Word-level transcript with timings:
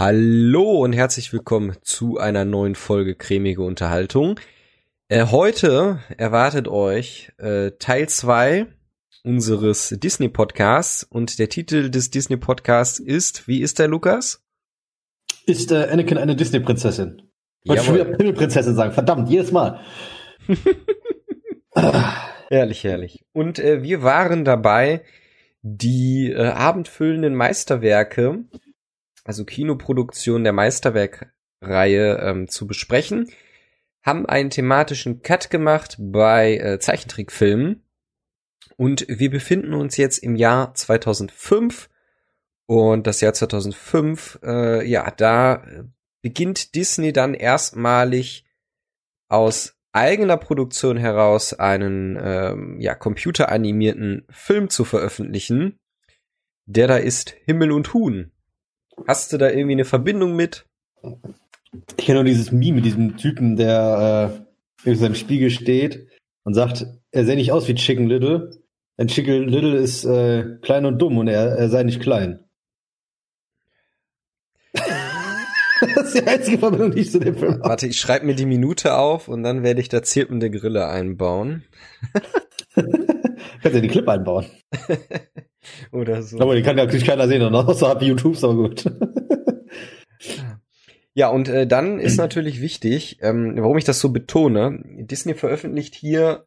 Hallo 0.00 0.82
und 0.82 0.94
herzlich 0.94 1.30
willkommen 1.30 1.76
zu 1.82 2.16
einer 2.16 2.46
neuen 2.46 2.74
Folge 2.74 3.14
Cremige 3.14 3.60
Unterhaltung. 3.60 4.40
Äh, 5.08 5.26
heute 5.26 5.98
erwartet 6.16 6.68
euch 6.68 7.32
äh, 7.36 7.72
Teil 7.72 8.08
zwei 8.08 8.64
unseres 9.24 9.94
Disney 9.98 10.30
Podcasts 10.30 11.04
und 11.04 11.38
der 11.38 11.50
Titel 11.50 11.90
des 11.90 12.08
Disney 12.08 12.38
Podcasts 12.38 12.98
ist, 12.98 13.46
wie 13.46 13.60
ist 13.60 13.78
der 13.78 13.88
Lukas? 13.88 14.42
Ist 15.44 15.70
äh, 15.70 15.88
Anakin 15.92 16.16
eine 16.16 16.34
Disney 16.34 16.60
Prinzessin? 16.60 17.20
Wollte 17.66 17.84
schon 17.84 17.94
wieder 17.96 18.06
Pimmelprinzessin 18.06 18.74
sagen, 18.74 18.92
verdammt, 18.92 19.28
jedes 19.28 19.52
Mal. 19.52 19.80
herrlich, 22.48 22.84
herrlich. 22.84 23.26
Und 23.34 23.58
äh, 23.58 23.82
wir 23.82 24.02
waren 24.02 24.46
dabei, 24.46 25.02
die 25.60 26.32
äh, 26.32 26.46
abendfüllenden 26.46 27.34
Meisterwerke 27.34 28.46
also 29.24 29.44
Kinoproduktion 29.44 30.44
der 30.44 30.52
Meisterwerkreihe 30.52 32.18
ähm, 32.18 32.48
zu 32.48 32.66
besprechen. 32.66 33.30
Haben 34.02 34.26
einen 34.26 34.50
thematischen 34.50 35.22
Cut 35.22 35.50
gemacht 35.50 35.96
bei 35.98 36.56
äh, 36.56 36.78
Zeichentrickfilmen. 36.78 37.84
Und 38.76 39.06
wir 39.08 39.30
befinden 39.30 39.74
uns 39.74 39.96
jetzt 39.96 40.18
im 40.18 40.36
Jahr 40.36 40.74
2005. 40.74 41.90
Und 42.66 43.06
das 43.06 43.20
Jahr 43.20 43.34
2005, 43.34 44.38
äh, 44.42 44.86
ja, 44.86 45.10
da 45.10 45.64
beginnt 46.22 46.74
Disney 46.74 47.12
dann 47.12 47.34
erstmalig 47.34 48.46
aus 49.28 49.76
eigener 49.92 50.36
Produktion 50.36 50.96
heraus 50.96 51.52
einen 51.52 52.18
ähm, 52.22 52.80
ja, 52.80 52.94
computeranimierten 52.94 54.26
Film 54.30 54.70
zu 54.70 54.84
veröffentlichen. 54.84 55.78
Der 56.66 56.86
da 56.86 56.96
ist 56.96 57.34
Himmel 57.44 57.72
und 57.72 57.92
Huhn. 57.92 58.30
Hast 59.06 59.32
du 59.32 59.38
da 59.38 59.48
irgendwie 59.48 59.72
eine 59.72 59.84
Verbindung 59.84 60.36
mit? 60.36 60.66
Ich 61.96 62.06
kenne 62.06 62.18
nur 62.18 62.24
dieses 62.24 62.52
Meme 62.52 62.76
mit 62.76 62.84
diesem 62.84 63.16
Typen, 63.16 63.56
der 63.56 64.42
äh, 64.84 64.88
in 64.90 64.96
seinem 64.96 65.14
Spiegel 65.14 65.50
steht 65.50 66.08
und 66.44 66.54
sagt, 66.54 66.86
er 67.12 67.24
sähe 67.24 67.36
nicht 67.36 67.52
aus 67.52 67.68
wie 67.68 67.74
Chicken 67.74 68.06
Little. 68.06 68.50
Denn 68.98 69.08
Chicken 69.08 69.48
Little 69.48 69.76
ist 69.76 70.04
äh, 70.04 70.58
klein 70.62 70.84
und 70.84 70.98
dumm 70.98 71.18
und 71.18 71.28
er, 71.28 71.56
er 71.56 71.68
sei 71.68 71.82
nicht 71.84 72.00
klein. 72.00 72.44
das 74.74 76.06
ist 76.06 76.14
die 76.14 76.26
einzige 76.26 76.58
Verbindung, 76.58 76.90
die 76.92 77.00
ich 77.00 77.10
zu 77.10 77.18
dem 77.18 77.36
Film 77.36 77.54
habe. 77.54 77.64
Warte, 77.64 77.86
ich 77.86 77.98
schreibe 77.98 78.26
mir 78.26 78.34
die 78.34 78.46
Minute 78.46 78.96
auf 78.96 79.28
und 79.28 79.42
dann 79.42 79.62
werde 79.62 79.80
ich 79.80 79.88
da 79.88 80.02
zirpende 80.02 80.50
Grille 80.50 80.86
einbauen. 80.88 81.64
Kannst 82.74 83.74
ja 83.74 83.80
die 83.80 83.88
Clip 83.88 84.08
einbauen. 84.08 84.46
Oder 85.92 86.22
so. 86.22 86.38
Aber 86.40 86.54
die 86.54 86.62
kann 86.62 86.78
ja 86.78 86.84
natürlich 86.84 87.06
keiner 87.06 87.28
sehen, 87.28 87.42
außerhalb 87.54 88.02
YouTubes, 88.02 88.44
aber 88.44 88.54
gut. 88.54 88.84
Ja, 91.12 91.28
und 91.28 91.48
äh, 91.48 91.66
dann 91.66 91.98
ist 91.98 92.18
natürlich 92.18 92.60
wichtig, 92.60 93.18
ähm, 93.20 93.54
warum 93.56 93.76
ich 93.76 93.84
das 93.84 93.98
so 93.98 94.10
betone, 94.10 94.80
Disney 94.84 95.34
veröffentlicht 95.34 95.94
hier 95.94 96.46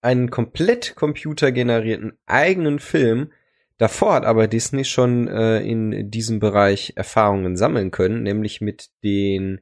einen 0.00 0.30
komplett 0.30 0.94
computergenerierten 0.94 2.12
eigenen 2.26 2.78
Film. 2.78 3.32
Davor 3.76 4.14
hat 4.14 4.24
aber 4.24 4.46
Disney 4.46 4.84
schon 4.84 5.26
äh, 5.28 5.60
in 5.60 6.10
diesem 6.10 6.38
Bereich 6.38 6.92
Erfahrungen 6.96 7.56
sammeln 7.56 7.90
können, 7.90 8.22
nämlich 8.22 8.60
mit 8.60 8.90
den 9.02 9.60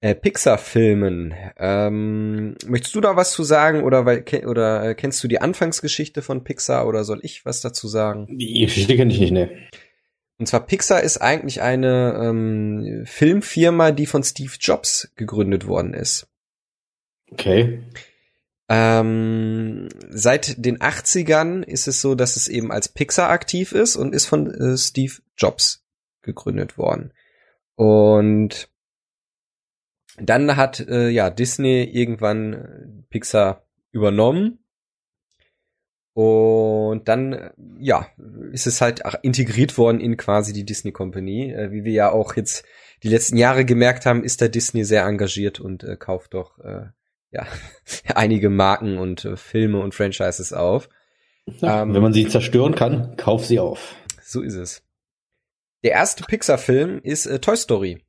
äh, 0.00 0.14
Pixar-Filmen. 0.14 1.34
Ähm, 1.56 2.54
möchtest 2.66 2.94
du 2.94 3.00
da 3.00 3.16
was 3.16 3.32
zu 3.32 3.42
sagen 3.42 3.82
oder 3.82 4.06
weil 4.06 4.24
oder 4.46 4.90
äh, 4.90 4.94
kennst 4.94 5.22
du 5.24 5.28
die 5.28 5.40
Anfangsgeschichte 5.40 6.22
von 6.22 6.44
Pixar 6.44 6.86
oder 6.86 7.04
soll 7.04 7.20
ich 7.22 7.44
was 7.44 7.60
dazu 7.60 7.88
sagen? 7.88 8.26
Die 8.30 8.60
Geschichte 8.60 8.96
kenne 8.96 9.12
ich 9.12 9.20
nicht, 9.20 9.32
ne. 9.32 9.50
Und 10.38 10.46
zwar 10.46 10.66
Pixar 10.66 11.02
ist 11.02 11.18
eigentlich 11.18 11.62
eine 11.62 12.16
ähm, 12.22 13.02
Filmfirma, 13.06 13.90
die 13.90 14.06
von 14.06 14.22
Steve 14.22 14.52
Jobs 14.60 15.10
gegründet 15.16 15.66
worden 15.66 15.94
ist. 15.94 16.28
Okay. 17.32 17.82
Ähm, 18.68 19.88
seit 20.10 20.64
den 20.64 20.78
80ern 20.78 21.64
ist 21.64 21.88
es 21.88 22.00
so, 22.00 22.14
dass 22.14 22.36
es 22.36 22.46
eben 22.46 22.70
als 22.70 22.88
Pixar 22.88 23.30
aktiv 23.30 23.72
ist 23.72 23.96
und 23.96 24.14
ist 24.14 24.26
von 24.26 24.48
äh, 24.52 24.76
Steve 24.76 25.14
Jobs 25.36 25.84
gegründet 26.22 26.78
worden. 26.78 27.12
Und 27.74 28.68
dann 30.20 30.56
hat 30.56 30.80
äh, 30.80 31.08
ja 31.08 31.30
Disney 31.30 31.84
irgendwann 31.84 32.52
äh, 32.52 33.02
Pixar 33.10 33.64
übernommen 33.90 34.58
und 36.20 37.06
dann, 37.06 37.32
äh, 37.32 37.50
ja, 37.78 38.08
ist 38.50 38.66
es 38.66 38.80
halt 38.80 39.02
integriert 39.22 39.78
worden 39.78 40.00
in 40.00 40.16
quasi 40.16 40.52
die 40.52 40.64
Disney 40.64 40.90
Company. 40.90 41.52
Äh, 41.52 41.70
wie 41.70 41.84
wir 41.84 41.92
ja 41.92 42.10
auch 42.10 42.34
jetzt 42.34 42.64
die 43.04 43.08
letzten 43.08 43.36
Jahre 43.36 43.64
gemerkt 43.64 44.04
haben, 44.04 44.24
ist 44.24 44.42
da 44.42 44.48
Disney 44.48 44.82
sehr 44.82 45.04
engagiert 45.04 45.60
und 45.60 45.84
äh, 45.84 45.96
kauft 45.96 46.34
doch, 46.34 46.58
äh, 46.58 46.86
ja, 47.30 47.46
einige 48.16 48.50
Marken 48.50 48.98
und 48.98 49.26
äh, 49.26 49.36
Filme 49.36 49.78
und 49.78 49.94
Franchises 49.94 50.52
auf. 50.52 50.88
Ja, 51.60 51.82
ähm, 51.82 51.94
wenn 51.94 52.02
man 52.02 52.12
sie 52.12 52.26
zerstören 52.26 52.74
kann, 52.74 53.16
kauf 53.16 53.46
sie 53.46 53.60
auf. 53.60 53.94
So 54.20 54.42
ist 54.42 54.56
es. 54.56 54.82
Der 55.84 55.92
erste 55.92 56.24
Pixar-Film 56.24 56.98
ist 57.00 57.30
Toy 57.42 57.56
Story 57.56 58.04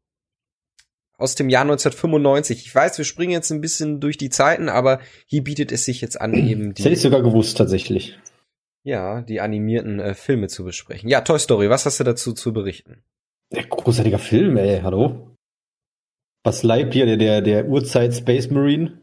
aus 1.20 1.36
dem 1.36 1.50
Jahr 1.50 1.62
1995. 1.62 2.66
Ich 2.66 2.74
weiß, 2.74 2.98
wir 2.98 3.06
springen 3.06 3.32
jetzt 3.32 3.52
ein 3.52 3.62
bisschen 3.62 4.00
durch 4.00 4.18
die 4.18 4.30
Zeiten, 4.30 4.70
aber 4.70 5.00
hier 5.28 5.44
bietet 5.44 5.72
es 5.72 5.86
sich 5.86 6.02
jetzt 6.02 6.20
an, 6.20 6.34
eben 6.48 6.74
die. 6.74 6.82
Das 6.82 6.86
hätte 6.86 6.96
ich 6.96 7.02
sogar 7.02 7.22
gewusst, 7.22 7.58
tatsächlich. 7.58 8.18
Ja, 8.84 9.22
die 9.22 9.42
animierten 9.42 10.00
äh, 10.00 10.14
Filme 10.14 10.48
zu 10.48 10.64
besprechen. 10.64 11.10
Ja, 11.10 11.22
Toy 11.22 11.38
Story, 11.38 11.70
was 11.70 11.86
hast 11.86 12.00
du 12.00 12.04
dazu 12.04 12.34
zu 12.34 12.54
berichten? 12.54 13.04
Der 13.52 13.66
großartiger 13.66 14.20
Film, 14.20 14.58
ey, 14.58 14.82
hallo? 14.82 15.36
Was 16.44 16.64
Lightyear, 16.64 17.06
der, 17.06 17.18
der, 17.18 17.42
der 17.42 17.68
Urzeit 17.68 18.16
Space 18.16 18.50
Marine? 18.50 19.02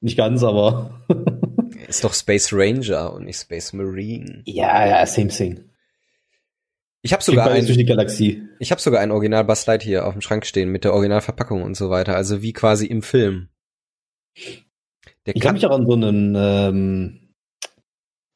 Nicht 0.00 0.16
ganz, 0.16 0.44
aber. 0.44 1.04
ist 1.88 2.04
doch 2.04 2.14
Space 2.14 2.52
Ranger 2.52 3.12
und 3.12 3.24
nicht 3.24 3.40
Space 3.40 3.72
Marine. 3.72 4.42
Ja, 4.44 4.86
ja, 4.86 5.06
same 5.06 5.28
thing. 5.28 5.64
Ich 7.06 7.12
habe 7.12 7.22
sogar 7.22 7.48
ein, 7.52 7.64
durch 7.64 7.78
die 7.78 7.84
Galaxie. 7.84 8.42
Ich 8.58 8.72
habe 8.72 8.80
sogar 8.80 9.00
ein 9.00 9.12
Original 9.12 9.44
Buzz 9.44 9.64
hier 9.80 10.08
auf 10.08 10.14
dem 10.14 10.22
Schrank 10.22 10.44
stehen 10.44 10.70
mit 10.70 10.82
der 10.82 10.92
Originalverpackung 10.92 11.62
und 11.62 11.76
so 11.76 11.88
weiter, 11.88 12.16
also 12.16 12.42
wie 12.42 12.52
quasi 12.52 12.86
im 12.86 13.00
Film. 13.00 13.48
Der 15.24 15.36
ich 15.36 15.40
kann 15.40 15.54
mich 15.54 15.64
auch 15.64 15.70
an 15.70 15.86
so 15.86 15.92
einen 15.92 16.34
ähm, 16.36 17.28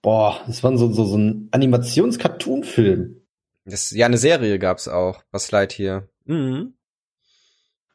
boah, 0.03 0.41
das 0.47 0.63
war 0.63 0.77
so 0.79 0.93
so, 0.93 1.05
so 1.05 1.19
ein 1.19 1.49
Animations-Cartoon-Film. 1.51 3.21
Das 3.65 3.91
ja 3.91 4.07
eine 4.07 4.19
Serie 4.19 4.61
gab's 4.61 4.87
auch, 4.87 5.25
Buzz 5.33 5.51
hier. 5.73 6.09
Mhm. 6.27 6.75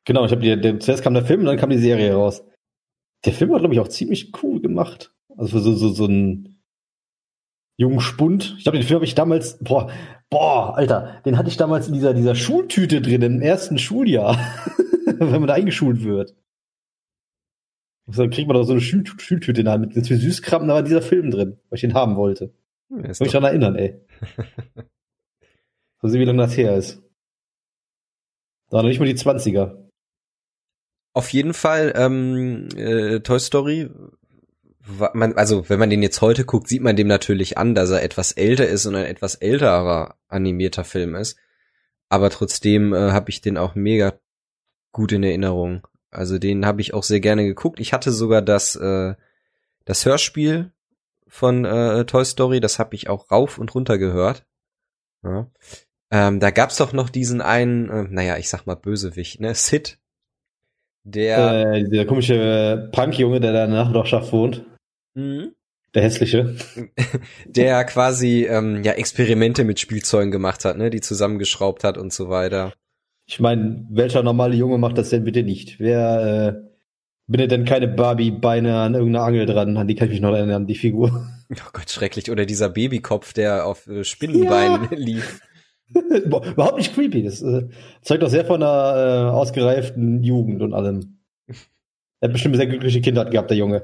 Genau, 0.04 0.26
ich 0.26 0.32
habe 0.32 0.42
die 0.42 0.60
der, 0.60 0.82
zuerst 0.82 1.04
kam 1.04 1.14
der 1.14 1.24
Film 1.24 1.40
und 1.40 1.46
dann 1.46 1.58
kam 1.58 1.70
die 1.70 1.78
Serie 1.78 2.14
raus. 2.14 2.44
Der 3.24 3.32
Film 3.32 3.50
war 3.52 3.60
glaube 3.60 3.74
ich 3.74 3.80
auch 3.80 3.88
ziemlich 3.88 4.34
cool 4.44 4.62
gemacht. 4.62 5.14
Also 5.38 5.58
so 5.60 5.74
so 5.74 5.88
so 5.88 6.06
ein 6.06 6.56
jungen 7.78 8.02
Spund. 8.02 8.56
Ich 8.58 8.64
glaube, 8.64 8.78
den 8.78 8.88
Film 8.88 8.98
habe 8.98 9.06
ich 9.06 9.16
damals, 9.16 9.58
boah, 9.60 9.92
boah, 10.30 10.76
Alter, 10.76 11.22
den 11.26 11.38
hatte 11.38 11.50
ich 11.50 11.58
damals 11.58 11.88
in 11.88 11.94
dieser, 11.94 12.14
dieser 12.14 12.36
Schultüte 12.36 13.02
drin, 13.02 13.22
im 13.22 13.42
ersten 13.42 13.78
Schuljahr, 13.78 14.38
wenn 15.06 15.30
man 15.30 15.48
da 15.48 15.54
eingeschult 15.54 16.04
wird. 16.04 16.36
Und 18.08 18.18
dann 18.18 18.30
kriegt 18.30 18.48
man 18.48 18.56
doch 18.56 18.64
so 18.64 18.74
eine 18.74 18.82
Schul 18.82 19.04
Schultüte 19.06 19.62
in 19.62 19.66
der 19.66 19.74
Hand 19.74 19.86
mit 19.86 19.96
ganz 19.96 20.08
viel 20.08 20.18
Süßkram, 20.18 20.68
da 20.68 20.76
war 20.76 20.84
dieser 20.84 21.02
Film 21.02 21.32
drin, 21.32 21.58
weil 21.70 21.78
ich 21.78 21.82
den 21.82 21.94
haben 21.94 22.16
wollte. 22.16 22.54
Ja, 22.90 23.08
Muss 23.08 23.20
mich 23.20 23.32
daran 23.32 23.50
erinnern, 23.50 23.76
ey. 23.76 24.00
so 26.02 26.08
sehen, 26.08 26.22
wie 26.22 26.26
lange 26.26 26.44
das 26.44 26.56
her 26.56 26.76
ist. 26.76 27.02
Da 28.70 28.82
noch 28.82 28.90
nicht 28.90 29.00
mal 29.00 29.06
die 29.06 29.16
20er. 29.16 29.86
Auf 31.14 31.30
jeden 31.30 31.54
Fall, 31.54 31.94
ähm, 31.96 32.68
äh, 32.76 33.22
Toy 33.22 33.40
Story 33.40 33.90
man, 35.14 35.34
also 35.34 35.70
wenn 35.70 35.80
man 35.80 35.90
den 35.90 36.04
jetzt 36.04 36.22
heute 36.22 36.46
guckt, 36.46 36.68
sieht 36.68 36.82
man 36.82 36.96
dem 36.96 37.08
natürlich 37.08 37.58
an, 37.58 37.76
dass 37.76 37.90
er 37.90 38.04
etwas 38.04 38.32
älter 38.32 38.68
ist 38.68 38.86
und 38.86 38.96
ein 38.96 39.06
etwas 39.06 39.36
älterer 39.36 40.16
animierter 40.28 40.84
Film 40.84 41.16
ist. 41.16 41.38
Aber 42.10 42.30
trotzdem 42.30 42.94
äh, 42.94 43.12
habe 43.12 43.30
ich 43.30 43.42
den 43.42 43.58
auch 43.58 43.76
mega 43.76 44.14
gut 44.92 45.12
in 45.12 45.24
Erinnerung. 45.24 45.88
Also 46.12 46.38
den 46.38 46.66
habe 46.66 46.82
ich 46.82 46.94
auch 46.94 47.04
sehr 47.04 47.20
gerne 47.20 47.46
geguckt. 47.46 47.80
Ich 47.80 47.94
hatte 47.94 48.12
sogar 48.12 48.42
das 48.42 48.76
äh, 48.76 49.16
das 49.86 50.06
Hörspiel 50.06 50.72
von 51.28 51.66
äh, 51.66 52.06
Toy 52.06 52.26
Story, 52.26 52.60
das 52.60 52.80
habe 52.80 52.96
ich 52.96 53.10
auch 53.10 53.32
rauf 53.32 53.58
und 53.58 53.74
runter 53.74 53.98
gehört. 53.98 54.46
Ja. 55.24 55.48
Ähm, 56.12 56.40
da 56.40 56.52
gab's 56.52 56.78
doch 56.78 56.94
noch 56.94 57.10
diesen 57.10 57.42
einen, 57.42 57.90
äh, 57.90 58.08
naja, 58.10 58.38
ich 58.38 58.50
sag 58.50 58.66
mal 58.66 58.76
Bösewicht, 58.76 59.40
ne, 59.40 59.56
Sid. 59.56 60.00
Der, 61.04 61.74
äh, 61.74 61.84
der 61.90 62.06
komische 62.06 62.90
Punk-Junge, 62.92 63.40
der 63.40 63.54
da 63.54 63.66
in 63.66 63.72
der 63.72 63.84
Nachbarschaft 63.86 64.32
wohnt. 64.32 64.66
Mhm. 65.16 65.56
Der 65.96 66.04
hässliche. 66.04 66.56
Der 67.46 67.84
quasi 67.86 68.46
ähm, 68.46 68.84
ja 68.84 68.92
Experimente 68.94 69.64
mit 69.64 69.80
Spielzeugen 69.80 70.30
gemacht 70.30 70.66
hat, 70.66 70.78
ne, 70.78 70.90
die 70.90 71.00
zusammengeschraubt 71.00 71.86
hat 71.86 71.98
und 71.98 72.12
so 72.12 72.30
weiter. 72.30 72.74
Ich 73.26 73.40
meine, 73.40 73.86
welcher 73.90 74.22
normale 74.22 74.56
Junge 74.56 74.78
macht 74.78 74.98
das 74.98 75.10
denn 75.10 75.24
bitte 75.24 75.42
nicht? 75.42 75.80
Wer 75.80 76.66
äh, 76.66 76.70
bindet 77.28 77.52
denn 77.52 77.66
keine 77.66 77.88
Barbie-Beine 77.88 78.78
an 78.78 78.94
irgendeiner 78.94 79.26
Angel 79.26 79.46
dran? 79.46 79.78
An 79.78 79.88
die 79.88 79.96
kann 79.96 80.08
ich 80.08 80.16
mich 80.16 80.22
noch 80.22 80.34
erinnern, 80.34 80.64
an 80.64 80.68
die 80.68 80.76
Figur. 80.76 81.28
Oh 81.50 81.70
Gott, 81.74 81.90
schrecklich. 81.90 82.30
Oder 82.30 82.46
dieser 82.46 82.70
Babykopf, 82.70 83.34
der 83.34 83.66
auf 83.66 83.88
äh, 83.88 84.04
Spinnenbeinen 84.04 84.90
ja. 84.92 84.98
lief. 84.98 85.40
Überhaupt 85.94 86.78
nicht 86.78 86.94
creepy. 86.94 87.24
Das 87.24 87.42
äh, 87.42 87.70
zeugt 88.02 88.22
doch 88.22 88.30
sehr 88.30 88.46
von 88.46 88.62
einer 88.62 88.96
äh, 88.96 89.32
ausgereiften 89.32 90.24
Jugend 90.24 90.62
und 90.62 90.74
allem. 90.74 91.20
Er 92.20 92.28
hat 92.28 92.34
bestimmt 92.34 92.56
eine 92.56 92.64
sehr 92.64 92.68
glückliche 92.68 93.02
Kindheit 93.02 93.32
gehabt, 93.32 93.50
der 93.50 93.58
Junge. 93.58 93.84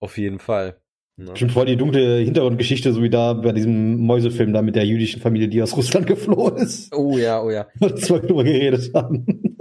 Auf 0.00 0.18
jeden 0.18 0.38
Fall. 0.38 0.80
Ne? 1.16 1.32
Bestimmt 1.32 1.52
voll 1.52 1.66
die 1.66 1.76
dunkle 1.76 2.18
Hintergrundgeschichte, 2.18 2.92
so 2.92 3.02
wie 3.02 3.10
da 3.10 3.34
bei 3.34 3.52
diesem 3.52 3.98
Mäusefilm 3.98 4.52
da 4.52 4.62
mit 4.62 4.74
der 4.74 4.86
jüdischen 4.86 5.20
Familie, 5.20 5.48
die 5.48 5.62
aus 5.62 5.76
Russland 5.76 6.06
geflohen 6.06 6.56
ist. 6.56 6.94
Oh 6.94 7.18
ja, 7.18 7.42
oh 7.42 7.50
ja. 7.50 7.68
Als 7.80 8.10
wir 8.10 8.20
drüber 8.20 8.44
geredet 8.44 8.92
haben. 8.94 9.26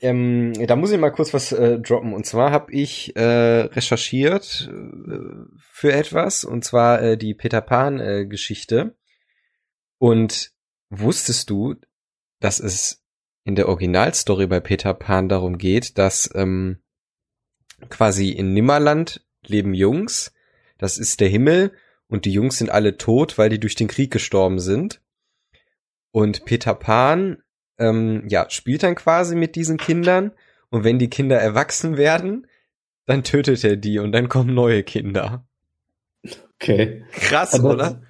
Ähm, 0.00 0.52
da 0.66 0.76
muss 0.76 0.92
ich 0.92 1.00
mal 1.00 1.10
kurz 1.10 1.34
was 1.34 1.50
äh, 1.50 1.80
droppen. 1.80 2.12
Und 2.12 2.26
zwar 2.26 2.52
habe 2.52 2.72
ich 2.72 3.16
äh, 3.16 3.62
recherchiert 3.62 4.70
äh, 4.70 5.18
für 5.58 5.92
etwas, 5.92 6.44
und 6.44 6.64
zwar 6.64 7.02
äh, 7.02 7.16
die 7.16 7.34
Peter 7.34 7.60
Pan-Geschichte. 7.60 8.96
und 9.98 10.52
wusstest 10.90 11.50
du, 11.50 11.74
dass 12.40 12.60
es 12.60 13.02
in 13.44 13.56
der 13.56 13.68
Originalstory 13.68 14.46
bei 14.46 14.60
Peter 14.60 14.94
Pan 14.94 15.28
darum 15.28 15.58
geht, 15.58 15.98
dass 15.98 16.30
ähm, 16.34 16.78
quasi 17.88 18.30
in 18.30 18.52
Nimmerland 18.52 19.24
leben 19.48 19.74
Jungs, 19.74 20.32
das 20.78 20.98
ist 20.98 21.20
der 21.20 21.28
Himmel, 21.28 21.72
und 22.08 22.24
die 22.24 22.32
Jungs 22.32 22.58
sind 22.58 22.70
alle 22.70 22.96
tot, 22.96 23.38
weil 23.38 23.48
die 23.48 23.60
durch 23.60 23.74
den 23.74 23.88
Krieg 23.88 24.10
gestorben 24.10 24.58
sind. 24.58 25.00
Und 26.12 26.44
Peter 26.44 26.74
Pan 26.74 27.38
ähm, 27.78 28.24
ja, 28.28 28.46
spielt 28.50 28.82
dann 28.82 28.94
quasi 28.94 29.34
mit 29.34 29.56
diesen 29.56 29.78
Kindern 29.78 30.32
und 30.70 30.84
wenn 30.84 30.98
die 30.98 31.10
Kinder 31.10 31.38
erwachsen 31.38 31.96
werden, 31.96 32.46
dann 33.06 33.24
tötet 33.24 33.64
er 33.64 33.76
die 33.76 33.98
und 33.98 34.12
dann 34.12 34.28
kommen 34.28 34.54
neue 34.54 34.82
Kinder. 34.82 35.46
Okay. 36.54 37.04
Krass, 37.12 37.54
Aber- 37.54 37.74
oder? 37.74 38.02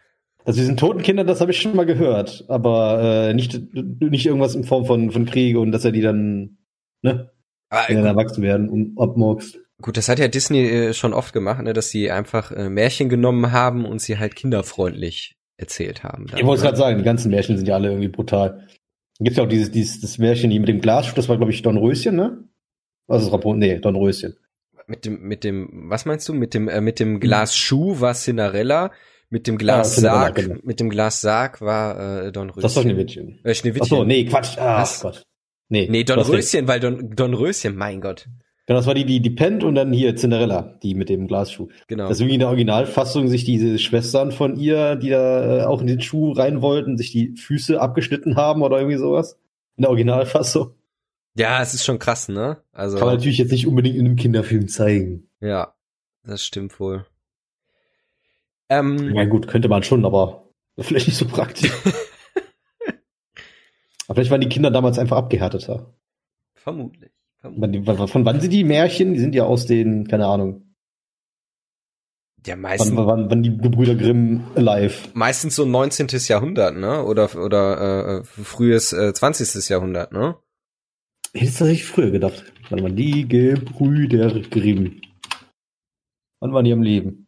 Also 0.47 0.61
diesen 0.61 0.77
toten 0.77 1.03
Kindern, 1.03 1.27
das 1.27 1.41
habe 1.41 1.53
ich 1.53 1.61
schon 1.61 1.75
mal 1.75 1.87
gehört, 1.87 2.45
aber 2.49 3.01
äh, 3.31 3.35
nicht, 3.35 3.59
nicht 3.73 4.27
irgendwas 4.27 4.55
in 4.55 4.65
Form 4.65 4.85
von, 4.85 5.11
von 5.11 5.25
Kriege 5.25 5.59
und 5.59 5.73
dass 5.73 5.87
er 5.87 5.93
die 5.93 6.03
dann, 6.03 6.59
ne, 7.01 7.31
Aber, 7.71 7.89
wenn 7.89 7.97
dann 7.97 8.05
erwachsen 8.05 8.43
werden 8.43 8.69
und 8.69 8.99
abmurkst. 8.99 9.59
Gut, 9.81 9.97
das 9.97 10.09
hat 10.09 10.19
ja 10.19 10.29
Disney 10.29 10.69
äh, 10.69 10.95
schon 10.95 11.13
oft 11.13 11.33
gemacht, 11.33 11.63
ne, 11.63 11.73
dass 11.73 11.91
sie 11.91 12.11
einfach 12.11 12.51
äh, 12.53 12.69
Märchen 12.69 13.09
genommen 13.09 13.53
haben 13.53 13.85
und 13.85 14.01
sie 14.01 14.19
halt 14.19 14.35
kinderfreundlich 14.37 15.37
erzählt 15.57 16.03
haben. 16.03 16.27
dann, 16.27 16.39
Ich 16.39 16.47
wollte 16.47 16.63
ne? 16.63 16.69
gerade 16.69 16.79
sagen, 16.79 16.99
die 16.99 17.05
ganzen 17.05 17.31
Märchen 17.31 17.57
sind 17.57 17.67
ja 17.67 17.75
alle 17.75 17.89
irgendwie 17.89 18.09
brutal. 18.09 18.67
Gibt's 19.21 19.37
ja 19.37 19.45
auch 19.45 19.49
dieses, 19.49 19.71
dieses 19.71 20.01
das 20.01 20.19
Märchen 20.19 20.51
hier 20.51 20.61
mit 20.61 20.69
dem 20.69 20.81
Glasschuh, 20.81 21.15
das 21.15 21.29
war, 21.29 21.37
glaube 21.37 21.53
ich, 21.53 21.63
Dornröschen, 21.63 22.17
ne? 22.17 22.45
Was 23.07 23.23
ist 23.23 23.33
Rapport? 23.33 23.57
Nee, 23.57 23.79
Dornröschen. 23.79 24.37
Mit 24.87 25.05
dem, 25.05 25.23
mit 25.23 25.45
dem, 25.45 25.89
was 25.89 26.05
meinst 26.05 26.29
du? 26.29 26.35
Mit 26.35 26.53
dem, 26.53 26.69
äh, 26.69 26.81
mit 26.81 27.01
dem 27.01 27.21
Glas 27.21 27.57
Schuh 27.57 28.01
war 28.01 28.15
Cinderella, 28.15 28.91
mit 29.31 29.47
dem 29.47 29.57
Glas 29.57 29.97
Sarg, 29.97 30.35
genau. 30.37 30.57
mit 30.63 30.81
dem 30.81 30.91
Glas 30.91 31.21
Sarg 31.21 31.61
war 31.61 32.25
äh, 32.25 32.33
Don 32.33 32.51
Röschen. 32.51 32.63
Das 32.63 32.73
ist 32.73 32.77
doch 32.77 32.83
Schneewittchen. 32.83 33.41
Äh, 33.45 33.55
Schneewittchen. 33.55 33.85
Ach 33.85 33.99
so, 33.99 34.05
nee, 34.05 34.25
Quatsch. 34.27 34.59
Ah, 34.59 34.83
Was? 34.83 35.01
Gott. 35.01 35.23
Nee, 35.69 35.89
Nee, 35.91 36.05
Don. 36.05 36.19
Röschen, 36.19 36.69
weil 36.69 36.81
Don, 36.81 37.15
Don 37.17 37.35
Röschen, 37.35 37.77
mein 37.77 38.01
Gott. 38.01 38.29
Genau, 38.67 38.79
das 38.79 38.87
war 38.87 38.95
die, 38.95 39.05
die, 39.05 39.21
die 39.21 39.31
pennt 39.31 39.63
und 39.63 39.75
dann 39.75 39.93
hier 39.93 40.17
Cinderella, 40.17 40.79
die 40.83 40.95
mit 40.95 41.11
dem 41.11 41.27
Glasschuh. 41.27 41.69
Genau. 41.87 42.09
Dass 42.09 42.19
irgendwie 42.21 42.35
in 42.35 42.41
der 42.41 42.49
Originalfassung 42.49 43.29
sich 43.29 43.45
diese 43.45 43.79
Schwestern 43.79 44.33
von 44.33 44.57
ihr, 44.57 44.97
die 44.97 45.11
da 45.11 45.59
äh, 45.59 45.65
auch 45.65 45.83
in 45.83 45.87
den 45.87 46.01
Schuh 46.01 46.33
rein 46.33 46.63
wollten, 46.63 46.97
sich 46.97 47.13
die 47.13 47.37
Füße 47.37 47.79
abgeschnitten 47.81 48.37
haben 48.37 48.63
oder 48.63 48.79
irgendwie 48.79 48.97
sowas. 48.97 49.39
In 49.77 49.83
der 49.83 49.91
Originalfassung. 49.91 50.71
Ja, 51.37 51.61
es 51.61 51.75
ist 51.75 51.85
schon 51.85 51.99
krass, 51.99 52.29
ne? 52.29 52.59
Also, 52.73 52.97
Kann 52.97 53.09
man 53.09 53.17
natürlich 53.17 53.39
jetzt 53.39 53.51
nicht 53.51 53.67
unbedingt 53.67 53.97
in 53.97 54.07
einem 54.07 54.17
Kinderfilm 54.17 54.69
zeigen. 54.69 55.29
ja, 55.41 55.75
das 56.25 56.45
stimmt 56.45 56.79
wohl. 56.81 57.05
Ich 58.71 58.77
Ähm, 58.77 59.13
meine, 59.13 59.29
gut, 59.29 59.47
könnte 59.47 59.69
man 59.69 59.83
schon, 59.83 60.07
aber 60.07 60.49
vielleicht 60.79 61.09
nicht 61.09 61.19
so 61.19 61.27
praktisch. 61.27 61.71
aber 64.07 64.15
vielleicht 64.15 64.31
waren 64.31 64.41
die 64.41 64.49
Kinder 64.49 64.71
damals 64.71 64.99
einfach 64.99 65.19
abgehärteter. 65.19 65.93
vermutlich. 66.55 67.11
Wann 67.47 68.09
Von 68.09 68.25
wann 68.25 68.41
sind 68.41 68.53
die 68.53 68.65
Märchen? 68.65 69.13
Die 69.13 69.21
sind 69.21 69.35
ja 69.35 69.45
aus 69.45 69.67
den, 69.67 70.09
keine 70.09 70.27
Ahnung, 70.27 70.75
Ja, 72.47 72.55
wann, 72.55 72.61
meistens, 72.63 72.97
wann, 72.97 73.31
wann 73.31 73.43
die 73.43 73.57
Gebrüder 73.57 73.95
Grimm 73.95 74.45
alive. 74.55 75.11
meistens 75.13 75.55
so 75.55 75.67
19. 75.67 76.07
Jahrhundert, 76.27 76.75
ne? 76.77 77.05
Oder, 77.05 77.35
oder 77.37 78.21
äh, 78.21 78.25
frühes 78.25 78.93
äh, 78.95 79.13
20. 79.13 79.69
Jahrhundert, 79.69 80.13
ne? 80.13 80.37
Hätte 81.35 81.45
ich 81.47 81.51
tatsächlich 81.59 81.85
früher 81.85 82.11
gedacht. 82.11 82.51
Warte 82.71 82.83
mal, 82.83 82.93
die 82.93 83.29
Gebrüder 83.29 84.41
Grimm. 84.41 85.03
Wann 86.41 86.53
waren 86.55 86.65
die 86.65 86.73
am 86.73 86.83
Leben? 86.83 87.27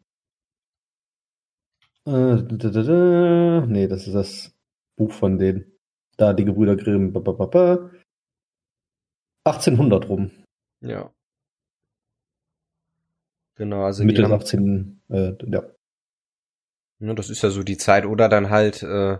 Äh, 2.07 2.11
da, 2.43 2.71
da, 2.71 2.83
da. 2.83 3.67
Nee, 3.67 3.87
das 3.89 4.07
ist 4.07 4.15
das 4.15 4.55
Buch 4.97 5.13
von 5.13 5.39
denen. 5.39 5.73
Da, 6.17 6.33
die 6.33 6.45
Gebrüder 6.47 6.77
Grimm. 6.77 7.13
Ba, 7.13 7.21
ba, 7.21 7.33
ba, 7.33 7.47
ba. 7.47 7.91
1800 9.47 10.09
rum. 10.09 10.31
Ja. 10.81 11.11
Genau, 13.57 13.85
also 13.85 14.05
Mitte 14.05 14.23
des 14.23 14.31
haben, 14.31 14.41
18. 14.41 15.03
Äh, 15.09 15.33
ja. 15.51 15.63
ne, 16.99 17.15
das 17.15 17.31
ist 17.31 17.43
ja 17.43 17.51
so 17.51 17.63
die 17.63 17.79
Zeit. 17.79 18.05
Oder 18.05 18.29
dann 18.29 18.51
halt 18.51 18.83
äh, 18.83 19.19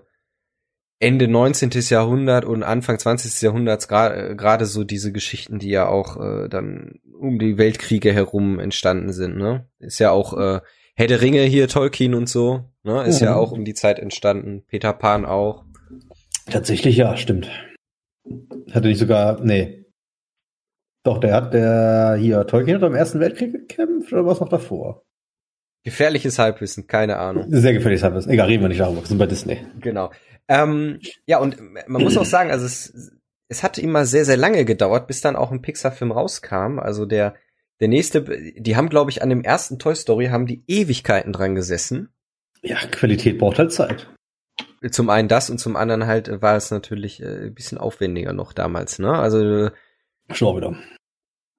Ende 0.99 1.29
19. 1.29 1.71
Jahrhundert 1.89 2.45
und 2.45 2.63
Anfang 2.63 2.99
20. 2.99 3.41
Jahrhunderts 3.43 3.89
gra- 3.89 4.13
äh, 4.33 4.35
gerade 4.37 4.67
so 4.67 4.85
diese 4.85 5.13
Geschichten, 5.13 5.59
die 5.59 5.71
ja 5.71 5.89
auch 5.89 6.21
äh, 6.21 6.49
dann 6.49 7.01
um 7.19 7.39
die 7.39 7.57
Weltkriege 7.57 8.13
herum 8.13 8.59
entstanden 8.59 9.13
sind, 9.13 9.37
ne? 9.37 9.69
Ist 9.79 9.99
ja 10.01 10.11
auch 10.11 10.35
äh, 10.37 10.61
Herr 10.95 11.07
der 11.07 11.21
Ringe 11.23 11.43
hier, 11.43 11.69
Tolkien 11.69 12.15
und 12.15 12.29
so, 12.29 12.65
ne? 12.83 13.05
Ist 13.05 13.21
ja 13.21 13.33
Mhm. 13.33 13.37
auch 13.39 13.53
um 13.53 13.65
die 13.65 13.75
Zeit 13.75 13.99
entstanden. 13.99 14.65
Peter 14.67 14.93
Pan 14.93 15.25
auch. 15.25 15.65
Tatsächlich, 16.51 16.97
ja, 16.97 17.17
stimmt. 17.17 17.49
Hatte 18.71 18.89
nicht 18.89 18.99
sogar, 18.99 19.41
nee. 19.43 19.86
Doch, 21.07 21.19
der 21.19 21.35
hat, 21.35 21.55
der 21.55 22.17
hier, 22.19 22.45
Tolkien 22.49 22.79
hat 22.79 22.83
am 22.83 22.97
Ersten 22.97 23.21
Weltkrieg 23.21 23.53
gekämpft 23.53 24.13
oder 24.13 24.27
was 24.27 24.41
noch 24.41 24.49
davor? 24.49 25.05
Gefährliches 25.85 26.37
Halbwissen, 26.41 26.89
keine 26.89 27.19
Ahnung. 27.19 27.47
Sehr 27.49 27.75
gefährlich, 27.75 28.03
hat 28.03 28.17
es. 28.17 28.27
Egal, 28.27 28.49
reden 28.49 28.65
wir 28.65 28.69
nicht 28.69 28.81
darüber. 28.81 29.03
Wir 29.03 29.07
sind 29.07 29.19
bei 29.19 29.27
Disney. 29.27 29.65
Genau. 29.79 30.11
Ähm, 30.49 30.99
ja, 31.25 31.39
und 31.39 31.59
man 31.87 32.03
muss 32.03 32.19
auch 32.19 32.25
sagen, 32.25 32.51
also 32.51 32.67
es, 32.67 33.13
es 33.47 33.63
hat 33.63 33.79
immer 33.79 34.05
sehr, 34.05 34.25
sehr 34.25 34.37
lange 34.37 34.65
gedauert, 34.65 35.07
bis 35.07 35.21
dann 35.21 35.37
auch 35.37 35.53
ein 35.53 35.63
Pixar-Film 35.63 36.11
rauskam. 36.11 36.81
Also 36.81 37.07
der, 37.07 37.37
der 37.79 37.87
nächste, 37.87 38.25
die 38.57 38.75
haben, 38.75 38.89
glaube 38.89 39.13
ich, 39.13 39.23
an 39.23 39.29
dem 39.29 39.45
ersten 39.45 39.79
Toy 39.79 39.95
Story 39.95 40.27
haben 40.27 40.47
die 40.47 40.65
Ewigkeiten 40.67 41.33
dran 41.33 41.55
gesessen. 41.55 42.09
Ja, 42.63 42.79
Qualität 42.91 43.39
braucht 43.39 43.61
halt 43.61 43.73
Zeit. 43.73 44.09
Zum 44.91 45.09
einen 45.09 45.29
das 45.29 45.51
und 45.51 45.59
zum 45.59 45.77
anderen 45.77 46.07
halt 46.07 46.27
äh, 46.27 46.43
war 46.43 46.57
es 46.57 46.73
natürlich 46.73 47.23
äh, 47.23 47.47
ein 47.47 47.55
bisschen 47.55 47.79
aufwendiger 47.79 48.33
noch 48.33 48.53
damals, 48.53 48.99
ne? 48.99 49.13
Also 49.13 49.71
Schon 50.33 50.49
auch 50.49 50.57
wieder. 50.57 50.77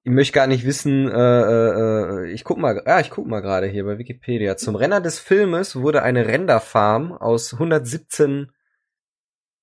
Ich 0.08 0.14
möchte 0.14 0.32
gar 0.32 0.46
nicht 0.46 0.64
wissen, 0.64 1.06
äh, 1.06 1.42
äh, 1.42 2.30
ich 2.30 2.42
guck 2.42 2.56
mal, 2.56 2.82
ja, 2.86 2.98
ich 2.98 3.10
guck 3.10 3.26
mal 3.26 3.40
gerade 3.40 3.66
hier 3.66 3.84
bei 3.84 3.98
Wikipedia. 3.98 4.56
Zum 4.56 4.74
Renner 4.74 5.02
des 5.02 5.18
Filmes 5.18 5.76
wurde 5.76 6.02
eine 6.02 6.26
Renderfarm 6.26 7.12
aus 7.12 7.52
117 7.52 8.50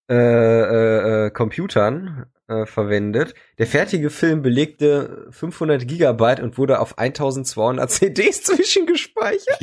äh, 0.07 0.13
äh, 0.15 1.25
äh, 1.25 1.29
Computern 1.31 2.27
äh, 2.47 2.67
verwendet. 2.67 3.33
Der 3.57 3.65
fertige 3.65 4.11
Film 4.11 4.43
belegte 4.43 5.25
500 5.31 5.87
Gigabyte 5.87 6.41
und 6.41 6.59
wurde 6.59 6.79
auf 6.79 6.99
1200 6.99 7.89
CDs 7.89 8.43
zwischengespeichert. 8.43 9.59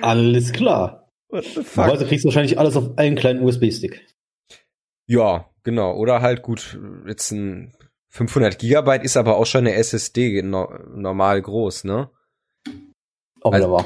Alles 0.00 0.52
klar. 0.52 1.10
What 1.28 1.44
the 1.44 1.64
fuck? 1.64 1.86
Heute 1.86 2.06
kriegst 2.06 2.24
du 2.24 2.28
wahrscheinlich 2.28 2.56
alles 2.56 2.76
auf 2.76 2.96
einen 2.98 3.16
kleinen 3.16 3.42
USB-Stick. 3.42 4.06
Ja, 5.08 5.50
genau. 5.64 5.96
Oder 5.96 6.22
halt 6.22 6.42
gut, 6.42 6.78
jetzt 7.04 7.32
ein 7.32 7.72
500 8.12 8.58
Gigabyte 8.58 9.04
ist 9.04 9.16
aber 9.16 9.36
auch 9.38 9.46
schon 9.46 9.66
eine 9.66 9.74
SSD 9.74 10.42
no 10.42 10.68
normal 10.94 11.40
groß, 11.40 11.84
ne? 11.84 12.10
Auch 13.40 13.52
Also-. 13.52 13.84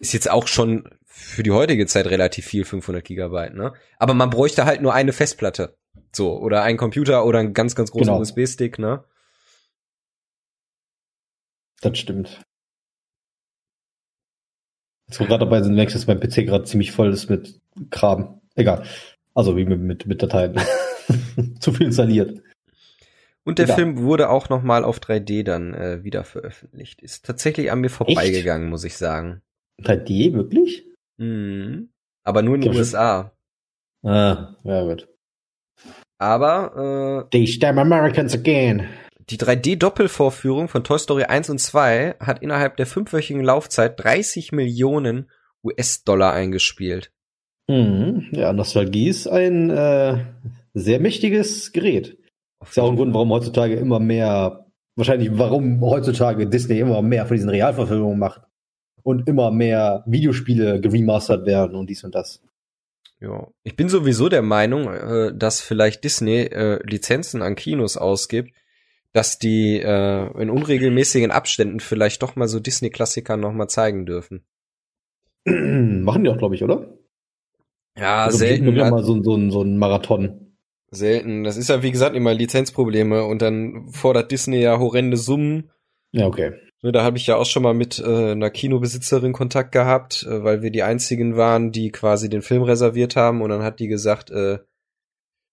Ist 0.00 0.12
jetzt 0.12 0.30
auch 0.30 0.48
schon 0.48 0.88
für 1.06 1.42
die 1.44 1.52
heutige 1.52 1.86
Zeit 1.86 2.06
relativ 2.06 2.44
viel, 2.44 2.64
500 2.64 3.04
Gigabyte, 3.04 3.54
ne? 3.54 3.72
Aber 3.98 4.14
man 4.14 4.30
bräuchte 4.30 4.64
halt 4.64 4.82
nur 4.82 4.94
eine 4.94 5.12
Festplatte. 5.12 5.76
So, 6.12 6.38
oder 6.38 6.62
einen 6.62 6.78
Computer 6.78 7.24
oder 7.24 7.38
einen 7.38 7.54
ganz, 7.54 7.76
ganz 7.76 7.92
großen 7.92 8.06
Genau. 8.06 8.20
USB-Stick, 8.20 8.78
ne? 8.78 9.04
Das 11.80 11.96
stimmt. 11.98 12.42
Jetzt 15.08 15.18
gerade 15.18 15.38
dabei 15.38 15.62
sind, 15.62 15.74
merke 15.74 15.90
ich, 15.90 15.94
dass 15.94 16.06
mein 16.06 16.20
PC 16.20 16.46
gerade 16.46 16.64
ziemlich 16.64 16.90
voll 16.90 17.12
ist 17.12 17.30
mit 17.30 17.60
Kram. 17.90 18.40
Egal. 18.56 18.84
Also 19.34 19.56
wie 19.56 19.64
mit, 19.64 19.80
mit, 19.80 20.06
mit 20.06 20.22
Dateien. 20.22 20.60
Zu 21.60 21.72
viel 21.72 21.86
installiert. 21.86 22.42
Und 23.48 23.58
der 23.58 23.64
Egal. 23.64 23.76
Film 23.76 23.98
wurde 24.02 24.28
auch 24.28 24.50
noch 24.50 24.62
mal 24.62 24.84
auf 24.84 24.98
3D 24.98 25.42
dann 25.42 25.72
äh, 25.72 26.04
wieder 26.04 26.22
veröffentlicht. 26.22 27.00
Ist 27.00 27.24
tatsächlich 27.24 27.72
an 27.72 27.80
mir 27.80 27.88
vorbeigegangen, 27.88 28.68
muss 28.68 28.84
ich 28.84 28.98
sagen. 28.98 29.40
3D, 29.82 30.34
wirklich? 30.34 30.84
Mhm. 31.16 31.88
Aber 32.24 32.42
nur 32.42 32.56
in 32.56 32.60
den 32.60 32.76
USA. 32.76 33.32
Ah, 34.04 34.54
ja 34.64 34.82
gut. 34.82 35.08
Aber 36.18 37.24
äh, 37.26 37.30
They 37.30 37.46
stab 37.46 37.78
Americans 37.78 38.34
again. 38.34 38.86
Die 39.30 39.38
3D-Doppelvorführung 39.38 40.68
von 40.68 40.84
Toy 40.84 40.98
Story 40.98 41.22
1 41.24 41.48
und 41.48 41.58
2 41.58 42.16
hat 42.20 42.42
innerhalb 42.42 42.76
der 42.76 42.84
fünfwöchigen 42.84 43.42
Laufzeit 43.42 43.98
30 43.98 44.52
Millionen 44.52 45.30
US-Dollar 45.64 46.34
eingespielt. 46.34 47.12
Mhm. 47.66 48.28
Ja, 48.30 48.52
Nostalgie 48.52 49.08
ist 49.08 49.26
ein 49.26 49.70
äh, 49.70 50.18
sehr 50.74 51.00
mächtiges 51.00 51.72
Gerät. 51.72 52.17
Ist 52.62 52.76
ja 52.76 52.82
auch 52.82 52.90
ein 52.90 52.96
Grund, 52.96 53.14
warum 53.14 53.30
heutzutage 53.30 53.74
immer 53.74 54.00
mehr, 54.00 54.66
wahrscheinlich 54.96 55.30
warum 55.32 55.80
heutzutage 55.80 56.46
Disney 56.46 56.80
immer 56.80 57.02
mehr 57.02 57.26
von 57.26 57.36
diesen 57.36 57.50
Realverfilmungen 57.50 58.18
macht 58.18 58.42
und 59.02 59.28
immer 59.28 59.50
mehr 59.50 60.02
Videospiele 60.06 60.80
geremastert 60.80 61.46
werden 61.46 61.76
und 61.76 61.88
dies 61.88 62.04
und 62.04 62.14
das. 62.14 62.42
Ja, 63.20 63.48
ich 63.64 63.74
bin 63.74 63.88
sowieso 63.88 64.28
der 64.28 64.42
Meinung, 64.42 64.92
äh, 64.92 65.34
dass 65.34 65.60
vielleicht 65.60 66.04
Disney 66.04 66.42
äh, 66.42 66.80
Lizenzen 66.88 67.42
an 67.42 67.56
Kinos 67.56 67.96
ausgibt, 67.96 68.52
dass 69.12 69.38
die 69.38 69.80
äh, 69.80 70.40
in 70.40 70.50
unregelmäßigen 70.50 71.30
Abständen 71.30 71.80
vielleicht 71.80 72.22
doch 72.22 72.36
mal 72.36 72.46
so 72.48 72.60
Disney-Klassiker 72.60 73.36
noch 73.36 73.52
mal 73.52 73.68
zeigen 73.68 74.06
dürfen. 74.06 74.44
Machen 75.44 76.24
die 76.24 76.30
auch, 76.30 76.38
glaube 76.38 76.54
ich, 76.54 76.62
oder? 76.62 76.98
Ja, 77.98 78.24
Also 78.24 78.38
selten. 78.38 78.74
Ja 78.76 78.90
mal 78.90 79.02
so, 79.02 79.20
so, 79.22 79.50
so 79.50 79.62
ein 79.62 79.78
Marathon. 79.78 80.47
Selten. 80.90 81.44
Das 81.44 81.56
ist 81.56 81.68
ja, 81.68 81.82
wie 81.82 81.92
gesagt, 81.92 82.16
immer 82.16 82.32
Lizenzprobleme 82.32 83.24
und 83.24 83.42
dann 83.42 83.88
fordert 83.92 84.30
Disney 84.30 84.60
ja 84.60 84.78
horrende 84.78 85.16
Summen. 85.16 85.70
Ja, 86.12 86.26
okay. 86.26 86.52
Ne, 86.82 86.92
Da 86.92 87.02
habe 87.02 87.18
ich 87.18 87.26
ja 87.26 87.36
auch 87.36 87.44
schon 87.46 87.62
mal 87.62 87.74
mit 87.74 87.98
äh, 87.98 88.32
einer 88.32 88.50
Kinobesitzerin 88.50 89.32
Kontakt 89.32 89.72
gehabt, 89.72 90.26
äh, 90.28 90.42
weil 90.44 90.62
wir 90.62 90.70
die 90.70 90.82
einzigen 90.82 91.36
waren, 91.36 91.72
die 91.72 91.90
quasi 91.90 92.28
den 92.30 92.42
Film 92.42 92.62
reserviert 92.62 93.16
haben 93.16 93.42
und 93.42 93.50
dann 93.50 93.62
hat 93.62 93.80
die 93.80 93.88
gesagt, 93.88 94.30
äh, 94.30 94.58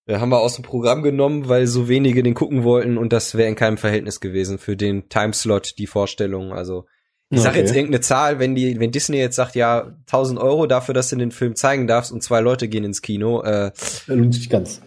äh, 0.08 0.18
haben 0.18 0.30
wir 0.30 0.40
aus 0.40 0.56
dem 0.56 0.64
Programm 0.64 1.04
genommen, 1.04 1.50
weil 1.50 1.68
so 1.68 1.88
wenige 1.90 2.24
den 2.24 2.36
gucken 2.36 2.64
wollten 2.64 2.98
und 2.98 3.12
das 3.12 3.36
wäre 3.36 3.50
in 3.50 3.56
keinem 3.56 3.78
Verhältnis 3.78 4.20
gewesen 4.20 4.58
für 4.58 4.78
den 4.78 5.10
Timeslot, 5.10 5.78
die 5.78 5.88
Vorstellung. 5.88 6.54
Also 6.54 6.86
ich 7.32 7.42
sag 7.42 7.52
Okay. 7.52 7.62
jetzt 7.62 7.76
irgendeine 7.76 8.02
Zahl, 8.02 8.38
wenn 8.38 8.54
die, 8.54 8.80
wenn 8.80 8.92
Disney 8.92 9.18
jetzt 9.18 9.36
sagt, 9.36 9.56
ja, 9.56 9.96
1000 10.06 10.40
Euro 10.40 10.68
dafür, 10.68 10.94
dass 10.94 11.10
du 11.10 11.16
den 11.16 11.32
Film 11.32 11.56
zeigen 11.56 11.88
darfst 11.88 12.12
und 12.12 12.22
zwei 12.22 12.40
Leute 12.40 12.68
gehen 12.68 12.84
ins 12.84 13.02
Kino, 13.02 13.42
äh, 13.42 13.72
Lohnt 14.06 14.36
sich 14.36 14.48
ganz. 14.48 14.82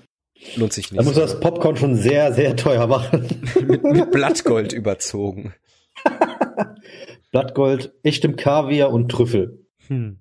Lohnt 0.56 0.72
sich 0.72 0.88
Da 0.90 0.96
nicht. 0.96 1.04
muss 1.06 1.14
das 1.16 1.40
Popcorn 1.40 1.76
schon 1.76 1.96
sehr, 1.96 2.32
sehr 2.32 2.56
teuer 2.56 2.86
machen. 2.86 3.26
mit, 3.66 3.82
mit 3.82 4.10
Blattgold 4.10 4.72
überzogen. 4.72 5.54
Blattgold, 7.30 7.92
echtem 8.02 8.36
Kaviar 8.36 8.90
und 8.92 9.08
Trüffel. 9.10 9.66
Hm. 9.88 10.18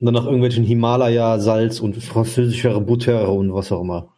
Und 0.00 0.04
dann 0.06 0.14
noch 0.14 0.26
irgendwelchen 0.26 0.64
Himalaya, 0.64 1.38
Salz 1.38 1.80
und 1.80 1.96
französischer 2.02 2.80
Butter 2.80 3.28
und 3.30 3.52
was 3.54 3.72
auch 3.72 3.80
immer. 3.80 4.12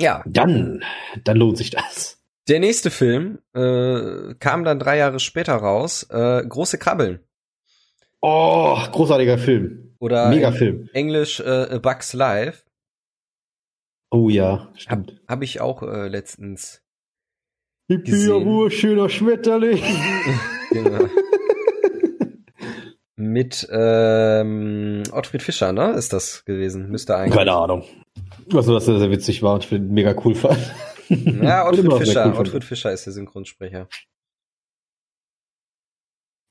Ja, 0.00 0.22
Dann, 0.26 0.82
dann 1.22 1.36
lohnt 1.36 1.56
sich 1.56 1.70
das. 1.70 2.18
Der 2.48 2.60
nächste 2.60 2.90
Film 2.90 3.38
äh, 3.54 4.34
kam 4.38 4.64
dann 4.64 4.78
drei 4.78 4.98
Jahre 4.98 5.18
später 5.20 5.54
raus. 5.54 6.02
Äh, 6.10 6.42
Große 6.46 6.78
Krabbeln. 6.78 7.20
Oh, 8.20 8.76
großartiger 8.90 9.38
Film. 9.38 9.94
Oder 9.98 10.28
Mega 10.30 10.50
Film. 10.52 10.90
Englisch 10.92 11.40
äh, 11.40 11.44
A 11.74 11.78
Bugs 11.78 12.12
Life. 12.12 12.64
Oh 14.14 14.28
ja, 14.28 14.68
stimmt. 14.76 15.20
hab 15.26 15.42
ich 15.42 15.60
auch 15.60 15.82
äh, 15.82 16.06
letztens. 16.06 16.82
Hippie, 17.88 18.12
gesehen. 18.12 18.28
Jawohl, 18.28 18.70
schöner 18.70 19.08
Schmetterling. 19.08 19.82
Genau. 20.70 21.08
Mit 23.16 23.68
ähm, 23.70 25.04
Ottfried 25.12 25.40
Fischer, 25.42 25.72
ne? 25.72 25.92
Ist 25.92 26.12
das 26.12 26.44
gewesen? 26.44 26.90
Müsste 26.90 27.16
eigentlich. 27.16 27.36
Keine 27.36 27.52
Ahnung. 27.52 27.84
Also, 28.52 28.74
dass 28.74 28.88
er 28.88 28.98
sehr 28.98 29.10
witzig 29.10 29.40
war 29.42 29.54
und 29.54 29.62
ich 29.62 29.68
finde 29.68 29.92
mega 29.92 30.16
cool 30.24 30.34
fand. 30.34 30.58
Ja, 31.08 31.64
Ottfried 31.68 31.92
Fischer. 31.92 32.26
cool. 32.26 32.40
Ottfried 32.40 32.64
Fischer 32.64 32.92
ist 32.92 33.06
der 33.06 33.12
Synchronsprecher. 33.12 33.88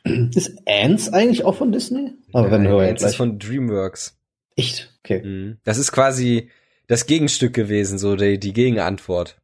Ist 0.06 0.58
Ants 0.66 1.12
eigentlich 1.12 1.44
auch 1.44 1.56
von 1.56 1.74
Disney? 1.74 2.14
Aber 2.32 2.50
wenn 2.52 2.64
Nein, 2.64 2.72
wir 2.74 2.88
Ants 2.90 3.04
ist 3.04 3.16
von 3.16 3.40
DreamWorks. 3.40 4.18
Echt? 4.56 4.98
Okay. 5.04 5.22
Mhm. 5.22 5.58
Das 5.66 5.78
ist 5.78 5.92
quasi 5.92 6.50
das 6.88 7.06
Gegenstück 7.06 7.54
gewesen, 7.54 7.98
so 7.98 8.16
die, 8.16 8.40
die 8.40 8.54
Gegenantwort. 8.54 9.38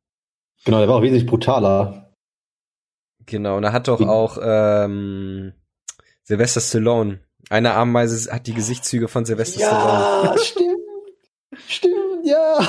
Genau, 0.65 0.79
der 0.79 0.87
war 0.87 0.95
auch 0.97 1.01
wesentlich 1.01 1.25
brutaler. 1.25 2.13
Genau, 3.25 3.57
und 3.57 3.63
da 3.63 3.71
hat 3.71 3.87
doch 3.87 4.01
auch 4.01 4.37
ähm, 4.41 5.53
Sylvester 6.23 6.61
Stallone. 6.61 7.19
Eine 7.49 7.73
Ameise 7.73 8.31
hat 8.31 8.47
die 8.47 8.53
Gesichtszüge 8.53 9.07
von 9.07 9.25
Sylvester 9.25 9.61
Stallone. 9.61 10.25
Ja, 10.25 10.37
stimmt. 10.37 10.79
Stimmt, 11.67 12.25
ja. 12.25 12.59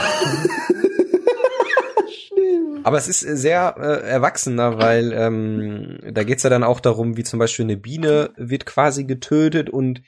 stimmt. 2.08 2.86
Aber 2.86 2.96
es 2.96 3.08
ist 3.08 3.20
sehr 3.20 3.74
äh, 3.78 4.08
erwachsener, 4.08 4.78
weil 4.78 5.12
ähm, 5.12 5.98
da 6.12 6.24
geht's 6.24 6.42
ja 6.42 6.50
dann 6.50 6.64
auch 6.64 6.80
darum, 6.80 7.16
wie 7.16 7.24
zum 7.24 7.38
Beispiel 7.38 7.64
eine 7.64 7.76
Biene 7.76 8.30
wird 8.36 8.66
quasi 8.66 9.04
getötet 9.04 9.68
und 9.70 10.02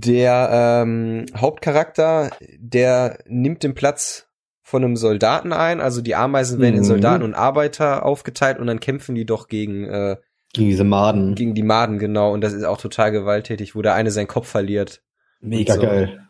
der 0.00 0.82
ähm, 0.82 1.26
Hauptcharakter, 1.36 2.30
der 2.58 3.18
nimmt 3.26 3.62
den 3.62 3.74
Platz 3.74 4.28
von 4.62 4.84
einem 4.84 4.96
Soldaten 4.96 5.52
ein. 5.52 5.80
Also 5.80 6.02
die 6.02 6.14
Ameisen 6.14 6.60
werden 6.60 6.74
in 6.74 6.80
Mhm. 6.82 6.86
Soldaten 6.86 7.22
und 7.24 7.34
Arbeiter 7.34 8.04
aufgeteilt 8.04 8.58
und 8.58 8.66
dann 8.66 8.80
kämpfen 8.80 9.14
die 9.14 9.24
doch 9.26 9.48
gegen 9.48 9.84
äh, 9.84 10.16
Gegen 10.54 10.68
diese 10.70 10.84
Maden. 10.84 11.34
gegen 11.34 11.54
die 11.54 11.62
Maden 11.62 11.98
genau 11.98 12.32
und 12.32 12.40
das 12.42 12.52
ist 12.54 12.64
auch 12.64 12.78
total 12.78 13.12
gewalttätig, 13.12 13.74
wo 13.74 13.82
der 13.82 13.94
eine 13.94 14.10
seinen 14.10 14.28
Kopf 14.28 14.48
verliert. 14.48 15.02
Mega 15.40 15.74
so. 15.74 15.80
geil. 15.82 16.28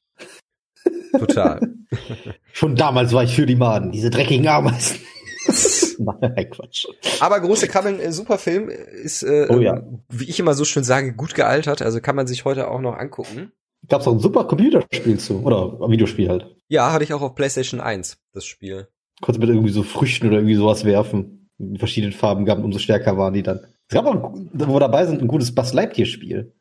Total. 1.18 1.60
Schon 2.52 2.74
damals 2.76 3.12
war 3.12 3.24
ich 3.24 3.34
für 3.34 3.46
die 3.46 3.56
Maden, 3.56 3.92
diese 3.92 4.10
dreckigen 4.10 4.46
Ameisen. 4.48 4.98
Nein, 5.98 6.50
Quatsch. 6.50 6.86
Aber 7.20 7.40
große 7.40 7.66
Krabbeln, 7.68 7.98
äh, 8.00 8.12
super 8.12 8.38
Film, 8.38 8.68
ist, 8.68 9.22
äh, 9.22 9.46
Oh 9.48 9.58
ja. 9.58 9.78
ähm, 9.78 10.02
wie 10.08 10.28
ich 10.28 10.38
immer 10.38 10.54
so 10.54 10.64
schön 10.64 10.84
sage, 10.84 11.12
gut 11.14 11.34
gealtert. 11.34 11.82
Also 11.82 12.00
kann 12.00 12.14
man 12.16 12.26
sich 12.26 12.44
heute 12.44 12.68
auch 12.68 12.80
noch 12.80 12.96
angucken. 12.96 13.50
Gab's 13.86 14.06
auch 14.06 14.12
ein 14.12 14.18
super 14.18 14.44
Computerspiel 14.44 15.18
zu. 15.18 15.42
Oder 15.42 15.78
ein 15.80 15.90
Videospiel 15.90 16.28
halt. 16.28 16.54
Ja, 16.68 16.92
hatte 16.92 17.04
ich 17.04 17.14
auch 17.14 17.22
auf 17.22 17.34
PlayStation 17.34 17.80
1, 17.80 18.18
das 18.32 18.44
Spiel. 18.44 18.88
Konntest 19.20 19.40
mit 19.40 19.48
irgendwie 19.48 19.70
so 19.70 19.82
Früchten 19.82 20.26
oder 20.26 20.36
irgendwie 20.36 20.56
sowas 20.56 20.84
werfen. 20.84 21.48
Die 21.58 21.78
verschiedenen 21.78 22.12
Farben 22.12 22.44
gaben, 22.44 22.64
umso 22.64 22.78
stärker 22.78 23.16
waren 23.16 23.34
die 23.34 23.42
dann. 23.42 23.60
Es 23.88 23.94
gab 23.94 24.06
auch, 24.06 24.34
ein, 24.34 24.50
wo 24.52 24.78
dabei 24.78 25.06
sind, 25.06 25.22
ein 25.22 25.28
gutes 25.28 25.54
Buzz 25.54 25.72
Lightyear-Spiel. 25.72 26.52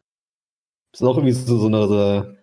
Das 0.92 1.02
ist 1.02 1.08
auch 1.08 1.18
irgendwie 1.18 1.34
so, 1.34 1.58
so 1.58 1.68
eine, 1.68 1.88
so, 1.88 2.38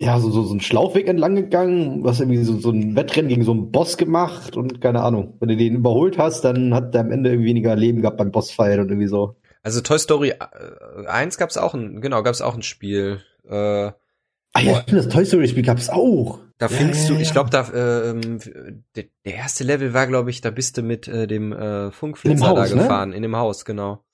ja, 0.00 0.18
so, 0.18 0.30
so, 0.30 0.42
so 0.42 0.54
ein 0.54 0.60
Schlauchweg 0.60 1.06
entlang 1.08 1.36
gegangen, 1.36 2.02
was 2.02 2.20
irgendwie 2.20 2.42
so, 2.42 2.58
so 2.58 2.70
ein 2.70 2.96
Wettrennen 2.96 3.28
gegen 3.28 3.44
so 3.44 3.52
einen 3.52 3.70
Boss 3.70 3.96
gemacht 3.96 4.56
und 4.56 4.80
keine 4.80 5.02
Ahnung. 5.02 5.36
Wenn 5.38 5.48
du 5.48 5.56
den 5.56 5.76
überholt 5.76 6.18
hast, 6.18 6.42
dann 6.42 6.74
hat 6.74 6.94
der 6.94 7.02
am 7.02 7.12
Ende 7.12 7.30
irgendwie 7.30 7.50
weniger 7.50 7.76
Leben 7.76 8.02
gehabt 8.02 8.18
beim 8.18 8.32
Bossfight 8.32 8.80
und 8.80 8.88
irgendwie 8.88 9.06
so. 9.06 9.36
Also 9.62 9.80
Toy 9.80 9.98
Story 9.98 10.30
äh, 10.30 11.06
1 11.06 11.38
gab's 11.38 11.56
auch 11.56 11.74
ein, 11.74 12.00
genau, 12.00 12.22
gab's 12.22 12.42
auch 12.42 12.54
ein 12.54 12.62
Spiel. 12.62 13.22
Äh, 13.48 13.92
Ah 14.56 14.60
ja, 14.60 14.82
stimmt, 14.82 14.98
das 14.98 15.08
Toy 15.08 15.26
Story 15.26 15.48
Spiel 15.48 15.64
gab's 15.64 15.90
auch. 15.90 16.38
da 16.58 16.66
Ja, 16.66 16.76
findest 16.76 17.08
ja, 17.08 17.16
du, 17.16 17.20
ich 17.20 17.32
glaube, 17.32 17.50
da 17.50 17.66
ähm, 17.74 18.38
der, 18.94 19.04
der 19.24 19.34
erste 19.34 19.64
Level 19.64 19.92
war, 19.92 20.06
glaube 20.06 20.30
ich, 20.30 20.40
da 20.40 20.50
bist 20.50 20.78
du 20.78 20.82
mit 20.82 21.08
äh, 21.08 21.26
dem 21.26 21.52
äh, 21.52 21.90
Funkflitzer 21.90 22.46
dem 22.46 22.54
da 22.54 22.62
ne? 22.62 22.68
gefahren, 22.68 23.12
in 23.12 23.22
dem 23.22 23.36
Haus, 23.36 23.64
genau. 23.64 24.04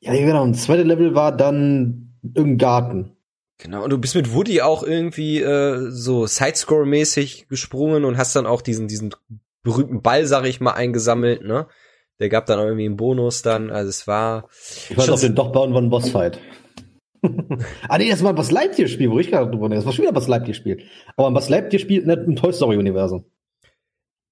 Ja, 0.00 0.12
genau. 0.12 0.44
Und 0.44 0.54
das 0.54 0.62
zweite 0.62 0.84
Level 0.84 1.16
war 1.16 1.36
dann 1.36 2.14
irgendein 2.22 2.58
Garten. 2.58 3.16
Genau, 3.58 3.82
und 3.82 3.90
du 3.90 3.98
bist 3.98 4.14
mit 4.14 4.32
Woody 4.32 4.60
auch 4.62 4.84
irgendwie 4.84 5.42
äh, 5.42 5.90
so 5.90 6.26
Sidescroll-mäßig 6.26 7.48
gesprungen 7.48 8.04
und 8.04 8.16
hast 8.16 8.36
dann 8.36 8.46
auch 8.46 8.62
diesen, 8.62 8.86
diesen 8.86 9.12
berühmten 9.64 10.02
Ball, 10.02 10.24
sag 10.26 10.46
ich 10.46 10.60
mal, 10.60 10.74
eingesammelt, 10.74 11.42
ne? 11.42 11.66
Der 12.20 12.28
gab 12.28 12.46
dann 12.46 12.60
auch 12.60 12.64
irgendwie 12.64 12.86
einen 12.86 12.96
Bonus 12.96 13.42
dann, 13.42 13.70
also 13.70 13.88
es 13.88 14.06
war 14.06 14.48
Ich 14.88 14.96
weiß 14.96 15.08
auf 15.08 15.20
den 15.20 15.34
doch 15.34 15.50
bauen 15.50 15.72
wir 15.72 15.78
einen 15.78 15.90
Bossfight. 15.90 16.38
Ah 17.88 17.98
nee, 17.98 18.08
das 18.10 18.22
war 18.22 18.30
ein 18.30 18.36
Buzz 18.36 18.50
Lightyear 18.50 18.88
Spiel, 18.88 19.10
wo 19.10 19.18
ich 19.18 19.30
gerade 19.30 19.50
drüber. 19.50 19.68
Das 19.68 19.84
war 19.84 19.92
schon 19.92 20.02
wieder 20.02 20.12
ein 20.12 20.14
Buzz 20.14 20.28
Lightyear 20.28 20.54
Spiel. 20.54 20.82
Aber 21.16 21.28
ein 21.28 21.34
Buzz 21.34 21.48
Lightyear 21.48 21.80
Spiel 21.80 22.04
nicht 22.04 22.18
im 22.18 22.36
Toy 22.36 22.52
Story 22.52 22.76
Universum. 22.76 23.24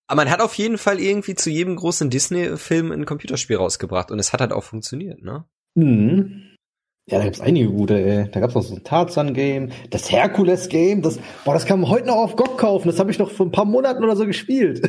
Aber 0.08 0.22
man 0.22 0.30
hat 0.30 0.40
auf 0.40 0.54
jeden 0.54 0.78
Fall 0.78 1.00
irgendwie 1.00 1.34
zu 1.34 1.50
jedem 1.50 1.74
großen 1.76 2.10
Disney-Film 2.10 2.92
ein 2.92 3.06
Computerspiel 3.06 3.56
rausgebracht 3.56 4.10
und 4.12 4.18
es 4.20 4.32
hat 4.32 4.40
halt 4.40 4.52
auch 4.52 4.62
funktioniert, 4.62 5.20
ne? 5.22 5.44
Mhm. 5.74 6.54
Ja, 7.08 7.18
da 7.18 7.24
gibt's 7.24 7.40
einige 7.40 7.68
gute, 7.70 7.98
ey. 8.04 8.28
Da 8.30 8.40
gab's 8.40 8.54
noch 8.54 8.62
so 8.62 8.74
ein 8.74 8.82
Tarzan-Game, 8.84 9.70
das 9.90 10.10
Herkules-Game, 10.10 11.02
das, 11.02 11.18
boah, 11.44 11.54
das 11.54 11.64
kann 11.66 11.80
man 11.80 11.90
heute 11.90 12.06
noch 12.06 12.16
auf 12.16 12.36
GOG 12.36 12.56
kaufen. 12.58 12.88
Das 12.88 12.98
habe 12.98 13.10
ich 13.10 13.18
noch 13.18 13.30
vor 13.30 13.46
ein 13.46 13.52
paar 13.52 13.64
Monaten 13.64 14.02
oder 14.04 14.16
so 14.16 14.26
gespielt. 14.26 14.80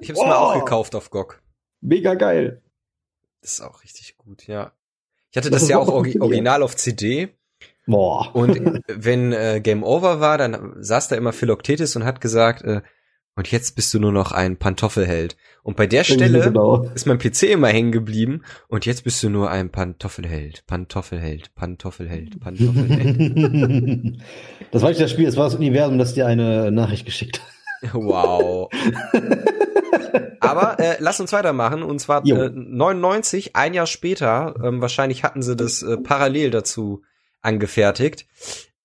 Ich 0.00 0.08
hab's 0.10 0.20
mir 0.20 0.26
Oh. 0.26 0.30
auch 0.32 0.54
gekauft 0.58 0.94
auf 0.94 1.10
GOG. 1.10 1.40
Mega 1.80 2.14
geil. 2.14 2.60
Das 3.40 3.52
ist 3.54 3.60
auch 3.60 3.82
richtig 3.82 4.16
gut, 4.18 4.46
ja. 4.46 4.72
Ich 5.34 5.36
hatte 5.38 5.50
Das 5.50 5.68
ja 5.68 5.78
auch 5.78 5.86
funktioniert. 5.86 6.22
original 6.22 6.62
auf 6.62 6.76
CD 6.76 7.28
Boah. 7.86 8.32
und 8.36 8.80
wenn 8.86 9.32
äh, 9.32 9.60
Game 9.60 9.82
Over 9.82 10.20
war, 10.20 10.38
dann 10.38 10.74
saß 10.78 11.08
da 11.08 11.16
immer 11.16 11.32
Philoktetis 11.32 11.96
und 11.96 12.04
hat 12.04 12.20
gesagt, 12.20 12.62
äh, 12.62 12.82
und 13.34 13.50
jetzt 13.50 13.74
bist 13.74 13.92
du 13.92 13.98
nur 13.98 14.12
noch 14.12 14.30
ein 14.30 14.58
Pantoffelheld. 14.58 15.36
Und 15.64 15.76
bei 15.76 15.88
der 15.88 16.04
Stelle 16.04 16.40
Genau. 16.40 16.84
ist 16.94 17.04
mein 17.08 17.18
PC 17.18 17.42
immer 17.50 17.66
hängen 17.66 17.90
geblieben 17.90 18.42
und 18.68 18.86
jetzt 18.86 19.02
bist 19.02 19.20
du 19.24 19.28
nur 19.28 19.50
ein 19.50 19.70
Pantoffelheld, 19.70 20.64
Pantoffelheld, 20.68 21.52
Pantoffelheld, 21.56 22.38
Pantoffelheld. 22.38 24.18
das 24.70 24.82
war 24.82 24.90
nicht 24.90 25.00
das 25.00 25.10
Spiel, 25.10 25.24
das 25.26 25.36
war 25.36 25.46
das 25.46 25.56
Universum, 25.56 25.98
das 25.98 26.14
dir 26.14 26.26
eine 26.28 26.70
Nachricht 26.70 27.06
geschickt 27.06 27.40
hat. 27.82 27.90
wow. 27.92 28.70
Aber 30.44 30.78
äh, 30.80 30.96
lass 30.98 31.20
uns 31.20 31.32
weitermachen 31.32 31.82
und 31.82 31.98
zwar 32.00 32.24
Jo. 32.24 32.36
äh, 32.36 32.50
99, 32.50 33.56
ein 33.56 33.74
Jahr 33.74 33.86
später, 33.86 34.54
ähm, 34.62 34.80
wahrscheinlich 34.80 35.24
hatten 35.24 35.42
sie 35.42 35.56
das 35.56 35.82
äh, 35.82 35.96
parallel 35.96 36.50
dazu 36.50 37.02
angefertigt, 37.42 38.26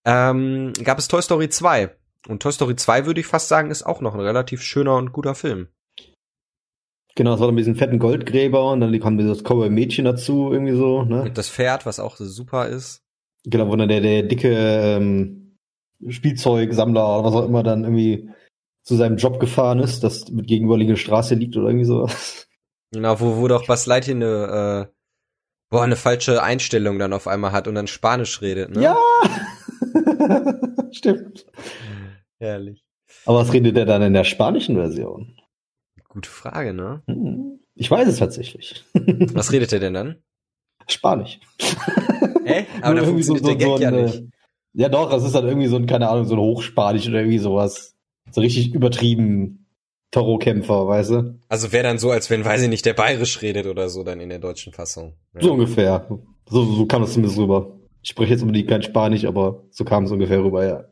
ähm, 0.05 0.73
gab 0.83 0.99
es 0.99 1.07
Toy 1.07 1.21
Story 1.21 1.49
2. 1.49 1.95
Und 2.27 2.41
Toy 2.41 2.51
Story 2.51 2.75
2 2.75 3.05
würde 3.05 3.21
ich 3.21 3.27
fast 3.27 3.47
sagen, 3.47 3.71
ist 3.71 3.85
auch 3.85 4.01
noch 4.01 4.13
ein 4.13 4.19
relativ 4.19 4.61
schöner 4.61 4.97
und 4.97 5.13
guter 5.13 5.35
Film. 5.35 5.67
Genau, 7.15 7.33
es 7.33 7.39
war 7.39 7.47
dann 7.47 7.55
mit 7.55 7.63
diesen 7.63 7.75
fetten 7.75 7.99
Goldgräber 7.99 8.71
und 8.71 8.81
dann 8.81 8.97
kam 8.99 9.17
das 9.17 9.43
Cowboy-Mädchen 9.43 10.05
dazu, 10.05 10.51
irgendwie 10.51 10.75
so, 10.75 11.03
ne? 11.03 11.23
Und 11.23 11.37
das 11.37 11.49
Pferd, 11.49 11.85
was 11.85 11.99
auch 11.99 12.15
super 12.17 12.67
ist. 12.67 13.01
Genau, 13.45 13.67
wo 13.67 13.75
dann 13.75 13.89
der, 13.89 14.01
der 14.01 14.23
dicke 14.23 14.53
ähm, 14.53 15.57
Spielzeugsammler 16.07 17.19
oder 17.19 17.27
was 17.27 17.33
auch 17.33 17.45
immer 17.45 17.63
dann 17.63 17.83
irgendwie 17.83 18.29
zu 18.83 18.95
seinem 18.95 19.17
Job 19.17 19.39
gefahren 19.39 19.79
ist, 19.79 20.03
das 20.03 20.29
mit 20.29 20.48
gegenüberliegender 20.48 20.98
Straße 21.00 21.36
liegt 21.36 21.55
oder 21.57 21.67
irgendwie 21.67 21.86
sowas. 21.86 22.48
Genau, 22.91 23.19
wo, 23.19 23.38
wo 23.38 23.48
doch 23.48 23.67
Buzz 23.67 23.86
Lightyear 23.86 24.15
eine, 24.15 24.88
äh, 24.89 24.93
boah, 25.69 25.83
eine 25.83 25.95
falsche 25.95 26.41
Einstellung 26.41 26.98
dann 26.98 27.13
auf 27.13 27.27
einmal 27.27 27.51
hat 27.51 27.67
und 27.67 27.75
dann 27.75 27.88
Spanisch 27.88 28.41
redet, 28.41 28.71
ne? 28.75 28.81
Ja! 28.81 28.98
Stimmt. 30.91 31.45
Herrlich. 32.39 32.83
Aber 33.25 33.39
was 33.39 33.53
redet 33.53 33.77
er 33.77 33.86
dann 33.86 34.01
in 34.01 34.13
der 34.13 34.24
spanischen 34.24 34.75
Version? 34.75 35.36
Gute 36.07 36.29
Frage, 36.29 36.74
ne? 36.74 37.03
Hm, 37.07 37.59
Ich 37.75 37.91
weiß 37.91 38.07
es 38.07 38.17
tatsächlich. 38.17 38.83
Was 39.33 39.51
redet 39.51 39.71
er 39.74 39.79
denn 39.79 39.93
dann? 39.93 40.15
Spanisch. 40.88 41.39
Hä? 42.45 42.65
Aber 42.81 43.00
so- 43.01 43.05
funktioniert 43.12 43.45
der 43.45 43.51
so- 43.51 43.57
Gag 43.57 43.67
so 43.67 43.77
ja 43.83 43.89
ein, 43.89 44.03
nicht. 44.05 44.24
Ja 44.74 44.89
doch, 44.89 45.09
das 45.12 45.24
ist 45.24 45.36
dann 45.36 45.48
irgendwie 45.48 45.67
so 45.67 45.75
ein, 45.75 45.86
keine 45.86 46.09
Ahnung, 46.09 46.25
so 46.25 46.33
ein 46.36 46.39
Hochspanisch 46.39 47.07
oder 47.07 47.19
irgendwie 47.19 47.38
sowas. 47.39 47.95
So 48.31 48.41
richtig 48.41 48.74
übertrieben 48.74 49.65
Tarotkämpfer, 50.12 50.88
weißt 50.88 51.09
du? 51.12 51.39
Also 51.48 51.71
wäre 51.71 51.83
dann 51.83 52.00
so, 52.00 52.12
als 52.12 52.29
wenn, 52.29 52.43
weiß 52.43 52.63
ich 52.63 52.69
nicht, 52.69 52.86
der 52.86 52.93
bayerisch 52.93 53.41
redet 53.41 53.67
oder 53.67 53.89
so 53.89 54.03
dann 54.03 54.19
in 54.19 54.29
der 54.29 54.39
deutschen 54.39 54.74
Fassung. 54.74 55.13
Ja. 55.36 55.41
So 55.41 55.53
ungefähr. 55.53 56.07
So, 56.50 56.63
so 56.63 56.86
kam 56.86 57.03
es 57.03 57.13
zumindest 57.13 57.38
rüber. 57.38 57.75
Ich 58.01 58.09
spreche 58.09 58.31
jetzt 58.31 58.41
unbedingt 58.41 58.69
kein 58.69 58.81
Spanisch, 58.81 59.25
aber 59.25 59.63
so 59.69 59.83
kam 59.83 60.05
es 60.05 60.12
ungefähr 60.12 60.43
rüber, 60.43 60.65
ja. 60.65 60.83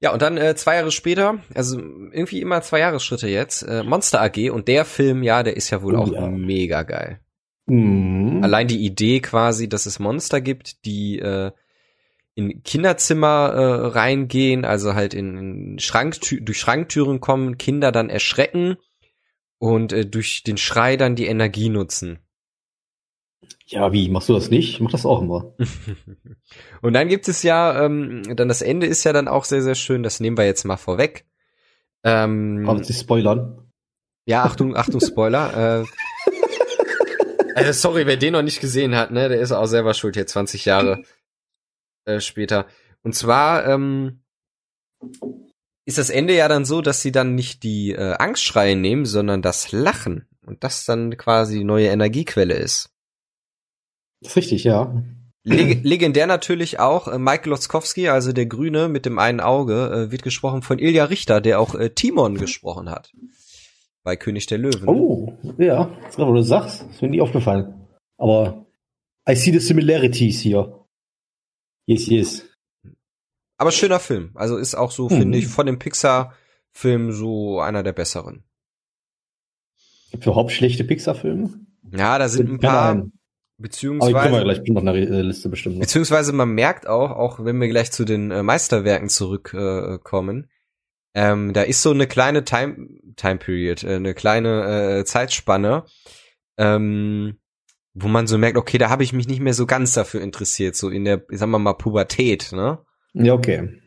Ja, 0.00 0.12
und 0.12 0.22
dann 0.22 0.36
äh, 0.36 0.54
zwei 0.54 0.76
Jahre 0.76 0.92
später, 0.92 1.38
also 1.54 1.78
irgendwie 1.78 2.40
immer 2.40 2.62
zwei 2.62 2.78
Jahresschritte 2.78 3.26
jetzt, 3.28 3.62
äh, 3.62 3.82
Monster 3.82 4.22
AG 4.22 4.50
und 4.50 4.68
der 4.68 4.84
Film, 4.84 5.24
ja, 5.24 5.42
der 5.42 5.56
ist 5.56 5.70
ja 5.70 5.82
wohl 5.82 5.96
Oh, 5.96 6.02
auch 6.02 6.12
ja. 6.12 6.28
mega 6.28 6.84
geil. 6.84 7.18
Mhm. 7.66 8.40
Allein 8.44 8.68
die 8.68 8.84
Idee 8.84 9.18
quasi, 9.20 9.68
dass 9.68 9.86
es 9.86 9.98
Monster 9.98 10.40
gibt, 10.40 10.84
die 10.84 11.18
äh, 11.18 11.50
in 12.38 12.62
Kinderzimmer 12.62 13.52
äh, 13.52 13.86
reingehen, 13.88 14.64
also 14.64 14.94
halt 14.94 15.12
in, 15.12 15.36
in 15.36 15.78
Schranktü 15.80 16.40
durch 16.40 16.60
Schranktüren 16.60 17.18
kommen, 17.18 17.58
Kinder 17.58 17.90
dann 17.90 18.10
erschrecken 18.10 18.76
und 19.58 19.92
äh, 19.92 20.06
durch 20.06 20.44
den 20.44 20.56
Schrei 20.56 20.96
dann 20.96 21.16
die 21.16 21.26
Energie 21.26 21.68
nutzen. 21.68 22.20
Ja, 23.66 23.92
wie? 23.92 24.08
Machst 24.08 24.28
du 24.28 24.34
das 24.34 24.50
nicht? 24.50 24.74
Ich 24.74 24.80
mach 24.80 24.92
das 24.92 25.04
auch 25.04 25.20
immer. 25.20 25.52
und 26.80 26.92
dann 26.92 27.08
gibt 27.08 27.26
es 27.26 27.42
ja, 27.42 27.84
ähm, 27.84 28.22
dann 28.36 28.46
das 28.46 28.62
Ende 28.62 28.86
ist 28.86 29.02
ja 29.02 29.12
dann 29.12 29.26
auch 29.26 29.44
sehr, 29.44 29.62
sehr 29.62 29.74
schön, 29.74 30.04
das 30.04 30.20
nehmen 30.20 30.38
wir 30.38 30.46
jetzt 30.46 30.62
mal 30.62 30.76
vorweg. 30.76 31.26
Ähm, 32.04 32.68
uns 32.68 32.88
nicht 32.88 33.00
spoilern. 33.00 33.68
Ja, 34.26 34.44
Achtung, 34.44 34.76
Achtung, 34.76 35.00
Spoiler. 35.00 35.84
äh, 37.56 37.64
äh, 37.64 37.72
sorry, 37.72 38.06
wer 38.06 38.16
den 38.16 38.34
noch 38.34 38.42
nicht 38.42 38.60
gesehen 38.60 38.94
hat, 38.94 39.10
ne, 39.10 39.28
der 39.28 39.40
ist 39.40 39.50
auch 39.50 39.66
selber 39.66 39.92
schuld 39.92 40.14
hier 40.14 40.28
20 40.28 40.66
Jahre 40.66 41.02
äh, 42.08 42.20
später. 42.20 42.66
Und 43.02 43.14
zwar 43.14 43.66
ähm, 43.66 44.22
ist 45.84 45.98
das 45.98 46.10
Ende 46.10 46.34
ja 46.34 46.48
dann 46.48 46.64
so, 46.64 46.82
dass 46.82 47.02
sie 47.02 47.12
dann 47.12 47.34
nicht 47.34 47.62
die 47.62 47.92
äh, 47.92 48.14
Angstschreie 48.18 48.76
nehmen, 48.76 49.06
sondern 49.06 49.42
das 49.42 49.72
Lachen. 49.72 50.26
Und 50.44 50.64
das 50.64 50.84
dann 50.86 51.16
quasi 51.16 51.58
die 51.58 51.64
neue 51.64 51.88
Energiequelle 51.88 52.54
ist. 52.54 52.90
Das 54.20 54.30
ist 54.30 54.36
richtig, 54.36 54.64
ja. 54.64 55.02
Leg 55.44 55.80
legendär 55.84 56.26
natürlich 56.26 56.80
auch 56.80 57.08
äh, 57.08 57.18
Michael 57.18 57.50
Lotzkowski, 57.50 58.08
also 58.08 58.32
der 58.32 58.46
Grüne 58.46 58.88
mit 58.88 59.06
dem 59.06 59.18
einen 59.18 59.40
Auge, 59.40 60.08
äh, 60.08 60.10
wird 60.10 60.22
gesprochen 60.22 60.62
von 60.62 60.78
Ilja 60.78 61.04
Richter, 61.04 61.40
der 61.40 61.60
auch 61.60 61.74
äh, 61.74 61.90
Timon 61.90 62.36
gesprochen 62.36 62.90
hat. 62.90 63.12
Bei 64.02 64.16
König 64.16 64.46
der 64.46 64.58
Löwen. 64.58 64.88
Oh, 64.88 65.34
ja. 65.58 65.90
Das 66.00 66.10
ist 66.10 66.16
gerade, 66.16 66.30
wo 66.30 66.34
du 66.34 66.42
sagst. 66.42 66.82
Das 66.82 66.96
ist 66.96 67.02
mir 67.02 67.08
nie 67.08 67.20
aufgefallen. 67.20 67.74
Aber 68.16 68.66
I 69.28 69.34
see 69.34 69.52
the 69.52 69.58
similarities 69.58 70.40
hier. 70.40 70.77
Yes, 71.88 72.06
yes. 72.08 72.44
Aber 73.56 73.72
schöner 73.72 73.98
Film. 73.98 74.32
Also 74.34 74.58
ist 74.58 74.74
auch 74.74 74.90
so, 74.90 75.08
Mhm. 75.08 75.16
finde 75.16 75.38
ich, 75.38 75.46
von 75.48 75.64
dem 75.64 75.78
Pixar-Film 75.78 77.12
so 77.12 77.60
einer 77.60 77.82
der 77.82 77.92
besseren. 77.94 78.44
Gibt 80.10 80.26
überhaupt 80.26 80.52
schlechte 80.52 80.84
Pixar-Filme? 80.84 81.50
Ja, 81.90 82.18
da 82.18 82.28
sind 82.28 82.50
ein 82.50 82.58
paar, 82.60 82.90
Ahnung. 82.90 83.12
Aber 83.58 83.68
die 83.68 83.80
können 83.80 84.00
wir 84.00 84.04
beziehungsweise, 84.04 84.44
gleich 84.44 84.68
noch 84.68 84.80
eine 84.82 84.98
äh, 84.98 85.22
Liste 85.22 85.48
bestimmt 85.48 85.76
noch. 85.76 85.80
beziehungsweise 85.80 86.32
man 86.34 86.50
merkt 86.50 86.86
auch, 86.86 87.10
auch 87.10 87.42
wenn 87.42 87.58
wir 87.58 87.68
gleich 87.68 87.90
zu 87.90 88.04
den 88.04 88.30
äh, 88.30 88.42
Meisterwerken 88.42 89.08
zurückkommen, 89.08 90.44
äh, 91.14 91.30
ähm, 91.30 91.54
da 91.54 91.62
ist 91.62 91.80
so 91.82 91.90
eine 91.90 92.06
kleine 92.06 92.44
Time, 92.44 92.86
Time 93.16 93.38
Period, 93.38 93.82
äh, 93.82 93.94
eine 93.96 94.12
kleine 94.12 94.98
äh, 94.98 95.04
Zeitspanne, 95.06 95.84
ähm, 96.58 97.38
wo 97.94 98.08
man 98.08 98.26
so 98.26 98.38
merkt, 98.38 98.56
okay, 98.56 98.78
da 98.78 98.90
habe 98.90 99.02
ich 99.02 99.12
mich 99.12 99.28
nicht 99.28 99.40
mehr 99.40 99.54
so 99.54 99.66
ganz 99.66 99.92
dafür 99.92 100.20
interessiert, 100.20 100.76
so 100.76 100.88
in 100.88 101.04
der, 101.04 101.24
sagen 101.30 101.50
wir 101.50 101.58
mal, 101.58 101.74
Pubertät, 101.74 102.52
ne? 102.52 102.78
Ja, 103.14 103.34
okay. 103.34 103.80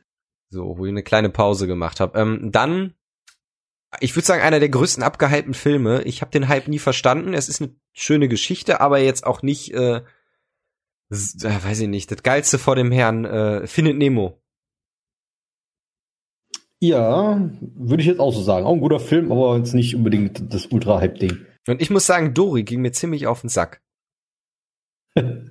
So, 0.50 0.78
wo 0.78 0.86
ich 0.86 0.90
eine 0.90 1.04
kleine 1.04 1.30
Pause 1.30 1.68
gemacht 1.68 2.00
habe. 2.00 2.20
Ähm, 2.20 2.52
dann, 2.52 2.94
ich 4.00 4.16
würde 4.16 4.26
sagen, 4.26 4.42
einer 4.42 4.60
der 4.60 4.70
größten 4.70 5.04
abgehypten 5.04 5.54
Filme. 5.54 6.02
Ich 6.04 6.22
habe 6.22 6.32
den 6.32 6.50
Hype 6.50 6.68
nie 6.68 6.80
verstanden. 6.80 7.34
Es 7.34 7.48
ist 7.48 7.62
eine 7.62 7.74
schöne 7.94 8.28
Geschichte, 8.28 8.82
aber 8.82 9.00
jetzt 9.00 9.26
auch 9.26 9.44
nicht, 9.44 9.74
äh, 9.74 9.98
äh, 9.98 10.04
weiß 11.10 11.82
ich 11.82 11.88
nicht, 11.88 12.12
das 12.12 12.24
Geilste 12.24 12.58
vor 12.58 12.76
dem 12.76 12.92
Herrn, 12.92 13.26
äh, 13.26 13.68
Findet 13.68 13.98
Nemo. 13.98 14.42
Ja, 16.80 17.50
würde 17.62 18.02
ich 18.02 18.08
jetzt 18.08 18.20
auch 18.20 18.34
so 18.34 18.42
sagen. 18.42 18.66
Auch 18.66 18.74
ein 18.74 18.82
guter 18.82 19.00
Film, 19.00 19.32
aber 19.32 19.56
jetzt 19.58 19.74
nicht 19.74 19.96
unbedingt 19.96 20.52
das 20.54 20.66
Ultra-Hype-Ding. 20.66 21.46
Und 21.68 21.82
ich 21.82 21.92
muss 21.92 22.08
sagen, 22.08 22.34
Dory 22.34 22.64
ging 22.64 22.82
mir 22.82 22.92
ziemlich 22.92 23.28
auf 23.28 23.42
den 23.42 23.50
Sack. 23.50 23.82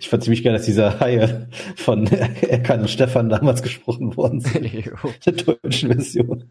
Ich 0.00 0.08
fand 0.08 0.22
ziemlich 0.24 0.42
geil, 0.44 0.52
dass 0.52 0.66
diese 0.66 1.00
Haie 1.00 1.48
von 1.76 2.06
Erkan 2.08 2.80
und 2.82 2.88
Stefan 2.90 3.28
damals 3.28 3.62
gesprochen 3.62 4.16
worden 4.16 4.40
sind. 4.40 4.64
Der 5.26 5.32
deutschen 5.32 5.92
Version. 5.92 6.50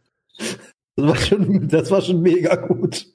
Das 0.95 1.05
war 1.07 1.15
schon, 1.17 1.67
das 1.67 1.91
war 1.91 2.01
schon 2.01 2.21
mega 2.21 2.55
gut. 2.55 3.05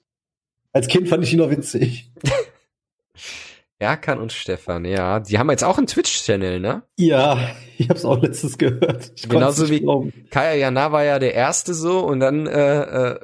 Als 0.73 0.87
Kind 0.87 1.09
fand 1.09 1.25
ich 1.25 1.33
ihn 1.33 1.39
noch 1.41 1.51
witzig. 1.51 2.13
Erkan 3.79 4.19
und 4.21 4.31
Stefan, 4.33 4.85
ja. 4.85 5.21
Die 5.21 5.39
haben 5.39 5.51
jetzt 5.51 5.65
auch 5.65 5.79
einen 5.79 5.87
Twitch-Channel, 5.87 6.61
ne? 6.61 6.83
Ja, 6.99 7.39
ich 7.79 7.89
hab's 7.89 8.05
auch 8.05 8.21
letztens 8.23 8.59
gehört. 8.59 9.11
Ich 9.17 9.27
Genauso 9.29 9.71
wie- 9.71 9.81
glauben. 9.81 10.13
Kaya 10.31 10.55
Jana 10.55 10.93
war 10.93 11.03
ja 11.05 11.19
der 11.19 11.35
Erste 11.35 11.73
so 11.73 12.01
und 12.01 12.21
dann 12.21 12.47
äh, 12.47 13.13
äh, 13.13 13.21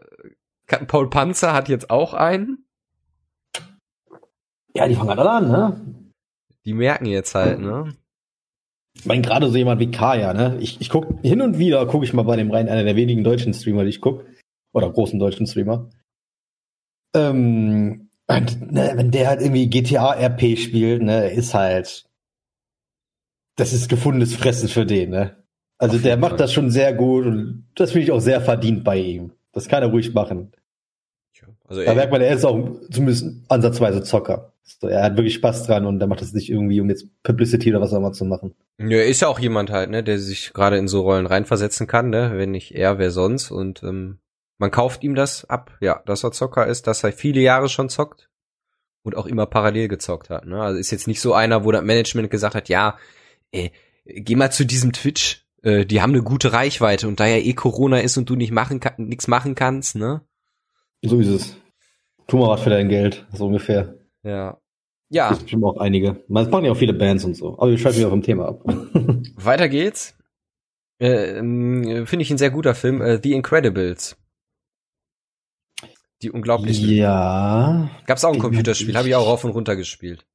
Paul 0.86 1.10
Panzer 1.10 1.52
hat 1.52 1.68
jetzt 1.68 1.90
auch 1.90 2.14
einen. 2.14 2.64
Ja, 4.74 4.88
die 4.88 4.94
fangen 4.94 5.10
halt 5.10 5.18
alle 5.20 5.30
an, 5.30 5.50
ne? 5.50 5.80
Die 6.66 6.74
merken 6.74 7.06
jetzt 7.06 7.34
halt, 7.34 7.60
ne? 7.60 7.94
Ich 8.94 9.06
meine, 9.06 9.22
gerade 9.22 9.48
so 9.48 9.56
jemand 9.56 9.80
wie 9.80 9.90
Kaya, 9.90 10.34
ne? 10.34 10.58
Ich, 10.60 10.80
ich 10.80 10.90
guck, 10.90 11.06
hin 11.22 11.40
und 11.40 11.58
wieder 11.58 11.86
gucke 11.86 12.04
ich 12.04 12.12
mal 12.12 12.22
bei 12.22 12.36
dem 12.36 12.50
rein, 12.50 12.68
einer 12.68 12.84
der 12.84 12.96
wenigen 12.96 13.24
deutschen 13.24 13.54
Streamer, 13.54 13.84
die 13.84 13.90
ich 13.90 14.00
guck. 14.00 14.24
Oder 14.72 14.90
großen 14.90 15.18
deutschen 15.18 15.46
Streamer. 15.46 15.88
Ähm, 17.14 18.10
und, 18.26 18.72
ne, 18.72 18.92
wenn 18.96 19.10
der 19.10 19.28
halt 19.28 19.40
irgendwie 19.40 19.68
GTA-RP 19.68 20.58
spielt, 20.58 21.02
ne, 21.02 21.30
ist 21.30 21.54
halt, 21.54 22.04
das 23.56 23.72
ist 23.72 23.88
gefundenes 23.88 24.34
Fressen 24.34 24.68
für 24.68 24.84
den, 24.84 25.10
ne? 25.10 25.42
Also 25.78 25.96
Auf 25.96 26.02
der 26.02 26.16
macht 26.16 26.30
Fall. 26.32 26.38
das 26.38 26.52
schon 26.52 26.70
sehr 26.70 26.92
gut 26.94 27.26
und 27.26 27.68
das 27.74 27.92
finde 27.92 28.04
ich 28.04 28.12
auch 28.12 28.20
sehr 28.20 28.40
verdient 28.40 28.82
bei 28.82 28.98
ihm. 28.98 29.32
Das 29.52 29.68
kann 29.68 29.82
er 29.82 29.90
ruhig 29.90 30.14
machen. 30.14 30.52
Also 31.68 31.82
Da 31.82 31.88
er, 31.88 31.94
merkt 31.94 32.12
man, 32.12 32.20
er 32.22 32.34
ist 32.34 32.44
auch 32.44 32.80
zumindest 32.90 33.26
ansatzweise 33.48 34.02
Zocker. 34.02 34.52
So, 34.66 34.88
er 34.88 35.04
hat 35.04 35.16
wirklich 35.16 35.34
Spaß 35.34 35.66
dran 35.66 35.86
und 35.86 36.00
er 36.00 36.08
macht 36.08 36.20
das 36.20 36.32
nicht 36.32 36.50
irgendwie, 36.50 36.80
um 36.80 36.90
jetzt 36.90 37.06
Publicity 37.22 37.70
oder 37.70 37.80
was 37.80 37.92
auch 37.92 37.98
immer 37.98 38.12
zu 38.12 38.24
machen. 38.24 38.54
ja, 38.78 39.00
ist 39.00 39.22
ja 39.22 39.28
auch 39.28 39.38
jemand 39.38 39.70
halt, 39.70 39.90
ne, 39.90 40.02
der 40.02 40.18
sich 40.18 40.52
gerade 40.52 40.76
in 40.76 40.88
so 40.88 41.02
Rollen 41.02 41.26
reinversetzen 41.26 41.86
kann, 41.86 42.10
ne? 42.10 42.32
Wenn 42.34 42.50
nicht 42.50 42.74
er, 42.74 42.98
wer 42.98 43.12
sonst. 43.12 43.52
Und 43.52 43.82
ähm, 43.84 44.18
man 44.58 44.70
kauft 44.70 45.04
ihm 45.04 45.14
das 45.14 45.44
ab, 45.44 45.76
ja, 45.80 46.02
dass 46.06 46.24
er 46.24 46.32
Zocker 46.32 46.66
ist, 46.66 46.86
dass 46.86 47.04
er 47.04 47.12
viele 47.12 47.40
Jahre 47.40 47.68
schon 47.68 47.88
zockt 47.88 48.28
und 49.02 49.16
auch 49.16 49.26
immer 49.26 49.46
parallel 49.46 49.88
gezockt 49.88 50.30
hat. 50.30 50.46
Ne? 50.46 50.60
Also 50.60 50.78
ist 50.78 50.90
jetzt 50.90 51.06
nicht 51.06 51.20
so 51.20 51.32
einer, 51.32 51.64
wo 51.64 51.72
das 51.72 51.84
Management 51.84 52.30
gesagt 52.30 52.54
hat, 52.54 52.68
ja, 52.68 52.98
äh, 53.52 53.70
geh 54.04 54.34
mal 54.34 54.50
zu 54.50 54.64
diesem 54.64 54.92
Twitch, 54.92 55.46
äh, 55.62 55.86
die 55.86 56.02
haben 56.02 56.12
eine 56.12 56.22
gute 56.22 56.52
Reichweite 56.52 57.06
und 57.06 57.20
da 57.20 57.26
ja 57.26 57.36
eh 57.36 57.52
Corona 57.52 57.98
ist 58.00 58.16
und 58.16 58.28
du 58.28 58.34
nicht 58.34 58.50
machen 58.50 58.80
kann, 58.80 58.94
nichts 58.96 59.28
machen 59.28 59.54
kannst, 59.54 59.96
ne? 59.96 60.22
So 61.02 61.20
ist 61.20 61.28
es. 61.28 61.56
Tu 62.26 62.36
mal 62.36 62.48
was 62.48 62.62
für 62.62 62.70
dein 62.70 62.88
Geld, 62.88 63.26
so 63.32 63.46
ungefähr. 63.46 63.94
Ja. 64.26 64.60
Ja, 65.08 65.30
Das 65.30 65.40
bestimmt 65.40 65.64
auch 65.64 65.76
einige. 65.76 66.24
Das 66.28 66.50
machen 66.50 66.64
ja 66.64 66.72
auch 66.72 66.76
viele 66.76 66.92
Bands 66.92 67.24
und 67.24 67.36
so. 67.36 67.54
Aber 67.58 67.70
wir 67.70 67.78
schreiben 67.78 68.00
ja 68.00 68.08
vom 68.08 68.22
Thema 68.22 68.48
ab. 68.48 68.64
weiter 69.36 69.68
geht's. 69.68 70.16
Äh, 71.00 71.38
ähm, 71.38 72.06
Finde 72.06 72.22
ich 72.22 72.30
ein 72.30 72.38
sehr 72.38 72.50
guter 72.50 72.74
Film, 72.74 73.00
äh, 73.00 73.20
The 73.22 73.32
Incredibles. 73.32 74.16
Die 76.22 76.30
unglaublichen. 76.30 76.88
ja. 76.88 77.90
Gab's 78.06 78.24
auch 78.24 78.32
ein 78.32 78.40
Computerspiel, 78.40 78.94
hab 78.94 79.00
habe 79.00 79.08
ich 79.08 79.14
auch 79.14 79.26
rauf 79.26 79.44
und 79.44 79.50
runter 79.50 79.76
gespielt. 79.76 80.26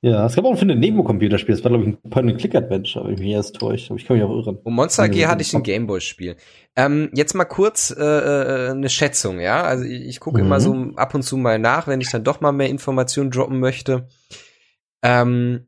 Ja, 0.00 0.26
es 0.26 0.36
gab 0.36 0.44
auch 0.44 0.56
für 0.56 0.64
ein 0.64 0.78
Nemo-Computerspiel. 0.78 1.56
Das 1.56 1.64
war, 1.64 1.72
glaube 1.72 1.84
ich, 1.84 1.90
ein 2.04 2.10
Point-and-Click-Adventure, 2.10 3.04
wenn 3.06 3.14
ich 3.14 3.20
mich 3.20 3.30
erst 3.30 3.56
täusche. 3.56 3.90
Aber 3.90 3.98
ich 3.98 4.06
kann 4.06 4.16
mich 4.16 4.24
auch 4.24 4.30
irren. 4.30 4.56
Und 4.62 4.72
Monster 4.74 5.02
AG 5.04 5.26
hatte 5.26 5.42
ich 5.42 5.52
ein 5.54 5.64
Gameboy-Spiel. 5.64 6.36
Ähm, 6.76 7.10
jetzt 7.14 7.34
mal 7.34 7.44
kurz 7.44 7.90
äh, 7.90 8.04
äh, 8.04 8.70
eine 8.70 8.88
Schätzung, 8.90 9.40
ja. 9.40 9.62
Also 9.64 9.84
ich, 9.84 10.06
ich 10.06 10.20
gucke 10.20 10.38
Mhm. 10.38 10.46
immer 10.46 10.60
so 10.60 10.72
ab 10.94 11.14
und 11.14 11.22
zu 11.22 11.36
mal 11.36 11.58
nach, 11.58 11.88
wenn 11.88 12.00
ich 12.00 12.10
dann 12.10 12.22
doch 12.22 12.40
mal 12.40 12.52
mehr 12.52 12.68
Informationen 12.68 13.32
droppen 13.32 13.58
möchte. 13.58 14.06
Ähm, 15.02 15.66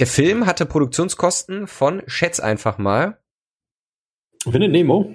der 0.00 0.08
Film 0.08 0.46
hatte 0.46 0.66
Produktionskosten 0.66 1.68
von, 1.68 2.02
schätz 2.06 2.40
einfach 2.40 2.78
mal, 2.78 3.18
Findet 4.50 4.72
Nemo? 4.72 5.10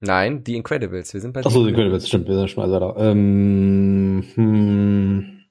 nein, 0.00 0.42
The 0.44 0.56
Incredibles. 0.56 1.14
Wir 1.14 1.20
sind 1.20 1.32
bei 1.32 1.40
Achso, 1.44 1.60
den 1.60 1.68
Incredibles, 1.68 2.08
stimmt, 2.08 2.26
wir 2.26 2.34
sind 2.34 2.50
schon 2.50 2.68
mal 2.68 2.80
da. 2.80 2.96
Ähm, 3.10 4.24
hm. 4.34 5.44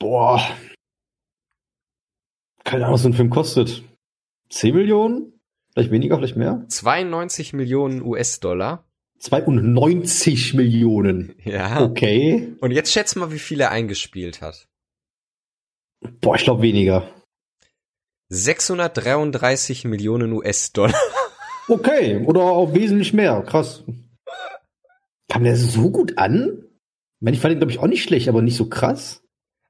Boah. 0.00 0.40
Keine 2.64 2.84
Ahnung, 2.84 2.94
was 2.94 3.02
so 3.02 3.08
ein 3.08 3.14
Film 3.14 3.30
kostet. 3.30 3.84
10 4.48 4.74
Millionen? 4.74 5.40
Vielleicht 5.72 5.92
weniger, 5.92 6.16
vielleicht 6.16 6.36
mehr? 6.36 6.64
92 6.66 7.52
Millionen 7.52 8.02
US-Dollar. 8.02 8.84
92 9.18 10.54
Millionen. 10.54 11.34
Ja. 11.44 11.82
Okay. 11.82 12.56
Und 12.60 12.72
jetzt 12.72 12.92
schätz 12.92 13.14
mal, 13.14 13.30
wie 13.30 13.38
viel 13.38 13.60
er 13.60 13.70
eingespielt 13.70 14.40
hat. 14.40 14.66
Boah, 16.20 16.34
ich 16.34 16.44
glaube 16.44 16.62
weniger. 16.62 17.08
633 18.30 19.84
Millionen 19.84 20.32
US-Dollar. 20.32 20.94
Okay, 21.68 22.24
oder 22.24 22.40
auch 22.40 22.74
wesentlich 22.74 23.12
mehr. 23.12 23.42
Krass. 23.42 23.84
Kam 25.28 25.44
der 25.44 25.54
so 25.54 25.92
gut 25.92 26.18
an? 26.18 26.64
Ich 26.64 27.20
meine, 27.20 27.36
ich 27.36 27.40
fand 27.40 27.52
den, 27.52 27.60
glaube 27.60 27.70
ich, 27.70 27.78
auch 27.78 27.86
nicht 27.86 28.02
schlecht, 28.02 28.28
aber 28.28 28.42
nicht 28.42 28.56
so 28.56 28.68
krass. 28.68 29.19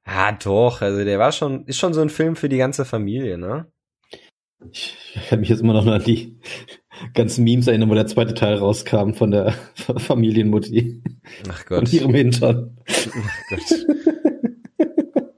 Ah, 0.03 0.31
doch. 0.31 0.81
Also 0.81 1.03
der 1.03 1.19
war 1.19 1.31
schon, 1.31 1.65
ist 1.65 1.77
schon 1.77 1.93
so 1.93 2.01
ein 2.01 2.09
Film 2.09 2.35
für 2.35 2.49
die 2.49 2.57
ganze 2.57 2.85
Familie, 2.85 3.37
ne? 3.37 3.71
Ich, 4.71 4.95
ich 5.15 5.27
kann 5.27 5.39
mich 5.39 5.49
jetzt 5.49 5.61
immer 5.61 5.73
noch 5.73 5.85
an 5.87 6.03
die 6.03 6.39
ganzen 7.13 7.43
Memes 7.43 7.67
erinnern, 7.67 7.89
wo 7.89 7.95
der 7.95 8.07
zweite 8.07 8.33
Teil 8.33 8.55
rauskam 8.55 9.13
von 9.13 9.31
der 9.31 9.51
Familienmutti 9.97 11.01
Ach 11.49 11.59
und 11.61 11.65
Gott. 11.65 11.93
ihrem 11.93 12.13
Hintern. 12.13 12.77
Ach 12.87 13.39
Gott. 13.49 13.85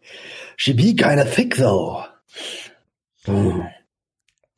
She 0.57 0.73
be 0.73 0.95
kinda 0.95 1.25
thick 1.25 1.55
though. 1.55 2.03
Oh. 3.27 3.63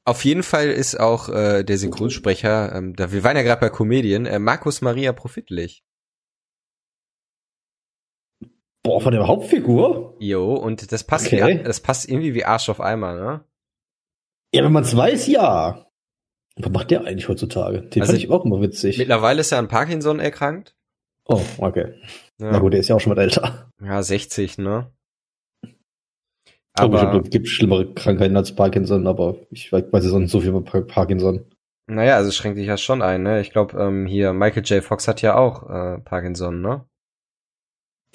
Auf 0.03 0.23
jeden 0.23 0.43
Fall 0.43 0.69
ist 0.69 0.99
auch 0.99 1.29
äh, 1.29 1.63
der 1.63 1.77
Synchronsprecher, 1.77 2.75
ähm, 2.75 2.95
da 2.95 3.11
wir 3.11 3.23
waren 3.23 3.37
ja 3.37 3.43
gerade 3.43 3.61
bei 3.61 3.69
Comedien, 3.69 4.25
äh, 4.25 4.37
Markus 4.39 4.81
Maria 4.81 5.13
Profitlich. 5.13 5.83
Boah, 8.85 9.01
von 9.01 9.11
der 9.11 9.27
Hauptfigur? 9.27 10.15
Jo, 10.19 10.53
und 10.53 10.91
das 10.91 11.03
passt, 11.03 11.27
Okay. 11.27 11.59
wie, 11.59 11.63
das 11.63 11.79
passt 11.79 12.07
irgendwie 12.07 12.33
wie 12.35 12.45
Arsch 12.45 12.69
auf 12.69 12.79
Eimer, 12.79 13.13
ne? 13.15 13.43
Ja, 14.53 14.63
wenn 14.63 14.71
man's 14.71 14.95
weiß, 14.95 15.27
ja. 15.27 15.87
Was 16.57 16.71
macht 16.71 16.91
der 16.91 17.01
eigentlich 17.03 17.27
heutzutage? 17.27 17.81
Den 17.81 18.01
Also 18.03 18.13
fand 18.13 18.23
ich 18.23 18.29
auch 18.29 18.45
immer 18.45 18.61
witzig. 18.61 18.97
Mittlerweile 18.97 19.41
ist 19.41 19.51
er 19.51 19.57
an 19.59 19.67
Parkinson 19.67 20.19
erkrankt. 20.19 20.75
Oh, 21.27 21.41
okay. 21.57 21.95
Ja, 22.39 22.51
Na 22.51 22.59
gut, 22.59 22.73
der 22.73 22.79
ist 22.79 22.87
ja 22.87 22.95
auch 22.95 22.99
schon 23.01 23.13
mal 23.15 23.21
älter. 23.21 23.71
ja 23.81 24.01
60, 24.03 24.59
ne? 24.59 24.91
Aber 26.73 27.01
Aber, 27.01 27.21
es 27.23 27.29
gibt 27.29 27.47
schlimmere 27.47 27.93
Krankheiten 27.93 28.35
als 28.37 28.53
Parkinson, 28.53 29.07
aber 29.07 29.37
ich 29.49 29.71
weiß 29.71 30.11
auch 30.11 30.19
nicht 30.19 30.29
so 30.31 30.41
viel 30.41 30.49
über 30.49 30.61
Pa- 30.63 30.81
Parkinson. 30.81 31.45
naja, 31.87 32.15
also 32.17 32.29
es 32.29 32.35
schränkt 32.35 32.57
dich 32.57 32.67
ja 32.67 32.77
schon 32.77 33.01
ein, 33.01 33.23
ne? 33.23 33.41
Ich 33.41 33.51
glaube, 33.51 33.77
ähm, 33.81 34.05
hier 34.05 34.33
Michael 34.33 34.63
J. 34.63 34.83
Fox 34.83 35.07
hat 35.07 35.21
ja 35.21 35.35
auch 35.37 35.69
äh, 35.69 35.99
Parkinson, 35.99 36.61
ne? 36.61 36.85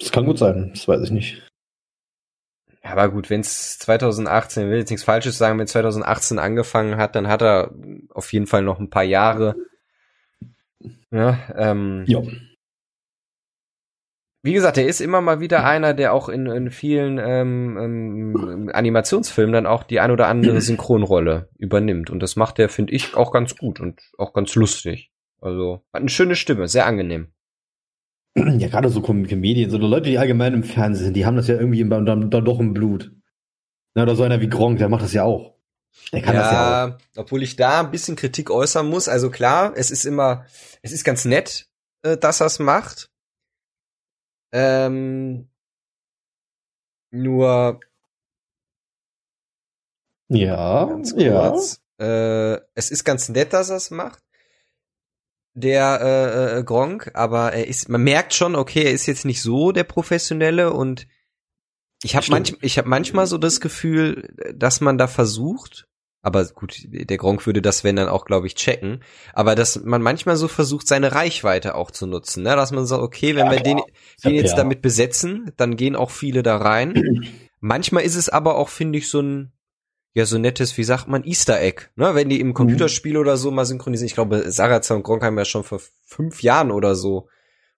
Das 0.01 0.11
kann 0.11 0.25
gut 0.25 0.37
sein, 0.37 0.71
das 0.73 0.87
weiß 0.87 1.01
ich 1.03 1.11
nicht. 1.11 1.47
Aber 2.83 3.09
gut, 3.09 3.29
wenn 3.29 3.41
es 3.41 3.77
2018, 3.79 4.69
will 4.69 4.79
jetzt 4.79 4.89
nichts 4.89 5.05
Falsches 5.05 5.37
sagen, 5.37 5.59
wenn 5.59 5.67
2018 5.67 6.39
angefangen 6.39 6.97
hat, 6.97 7.15
dann 7.15 7.27
hat 7.27 7.41
er 7.43 7.71
auf 8.09 8.33
jeden 8.33 8.47
Fall 8.47 8.63
noch 8.63 8.79
ein 8.79 8.89
paar 8.89 9.03
Jahre. 9.03 9.55
Ja, 11.11 11.37
ähm, 11.55 12.03
Ja. 12.07 12.21
wie 14.43 14.53
gesagt, 14.53 14.79
er 14.79 14.87
ist 14.87 14.99
immer 14.99 15.21
mal 15.21 15.39
wieder 15.39 15.63
einer, 15.63 15.93
der 15.93 16.13
auch 16.13 16.27
in, 16.27 16.47
in 16.47 16.71
vielen 16.71 17.19
ähm, 17.19 17.77
ähm, 17.77 18.71
Animationsfilmen 18.73 19.53
dann 19.53 19.67
auch 19.67 19.83
die 19.83 19.99
ein 19.99 20.09
oder 20.09 20.27
andere 20.27 20.59
Synchronrolle 20.61 21.49
übernimmt. 21.59 22.09
Und 22.09 22.19
das 22.21 22.35
macht 22.35 22.57
er, 22.57 22.67
finde 22.69 22.93
ich, 22.93 23.15
auch 23.15 23.31
ganz 23.31 23.55
gut 23.55 23.79
und 23.79 24.01
auch 24.17 24.33
ganz 24.33 24.55
lustig. 24.55 25.11
Also 25.39 25.83
hat 25.93 26.01
eine 26.01 26.09
schöne 26.09 26.35
Stimme, 26.35 26.67
sehr 26.67 26.87
angenehm. 26.87 27.31
Ja, 28.59 28.67
gerade 28.67 28.89
so 28.89 29.01
Com 29.01 29.27
Comedien, 29.27 29.69
so 29.69 29.77
Leute, 29.77 30.09
die 30.09 30.17
allgemein 30.17 30.53
im 30.53 30.63
Fernsehen 30.63 31.05
sind, 31.05 31.13
die 31.15 31.25
haben 31.25 31.35
das 31.35 31.47
ja 31.47 31.55
irgendwie 31.55 31.81
im, 31.81 31.89
dann, 31.89 32.05
dann 32.05 32.29
doch 32.29 32.59
im 32.59 32.73
Blut. 32.73 33.11
Na, 33.93 34.03
oder 34.03 34.15
so 34.15 34.23
einer 34.23 34.39
wie 34.39 34.47
Gronk, 34.49 34.77
der 34.79 34.89
macht 34.89 35.03
das 35.03 35.13
ja 35.13 35.23
auch. 35.23 35.55
Der 36.13 36.21
kann 36.21 36.35
das 36.35 36.51
ja 36.51 36.85
auch. 36.87 36.97
obwohl 37.17 37.43
ich 37.43 37.57
da 37.57 37.81
ein 37.81 37.91
bisschen 37.91 38.15
Kritik 38.15 38.49
äußern 38.49 38.87
muss. 38.87 39.09
Also 39.09 39.29
klar, 39.29 39.73
es 39.75 39.91
ist 39.91 40.05
immer, 40.05 40.45
es 40.81 40.93
ist 40.93 41.03
ganz 41.03 41.25
nett, 41.25 41.67
äh, 42.03 42.17
dass 42.17 42.39
er 42.39 42.47
es 42.47 42.59
macht. 42.59 43.09
Ähm, 44.53 45.49
nur 47.11 47.79
Ja, 50.29 50.85
ganz 50.85 51.13
ja. 51.17 51.49
kurz. 51.49 51.81
Äh, 51.99 52.55
es 52.73 52.89
ist 52.89 53.03
ganz 53.03 53.27
nett, 53.29 53.51
dass 53.53 53.69
er 53.69 53.75
es 53.77 53.91
macht. 53.91 54.23
Der 55.53 55.99
äh, 56.01 56.59
äh, 56.59 56.63
Gronk, 56.63 57.11
aber 57.13 57.51
er 57.51 57.67
ist, 57.67 57.89
man 57.89 58.03
merkt 58.03 58.33
schon, 58.33 58.55
okay, 58.55 58.83
er 58.83 58.91
ist 58.91 59.05
jetzt 59.05 59.25
nicht 59.25 59.41
so 59.41 59.71
der 59.71 59.83
Professionelle 59.83 60.71
und 60.71 61.07
ich 62.03 62.15
habe 62.15 62.27
manch, 62.29 62.55
ich 62.61 62.77
habe 62.77 62.89
manchmal 62.89 63.27
so 63.27 63.37
das 63.37 63.59
Gefühl, 63.59 64.33
dass 64.55 64.81
man 64.81 64.97
da 64.97 65.07
versucht, 65.07 65.87
aber 66.23 66.45
gut, 66.45 66.85
der 66.87 67.17
Gronk 67.17 67.45
würde 67.45 67.61
das 67.61 67.83
wenn 67.83 67.95
dann 67.95 68.07
auch, 68.07 68.25
glaube 68.25 68.47
ich, 68.47 68.55
checken, 68.55 69.03
aber 69.33 69.55
dass 69.55 69.83
man 69.83 70.01
manchmal 70.01 70.37
so 70.37 70.47
versucht, 70.47 70.87
seine 70.87 71.13
Reichweite 71.13 71.75
auch 71.75 71.91
zu 71.91 72.07
nutzen, 72.07 72.43
ne? 72.43 72.55
dass 72.55 72.71
man 72.71 72.85
sagt, 72.85 73.01
okay, 73.01 73.35
wenn 73.35 73.47
Ja, 73.47 73.51
wir 73.51 73.59
den, 73.59 73.81
den 74.23 74.35
jetzt 74.35 74.51
ja. 74.51 74.57
damit 74.57 74.81
besetzen, 74.81 75.51
dann 75.57 75.75
gehen 75.75 75.95
auch 75.95 76.11
viele 76.11 76.43
da 76.43 76.57
rein. 76.57 76.93
Manchmal 77.59 78.03
ist 78.03 78.15
es 78.15 78.29
aber 78.29 78.55
auch, 78.55 78.69
finde 78.69 78.99
ich, 78.99 79.09
so 79.09 79.21
ein 79.21 79.51
ja, 80.13 80.25
so 80.25 80.37
nettes, 80.37 80.77
wie 80.77 80.83
sagt 80.83 81.07
man, 81.07 81.23
Easter 81.23 81.61
Egg, 81.61 81.83
ne? 81.95 82.15
Wenn 82.15 82.29
die 82.29 82.41
im 82.41 82.53
Computerspiel 82.53 83.17
oder 83.17 83.37
so 83.37 83.49
mal 83.51 83.65
synchronisieren. 83.65 84.07
Ich 84.07 84.13
glaube, 84.13 84.51
Sarazar 84.51 84.97
und 84.97 85.03
Gronk 85.03 85.23
haben 85.23 85.37
ja 85.37 85.45
schon 85.45 85.63
vor 85.63 85.79
fünf 86.03 86.43
Jahren 86.43 86.71
oder 86.71 86.95
so 86.95 87.29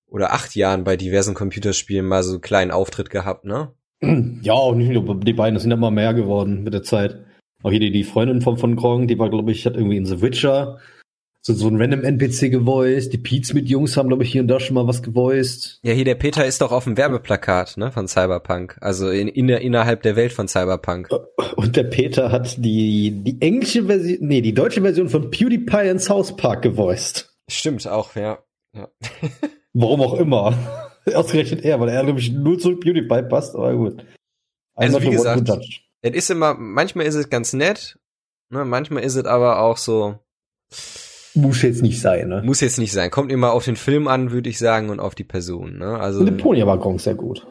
oder 0.07 0.33
acht 0.33 0.55
Jahren 0.55 0.83
bei 0.83 0.97
diversen 0.97 1.35
Computerspielen 1.35 2.05
mal 2.05 2.23
so 2.23 2.33
einen 2.33 2.41
kleinen 2.41 2.71
Auftritt 2.71 3.09
gehabt, 3.09 3.45
ne? 3.45 3.73
Ja, 4.41 4.53
auch 4.53 4.75
nicht 4.75 4.91
nur 4.91 5.19
die 5.19 5.33
beiden, 5.33 5.53
das 5.53 5.63
sind 5.63 5.71
ja 5.71 5.77
immer 5.77 5.91
mehr 5.91 6.13
geworden 6.13 6.63
mit 6.63 6.73
der 6.73 6.83
Zeit. 6.83 7.23
Auch 7.61 7.71
hier 7.71 7.79
die, 7.79 7.91
die 7.91 8.03
Freundin 8.03 8.41
von, 8.41 8.57
von 8.57 8.75
Gronk, 8.75 9.07
die 9.07 9.17
war, 9.17 9.29
glaube 9.29 9.51
ich, 9.51 9.65
hat 9.65 9.75
irgendwie 9.75 9.97
in 9.97 10.05
The 10.05 10.21
Witcher 10.21 10.79
so, 11.45 11.53
so 11.53 11.67
ein 11.67 11.75
random 11.75 12.03
NPC 12.03 12.49
gevoiced. 12.49 13.11
Die 13.11 13.17
Pete's 13.17 13.53
mit 13.53 13.67
Jungs 13.67 13.97
haben, 13.97 14.07
glaube 14.07 14.23
ich, 14.23 14.31
hier 14.31 14.41
und 14.41 14.47
da 14.47 14.61
schon 14.61 14.75
mal 14.75 14.87
was 14.87 15.03
gevoiced. 15.03 15.79
Ja, 15.83 15.91
hier 15.91 16.05
der 16.05 16.15
Peter 16.15 16.45
ist 16.45 16.61
doch 16.61 16.71
auf 16.71 16.85
dem 16.85 16.95
Werbeplakat, 16.95 17.75
ne, 17.75 17.91
von 17.91 18.07
Cyberpunk. 18.07 18.77
Also 18.79 19.09
in, 19.09 19.27
in 19.27 19.47
der, 19.47 19.59
innerhalb 19.59 20.03
der 20.03 20.15
Welt 20.15 20.31
von 20.31 20.47
Cyberpunk. 20.47 21.09
Und 21.57 21.75
der 21.75 21.83
Peter 21.83 22.31
hat 22.31 22.55
die, 22.63 23.11
die 23.11 23.41
englische 23.41 23.85
Version, 23.85 24.19
nee, 24.21 24.39
die 24.39 24.53
deutsche 24.53 24.81
Version 24.81 25.09
von 25.09 25.31
PewDiePie 25.31 25.89
in 25.89 25.99
South 25.99 26.37
Park 26.37 26.61
gevoiced. 26.61 27.29
Stimmt 27.49 27.85
auch, 27.87 28.15
ja. 28.15 28.39
ja. 28.73 28.87
Warum 29.73 30.01
auch 30.01 30.13
immer. 30.13 30.57
Ausgerechnet 31.13 31.65
er, 31.65 31.77
weil 31.81 31.89
er, 31.89 32.05
glaube 32.05 32.19
ich, 32.19 32.31
nur 32.31 32.57
zu 32.57 32.77
PewDiePie 32.77 33.23
passt, 33.23 33.53
aber 33.53 33.75
gut. 33.75 34.05
Also, 34.75 34.97
I'm 34.97 35.01
wie 35.01 35.09
gesagt. 35.09 35.51
Es 36.01 36.13
ist 36.13 36.31
immer, 36.31 36.53
manchmal 36.53 37.05
ist 37.05 37.15
es 37.15 37.29
ganz 37.29 37.51
nett, 37.51 37.99
ne, 38.49 38.63
manchmal 38.63 39.03
ist 39.03 39.15
es 39.15 39.25
aber 39.25 39.59
auch 39.59 39.77
so, 39.77 40.19
Muss 41.35 41.61
jetzt 41.61 41.81
nicht 41.81 41.99
sein, 41.99 42.27
ne? 42.27 42.41
muss 42.43 42.61
jetzt 42.61 42.77
nicht 42.77 42.91
sein. 42.91 43.09
Kommt 43.09 43.31
immer 43.31 43.53
auf 43.53 43.65
den 43.65 43.75
Film 43.75 44.07
an, 44.07 44.31
würde 44.31 44.49
ich 44.49 44.59
sagen, 44.59 44.89
und 44.89 44.99
auf 44.99 45.15
die 45.15 45.23
Person, 45.23 45.77
ne? 45.77 45.99
Also. 45.99 46.19
Und 46.19 46.37
Pony 46.37 46.65
war 46.65 46.77
Gronk 46.77 47.01
sehr 47.01 47.15
gut. 47.15 47.47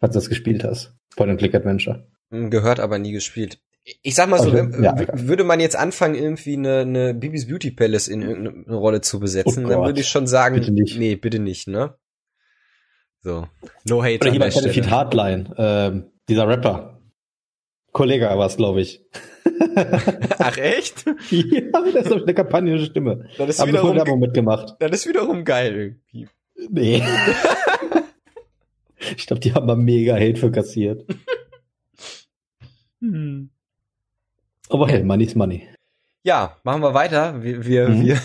Falls 0.00 0.12
du 0.12 0.18
das 0.18 0.28
gespielt 0.28 0.64
hast. 0.64 0.94
Point-and-Click-Adventure. 1.16 2.06
Gehört 2.30 2.80
aber 2.80 2.98
nie 2.98 3.12
gespielt. 3.12 3.60
Ich 4.02 4.14
sag 4.14 4.28
mal 4.28 4.40
so, 4.40 4.48
Okay, 4.48 4.82
ja, 4.82 4.96
würde 5.12 5.44
man 5.44 5.60
jetzt 5.60 5.76
anfangen, 5.76 6.14
irgendwie 6.14 6.54
eine, 6.54 6.80
eine 6.80 7.14
Bibis 7.14 7.46
Beauty 7.46 7.70
Palace 7.70 8.08
in 8.08 8.22
irgendeine 8.22 8.74
Rolle 8.74 9.02
zu 9.02 9.20
besetzen, 9.20 9.66
Oh 9.66 9.68
dann 9.68 9.82
würde 9.84 10.00
ich 10.00 10.08
schon 10.08 10.26
sagen, 10.26 10.56
Bitte 10.56 10.72
nicht. 10.72 10.98
nee, 10.98 11.16
bitte 11.16 11.38
nicht, 11.38 11.68
ne? 11.68 11.94
So. 13.22 13.46
No 13.88 14.02
hate 14.02 14.20
Oder 14.20 14.32
jemand 14.32 14.54
Benefit 14.54 14.84
Stelle. 14.84 14.90
Hardline, 14.90 15.54
ähm, 15.56 16.04
dieser 16.28 16.48
Rapper. 16.48 16.98
Kollege 17.92 18.24
war 18.24 18.46
es, 18.46 18.56
glaube 18.56 18.80
ich. 18.80 19.04
Ach 20.38 20.56
echt? 20.58 21.04
ja, 21.30 21.60
das 21.92 22.04
ist 22.04 22.10
doch 22.10 22.22
eine 22.22 22.34
Kampagne 22.34 22.78
Stimme. 22.84 23.28
Das 23.38 23.48
ist 23.50 23.58
Haben 23.60 23.68
wiederum, 23.68 23.96
Werbung 23.96 24.18
mitgemacht. 24.20 24.76
das 24.78 24.90
ist 24.92 25.06
wiederum 25.08 25.44
geil 25.44 25.96
irgendwie. 26.12 26.28
Nee. 26.70 27.02
ich 29.16 29.26
glaube, 29.26 29.40
die 29.40 29.52
haben 29.54 29.66
mal 29.66 29.76
mega 29.76 30.14
Hate 30.14 30.36
für 30.36 30.50
kassiert. 30.52 31.04
Hm. 33.00 33.50
Aber 34.68 34.88
hey, 34.88 35.02
Money's 35.02 35.34
Money. 35.34 35.68
Ja, 36.22 36.56
machen 36.62 36.82
wir 36.82 36.94
weiter. 36.94 37.42
Wir, 37.42 37.64
wir, 37.66 37.88
Mhm. 37.88 38.06
wir, 38.06 38.20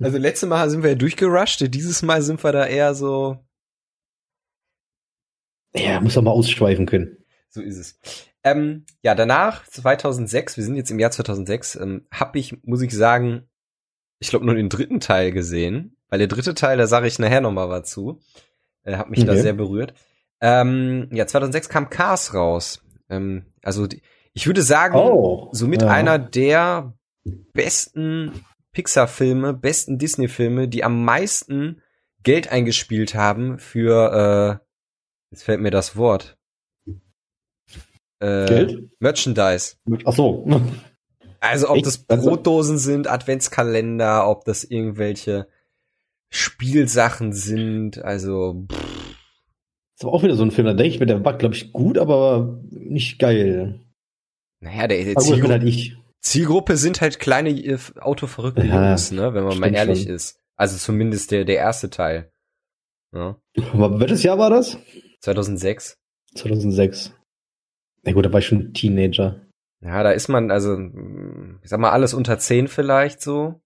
also 0.00 0.18
letztes 0.18 0.48
Mal 0.48 0.68
sind 0.68 0.82
wir 0.82 0.90
ja 0.90 0.96
durchgerusht, 0.96 1.62
dieses 1.72 2.02
Mal 2.02 2.22
sind 2.22 2.42
wir 2.42 2.52
da 2.52 2.66
eher 2.66 2.94
so, 2.94 3.38
Ja, 5.74 6.00
muss 6.00 6.14
doch 6.14 6.22
mal 6.22 6.30
ausschweifen 6.32 6.86
können. 6.86 7.18
So 7.50 7.60
ist 7.62 7.76
es. 7.78 7.98
Ähm, 8.46 8.84
ja, 9.02 9.16
danach, 9.16 9.66
2006, 9.66 10.56
wir 10.56 10.62
sind 10.62 10.76
jetzt 10.76 10.92
im 10.92 11.00
Jahr 11.00 11.10
2006, 11.10 11.74
ähm, 11.74 12.06
habe 12.12 12.38
ich, 12.38 12.62
muss 12.62 12.80
ich 12.80 12.92
sagen, 12.92 13.48
ich 14.20 14.28
glaube 14.28 14.46
nur 14.46 14.54
den 14.54 14.68
dritten 14.68 15.00
Teil 15.00 15.32
gesehen, 15.32 15.96
weil 16.08 16.20
der 16.20 16.28
dritte 16.28 16.54
Teil, 16.54 16.78
da 16.78 16.86
sage 16.86 17.08
ich 17.08 17.18
nachher 17.18 17.40
noch 17.40 17.50
mal 17.50 17.68
was 17.68 17.90
zu, 17.90 18.20
äh, 18.84 18.96
hat 18.96 19.10
mich 19.10 19.18
okay. 19.18 19.26
da 19.26 19.36
sehr 19.36 19.52
berührt. 19.52 19.94
Ähm, 20.40 21.08
ja, 21.10 21.26
2006 21.26 21.68
kam 21.68 21.90
Cars 21.90 22.34
raus. 22.34 22.84
Ähm, 23.10 23.46
also 23.64 23.88
die, 23.88 24.00
ich 24.32 24.46
würde 24.46 24.62
sagen, 24.62 24.94
oh, 24.94 25.48
somit 25.50 25.82
ja. 25.82 25.88
einer 25.88 26.20
der 26.20 26.94
besten 27.52 28.44
Pixar-Filme, 28.70 29.54
besten 29.54 29.98
Disney-Filme, 29.98 30.68
die 30.68 30.84
am 30.84 31.04
meisten 31.04 31.82
Geld 32.22 32.52
eingespielt 32.52 33.16
haben 33.16 33.58
für, 33.58 34.60
äh, 34.62 35.32
jetzt 35.32 35.42
fällt 35.42 35.60
mir 35.60 35.72
das 35.72 35.96
Wort. 35.96 36.35
Äh, 38.20 38.46
Geld? 38.46 38.90
Merchandise. 39.00 39.76
Ach 40.04 40.12
so. 40.12 40.46
Also 41.40 41.68
ob 41.68 41.82
das 41.82 42.04
also 42.08 42.30
Brotdosen 42.30 42.78
sind, 42.78 43.08
Adventskalender, 43.08 44.28
ob 44.28 44.44
das 44.44 44.64
irgendwelche 44.64 45.48
Spielsachen 46.30 47.32
sind, 47.32 48.02
also. 48.02 48.66
Pff. 48.70 48.96
Das 49.98 50.06
war 50.06 50.12
auch 50.12 50.22
wieder 50.22 50.34
so 50.34 50.42
ein 50.42 50.50
Film, 50.50 50.66
da 50.66 50.74
denke 50.74 50.92
ich 50.92 51.00
mir, 51.00 51.06
der 51.06 51.24
war, 51.24 51.38
glaube 51.38 51.54
ich, 51.54 51.72
gut, 51.72 51.96
aber 51.96 52.60
nicht 52.70 53.18
geil. 53.18 53.80
Naja, 54.60 54.88
der, 54.88 55.04
der 55.04 55.16
Zielgruppe, 55.16 55.52
halt 55.52 55.62
ich. 55.64 55.96
Zielgruppe 56.20 56.76
sind 56.76 57.00
halt 57.00 57.18
kleine 57.18 57.50
äh, 57.50 57.78
autoverrückte 58.00 58.66
ja, 58.66 58.90
Jungs, 58.90 59.10
ne, 59.12 59.32
wenn 59.32 59.44
man 59.44 59.58
mal 59.58 59.74
ehrlich 59.74 60.02
schon. 60.02 60.12
ist. 60.12 60.38
Also 60.56 60.76
zumindest 60.76 61.30
der, 61.30 61.44
der 61.44 61.56
erste 61.56 61.88
Teil. 61.88 62.30
Ja. 63.14 63.40
Aber 63.72 63.98
welches 64.00 64.22
Jahr 64.22 64.38
war 64.38 64.50
das? 64.50 64.78
2006. 65.20 65.96
2006. 66.34 67.12
Na 68.06 68.12
gut, 68.12 68.24
da 68.24 68.32
war 68.32 68.40
ich 68.40 68.46
schon 68.46 68.72
Teenager. 68.72 69.40
Ja, 69.84 70.02
da 70.02 70.12
ist 70.12 70.28
man, 70.28 70.50
also, 70.50 70.78
ich 71.62 71.68
sag 71.68 71.80
mal, 71.80 71.90
alles 71.90 72.14
unter 72.14 72.38
10 72.38 72.68
vielleicht 72.68 73.20
so. 73.20 73.60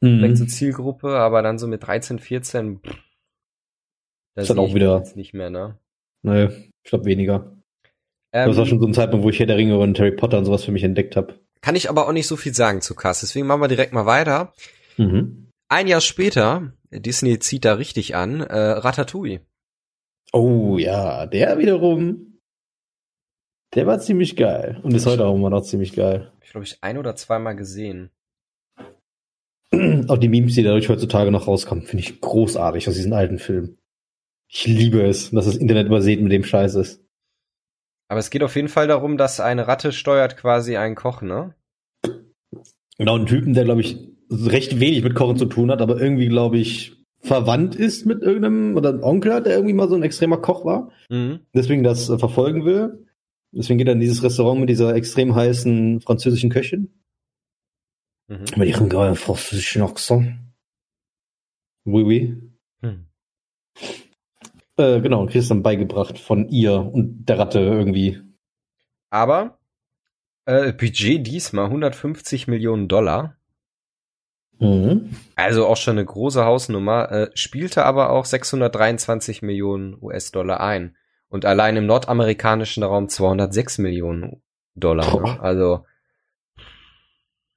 Mhm. 0.00 0.18
Vielleicht 0.18 0.36
zur 0.36 0.48
Zielgruppe, 0.48 1.16
aber 1.16 1.42
dann 1.42 1.58
so 1.58 1.66
mit 1.66 1.86
13, 1.86 2.18
14, 2.18 2.80
pff, 2.80 2.98
das 4.34 4.44
ist 4.44 4.50
dann 4.50 4.58
auch 4.58 4.74
wieder. 4.74 5.04
nicht 5.14 5.34
mehr, 5.34 5.50
ne? 5.50 5.78
Nee, 6.22 6.46
ich 6.84 6.90
glaube 6.90 7.04
weniger. 7.04 7.56
Ähm, 8.32 8.48
das 8.48 8.56
war 8.56 8.66
schon 8.66 8.80
so 8.80 8.86
ein 8.86 8.94
Zeitpunkt, 8.94 9.24
wo 9.24 9.30
ich 9.30 9.38
Herr 9.38 9.46
der 9.46 9.56
Ringe 9.56 9.78
und 9.78 9.98
Harry 9.98 10.12
Potter 10.12 10.38
und 10.38 10.44
sowas 10.44 10.64
für 10.64 10.72
mich 10.72 10.84
entdeckt 10.84 11.16
habe. 11.16 11.38
Kann 11.60 11.76
ich 11.76 11.88
aber 11.90 12.08
auch 12.08 12.12
nicht 12.12 12.26
so 12.26 12.36
viel 12.36 12.54
sagen 12.54 12.80
zu 12.80 12.94
Cass, 12.94 13.20
deswegen 13.20 13.46
machen 13.46 13.60
wir 13.60 13.68
direkt 13.68 13.92
mal 13.92 14.06
weiter. 14.06 14.52
Mhm. 14.96 15.50
Ein 15.68 15.86
Jahr 15.86 16.00
später, 16.00 16.72
Disney 16.90 17.38
zieht 17.38 17.64
da 17.64 17.74
richtig 17.74 18.14
an, 18.14 18.40
äh, 18.40 18.56
Ratatouille. 18.56 19.40
Oh 20.32 20.78
ja, 20.78 21.26
der 21.26 21.58
wiederum, 21.58 22.31
der 23.74 23.86
war 23.86 23.98
ziemlich 24.00 24.36
geil 24.36 24.80
und 24.82 24.94
ist 24.94 25.06
heute 25.06 25.24
auch 25.24 25.34
immer 25.34 25.50
noch 25.50 25.62
ziemlich 25.62 25.94
geil. 25.94 26.30
Ich 26.42 26.50
glaube, 26.50 26.64
ich 26.64 26.78
ein 26.82 26.98
oder 26.98 27.16
zweimal 27.16 27.56
gesehen. 27.56 28.10
Auch 30.08 30.18
die 30.18 30.28
Memes, 30.28 30.54
die 30.54 30.62
dadurch 30.62 30.88
heutzutage 30.88 31.30
noch 31.30 31.46
rauskommen, 31.46 31.84
finde 31.84 32.04
ich 32.04 32.20
großartig 32.20 32.88
aus 32.88 32.94
diesen 32.94 33.14
alten 33.14 33.38
Filmen. 33.38 33.78
Ich 34.48 34.66
liebe 34.66 35.02
es, 35.02 35.30
dass 35.30 35.46
das 35.46 35.56
Internet 35.56 35.86
übersät 35.86 36.20
mit 36.20 36.30
dem 36.30 36.44
Scheiß 36.44 36.74
ist. 36.74 37.02
Aber 38.08 38.20
es 38.20 38.28
geht 38.28 38.42
auf 38.42 38.54
jeden 38.54 38.68
Fall 38.68 38.86
darum, 38.86 39.16
dass 39.16 39.40
eine 39.40 39.66
Ratte 39.66 39.92
steuert 39.92 40.36
quasi 40.36 40.76
einen 40.76 40.94
Koch, 40.94 41.22
ne? 41.22 41.54
Genau, 42.98 43.14
einen 43.14 43.24
Typen, 43.24 43.54
der, 43.54 43.64
glaube 43.64 43.80
ich, 43.80 43.96
recht 44.30 44.78
wenig 44.78 45.02
mit 45.02 45.14
Kochen 45.14 45.38
zu 45.38 45.46
tun 45.46 45.70
hat, 45.70 45.80
aber 45.80 45.98
irgendwie, 45.98 46.28
glaube 46.28 46.58
ich, 46.58 47.02
verwandt 47.20 47.74
ist 47.74 48.04
mit 48.04 48.20
irgendeinem 48.20 48.76
oder 48.76 48.90
ein 48.90 49.02
Onkel 49.02 49.32
hat, 49.32 49.46
der 49.46 49.54
irgendwie 49.54 49.72
mal 49.72 49.88
so 49.88 49.94
ein 49.94 50.02
extremer 50.02 50.36
Koch 50.36 50.66
war. 50.66 50.90
Mhm. 51.08 51.40
Deswegen 51.54 51.82
das 51.82 52.10
äh, 52.10 52.18
verfolgen 52.18 52.66
will. 52.66 53.06
Deswegen 53.52 53.78
geht 53.78 53.86
er 53.86 53.92
in 53.92 54.00
dieses 54.00 54.22
Restaurant 54.22 54.60
mit 54.60 54.70
dieser 54.70 54.94
extrem 54.94 55.34
heißen 55.34 56.00
französischen 56.00 56.50
Köchin. 56.50 56.90
Mhm. 58.28 58.44
Mit 58.56 58.68
ihrem 58.68 58.88
geilen 58.88 59.14
französischen 59.14 59.82
Akzent. 59.82 60.38
Oui, 61.84 62.02
oui. 62.02 62.42
Mhm. 62.80 63.06
Äh, 64.76 65.00
genau, 65.00 65.20
und 65.20 65.30
kriegst 65.30 65.50
dann 65.50 65.62
beigebracht 65.62 66.18
von 66.18 66.48
ihr 66.48 66.80
und 66.80 67.26
der 67.26 67.38
Ratte 67.38 67.60
irgendwie. 67.60 68.20
Aber 69.10 69.58
äh, 70.46 70.72
Budget 70.72 71.26
diesmal 71.26 71.66
150 71.66 72.48
Millionen 72.48 72.88
Dollar. 72.88 73.36
Mhm. 74.58 75.14
Also 75.36 75.66
auch 75.66 75.76
schon 75.76 75.98
eine 75.98 76.06
große 76.06 76.44
Hausnummer, 76.44 77.10
äh, 77.12 77.30
spielte 77.34 77.84
aber 77.84 78.10
auch 78.10 78.24
623 78.24 79.42
Millionen 79.42 79.96
US-Dollar 80.00 80.60
ein. 80.60 80.96
Und 81.32 81.46
allein 81.46 81.78
im 81.78 81.86
nordamerikanischen 81.86 82.82
Raum 82.82 83.08
206 83.08 83.78
Millionen 83.78 84.42
Dollar. 84.74 85.18
Ne? 85.18 85.40
Also. 85.40 85.86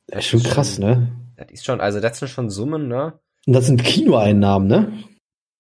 Das 0.08 0.20
ist 0.20 0.28
schon 0.28 0.44
krass, 0.44 0.80
ne? 0.80 1.12
Das 1.36 1.52
ist 1.52 1.66
schon, 1.66 1.82
also 1.82 2.00
das 2.00 2.20
sind 2.20 2.30
schon 2.30 2.50
Summen, 2.50 2.88
ne? 2.88 3.20
Und 3.46 3.54
das 3.54 3.66
sind 3.66 3.84
Kinoeinnahmen, 3.84 4.70
ne? 4.70 4.94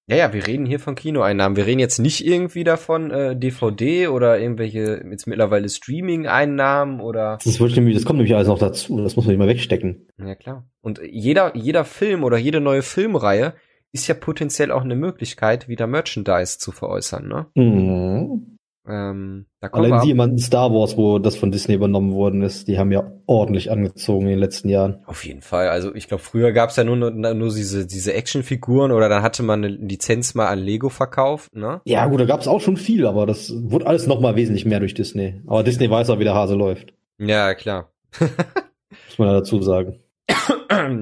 Ja, 0.08 0.16
ja, 0.16 0.34
wir 0.34 0.48
reden 0.48 0.66
hier 0.66 0.80
von 0.80 0.96
Kinoeinnahmen. 0.96 1.58
Wir 1.58 1.66
reden 1.66 1.80
jetzt 1.80 2.00
nicht 2.00 2.26
irgendwie 2.26 2.64
davon 2.64 3.12
äh, 3.12 3.36
DVD 3.36 4.08
oder 4.08 4.40
irgendwelche 4.40 5.04
jetzt 5.10 5.28
mittlerweile 5.28 5.68
Streaming-Einnahmen 5.68 7.02
oder. 7.02 7.38
Das, 7.44 7.60
wird 7.60 7.76
nämlich, 7.76 7.96
das 7.96 8.06
kommt 8.06 8.20
nämlich 8.20 8.36
alles 8.36 8.48
noch 8.48 8.60
dazu. 8.60 9.02
Das 9.02 9.18
muss 9.18 9.26
man 9.26 9.34
nicht 9.34 9.40
mal 9.40 9.50
wegstecken. 9.50 10.08
Ja 10.18 10.36
klar. 10.36 10.70
Und 10.80 11.02
jeder 11.04 11.54
jeder 11.58 11.84
Film 11.84 12.24
oder 12.24 12.38
jede 12.38 12.62
neue 12.62 12.82
Filmreihe 12.82 13.56
ist 13.92 14.08
ja 14.08 14.16
potenziell 14.16 14.72
auch 14.72 14.84
eine 14.84 14.96
Möglichkeit, 14.96 15.68
wieder 15.68 15.88
Merchandise 15.88 16.58
zu 16.60 16.72
veräußern, 16.72 17.28
ne? 17.28 17.48
Mhm. 17.56 18.56
Ähm, 18.88 19.48
da 19.62 19.68
Allein 19.70 20.06
jemanden 20.06 20.38
Star 20.38 20.72
Wars, 20.72 20.96
wo 20.96 21.18
das 21.18 21.36
von 21.36 21.52
Disney 21.52 21.74
übernommen 21.74 22.14
worden 22.14 22.44
ist, 22.44 22.68
die 22.68 22.78
haben 22.78 22.92
ja 22.92 23.12
ordentlich 23.26 23.72
angezogen 23.72 24.26
in 24.26 24.32
den 24.32 24.40
letzten 24.40 24.70
Jahren. 24.70 25.00
Auf 25.08 25.26
jeden 25.26 25.42
Fall. 25.42 25.70
Also 25.70 25.96
ich 25.96 26.08
glaube, 26.08 26.22
früher 26.22 26.52
gab 26.52 26.70
es 26.70 26.76
ja 26.76 26.84
nur, 26.84 26.96
nur, 26.96 27.12
nur 27.12 27.54
diese, 27.54 27.88
diese 27.88 28.14
Actionfiguren 28.14 28.92
oder 28.92 29.10
dann 29.10 29.24
hatte 29.24 29.42
man 29.42 29.64
eine 29.64 29.74
Lizenz 29.74 30.36
mal 30.36 30.48
an 30.48 30.60
Lego 30.60 30.90
verkauft, 30.90 31.56
ne? 31.56 31.82
Ja 31.86 32.06
gut, 32.06 32.20
da 32.20 32.26
gab 32.26 32.42
es 32.42 32.48
auch 32.48 32.62
schon 32.62 32.78
viel, 32.78 33.08
aber 33.08 33.26
das 33.26 33.52
wurde 33.56 33.88
alles 33.88 34.06
noch 34.06 34.20
mal 34.20 34.36
wesentlich 34.36 34.66
mehr 34.66 34.80
durch 34.80 34.94
Disney. 34.94 35.42
Aber 35.48 35.64
Disney 35.64 35.90
weiß 35.90 36.12
auch, 36.12 36.20
wie 36.20 36.24
der 36.24 36.36
Hase 36.36 36.56
läuft. 36.56 36.94
Ja, 37.18 37.56
klar. 37.56 37.92
Muss 38.20 39.18
man 39.18 39.30
ja 39.30 39.34
dazu 39.34 39.62
sagen. 39.64 40.00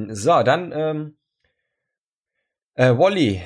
so, 0.10 0.44
dann 0.44 0.72
ähm, 0.74 1.16
äh, 2.76 2.98
Wally 2.98 3.42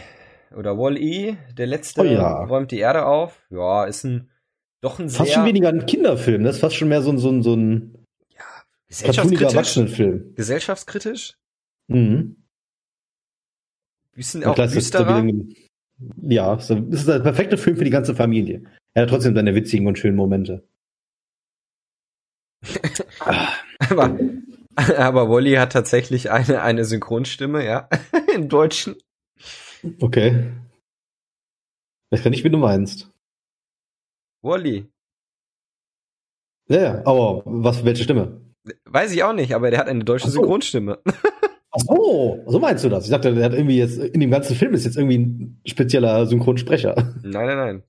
oder 0.55 0.77
Wall-E, 0.77 1.35
der 1.57 1.67
letzte, 1.67 2.01
oh 2.01 2.03
ja. 2.05 2.43
räumt 2.45 2.71
die 2.71 2.79
Erde 2.79 3.05
auf. 3.05 3.45
Ja, 3.49 3.85
ist 3.85 4.03
ein 4.03 4.29
doch 4.81 4.99
ein 4.99 5.09
fast 5.09 5.15
sehr 5.15 5.25
fast 5.25 5.33
schon 5.33 5.45
weniger 5.45 5.69
ein 5.69 5.85
Kinderfilm, 5.85 6.43
das 6.43 6.55
ist 6.55 6.61
fast 6.61 6.75
schon 6.75 6.87
mehr 6.87 7.01
so 7.01 7.11
ein 7.11 7.17
so 7.17 7.29
ein, 7.29 7.41
so 7.41 7.55
ein 7.55 7.97
ja, 8.35 8.43
gesellschaftskritisch, 8.87 9.53
Erwachsenenfilm. 9.53 10.35
Gesellschaftskritisch? 10.35 11.37
Mhm. 11.87 12.35
Bisschen 14.13 14.43
auch 14.45 14.55
düsterer. 14.55 15.23
Ja, 16.21 16.55
das 16.55 16.69
ist 16.69 17.07
der 17.07 17.19
perfekte 17.19 17.57
Film 17.57 17.77
für 17.77 17.83
die 17.83 17.89
ganze 17.89 18.15
Familie. 18.15 18.63
Er 18.93 19.03
hat 19.03 19.09
trotzdem 19.09 19.35
seine 19.35 19.55
witzigen 19.55 19.87
und 19.87 19.97
schönen 19.97 20.15
Momente. 20.15 20.63
aber, 23.79 24.17
aber 24.75 25.29
Wally 25.29 25.53
hat 25.53 25.73
tatsächlich 25.73 26.31
eine, 26.31 26.61
eine 26.61 26.85
Synchronstimme, 26.85 27.65
ja, 27.65 27.89
im 28.35 28.49
Deutschen. 28.49 28.95
Okay. 30.01 30.51
Ich 32.09 32.17
weiß 32.17 32.23
gar 32.23 32.31
nicht, 32.31 32.43
wie 32.43 32.49
du 32.49 32.57
meinst. 32.57 33.11
Wally. 34.41 34.87
Ja, 36.69 36.81
ja, 36.81 37.05
aber 37.05 37.43
was, 37.45 37.83
welche 37.85 38.03
Stimme? 38.03 38.41
Weiß 38.85 39.13
ich 39.13 39.23
auch 39.23 39.33
nicht, 39.33 39.53
aber 39.53 39.71
der 39.71 39.79
hat 39.79 39.87
eine 39.87 40.03
deutsche 40.03 40.29
so. 40.29 40.39
Synchronstimme. 40.39 40.99
Ach 41.71 41.79
so, 41.79 42.43
so 42.47 42.59
meinst 42.59 42.83
du 42.83 42.89
das? 42.89 43.05
Ich 43.05 43.11
dachte, 43.11 43.33
der 43.33 43.45
hat 43.45 43.53
irgendwie 43.53 43.77
jetzt, 43.77 43.97
in 43.97 44.19
dem 44.19 44.31
ganzen 44.31 44.55
Film 44.55 44.73
ist 44.73 44.85
jetzt 44.85 44.97
irgendwie 44.97 45.17
ein 45.17 45.61
spezieller 45.65 46.25
Synchronsprecher. 46.25 46.95
Nein, 47.23 47.45
nein, 47.45 47.57
nein. 47.57 47.83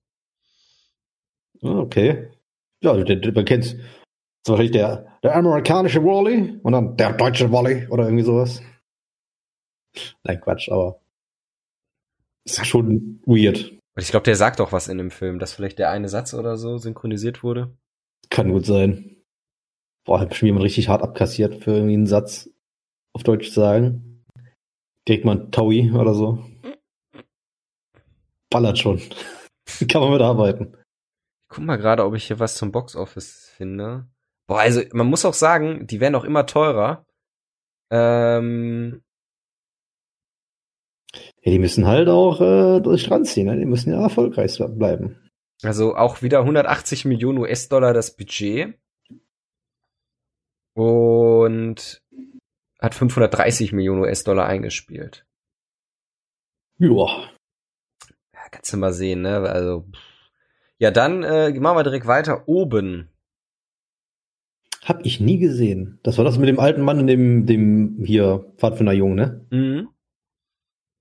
Ah, 1.62 1.78
okay. 1.78 2.30
Ja, 2.82 2.96
der, 2.96 3.16
der, 3.16 3.32
man 3.32 3.44
kennt 3.44 3.76
so 4.46 4.52
wahrscheinlich 4.52 4.72
der, 4.72 5.18
der 5.22 5.34
amerikanische 5.34 6.04
Wally 6.04 6.58
und 6.62 6.72
dann 6.72 6.96
der 6.96 7.12
deutsche 7.12 7.50
Wally 7.50 7.86
oder 7.88 8.04
irgendwie 8.04 8.24
sowas. 8.24 8.62
Nein, 10.22 10.40
Quatsch, 10.40 10.70
aber 10.70 11.00
ist 12.50 12.66
schon 12.66 13.20
weird. 13.26 13.70
Und 13.70 14.02
ich 14.02 14.10
glaube, 14.10 14.24
der 14.24 14.36
sagt 14.36 14.60
auch 14.60 14.72
was 14.72 14.88
in 14.88 14.98
dem 14.98 15.10
Film, 15.10 15.38
dass 15.38 15.52
vielleicht 15.52 15.78
der 15.78 15.90
eine 15.90 16.08
Satz 16.08 16.34
oder 16.34 16.56
so 16.56 16.78
synchronisiert 16.78 17.42
wurde. 17.42 17.76
Kann 18.30 18.52
gut 18.52 18.66
sein. 18.66 19.16
Boah, 20.04 20.20
hat 20.20 20.30
bestimmt 20.30 20.48
jemand 20.48 20.64
richtig 20.64 20.88
hart 20.88 21.02
abkassiert 21.02 21.62
für 21.62 21.72
irgendwie 21.72 21.94
einen 21.94 22.06
Satz 22.06 22.48
auf 23.12 23.22
Deutsch 23.22 23.48
zu 23.48 23.60
sagen. 23.60 24.24
Direkt 25.06 25.24
mal 25.24 25.38
ein 25.38 25.50
Taui 25.50 25.90
oder 25.90 26.14
so. 26.14 26.44
Ballert 28.50 28.78
schon. 28.78 29.00
Kann 29.88 30.00
man 30.00 30.12
mit 30.12 30.22
arbeiten. 30.22 30.74
Ich 30.74 31.56
guck 31.56 31.64
mal 31.64 31.76
gerade, 31.76 32.04
ob 32.04 32.14
ich 32.14 32.26
hier 32.26 32.38
was 32.38 32.54
zum 32.56 32.72
Boxoffice 32.72 33.50
finde. 33.56 34.06
Boah, 34.46 34.60
also 34.60 34.82
man 34.92 35.08
muss 35.08 35.24
auch 35.24 35.34
sagen, 35.34 35.86
die 35.86 36.00
werden 36.00 36.14
auch 36.14 36.24
immer 36.24 36.46
teurer. 36.46 37.04
Ähm, 37.90 39.02
ja, 41.48 41.52
die 41.52 41.58
müssen 41.58 41.86
halt 41.86 42.08
auch 42.08 42.42
äh, 42.42 42.80
durch 42.80 43.00
Strand 43.00 43.26
ziehen, 43.26 43.46
ne? 43.46 43.56
die 43.56 43.64
müssen 43.64 43.90
ja 43.90 44.02
erfolgreich 44.02 44.62
bleiben. 44.76 45.16
Also 45.62 45.96
auch 45.96 46.20
wieder 46.20 46.40
180 46.40 47.06
Millionen 47.06 47.38
US-Dollar 47.38 47.94
das 47.94 48.14
Budget. 48.14 48.74
Und 50.74 52.02
hat 52.78 52.94
530 52.94 53.72
Millionen 53.72 54.02
US-Dollar 54.02 54.46
eingespielt. 54.46 55.24
Ja. 56.78 57.30
Ja, 58.34 58.40
kannst 58.50 58.72
du 58.74 58.76
mal 58.76 58.92
sehen, 58.92 59.22
ne? 59.22 59.38
Also. 59.38 59.86
Ja, 60.78 60.90
dann 60.90 61.22
äh, 61.22 61.50
machen 61.58 61.78
wir 61.78 61.82
direkt 61.82 62.06
weiter. 62.06 62.46
Oben. 62.46 63.08
Hab 64.84 65.04
ich 65.04 65.18
nie 65.18 65.38
gesehen. 65.38 65.98
Das 66.02 66.18
war 66.18 66.24
das 66.24 66.38
mit 66.38 66.48
dem 66.48 66.60
alten 66.60 66.82
Mann 66.82 67.00
und 67.00 67.06
dem, 67.06 67.46
dem 67.46 68.04
hier 68.04 68.52
Pfadfinder 68.58 68.92
Jung, 68.92 69.14
ne? 69.14 69.46
Mhm. 69.50 69.88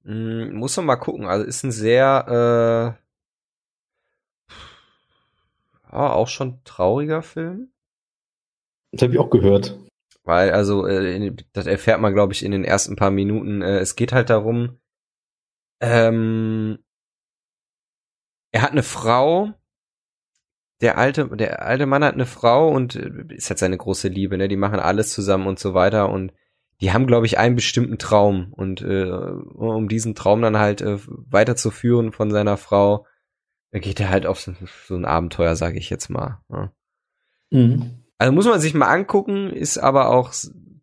Mhm, 0.08 0.54
muss 0.56 0.78
man 0.78 0.86
mal 0.86 0.96
gucken. 0.96 1.26
Also 1.26 1.46
ist 1.46 1.64
ein 1.64 1.72
sehr, 1.72 2.98
äh, 2.98 3.08
ja, 5.92 6.14
auch 6.14 6.30
schon 6.30 6.64
trauriger 6.64 7.22
Film. 7.22 7.74
Das 8.94 9.02
habe 9.02 9.14
ich 9.14 9.20
auch 9.20 9.30
gehört. 9.30 9.78
Weil, 10.24 10.52
also, 10.52 10.88
äh, 10.88 11.36
das 11.52 11.68
erfährt 11.68 12.00
man, 12.00 12.14
glaube 12.14 12.32
ich, 12.34 12.44
in 12.44 12.52
den 12.52 12.64
ersten 12.64 12.96
paar 12.96 13.12
Minuten. 13.12 13.62
Äh, 13.62 13.80
es 13.80 13.96
geht 13.98 14.14
halt 14.14 14.30
darum, 14.30 14.80
ähm, 15.82 16.80
er 18.52 18.62
hat 18.62 18.72
eine 18.72 18.84
Frau, 18.84 19.54
der 20.82 20.98
alte, 20.98 21.28
der 21.36 21.64
alte 21.64 21.86
Mann 21.86 22.04
hat 22.04 22.14
eine 22.14 22.26
Frau 22.26 22.70
und 22.70 22.96
äh, 22.96 23.34
ist 23.36 23.50
halt 23.50 23.60
seine 23.60 23.78
große 23.78 24.08
Liebe, 24.08 24.38
ne? 24.38 24.48
Die 24.48 24.56
machen 24.56 24.80
alles 24.80 25.12
zusammen 25.12 25.48
und 25.48 25.60
so 25.60 25.74
weiter 25.74 26.10
und 26.10 26.32
die 26.82 26.92
haben, 26.92 27.08
glaube 27.08 27.26
ich, 27.26 27.38
einen 27.38 27.56
bestimmten 27.56 27.98
Traum 27.98 28.54
und 28.54 28.82
äh, 28.82 29.10
um 29.10 29.88
diesen 29.88 30.16
Traum 30.16 30.42
dann 30.42 30.58
halt 30.58 30.82
äh, 30.82 30.98
weiterzuführen 31.08 32.12
von 32.12 32.32
seiner 32.32 32.58
Frau, 32.58 33.06
geht 33.72 34.00
er 34.00 34.10
halt 34.10 34.26
auf 34.26 34.40
so, 34.40 34.54
so 34.88 34.96
ein 34.96 35.06
Abenteuer, 35.06 35.56
sage 35.56 35.78
ich 35.78 35.90
jetzt 35.90 36.10
mal. 36.10 36.42
Ja. 36.50 36.72
Mhm. 37.52 38.04
Also 38.18 38.34
muss 38.34 38.46
man 38.46 38.60
sich 38.60 38.74
mal 38.74 38.88
angucken, 38.88 39.50
ist 39.50 39.78
aber 39.78 40.10
auch 40.10 40.34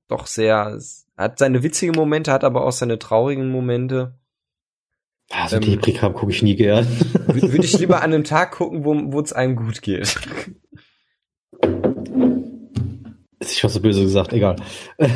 doch 0.09 0.27
sehr, 0.27 0.79
hat 1.17 1.39
seine 1.39 1.63
witzigen 1.63 1.95
Momente, 1.95 2.33
hat 2.33 2.45
aber 2.45 2.65
auch 2.65 2.73
seine 2.73 2.99
traurigen 2.99 3.51
Momente. 3.51 4.19
Also 5.31 5.57
ähm, 5.57 5.63
die 5.63 5.77
Prekam 5.77 6.13
gucke 6.13 6.33
ich 6.33 6.43
nie 6.43 6.57
gern. 6.57 6.87
Würde 7.27 7.65
ich 7.65 7.79
lieber 7.79 7.97
an 8.03 8.13
einem 8.13 8.25
Tag 8.25 8.53
gucken, 8.53 8.85
wo 8.85 9.21
es 9.21 9.33
einem 9.33 9.57
gut 9.57 9.83
geht. 9.83 10.17
Ich 13.51 13.63
habe 13.63 13.73
so 13.73 13.81
böse 13.81 14.03
gesagt, 14.03 14.33
egal. 14.33 14.57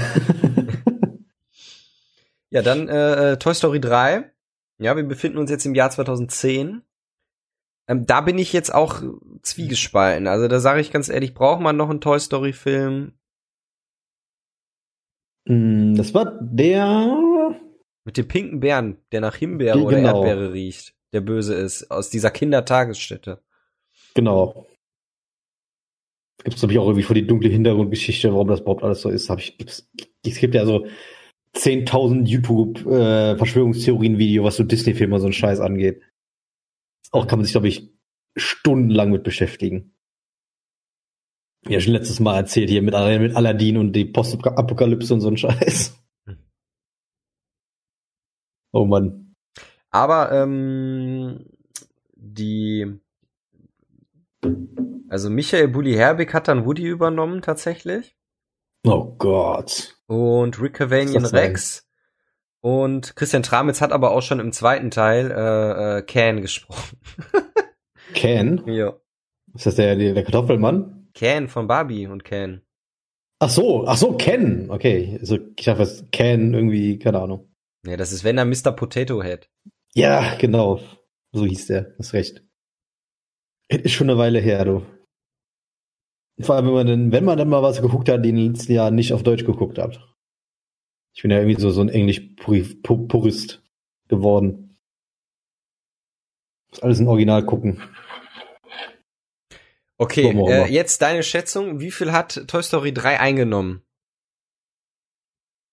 ja, 2.51 2.63
dann 2.63 2.89
äh, 2.89 3.39
Toy 3.39 3.55
Story 3.55 3.81
3. 3.81 4.31
Ja, 4.79 4.97
wir 4.97 5.05
befinden 5.05 5.39
uns 5.39 5.51
jetzt 5.51 5.67
im 5.67 5.75
Jahr 5.75 5.91
2010. 5.91 6.83
Ähm, 7.89 8.07
da 8.07 8.21
bin 8.21 8.39
ich 8.39 8.53
jetzt 8.53 8.73
auch 8.73 9.03
zwiegespalten. 9.43 10.27
Also 10.27 10.47
da 10.47 10.61
sage 10.61 10.81
ich 10.81 10.93
ganz 10.93 11.09
ehrlich, 11.09 11.35
braucht 11.35 11.61
man 11.61 11.77
noch 11.77 11.91
einen 11.91 12.01
Toy 12.01 12.21
Story 12.21 12.53
Film? 12.53 13.15
Mm, 15.47 15.95
das 15.95 16.15
war 16.15 16.39
der 16.41 17.57
mit 18.05 18.17
dem 18.17 18.29
pinken 18.29 18.61
Bären, 18.61 18.99
der 19.13 19.21
nach 19.21 19.35
Himbeere 19.35 19.77
genau. 19.77 19.89
oder 19.89 19.99
Erdbeere 19.99 20.53
riecht, 20.53 20.95
der 21.13 21.21
böse 21.21 21.55
ist, 21.55 21.91
aus 21.91 22.09
dieser 22.09 22.31
Kindertagesstätte. 22.31 23.43
Genau. 24.15 24.67
Gibt 26.45 26.57
es 26.57 26.63
nämlich 26.63 26.79
auch 26.79 26.87
irgendwie 26.87 27.03
vor 27.03 27.15
die 27.15 27.27
dunkle 27.27 27.51
Hintergrundgeschichte, 27.51 28.33
warum 28.33 28.49
das 28.49 28.61
überhaupt 28.61 28.85
alles 28.85 29.01
so 29.01 29.11
ist. 29.11 29.29
Hab 29.29 29.41
ich, 29.41 29.59
gibt's, 29.59 29.91
es 30.25 30.39
gibt 30.39 30.55
ja 30.55 30.65
so 30.65 30.87
10.000 31.57 32.27
YouTube-Verschwörungstheorien-Video, 32.27 34.43
äh, 34.43 34.47
was 34.47 34.57
so 34.57 34.65
Disney-Filme 34.65 35.19
so 35.19 35.27
einen 35.27 35.33
Scheiß 35.33 35.61
angeht. 35.61 36.03
Auch 37.11 37.27
kann 37.27 37.39
man 37.39 37.45
sich, 37.45 37.53
glaube 37.53 37.69
ich, 37.69 37.91
stundenlang 38.37 39.11
mit 39.11 39.25
beschäftigen. 39.25 39.95
Ja, 41.67 41.81
schon 41.81 41.95
letztes 41.95 42.21
Mal 42.21 42.37
erzählt 42.37 42.71
hier 42.71 42.83
mit, 42.83 42.95
mit 42.95 43.35
Aladdin 43.35 43.79
und 43.79 43.93
die 43.93 44.05
Postapokalypse 44.05 45.15
und 45.15 45.21
so 45.21 45.29
ein 45.29 45.37
Scheiß. 45.37 46.01
Oh 48.73 48.85
Mann. 48.85 49.35
Aber 49.91 50.31
ähm, 50.31 51.47
die 52.15 53.01
also 55.09 55.31
Michael 55.31 55.69
Bulli 55.69 55.95
Herbig 55.95 56.33
hat 56.35 56.49
dann 56.49 56.65
Woody 56.65 56.87
übernommen 56.87 57.43
tatsächlich. 57.43 58.17
Oh 58.87 59.15
Gott. 59.19 59.97
Und 60.07 60.61
Rick 60.61 60.75
Cavanian 60.75 61.25
Rex. 61.25 61.89
Und 62.61 63.15
Christian 63.17 63.43
Tramitz 63.43 63.81
hat 63.81 63.93
aber 63.93 64.11
auch 64.11 64.23
schon 64.23 64.41
im 64.41 64.53
zweiten 64.53 64.91
Teil 64.91 65.31
äh, 65.31 65.99
äh, 65.99 66.03
Can 66.03 66.43
gesprochen. 66.43 66.99
Can? 68.15 68.63
Ja. 68.67 68.95
Ist 69.55 69.67
das 69.67 69.77
der, 69.77 69.97
der 69.97 70.23
Kartoffelmann? 70.23 71.09
Can 71.15 71.49
von 71.49 71.67
Barbie 71.67 72.07
und 72.07 72.25
Can. 72.25 72.63
Ach 73.41 73.51
so, 73.51 73.87
ach 73.87 73.97
so, 73.97 74.17
Ken. 74.17 74.71
Okay, 74.71 75.17
also 75.21 75.39
ich 75.57 75.65
dachte, 75.65 75.81
was 75.81 76.05
Can 76.11 76.55
irgendwie, 76.55 76.99
keine 76.99 77.21
Ahnung. 77.21 77.49
Ja, 77.87 77.97
das 77.97 78.13
ist 78.13 78.25
wenn 78.25 78.39
er 78.39 78.45
Mr. 78.45 78.73
Potato 78.73 79.23
Head. 79.23 79.49
Ja, 79.95 80.35
genau. 80.37 80.81
So 81.33 81.47
hieß 81.47 81.69
der. 81.69 81.95
Hast 81.99 82.15
recht. 82.15 82.43
Ist 83.69 83.93
schon 83.93 84.11
eine 84.11 84.19
Weile 84.19 84.41
her, 84.41 84.65
du. 84.65 84.83
Vor 86.41 86.55
allem, 86.55 86.67
wenn 86.67 86.75
man 86.75 86.87
denn, 86.87 87.13
wenn 87.13 87.25
man 87.25 87.39
dann 87.39 87.49
mal 87.49 87.63
was 87.63 87.83
geguckt 87.83 88.09
hat, 88.09 88.25
die 88.25 88.29
in 88.31 88.37
den 88.37 88.53
letzten 88.53 88.73
Jahren 88.73 88.95
nicht 88.95 89.13
auf 89.13 89.23
Deutsch 89.23 89.45
geguckt 89.45 89.79
hat. 89.79 90.01
Ich 91.15 91.23
bin 91.23 91.31
ja 91.33 91.39
irgendwie 91.39 91.61
so, 91.61 91.71
so 91.71 91.81
ein 91.81 91.89
Englisch-Purist 91.89 93.63
geworden. 94.07 94.79
Muss 96.71 96.83
alles 96.83 97.01
in 97.01 97.09
Original 97.09 97.45
gucken. 97.45 97.83
Okay, 99.97 100.31
äh, 100.31 100.71
jetzt 100.71 101.03
deine 101.03 101.25
Schätzung. 101.25 101.81
Wie 101.81 101.91
viel 101.91 102.13
hat 102.13 102.45
Toy 102.47 102.63
Story 102.63 102.93
3 102.93 103.19
eingenommen? 103.19 103.83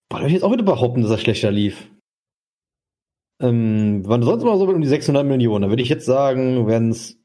Boah, 0.09 0.17
da 0.17 0.21
würde 0.21 0.27
ich 0.29 0.33
jetzt 0.33 0.43
auch 0.43 0.51
wieder 0.51 0.63
behaupten, 0.63 1.03
dass 1.03 1.11
er 1.11 1.19
schlechter 1.19 1.51
lief. 1.51 1.91
Ähm, 3.39 4.03
waren 4.07 4.23
sonst 4.23 4.43
mal 4.43 4.57
so 4.57 4.65
um 4.67 4.81
die 4.81 4.87
600 4.87 5.25
Millionen. 5.25 5.63
Da 5.63 5.69
würde 5.69 5.83
ich 5.83 5.89
jetzt 5.89 6.05
sagen, 6.05 6.65
wären 6.65 6.89
es 6.89 7.19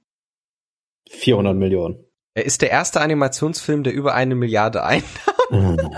400 1.09 1.57
Millionen. 1.57 2.05
Er 2.41 2.47
ist 2.47 2.63
der 2.63 2.71
erste 2.71 3.03
Animationsfilm, 3.03 3.83
der 3.83 3.93
über 3.93 4.15
eine 4.15 4.35
Milliarde 4.35 4.83
einnahm. 4.83 5.91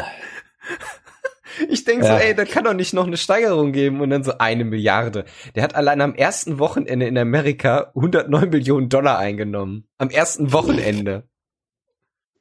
ich 1.68 1.84
denke 1.84 2.04
ja. 2.04 2.18
so, 2.18 2.24
ey, 2.24 2.34
da 2.34 2.44
kann 2.44 2.64
doch 2.64 2.74
nicht 2.74 2.94
noch 2.94 3.06
eine 3.06 3.16
Steigerung 3.16 3.70
geben 3.70 4.00
und 4.00 4.10
dann 4.10 4.24
so 4.24 4.38
eine 4.38 4.64
Milliarde. 4.64 5.24
Der 5.54 5.62
hat 5.62 5.76
allein 5.76 6.00
am 6.00 6.16
ersten 6.16 6.58
Wochenende 6.58 7.06
in 7.06 7.16
Amerika 7.16 7.92
109 7.94 8.50
Millionen 8.50 8.88
Dollar 8.88 9.18
eingenommen. 9.18 9.86
Am 9.98 10.10
ersten 10.10 10.52
Wochenende. 10.52 11.28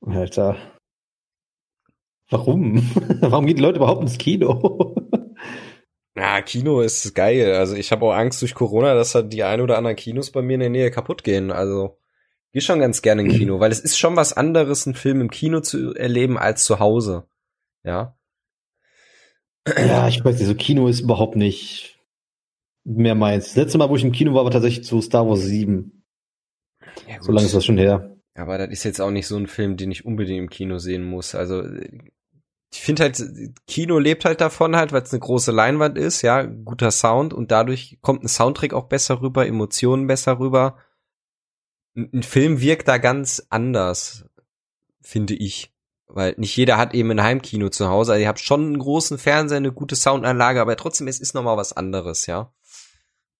Alter. 0.04 0.58
Warum? 2.32 2.90
Warum 3.22 3.46
gehen 3.46 3.58
die 3.58 3.62
Leute 3.62 3.78
überhaupt 3.78 4.02
ins 4.02 4.18
Kino? 4.18 4.96
Ja, 6.14 6.42
Kino 6.42 6.82
ist 6.82 7.16
geil. 7.16 7.54
Also 7.54 7.76
ich 7.76 7.94
habe 7.94 8.06
auch 8.06 8.14
Angst 8.14 8.42
durch 8.42 8.54
Corona, 8.54 8.94
dass 8.94 9.16
halt 9.16 9.32
die 9.32 9.44
ein 9.44 9.62
oder 9.62 9.78
anderen 9.78 9.96
Kinos 9.96 10.30
bei 10.30 10.42
mir 10.42 10.56
in 10.56 10.60
der 10.60 10.70
Nähe 10.70 10.92
kaputt 10.92 11.24
gehen. 11.24 11.52
Also 11.52 12.01
gehe 12.52 12.62
schon 12.62 12.80
ganz 12.80 13.02
gerne 13.02 13.22
im 13.22 13.30
Kino, 13.38 13.60
weil 13.60 13.72
es 13.72 13.80
ist 13.80 13.98
schon 13.98 14.16
was 14.16 14.34
anderes, 14.34 14.86
einen 14.86 14.96
Film 14.96 15.22
im 15.22 15.30
Kino 15.30 15.62
zu 15.62 15.94
erleben 15.94 16.38
als 16.38 16.64
zu 16.64 16.80
Hause. 16.80 17.28
Ja. 17.84 18.18
Ja, 19.68 20.08
ich 20.08 20.24
weiß 20.24 20.40
nicht, 20.40 20.48
so 20.48 20.56
Kino 20.56 20.88
ist 20.88 21.02
überhaupt 21.02 21.36
nicht 21.36 22.00
mehr 22.84 23.16
meins. 23.16 23.46
Das 23.46 23.56
letzte 23.56 23.78
Mal, 23.78 23.90
wo 23.90 23.96
ich 23.96 24.04
im 24.04 24.12
Kino 24.12 24.34
war, 24.34 24.44
war 24.44 24.52
tatsächlich 24.52 24.86
zu 24.86 25.02
Star 25.02 25.28
Wars 25.28 25.42
7. 25.42 26.04
Ja, 27.08 27.22
so 27.22 27.32
lange 27.32 27.46
ist 27.46 27.54
das 27.54 27.66
schon 27.66 27.78
her. 27.78 28.18
Aber 28.34 28.58
das 28.58 28.70
ist 28.70 28.84
jetzt 28.84 29.02
auch 29.02 29.12
nicht 29.12 29.28
so 29.28 29.38
ein 29.38 29.48
Film, 29.48 29.78
den 29.78 29.92
ich 29.92 30.06
unbedingt 30.06 30.40
im 30.40 30.50
Kino 30.50 30.78
sehen 30.78 31.04
muss. 31.04 31.36
Also 31.36 31.64
ich 32.74 32.80
finde 32.80 33.04
halt, 33.04 33.22
Kino 33.68 34.00
lebt 34.00 34.26
halt 34.26 34.42
davon 34.42 34.76
halt, 34.76 34.94
weil 34.94 35.02
es 35.04 35.12
eine 35.12 35.20
große 35.20 35.52
Leinwand 35.52 35.98
ist, 35.98 36.22
ja, 36.22 36.44
guter 36.44 36.92
Sound 36.92 37.34
und 37.34 37.52
dadurch 37.52 38.00
kommt 38.02 38.24
ein 38.24 38.30
Soundtrack 38.30 38.74
auch 38.74 38.88
besser 38.88 39.22
rüber, 39.22 39.46
Emotionen 39.46 40.08
besser 40.08 40.40
rüber. 40.40 40.78
Ein 41.96 42.24
Film 42.24 42.62
wirkt 42.62 42.88
da 42.88 42.98
ganz 42.98 43.46
anders, 43.50 44.26
finde 45.02 45.34
ich. 45.34 45.72
Weil 46.08 46.36
nicht 46.38 46.56
jeder 46.58 46.78
hat 46.78 46.94
eben 46.94 47.12
ein 47.12 47.24
Heimkino 47.24 47.70
zu 47.70 47.88
Hause. 47.88 48.14
Also 48.14 48.22
ihr 48.22 48.28
habt 48.28 48.40
schon 48.40 48.66
einen 48.66 48.80
großen 48.80 49.18
Fernseher, 49.18 49.58
eine 49.58 49.72
gute 49.72 49.96
Soundanlage, 49.96 50.62
aber 50.62 50.76
trotzdem, 50.76 51.08
es 51.08 51.20
ist 51.20 51.34
nochmal 51.34 51.58
was 51.58 51.74
anderes, 51.74 52.26
ja. 52.28 52.52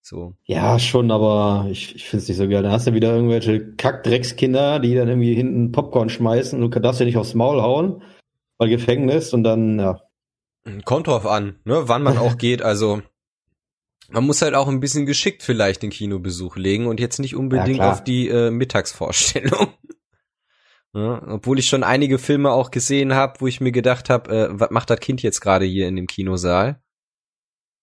So. 0.00 0.34
Ja, 0.44 0.78
schon, 0.78 1.10
aber 1.10 1.68
ich, 1.70 1.94
ich 1.94 2.04
finde 2.04 2.22
es 2.22 2.28
nicht 2.28 2.38
so 2.38 2.48
geil. 2.48 2.62
Da 2.62 2.72
hast 2.72 2.86
du 2.86 2.94
wieder 2.94 3.14
irgendwelche 3.14 3.74
Kackdreckskinder, 3.74 4.80
die 4.80 4.94
dann 4.94 5.08
irgendwie 5.08 5.34
hinten 5.34 5.70
Popcorn 5.70 6.08
schmeißen 6.08 6.62
und 6.62 6.74
du 6.74 6.80
darfst 6.80 7.00
ja 7.00 7.06
nicht 7.06 7.18
aufs 7.18 7.34
Maul 7.34 7.62
hauen 7.62 8.02
weil 8.62 8.68
Gefängnis 8.68 9.34
und 9.34 9.42
dann, 9.42 9.80
ja. 9.80 10.00
Kommt 10.84 11.08
drauf 11.08 11.26
an, 11.26 11.56
ne, 11.64 11.88
wann 11.88 12.04
man 12.04 12.16
auch 12.16 12.38
geht, 12.38 12.62
also 12.62 13.02
man 14.08 14.24
muss 14.24 14.42
halt 14.42 14.54
auch 14.54 14.68
ein 14.68 14.80
bisschen 14.80 15.06
geschickt 15.06 15.42
vielleicht 15.42 15.82
den 15.82 15.90
Kinobesuch 15.90 16.56
legen 16.56 16.86
und 16.86 17.00
jetzt 17.00 17.18
nicht 17.18 17.36
unbedingt 17.36 17.78
ja, 17.78 17.90
auf 17.90 18.04
die 18.04 18.28
äh, 18.28 18.50
Mittagsvorstellung. 18.50 19.68
ja, 20.94 21.22
obwohl 21.28 21.58
ich 21.58 21.66
schon 21.66 21.84
einige 21.84 22.18
Filme 22.18 22.50
auch 22.50 22.70
gesehen 22.70 23.14
habe, 23.14 23.40
wo 23.40 23.46
ich 23.46 23.60
mir 23.60 23.72
gedacht 23.72 24.10
habe, 24.10 24.30
äh, 24.30 24.48
was 24.50 24.70
macht 24.70 24.90
das 24.90 25.00
Kind 25.00 25.22
jetzt 25.22 25.40
gerade 25.40 25.64
hier 25.64 25.88
in 25.88 25.96
dem 25.96 26.06
Kinosaal? 26.06 26.82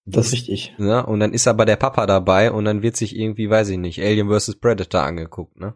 Das 0.05 0.27
ist 0.27 0.33
richtig. 0.33 0.73
Ne? 0.77 1.05
Und 1.05 1.19
dann 1.19 1.33
ist 1.33 1.47
aber 1.47 1.65
der 1.65 1.75
Papa 1.75 2.07
dabei 2.07 2.51
und 2.51 2.65
dann 2.65 2.81
wird 2.81 2.97
sich 2.97 3.15
irgendwie, 3.15 3.49
weiß 3.49 3.69
ich 3.69 3.77
nicht, 3.77 4.01
Alien 4.01 4.29
vs. 4.29 4.55
Predator 4.55 5.03
angeguckt, 5.03 5.59
ne? 5.59 5.75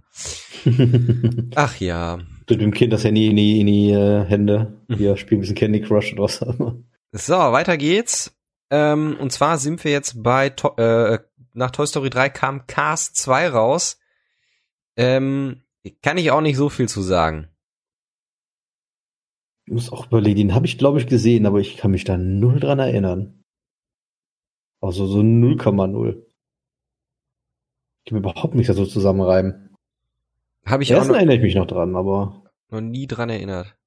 Ach 1.55 1.79
ja. 1.79 2.19
Du 2.47 2.55
dem 2.55 2.73
Kind 2.73 2.93
das 2.93 3.03
Handy 3.03 3.27
in 3.27 3.35
die, 3.35 3.59
in 3.59 3.67
die 3.67 3.91
äh, 3.91 4.25
Hände. 4.25 4.73
Wir 4.87 5.17
spielen 5.17 5.39
ein 5.39 5.41
bisschen 5.41 5.55
Candy 5.55 5.81
Crush 5.81 6.13
oder 6.13 6.23
was 6.23 6.41
auch 6.41 6.59
immer. 6.59 6.79
So, 7.11 7.33
weiter 7.33 7.77
geht's. 7.77 8.35
Ähm, 8.73 9.17
und 9.19 9.31
zwar 9.31 9.59
sind 9.59 9.83
wir 9.83 9.91
jetzt 9.91 10.23
bei, 10.23 10.49
to 10.49 10.75
äh, 10.77 11.19
nach 11.53 11.69
Toy 11.69 11.85
Story 11.85 12.09
3 12.09 12.29
kam 12.29 12.65
Cars 12.65 13.13
2 13.13 13.49
raus. 13.49 13.99
Ähm, 14.97 15.61
kann 16.01 16.17
ich 16.17 16.31
auch 16.31 16.41
nicht 16.41 16.57
so 16.57 16.69
viel 16.69 16.89
zu 16.89 17.03
sagen. 17.03 17.49
Ich 19.67 19.73
muss 19.73 19.91
auch 19.91 20.07
überlegen, 20.07 20.37
den 20.37 20.55
habe 20.55 20.65
ich 20.65 20.79
glaube 20.79 20.97
ich 20.97 21.05
gesehen, 21.05 21.45
aber 21.45 21.59
ich 21.59 21.77
kann 21.77 21.91
mich 21.91 22.03
da 22.03 22.17
null 22.17 22.59
dran 22.59 22.79
erinnern. 22.79 23.43
Also 24.81 25.05
so 25.05 25.19
0,0. 25.19 26.25
Ich 27.99 28.09
kann 28.09 28.19
mir 28.19 28.27
überhaupt 28.27 28.55
nicht 28.55 28.73
so 28.73 28.85
zusammenreimen. 28.87 29.75
Habe 30.65 30.81
ich 30.81 30.89
Ersten 30.89 31.13
erinnere 31.13 31.35
ich 31.35 31.43
mich 31.43 31.53
noch 31.53 31.67
dran, 31.67 31.95
aber 31.95 32.43
noch 32.69 32.81
nie 32.81 33.05
dran 33.05 33.29
erinnert. 33.29 33.77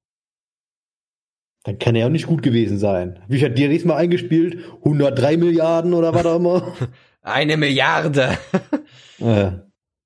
Dann 1.63 1.79
kann 1.79 1.95
er 1.95 2.01
ja 2.01 2.09
nicht 2.09 2.27
gut 2.27 2.43
gewesen 2.43 2.77
sein. 2.77 3.21
Wie 3.27 3.43
hat 3.43 3.57
dir 3.57 3.69
diesmal 3.69 3.97
eingespielt? 3.97 4.63
103 4.85 5.37
Milliarden 5.37 5.93
oder 5.93 6.13
was 6.13 6.25
auch 6.25 6.37
immer? 6.37 6.73
Eine 7.21 7.57
Milliarde. 7.57 8.37
äh, 9.19 9.51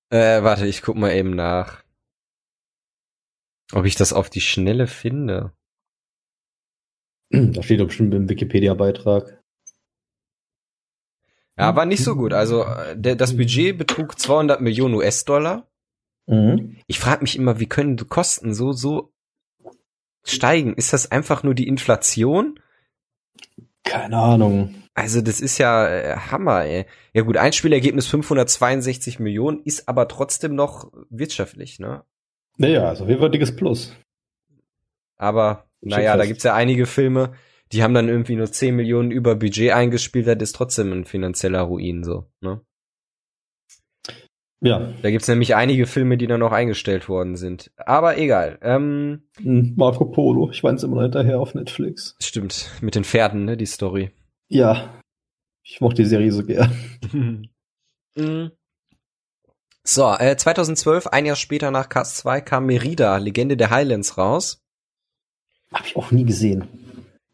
äh, 0.10 0.44
warte, 0.44 0.66
ich 0.66 0.82
guck 0.82 0.96
mal 0.96 1.14
eben 1.14 1.36
nach. 1.36 1.84
Ob 3.74 3.86
ich 3.86 3.96
das 3.96 4.12
auf 4.12 4.30
die 4.30 4.42
Schnelle 4.42 4.88
finde. 4.88 5.54
da 7.30 7.62
steht 7.62 7.80
doch 7.80 7.88
bestimmt 7.88 8.14
im 8.14 8.28
Wikipedia-Beitrag. 8.28 9.42
Ja, 11.58 11.76
war 11.76 11.86
nicht 11.86 12.04
so 12.04 12.16
gut. 12.16 12.34
Also 12.34 12.64
äh, 12.64 12.98
der, 12.98 13.16
das 13.16 13.38
Budget 13.38 13.78
betrug 13.78 14.18
200 14.18 14.62
Millionen 14.62 14.96
US-Dollar. 14.96 15.70
Mhm. 16.28 16.78
Ich 16.88 17.00
frage 17.00 17.22
mich 17.22 17.38
immer, 17.38 17.60
wie 17.60 17.68
können 17.68 17.98
die 17.98 18.06
Kosten 18.06 18.54
so 18.54 18.74
so 18.74 19.14
steigen? 20.24 20.74
Ist 20.74 20.94
das 20.94 21.12
einfach 21.12 21.44
nur 21.44 21.54
die 21.54 21.68
Inflation? 21.68 22.60
Keine 23.84 24.18
Ahnung. 24.18 24.76
Also 24.94 25.22
das 25.22 25.40
ist 25.40 25.58
ja 25.58 25.88
äh, 25.88 26.18
Hammer, 26.18 26.66
ey. 26.66 26.86
Ja 27.14 27.22
gut, 27.24 27.38
Einspielergebnis 27.38 28.08
562 28.08 29.20
Millionen 29.20 29.62
ist 29.64 29.88
aber 29.88 30.08
trotzdem 30.08 30.56
noch 30.56 30.92
wirtschaftlich, 31.10 31.80
ne? 31.80 32.04
Naja, 32.58 32.90
also 32.90 33.06
dickes 33.06 33.56
Plus. 33.56 33.96
Aber 35.18 35.66
naja, 35.82 36.18
da 36.18 36.26
gibt's 36.26 36.44
ja 36.44 36.54
einige 36.54 36.86
Filme, 36.86 37.34
die 37.72 37.84
haben 37.84 37.94
dann 37.94 38.10
irgendwie 38.10 38.36
nur 38.36 38.52
10 38.52 38.76
Millionen 38.76 39.12
über 39.12 39.36
Budget 39.36 39.72
eingespielt, 39.72 40.28
das 40.28 40.50
ist 40.50 40.56
trotzdem 40.56 40.92
ein 40.92 41.06
finanzieller 41.06 41.62
Ruin 41.62 42.04
so, 42.04 42.28
ne? 42.42 42.62
Ja, 44.64 44.94
Da 45.02 45.10
gibt's 45.10 45.28
nämlich 45.28 45.56
einige 45.56 45.88
Filme, 45.88 46.18
die 46.18 46.28
dann 46.28 46.40
noch 46.40 46.52
eingestellt 46.52 47.10
worden 47.10 47.36
sind. 47.36 47.72
Aber 47.78 48.18
egal. 48.20 48.60
Ähm, 48.62 49.24
hm, 49.42 49.74
Marco 49.76 50.06
Polo. 50.06 50.52
Ich 50.52 50.64
weiß 50.64 50.84
immer 50.84 51.02
hinterher 51.02 51.40
auf 51.40 51.56
Netflix. 51.56 52.16
stimmt, 52.22 52.70
mit 52.80 52.94
den 52.96 53.04
Pferden, 53.04 53.46
ne, 53.46 53.58
die 53.58 53.66
Story. 53.66 54.12
Ja. 54.50 54.94
Ich 55.64 55.82
mochte 55.82 56.04
die 56.04 56.08
Serie 56.08 56.32
so 56.32 56.44
gern. 56.46 56.72
Mhm. 58.16 58.52
So, 59.86 60.14
äh, 60.20 60.36
2012, 60.36 61.08
ein 61.08 61.26
Jahr 61.26 61.38
später 61.38 61.72
nach 61.72 61.88
Cast 61.88 62.18
2, 62.18 62.42
kam 62.42 62.66
Merida, 62.66 63.16
Legende 63.18 63.56
der 63.56 63.70
Highlands, 63.70 64.18
raus. 64.18 64.62
Hab 65.74 65.86
ich 65.86 65.96
auch 65.96 66.12
nie 66.12 66.26
gesehen. 66.26 66.68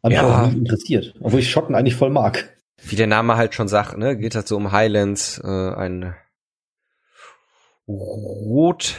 Hab 0.04 0.12
mich 0.12 0.20
Ja. 0.20 0.44
auch 0.44 0.52
nie 0.52 0.60
interessiert. 0.60 1.16
Obwohl 1.20 1.40
ich 1.40 1.50
Schotten 1.50 1.74
eigentlich 1.74 1.96
voll 1.96 2.12
mag. 2.12 2.56
Wie 2.84 2.96
der 2.96 3.08
Name 3.08 3.38
halt 3.38 3.56
schon 3.56 3.68
sagt, 3.68 3.98
ne, 3.98 4.16
geht 4.16 4.36
halt 4.36 4.48
so 4.48 4.56
um 4.56 4.72
Highlands, 4.72 5.42
äh, 5.44 5.48
ein 5.48 6.14
rot, 7.88 8.96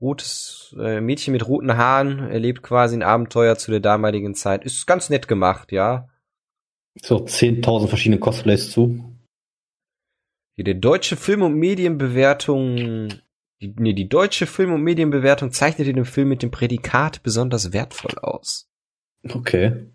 rotes 0.00 0.74
äh, 0.78 1.00
Mädchen 1.00 1.32
mit 1.32 1.46
roten 1.46 1.76
Haaren 1.76 2.30
erlebt 2.30 2.62
quasi 2.62 2.96
ein 2.96 3.02
Abenteuer 3.02 3.56
zu 3.56 3.70
der 3.70 3.80
damaligen 3.80 4.34
Zeit. 4.34 4.64
Ist 4.64 4.86
ganz 4.86 5.10
nett 5.10 5.28
gemacht, 5.28 5.72
ja. 5.72 6.08
So 7.00 7.16
10.000 7.16 7.88
verschiedene 7.88 8.20
Cosplays 8.20 8.70
zu. 8.70 9.14
Hier 10.56 10.64
der 10.64 10.74
deutsche 10.74 11.16
Film- 11.16 11.42
und 11.42 11.54
Medienbewertung, 11.54 13.08
die, 13.60 13.74
nee, 13.76 13.92
die 13.92 14.08
deutsche 14.08 14.46
Film- 14.46 14.72
und 14.72 14.82
Medienbewertung 14.82 15.50
zeichnete 15.50 15.92
den 15.92 16.04
Film 16.04 16.28
mit 16.28 16.42
dem 16.42 16.52
Prädikat 16.52 17.22
besonders 17.24 17.72
wertvoll 17.72 18.18
aus. 18.18 18.70
Okay. 19.28 19.90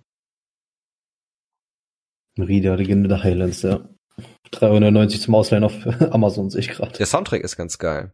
Merida, 2.36 2.76
Legende 2.76 3.08
der 3.08 3.24
Highlands, 3.24 3.62
ja. 3.62 3.88
390 4.52 5.22
zum 5.22 5.36
Ausleihen 5.36 5.64
auf 5.64 5.74
Amazon 6.12 6.50
sehe 6.50 6.62
ich 6.62 6.70
gerade. 6.70 6.98
Der 6.98 7.06
Soundtrack 7.06 7.42
ist 7.42 7.56
ganz 7.56 7.78
geil. 7.78 8.14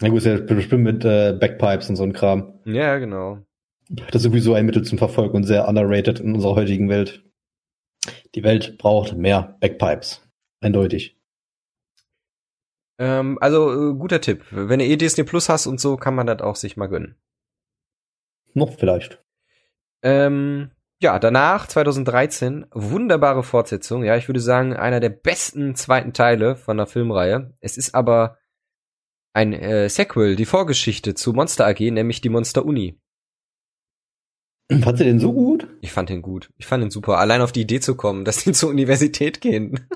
Na 0.00 0.08
gut, 0.08 0.18
ist 0.18 0.26
ja 0.26 0.36
bestimmt 0.36 0.84
mit 0.84 1.04
äh, 1.04 1.32
Backpipes 1.38 1.88
und 1.88 1.96
so 1.96 2.02
ein 2.02 2.12
Kram. 2.12 2.60
Ja, 2.64 2.98
genau. 2.98 3.38
Das 3.88 4.16
ist 4.16 4.22
sowieso 4.22 4.54
ein 4.54 4.66
Mittel 4.66 4.84
zum 4.84 4.98
Verfolgen 4.98 5.36
und 5.36 5.44
sehr 5.44 5.66
underrated 5.66 6.20
in 6.20 6.34
unserer 6.34 6.56
heutigen 6.56 6.88
Welt. 6.88 7.24
Die 8.34 8.44
Welt 8.44 8.76
braucht 8.78 9.16
mehr 9.16 9.56
Backpipes. 9.60 10.28
Eindeutig. 10.60 11.16
Ähm, 12.98 13.38
also 13.40 13.90
äh, 13.90 13.94
guter 13.94 14.20
Tipp. 14.20 14.44
Wenn 14.50 14.80
du 14.80 14.84
eh 14.84 14.96
Disney 14.96 15.24
Plus 15.24 15.48
hast 15.48 15.66
und 15.66 15.80
so, 15.80 15.96
kann 15.96 16.14
man 16.14 16.26
das 16.26 16.40
auch 16.40 16.56
sich 16.56 16.76
mal 16.76 16.88
gönnen. 16.88 17.16
Noch 18.54 18.72
vielleicht. 18.72 19.22
Ähm, 20.02 20.70
ja, 21.00 21.18
danach 21.18 21.68
2013 21.68 22.66
wunderbare 22.72 23.44
Fortsetzung. 23.44 24.04
Ja, 24.04 24.16
ich 24.16 24.28
würde 24.28 24.40
sagen 24.40 24.74
einer 24.74 25.00
der 25.00 25.10
besten 25.10 25.76
zweiten 25.76 26.12
Teile 26.12 26.56
von 26.56 26.76
der 26.76 26.86
Filmreihe. 26.86 27.54
Es 27.60 27.76
ist 27.76 27.94
aber 27.94 28.36
ein 29.38 29.52
äh, 29.52 29.88
Sequel, 29.88 30.34
die 30.34 30.46
Vorgeschichte 30.46 31.14
zu 31.14 31.32
Monster 31.32 31.64
AG, 31.64 31.78
nämlich 31.78 32.20
die 32.20 32.28
Monster 32.28 32.64
Uni. 32.64 32.98
Fandst 34.68 35.00
du 35.00 35.04
den 35.04 35.20
so 35.20 35.32
gut? 35.32 35.68
Ich 35.80 35.92
fand 35.92 36.08
den 36.08 36.22
gut. 36.22 36.50
Ich 36.58 36.66
fand 36.66 36.82
den 36.82 36.90
super. 36.90 37.18
Allein 37.18 37.40
auf 37.40 37.52
die 37.52 37.60
Idee 37.60 37.78
zu 37.78 37.96
kommen, 37.96 38.24
dass 38.26 38.42
die 38.42 38.52
zur 38.52 38.70
Universität 38.70 39.40
gehen. 39.40 39.86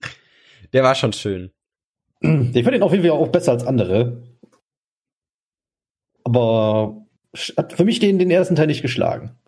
Der 0.72 0.82
war 0.82 0.94
schon 0.94 1.12
schön. 1.12 1.50
Ich 2.20 2.64
fand 2.64 2.74
den 2.74 2.82
auf 2.82 2.92
jeden 2.92 3.04
Fall 3.04 3.12
auch 3.12 3.28
besser 3.28 3.52
als 3.52 3.64
andere. 3.64 4.22
Aber 6.24 7.06
hat 7.56 7.74
für 7.74 7.84
mich 7.84 8.00
den, 8.00 8.18
den 8.18 8.30
ersten 8.30 8.56
Teil 8.56 8.66
nicht 8.66 8.82
geschlagen. 8.82 9.38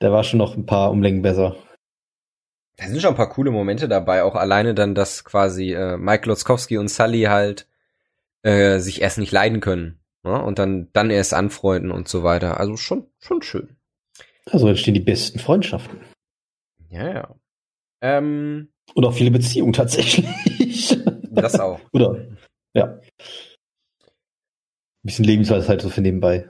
Der 0.00 0.12
war 0.12 0.24
schon 0.24 0.38
noch 0.38 0.56
ein 0.56 0.66
paar 0.66 0.90
Umlängen 0.90 1.22
besser. 1.22 1.56
Da 2.76 2.86
sind 2.86 3.00
schon 3.00 3.10
ein 3.10 3.16
paar 3.16 3.28
coole 3.30 3.50
Momente 3.50 3.88
dabei, 3.88 4.24
auch 4.24 4.34
alleine 4.34 4.74
dann, 4.74 4.94
dass 4.94 5.24
quasi 5.24 5.72
äh, 5.72 5.96
Mike 5.96 6.28
Lotzkowski 6.28 6.76
und 6.78 6.88
Sully 6.88 7.22
halt 7.22 7.68
äh, 8.42 8.78
sich 8.80 9.00
erst 9.00 9.18
nicht 9.18 9.32
leiden 9.32 9.60
können. 9.60 10.00
Ne? 10.24 10.42
Und 10.42 10.58
dann, 10.58 10.88
dann 10.92 11.10
erst 11.10 11.34
anfreunden 11.34 11.92
und 11.92 12.08
so 12.08 12.24
weiter. 12.24 12.58
Also 12.58 12.76
schon, 12.76 13.06
schon 13.18 13.42
schön. 13.42 13.76
Also 14.50 14.68
entstehen 14.68 14.94
die 14.94 15.00
besten 15.00 15.38
Freundschaften. 15.38 16.00
Ja, 16.88 17.12
ja. 17.12 17.34
Ähm, 18.02 18.68
Und 18.94 19.04
auch 19.04 19.14
viele 19.14 19.30
Beziehungen 19.30 19.72
tatsächlich. 19.72 20.98
das 21.30 21.58
auch. 21.58 21.80
Oder? 21.92 22.26
Ja. 22.74 22.84
Ein 22.86 23.00
bisschen 25.02 25.24
Lebensweisheit 25.24 25.80
so 25.80 25.90
für 25.90 26.00
nebenbei. 26.00 26.48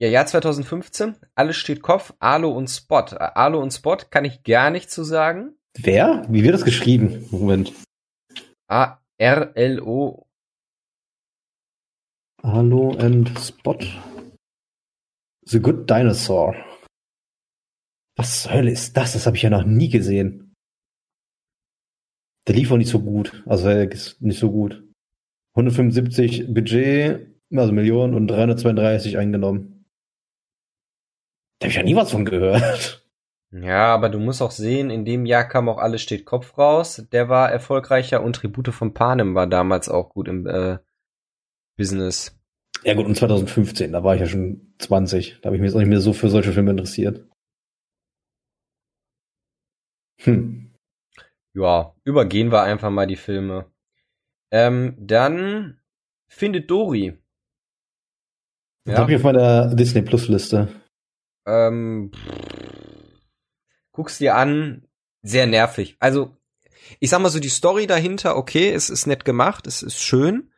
Ja, 0.00 0.08
Jahr 0.08 0.26
2015, 0.26 1.14
alles 1.36 1.56
steht 1.56 1.80
Kopf, 1.80 2.14
Alo 2.18 2.50
und 2.50 2.68
Spot. 2.68 3.04
Äh, 3.12 3.30
Alo 3.34 3.62
und 3.62 3.72
Spot 3.72 3.96
kann 4.10 4.24
ich 4.24 4.42
gar 4.42 4.70
nicht 4.70 4.90
zu 4.90 5.04
sagen. 5.04 5.54
Wer? 5.78 6.26
Wie 6.28 6.42
wird 6.42 6.54
das 6.54 6.64
geschrieben? 6.64 7.26
Moment. 7.30 7.72
A-R-L-O. 8.68 10.26
Hallo 12.42 12.90
and 12.98 13.38
Spot. 13.38 13.78
The 15.46 15.60
Good 15.60 15.88
Dinosaur. 15.88 16.56
Was 18.16 18.42
zur 18.42 18.52
Hölle 18.52 18.70
ist 18.72 18.96
das? 18.96 19.12
Das 19.12 19.26
habe 19.26 19.36
ich 19.36 19.42
ja 19.42 19.50
noch 19.50 19.64
nie 19.64 19.90
gesehen. 19.90 20.54
Der 22.48 22.56
lief 22.56 22.70
auch 22.70 22.76
nicht 22.76 22.90
so 22.90 23.00
gut. 23.00 23.42
Also 23.46 23.68
er 23.68 23.90
ist 23.90 24.20
nicht 24.20 24.38
so 24.38 24.50
gut. 24.50 24.82
175 25.56 26.52
Budget, 26.52 27.28
also 27.54 27.72
Millionen 27.72 28.14
und 28.14 28.26
332 28.26 29.18
eingenommen. 29.18 29.73
Da 31.58 31.66
habe 31.66 31.70
ich 31.70 31.76
ja 31.76 31.82
nie 31.82 31.96
was 31.96 32.10
von 32.10 32.24
gehört. 32.24 33.04
Ja, 33.50 33.94
aber 33.94 34.08
du 34.08 34.18
musst 34.18 34.42
auch 34.42 34.50
sehen, 34.50 34.90
in 34.90 35.04
dem 35.04 35.26
Jahr 35.26 35.44
kam 35.44 35.68
auch 35.68 35.78
Alles 35.78 36.02
steht 36.02 36.24
Kopf 36.24 36.58
raus. 36.58 37.06
Der 37.12 37.28
war 37.28 37.52
erfolgreicher 37.52 38.20
und 38.20 38.34
Tribute 38.34 38.74
von 38.74 38.94
Panem 38.94 39.36
war 39.36 39.46
damals 39.46 39.88
auch 39.88 40.10
gut 40.10 40.26
im 40.26 40.46
äh, 40.48 40.78
Business. 41.76 42.36
Ja 42.82 42.94
gut, 42.94 43.06
und 43.06 43.16
2015, 43.16 43.92
da 43.92 44.02
war 44.02 44.16
ich 44.16 44.20
ja 44.20 44.26
schon 44.26 44.74
20. 44.80 45.38
Da 45.40 45.46
habe 45.46 45.56
ich 45.56 45.62
mich 45.62 45.68
jetzt 45.68 45.76
auch 45.76 45.80
nicht 45.80 45.88
mehr 45.88 46.00
so 46.00 46.12
für 46.12 46.28
solche 46.28 46.52
Filme 46.52 46.72
interessiert. 46.72 47.24
Hm. 50.22 50.72
Ja, 51.54 51.94
übergehen 52.02 52.50
wir 52.50 52.62
einfach 52.62 52.90
mal 52.90 53.06
die 53.06 53.16
Filme. 53.16 53.70
Ähm, 54.50 54.96
dann 54.98 55.80
findet 56.26 56.68
Dory. 56.70 57.16
Das 58.84 58.98
habe 58.98 59.12
ich 59.12 59.16
auf 59.16 59.22
meiner 59.22 59.74
Disney 59.74 60.02
Plus 60.02 60.28
Liste. 60.28 60.68
Ähm, 61.46 62.10
guckst 63.92 64.20
dir 64.20 64.36
an, 64.36 64.86
sehr 65.22 65.46
nervig. 65.46 65.96
Also, 66.00 66.36
ich 67.00 67.10
sag 67.10 67.20
mal 67.20 67.30
so, 67.30 67.40
die 67.40 67.48
Story 67.48 67.86
dahinter, 67.86 68.36
okay, 68.36 68.70
es 68.70 68.90
ist 68.90 69.06
nett 69.06 69.24
gemacht, 69.24 69.66
es 69.66 69.82
ist 69.82 70.02
schön, 70.02 70.50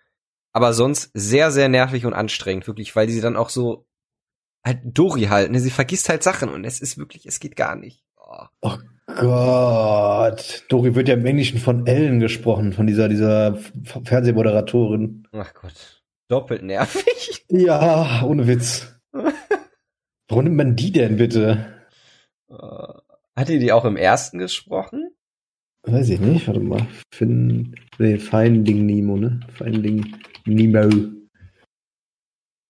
aber 0.53 0.72
sonst 0.72 1.11
sehr, 1.14 1.51
sehr 1.51 1.68
nervig 1.68 2.07
und 2.07 2.14
anstrengend, 2.14 2.66
wirklich, 2.66 2.95
weil 2.97 3.09
sie 3.09 3.20
dann 3.20 3.37
auch 3.37 3.51
so 3.51 3.87
halt 4.64 4.80
Dori 4.84 5.24
halten. 5.24 5.53
Ne? 5.53 5.61
Sie 5.61 5.70
vergisst 5.70 6.09
halt 6.09 6.22
Sachen 6.22 6.49
und 6.49 6.64
es 6.64 6.80
ist 6.80 6.99
wirklich, 6.99 7.26
es 7.26 7.41
geht 7.41 7.57
gar 7.57 7.76
nicht. 7.76 8.05
Oh. 8.16 8.47
oh 8.62 8.78
Gott. 9.07 10.64
Dori 10.68 10.95
wird 10.95 11.09
ja 11.09 11.14
im 11.14 11.24
Englischen 11.24 11.59
von 11.59 11.87
Ellen 11.87 12.18
gesprochen, 12.18 12.72
von 12.72 12.87
dieser, 12.87 13.09
dieser 13.09 13.57
Fernsehmoderatorin. 14.05 15.28
Ach 15.32 15.55
Gott. 15.55 16.03
Doppelt 16.28 16.62
nervig. 16.62 17.45
Ja, 17.49 18.24
ohne 18.24 18.49
Witz. 18.49 18.95
Warum 20.28 20.44
nimmt 20.44 20.56
man 20.56 20.76
die 20.76 20.92
denn 20.92 21.16
bitte? 21.16 21.66
Hat 22.48 23.48
die 23.48 23.58
die 23.58 23.72
auch 23.72 23.84
im 23.84 23.96
ersten 23.96 24.38
gesprochen? 24.38 25.10
Weiß 25.82 26.08
ich 26.08 26.20
nicht, 26.20 26.46
warte 26.48 26.60
mal. 26.60 26.86
Finn, 27.14 27.76
nee, 27.98 28.18
Finding 28.18 28.86
Nemo, 28.86 29.16
ne? 29.16 29.40
Finding 29.52 30.16
Nemo. 30.44 30.88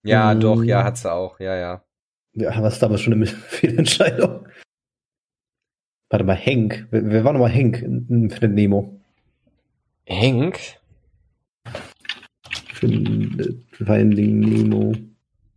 Ja, 0.04 0.32
um, 0.32 0.40
doch, 0.40 0.62
ja, 0.62 0.84
hat 0.84 0.98
sie 0.98 1.10
auch, 1.10 1.40
ja, 1.40 1.56
ja. 1.56 1.84
Ja, 2.34 2.62
was 2.62 2.78
damals 2.78 3.00
schon 3.00 3.14
eine 3.14 3.26
Fehlentscheidung. 3.26 4.46
Warte 6.10 6.24
mal, 6.24 6.36
Henk. 6.36 6.86
Wer, 6.90 7.10
wer 7.10 7.24
war 7.24 7.32
nochmal 7.32 7.50
Henk 7.50 7.80
in, 7.80 8.06
in 8.08 8.30
Findet 8.30 8.52
Nemo? 8.52 9.00
Henk? 10.04 10.58
Findet 12.74 13.64
Finding 13.72 14.40
Nemo. 14.40 14.92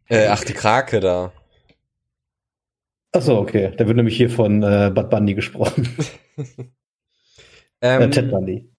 Äh, 0.08 0.28
ach, 0.28 0.44
die 0.44 0.54
Krake 0.54 1.02
da. 1.02 1.34
Ach 3.12 3.22
so, 3.22 3.38
okay. 3.38 3.74
Da 3.78 3.88
wird 3.88 3.98
nämlich 3.98 4.18
hier 4.18 4.30
von 4.30 4.62
äh, 4.62 4.92
Bud 4.94 5.10
Bundy 5.10 5.34
gesprochen. 5.34 5.88
ähm, 7.82 8.02
äh, 8.02 8.10
Ted 8.10 8.30
Bundy. 8.30 8.70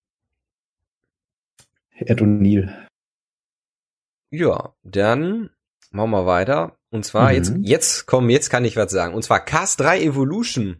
Ed 1.96 2.20
O'Neill. 2.20 2.72
Ja, 4.30 4.74
dann 4.82 5.50
machen 5.90 6.10
wir 6.10 6.26
weiter. 6.26 6.76
Und 6.90 7.04
zwar 7.04 7.30
mhm. 7.30 7.36
jetzt, 7.36 7.52
jetzt 7.60 8.06
komm, 8.06 8.30
jetzt 8.30 8.50
kann 8.50 8.64
ich 8.64 8.76
was 8.76 8.92
sagen. 8.92 9.14
Und 9.14 9.22
zwar 9.22 9.44
Cast 9.44 9.80
3 9.80 10.02
Evolution. 10.02 10.76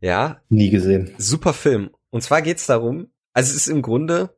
Ja. 0.00 0.42
Nie 0.48 0.70
gesehen. 0.70 1.14
Super 1.18 1.54
Film. 1.54 1.90
Und 2.10 2.22
zwar 2.22 2.42
geht's 2.42 2.66
darum, 2.66 3.10
also 3.32 3.50
es 3.50 3.56
ist 3.56 3.68
im 3.68 3.82
Grunde, 3.82 4.36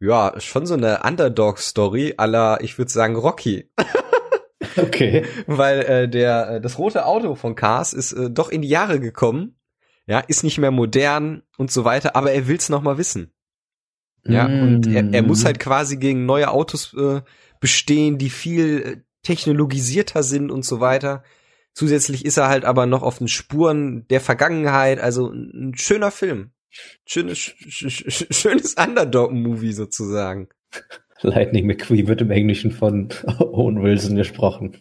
ja, 0.00 0.34
schon 0.38 0.66
so 0.66 0.74
eine 0.74 1.02
Underdog-Story 1.04 2.14
aller, 2.16 2.58
ich 2.60 2.78
würde 2.78 2.90
sagen, 2.90 3.16
Rocky. 3.16 3.70
okay. 4.76 5.26
Weil 5.46 5.80
äh, 5.80 6.08
der, 6.08 6.50
äh, 6.50 6.60
das 6.60 6.78
rote 6.78 7.06
Auto 7.06 7.34
von 7.34 7.54
Cars 7.54 7.92
ist 7.92 8.12
äh, 8.12 8.30
doch 8.30 8.48
in 8.48 8.62
die 8.62 8.68
Jahre 8.68 9.00
gekommen. 9.00 9.56
Ja, 10.06 10.18
ist 10.18 10.42
nicht 10.42 10.58
mehr 10.58 10.72
modern 10.72 11.42
und 11.58 11.70
so 11.70 11.84
weiter, 11.84 12.16
aber 12.16 12.32
er 12.32 12.48
will's 12.48 12.68
noch 12.68 12.82
mal 12.82 12.98
wissen. 12.98 13.32
Ja, 14.24 14.48
mm. 14.48 14.62
und 14.62 14.86
er, 14.88 15.12
er 15.12 15.22
muss 15.22 15.44
halt 15.44 15.58
quasi 15.60 15.96
gegen 15.96 16.26
neue 16.26 16.50
Autos 16.50 16.94
äh, 16.94 17.22
bestehen, 17.60 18.18
die 18.18 18.30
viel 18.30 18.82
äh, 18.82 18.96
technologisierter 19.22 20.22
sind 20.22 20.50
und 20.50 20.64
so 20.64 20.80
weiter. 20.80 21.22
Zusätzlich 21.74 22.24
ist 22.24 22.36
er 22.36 22.48
halt 22.48 22.64
aber 22.64 22.86
noch 22.86 23.02
auf 23.02 23.18
den 23.18 23.28
Spuren 23.28 24.06
der 24.08 24.20
Vergangenheit, 24.20 25.00
also 25.00 25.30
ein 25.30 25.74
schöner 25.76 26.10
Film. 26.10 26.50
Schönes, 27.04 27.38
sch 27.38 27.86
sch 27.88 28.26
schönes 28.30 28.74
Underdog-Movie 28.74 29.72
sozusagen. 29.72 30.48
Lightning 31.28 31.66
McQueen 31.66 32.08
wird 32.08 32.20
im 32.20 32.30
Englischen 32.30 32.70
von 32.70 33.08
Owen 33.38 33.82
Wilson 33.82 34.16
gesprochen. 34.16 34.76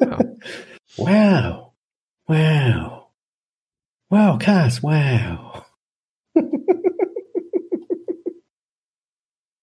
Ja. 0.00 0.18
wow. 0.96 1.72
Wow. 2.26 3.06
Wow, 4.08 4.38
Cass, 4.38 4.82
wow. 4.82 5.64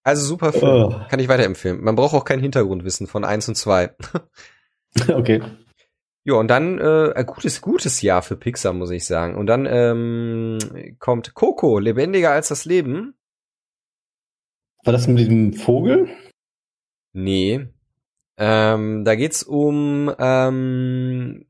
Also 0.03 0.25
super 0.25 0.51
Film. 0.51 0.63
Oh. 0.63 1.01
Kann 1.09 1.19
ich 1.19 1.29
weiterempfehlen. 1.29 1.81
Man 1.81 1.95
braucht 1.95 2.13
auch 2.13 2.25
kein 2.25 2.41
Hintergrundwissen 2.41 3.07
von 3.07 3.23
eins 3.23 3.47
und 3.47 3.55
zwei. 3.55 3.95
okay. 5.07 5.41
Ja, 6.25 6.35
und 6.35 6.49
dann 6.49 6.79
äh, 6.79 7.13
ein 7.15 7.25
gutes, 7.25 7.61
gutes 7.61 8.01
Jahr 8.01 8.21
für 8.21 8.35
Pixar, 8.35 8.73
muss 8.73 8.91
ich 8.91 9.05
sagen. 9.05 9.35
Und 9.35 9.47
dann 9.47 9.65
ähm, 9.65 10.57
kommt 10.99 11.33
Coco, 11.33 11.79
lebendiger 11.79 12.31
als 12.31 12.49
das 12.49 12.65
Leben. 12.65 13.15
War 14.83 14.93
das 14.93 15.07
mit 15.07 15.19
diesem 15.19 15.53
Vogel? 15.53 16.09
Nee. 17.13 17.67
Ähm, 18.37 19.05
da 19.05 19.15
geht's 19.15 19.43
um 19.43 20.13
ähm, 20.17 21.45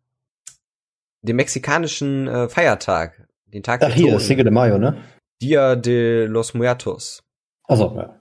den 1.22 1.36
mexikanischen 1.36 2.28
äh, 2.28 2.50
Feiertag. 2.50 3.28
Den 3.48 3.64
Tag 3.64 3.82
Ach, 3.82 3.88
der 3.88 3.96
hier, 3.96 4.12
Toten. 4.12 4.24
Cinco 4.24 4.44
de 4.44 4.52
Mayo, 4.52 4.78
ne? 4.78 5.02
Dia 5.42 5.76
de 5.76 6.26
los 6.26 6.54
Muertos. 6.54 7.24
Also 7.64 7.96
ja. 7.96 8.20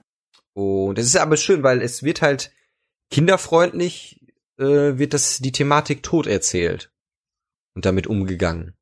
Und 0.53 0.97
es 0.99 1.05
ist 1.05 1.17
aber 1.17 1.37
schön, 1.37 1.63
weil 1.63 1.81
es 1.81 2.03
wird 2.03 2.21
halt 2.21 2.51
kinderfreundlich 3.09 4.19
äh, 4.57 4.97
wird 4.97 5.13
das 5.13 5.39
die 5.39 5.51
Thematik 5.51 6.03
Tod 6.03 6.27
erzählt 6.27 6.91
und 7.75 7.85
damit 7.85 8.07
umgegangen. 8.07 8.75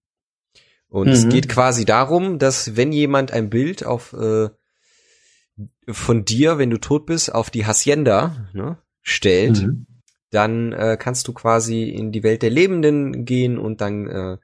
Und 0.89 1.07
mhm. 1.07 1.13
es 1.13 1.29
geht 1.29 1.47
quasi 1.47 1.85
darum, 1.85 2.37
dass 2.37 2.75
wenn 2.75 2.91
jemand 2.91 3.31
ein 3.31 3.49
Bild 3.49 3.85
auf 3.85 4.13
äh, 4.13 4.49
von 5.89 6.25
dir, 6.25 6.57
wenn 6.57 6.69
du 6.69 6.77
tot 6.77 7.05
bist, 7.05 7.33
auf 7.33 7.49
die 7.49 7.65
Hacienda 7.65 8.49
ne, 8.53 8.77
stellt, 9.01 9.61
mhm. 9.61 9.87
dann 10.29 10.73
äh, 10.73 10.97
kannst 10.99 11.27
du 11.27 11.33
quasi 11.33 11.89
in 11.89 12.11
die 12.11 12.23
Welt 12.23 12.41
der 12.41 12.49
Lebenden 12.49 13.25
gehen 13.25 13.57
und 13.57 13.81
dann 13.81 14.07
äh, 14.07 14.37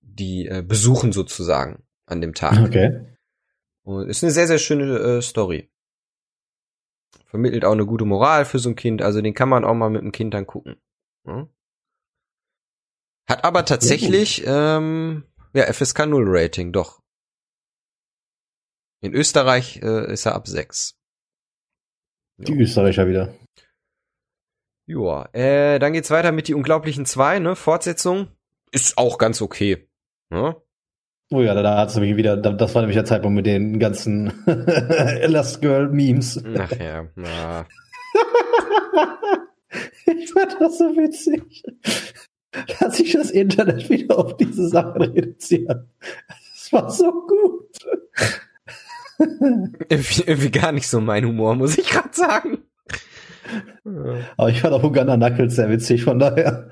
die 0.00 0.46
äh, 0.46 0.62
besuchen 0.66 1.12
sozusagen 1.12 1.82
an 2.06 2.20
dem 2.20 2.34
Tag. 2.34 2.58
Okay. 2.64 3.00
Und 3.82 4.08
ist 4.08 4.22
eine 4.22 4.32
sehr, 4.32 4.46
sehr 4.46 4.58
schöne 4.58 4.98
äh, 4.98 5.22
Story 5.22 5.68
vermittelt 7.36 7.66
auch 7.66 7.72
eine 7.72 7.84
gute 7.84 8.06
Moral 8.06 8.46
für 8.46 8.58
so 8.58 8.70
ein 8.70 8.76
Kind, 8.76 9.02
also 9.02 9.20
den 9.20 9.34
kann 9.34 9.50
man 9.50 9.64
auch 9.64 9.74
mal 9.74 9.90
mit 9.90 10.00
dem 10.00 10.12
Kind 10.12 10.32
dann 10.32 10.46
gucken. 10.46 10.76
Ja? 11.26 11.48
Hat 13.28 13.44
aber 13.44 13.64
tatsächlich 13.64 14.44
ähm, 14.46 15.24
ja 15.52 15.70
FSK 15.70 16.06
0 16.06 16.24
Rating, 16.26 16.72
doch. 16.72 17.02
In 19.00 19.12
Österreich 19.14 19.80
äh, 19.82 20.12
ist 20.12 20.26
er 20.26 20.34
ab 20.34 20.48
6. 20.48 20.96
Die 22.38 22.52
jo. 22.52 22.60
Österreicher 22.60 23.06
wieder. 23.06 23.34
Joa, 24.86 25.28
äh, 25.32 25.78
dann 25.78 25.92
geht's 25.92 26.10
weiter 26.10 26.32
mit 26.32 26.48
die 26.48 26.54
unglaublichen 26.54 27.06
zwei, 27.06 27.38
ne? 27.38 27.56
Fortsetzung 27.56 28.28
ist 28.70 28.98
auch 28.98 29.18
ganz 29.18 29.42
okay. 29.42 29.88
Ne? 30.30 30.56
Oh 31.30 31.40
ja, 31.40 31.54
da, 31.54 31.62
da 31.62 31.76
hat 31.78 31.88
es 31.88 31.96
nämlich 31.96 32.16
wieder, 32.16 32.36
das 32.36 32.74
war 32.74 32.82
nämlich 32.82 32.96
der 32.96 33.04
Zeitpunkt 33.04 33.34
mit 33.34 33.46
den 33.46 33.80
ganzen 33.80 34.32
Last 34.46 35.60
Girl 35.60 35.88
Memes. 35.88 36.40
Ach 36.56 36.70
ja, 36.78 37.08
na. 37.16 37.66
ich 40.06 40.32
fand 40.32 40.56
das 40.60 40.78
so 40.78 40.84
witzig. 40.96 41.64
Dass 42.78 42.96
sich 42.96 43.12
das 43.12 43.30
Internet 43.30 43.90
wieder 43.90 44.18
auf 44.18 44.36
diese 44.36 44.68
Sachen 44.68 45.02
reduziert. 45.02 45.88
Das 46.54 46.72
war 46.72 46.90
so 46.90 47.10
gut. 47.26 47.76
irgendwie, 49.88 50.22
irgendwie 50.26 50.50
gar 50.50 50.72
nicht 50.72 50.88
so 50.88 51.00
mein 51.00 51.24
Humor, 51.24 51.54
muss 51.54 51.78
ich 51.78 51.88
gerade 51.88 52.12
sagen. 52.12 52.58
Aber 54.36 54.50
ich 54.50 54.60
fand 54.60 54.74
auch 54.74 54.82
Uganda 54.82 55.16
Knuckles 55.16 55.56
sehr 55.56 55.70
witzig, 55.70 56.04
von 56.04 56.18
daher. 56.18 56.70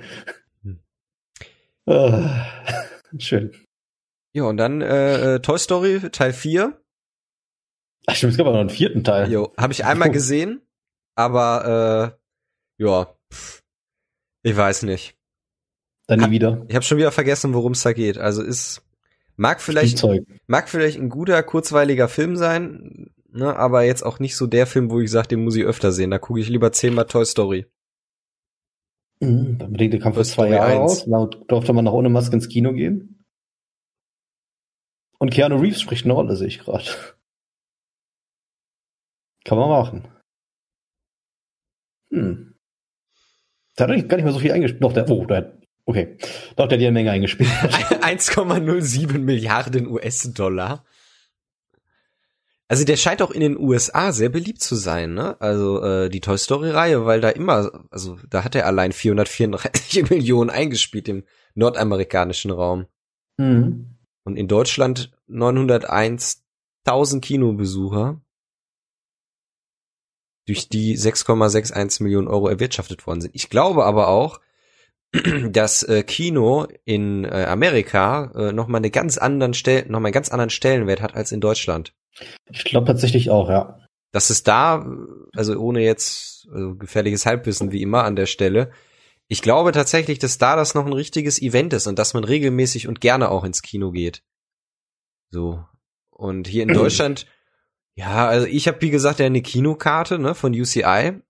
Uh, 1.86 2.28
schön. 3.18 3.52
Ja, 4.32 4.44
und 4.44 4.56
dann 4.56 4.80
äh, 4.80 5.34
äh 5.34 5.40
Toy 5.40 5.58
Story 5.58 6.00
Teil 6.10 6.32
4. 6.32 6.80
Ach 8.06 8.14
stimmt, 8.14 8.32
es 8.32 8.36
gab 8.36 8.46
aber 8.46 8.56
noch 8.56 8.60
einen 8.60 8.70
vierten 8.70 9.04
Teil. 9.04 9.30
Jo, 9.30 9.52
habe 9.56 9.72
ich 9.72 9.84
einmal 9.84 10.10
gesehen, 10.10 10.60
aber 11.14 12.16
äh, 12.78 12.82
ja, 12.82 13.14
ich 14.42 14.56
weiß 14.56 14.82
nicht. 14.82 15.16
Dann 16.06 16.20
nie 16.20 16.30
wieder. 16.30 16.64
Ich 16.68 16.74
habe 16.74 16.84
schon 16.84 16.98
wieder 16.98 17.12
vergessen, 17.12 17.54
worum 17.54 17.72
es 17.72 17.82
da 17.82 17.92
geht. 17.92 18.18
Also 18.18 18.42
ist 18.42 18.82
mag 19.36 19.60
vielleicht 19.60 19.98
Spielzeug. 19.98 20.26
mag 20.46 20.68
vielleicht 20.68 20.98
ein 20.98 21.08
guter 21.08 21.42
kurzweiliger 21.42 22.08
Film 22.08 22.36
sein, 22.36 23.10
ne, 23.30 23.56
aber 23.56 23.82
jetzt 23.82 24.02
auch 24.02 24.18
nicht 24.18 24.36
so 24.36 24.46
der 24.46 24.66
Film, 24.66 24.90
wo 24.90 25.00
ich 25.00 25.10
sage, 25.10 25.28
den 25.28 25.44
muss 25.44 25.56
ich 25.56 25.64
öfter 25.64 25.92
sehen. 25.92 26.10
Da 26.10 26.18
gucke 26.18 26.40
ich 26.40 26.48
lieber 26.48 26.72
zehnmal 26.72 27.06
Toy 27.06 27.24
Story. 27.24 27.66
Mhm, 29.20 29.58
dann 29.58 29.72
bedingt 29.72 29.92
der 29.94 30.00
Kampf 30.00 30.16
für 30.16 30.24
zwei 30.24 30.48
Jahre 30.48 30.80
aus. 30.80 31.04
Da 31.06 31.26
durfte 31.48 31.72
man 31.72 31.84
noch 31.84 31.92
ohne 31.92 32.08
Maske 32.08 32.34
ins 32.34 32.48
Kino 32.48 32.72
gehen. 32.72 33.24
Und 35.18 35.30
Keanu 35.30 35.56
Reeves 35.56 35.80
spricht 35.80 36.04
eine 36.04 36.14
Rolle, 36.14 36.36
sehe 36.36 36.48
ich 36.48 36.58
gerade. 36.58 36.84
Kann 39.44 39.58
man 39.58 39.68
machen. 39.68 40.08
Hm. 42.10 42.54
Da 43.76 43.84
hat 43.84 43.90
er 43.90 44.02
gar 44.02 44.16
nicht 44.16 44.24
mehr 44.24 44.32
so 44.32 44.38
viel 44.38 44.52
eingespielt. 44.52 44.82
Doch, 44.82 44.92
der, 44.92 45.08
oh, 45.10 45.24
der, 45.26 45.58
okay. 45.86 46.16
Doch, 46.56 46.68
der 46.68 46.76
hat 46.76 46.82
ja 46.82 46.88
eine 46.88 46.92
Menge 46.92 47.10
eingespielt. 47.10 47.50
1,07 47.60 49.18
Milliarden 49.18 49.86
US-Dollar. 49.86 50.84
Also 52.66 52.84
der 52.84 52.96
scheint 52.96 53.20
auch 53.20 53.30
in 53.30 53.40
den 53.40 53.58
USA 53.58 54.12
sehr 54.12 54.30
beliebt 54.30 54.62
zu 54.62 54.74
sein, 54.74 55.12
ne? 55.14 55.40
Also 55.40 55.82
äh, 55.82 56.08
die 56.08 56.20
Toy 56.20 56.38
Story 56.38 56.70
Reihe, 56.70 57.04
weil 57.04 57.20
da 57.20 57.28
immer, 57.28 57.86
also 57.90 58.18
da 58.28 58.42
hat 58.42 58.54
er 58.54 58.66
allein 58.66 58.92
434 58.92 60.08
Millionen 60.10 60.50
eingespielt 60.50 61.08
im 61.08 61.24
nordamerikanischen 61.54 62.50
Raum. 62.50 62.86
Mhm. 63.36 63.98
Und 64.24 64.36
in 64.36 64.48
Deutschland 64.48 65.12
901.000 65.28 67.20
Kinobesucher, 67.20 68.20
durch 70.46 70.68
die 70.68 70.96
6,61 70.96 72.02
Millionen 72.02 72.28
Euro 72.28 72.48
erwirtschaftet 72.48 73.06
worden 73.06 73.20
sind. 73.20 73.34
Ich 73.34 73.48
glaube 73.48 73.84
aber 73.84 74.08
auch, 74.08 74.40
dass 75.50 75.82
äh, 75.84 76.02
Kino 76.02 76.66
in 76.84 77.24
äh, 77.24 77.44
Amerika 77.48 78.32
äh, 78.34 78.52
noch 78.52 78.66
mal 78.66 78.78
eine 78.78 78.90
ganz 78.90 79.18
anderen 79.18 79.54
Stell 79.54 79.86
noch 79.88 80.00
mal 80.00 80.08
einen 80.08 80.12
ganz 80.12 80.30
anderen 80.30 80.50
Stellenwert 80.50 81.00
hat 81.00 81.14
als 81.14 81.32
in 81.32 81.40
Deutschland. 81.40 81.94
Ich 82.50 82.64
glaube 82.64 82.86
tatsächlich 82.86 83.30
auch, 83.30 83.48
ja. 83.48 83.78
Dass 84.12 84.30
es 84.30 84.42
da, 84.42 84.86
also 85.34 85.56
ohne 85.58 85.82
jetzt 85.82 86.48
also 86.52 86.76
gefährliches 86.76 87.26
Halbwissen 87.26 87.72
wie 87.72 87.82
immer 87.82 88.04
an 88.04 88.16
der 88.16 88.26
Stelle, 88.26 88.70
ich 89.26 89.42
glaube 89.42 89.72
tatsächlich, 89.72 90.18
dass 90.18 90.38
da 90.38 90.56
das 90.56 90.74
noch 90.74 90.86
ein 90.86 90.92
richtiges 90.92 91.40
Event 91.40 91.72
ist 91.72 91.86
und 91.86 91.98
dass 91.98 92.14
man 92.14 92.24
regelmäßig 92.24 92.88
und 92.88 93.00
gerne 93.00 93.30
auch 93.30 93.44
ins 93.44 93.62
Kino 93.62 93.90
geht. 93.90 94.22
So. 95.30 95.64
Und 96.10 96.46
hier 96.46 96.62
in 96.64 96.68
Deutschland, 96.74 97.26
ja, 97.94 98.26
also 98.26 98.46
ich 98.46 98.68
habe 98.68 98.80
wie 98.80 98.90
gesagt 98.90 99.20
ja 99.20 99.26
eine 99.26 99.42
Kinokarte 99.42 100.18
ne, 100.18 100.34
von 100.34 100.52
UCI 100.52 101.20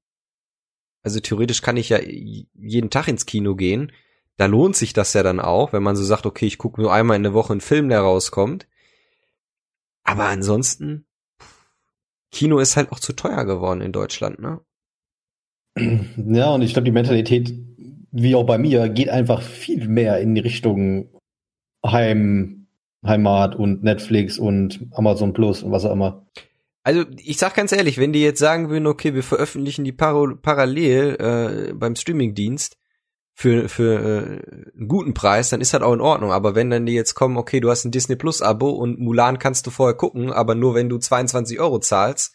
also 1.04 1.20
theoretisch 1.20 1.62
kann 1.62 1.76
ich 1.76 1.90
ja 1.90 2.00
jeden 2.00 2.90
Tag 2.90 3.08
ins 3.08 3.26
Kino 3.26 3.54
gehen. 3.54 3.92
Da 4.36 4.46
lohnt 4.46 4.74
sich 4.74 4.94
das 4.94 5.12
ja 5.12 5.22
dann 5.22 5.38
auch, 5.38 5.72
wenn 5.72 5.82
man 5.82 5.94
so 5.94 6.02
sagt, 6.02 6.26
okay, 6.26 6.46
ich 6.46 6.58
gucke 6.58 6.80
nur 6.80 6.92
einmal 6.92 7.16
in 7.16 7.22
der 7.22 7.34
Woche 7.34 7.52
einen 7.52 7.60
Film, 7.60 7.88
der 7.88 8.00
rauskommt. 8.00 8.66
Aber 10.02 10.24
ansonsten, 10.24 11.06
Kino 12.32 12.58
ist 12.58 12.76
halt 12.76 12.90
auch 12.90 12.98
zu 12.98 13.12
teuer 13.12 13.44
geworden 13.44 13.80
in 13.80 13.92
Deutschland, 13.92 14.40
ne? 14.40 14.60
Ja, 15.76 16.54
und 16.54 16.62
ich 16.62 16.72
glaube, 16.72 16.84
die 16.84 16.92
Mentalität, 16.92 17.52
wie 18.10 18.34
auch 18.34 18.44
bei 18.44 18.58
mir, 18.58 18.88
geht 18.88 19.08
einfach 19.08 19.42
viel 19.42 19.88
mehr 19.88 20.20
in 20.20 20.34
die 20.34 20.40
Richtung 20.40 21.10
Heim, 21.84 22.66
Heimat 23.04 23.56
und 23.56 23.82
Netflix 23.82 24.38
und 24.38 24.86
Amazon 24.92 25.32
Plus 25.32 25.62
und 25.62 25.72
was 25.72 25.84
auch 25.84 25.92
immer. 25.92 26.26
Also 26.84 27.04
ich 27.16 27.38
sag 27.38 27.54
ganz 27.54 27.72
ehrlich, 27.72 27.96
wenn 27.96 28.12
die 28.12 28.22
jetzt 28.22 28.38
sagen 28.38 28.68
würden, 28.68 28.86
okay, 28.86 29.14
wir 29.14 29.22
veröffentlichen 29.22 29.84
die 29.84 29.92
par 29.92 30.36
parallel 30.36 31.70
äh, 31.70 31.72
beim 31.72 31.96
Streamingdienst 31.96 32.76
für 33.32 33.70
für 33.70 33.94
äh, 33.94 34.76
einen 34.76 34.88
guten 34.88 35.14
Preis, 35.14 35.48
dann 35.48 35.62
ist 35.62 35.72
das 35.72 35.80
auch 35.82 35.94
in 35.94 36.02
Ordnung. 36.02 36.30
Aber 36.30 36.54
wenn 36.54 36.68
dann 36.68 36.84
die 36.84 36.92
jetzt 36.92 37.14
kommen, 37.14 37.38
okay, 37.38 37.60
du 37.60 37.70
hast 37.70 37.86
ein 37.86 37.90
Disney 37.90 38.16
Plus 38.16 38.42
Abo 38.42 38.68
und 38.68 39.00
Mulan 39.00 39.38
kannst 39.38 39.66
du 39.66 39.70
vorher 39.70 39.96
gucken, 39.96 40.30
aber 40.30 40.54
nur 40.54 40.74
wenn 40.74 40.90
du 40.90 40.98
22 40.98 41.58
Euro 41.58 41.80
zahlst, 41.80 42.34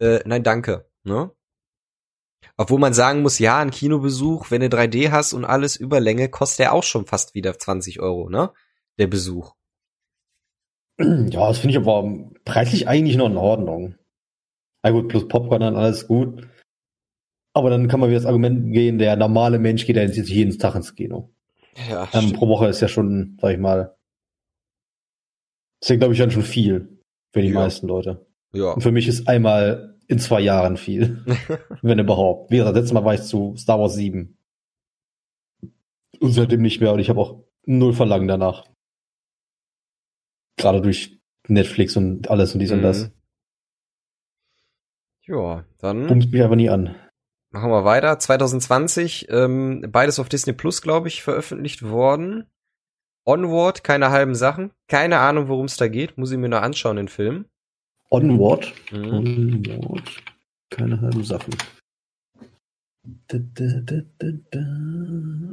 äh, 0.00 0.20
nein, 0.26 0.42
danke. 0.42 0.88
Ne? 1.04 1.30
Obwohl 2.56 2.80
man 2.80 2.94
sagen 2.94 3.22
muss, 3.22 3.38
ja, 3.38 3.58
ein 3.58 3.70
Kinobesuch, 3.70 4.50
wenn 4.50 4.60
du 4.60 4.66
3D 4.66 5.12
hast 5.12 5.32
und 5.34 5.44
alles 5.44 5.76
Überlänge, 5.76 6.28
kostet 6.28 6.60
der 6.60 6.72
auch 6.72 6.82
schon 6.82 7.06
fast 7.06 7.34
wieder 7.34 7.58
20 7.58 8.00
Euro, 8.00 8.28
ne? 8.28 8.52
Der 8.98 9.06
Besuch. 9.06 9.54
Ja, 11.30 11.48
das 11.48 11.58
finde 11.58 11.72
ich 11.72 11.76
aber 11.76 12.30
preislich 12.44 12.86
eigentlich 12.88 13.16
noch 13.16 13.26
in 13.26 13.36
Ordnung. 13.36 13.96
Na 14.82 14.90
gut, 14.90 15.08
plus 15.08 15.26
Popcorn 15.26 15.60
dann 15.60 15.76
alles 15.76 16.06
gut. 16.06 16.46
Aber 17.52 17.70
dann 17.70 17.88
kann 17.88 18.00
man 18.00 18.10
wieder 18.10 18.18
das 18.18 18.26
Argument 18.26 18.72
gehen, 18.72 18.98
der 18.98 19.16
normale 19.16 19.58
Mensch 19.58 19.86
geht 19.86 19.96
ja 19.96 20.02
jetzt 20.02 20.16
jeden 20.16 20.58
Tag 20.58 20.74
ins 20.74 20.94
Kino. 20.94 21.32
Ja, 21.88 22.08
ähm, 22.12 22.32
pro 22.32 22.48
Woche 22.48 22.68
ist 22.68 22.80
ja 22.80 22.88
schon, 22.88 23.38
sag 23.40 23.52
ich 23.52 23.58
mal, 23.58 23.96
ist 25.80 25.90
ja, 25.90 25.96
glaube 25.96 26.14
ich, 26.14 26.18
dann 26.18 26.30
schon 26.30 26.42
viel 26.42 26.98
für 27.32 27.42
die 27.42 27.48
ja. 27.48 27.54
meisten 27.54 27.86
Leute. 27.86 28.26
Ja. 28.54 28.72
Und 28.72 28.82
für 28.82 28.92
mich 28.92 29.08
ist 29.08 29.28
einmal 29.28 29.98
in 30.08 30.18
zwei 30.18 30.40
Jahren 30.40 30.76
viel. 30.76 31.24
wenn 31.82 31.98
überhaupt. 31.98 32.50
Wie 32.50 32.56
gesagt, 32.56 32.76
letztes 32.76 32.92
Mal 32.92 33.04
war 33.04 33.14
ich 33.14 33.22
zu 33.22 33.54
Star 33.56 33.78
Wars 33.78 33.94
7. 33.94 34.36
Und 36.20 36.32
seitdem 36.32 36.62
nicht 36.62 36.80
mehr. 36.80 36.92
Und 36.92 37.00
ich 37.00 37.10
habe 37.10 37.20
auch 37.20 37.44
null 37.66 37.92
Verlangen 37.92 38.28
danach. 38.28 38.64
Gerade 40.56 40.80
durch 40.80 41.18
Netflix 41.48 41.96
und 41.96 42.30
alles 42.30 42.54
und 42.54 42.60
dies 42.60 42.70
mhm. 42.70 42.76
und 42.76 42.82
das. 42.82 43.04
Mhm. 43.04 43.12
Ja, 45.26 45.64
dann. 45.78 46.06
Pumpt 46.06 46.32
mich 46.32 46.42
aber 46.42 46.56
nie 46.56 46.68
an. 46.68 46.94
Machen 47.50 47.70
wir 47.70 47.84
weiter. 47.84 48.18
2020, 48.18 49.28
ähm, 49.30 49.86
beides 49.88 50.18
auf 50.18 50.28
Disney 50.28 50.52
Plus, 50.52 50.82
glaube 50.82 51.08
ich, 51.08 51.22
veröffentlicht 51.22 51.82
worden. 51.82 52.46
Onward, 53.24 53.84
keine 53.84 54.10
halben 54.10 54.34
Sachen. 54.34 54.72
Keine 54.88 55.18
Ahnung, 55.20 55.48
worum 55.48 55.66
es 55.66 55.76
da 55.76 55.88
geht. 55.88 56.18
Muss 56.18 56.32
ich 56.32 56.38
mir 56.38 56.48
nur 56.48 56.62
anschauen, 56.62 56.96
den 56.96 57.08
Film. 57.08 57.46
Onward? 58.10 58.74
Mhm. 58.90 59.62
Onward. 59.68 60.22
Keine 60.70 61.00
halben 61.00 61.24
Sachen. 61.24 61.54
Da, 63.28 63.38
da, 63.38 63.80
da, 63.84 64.00
da, 64.18 64.28
da. 64.50 64.60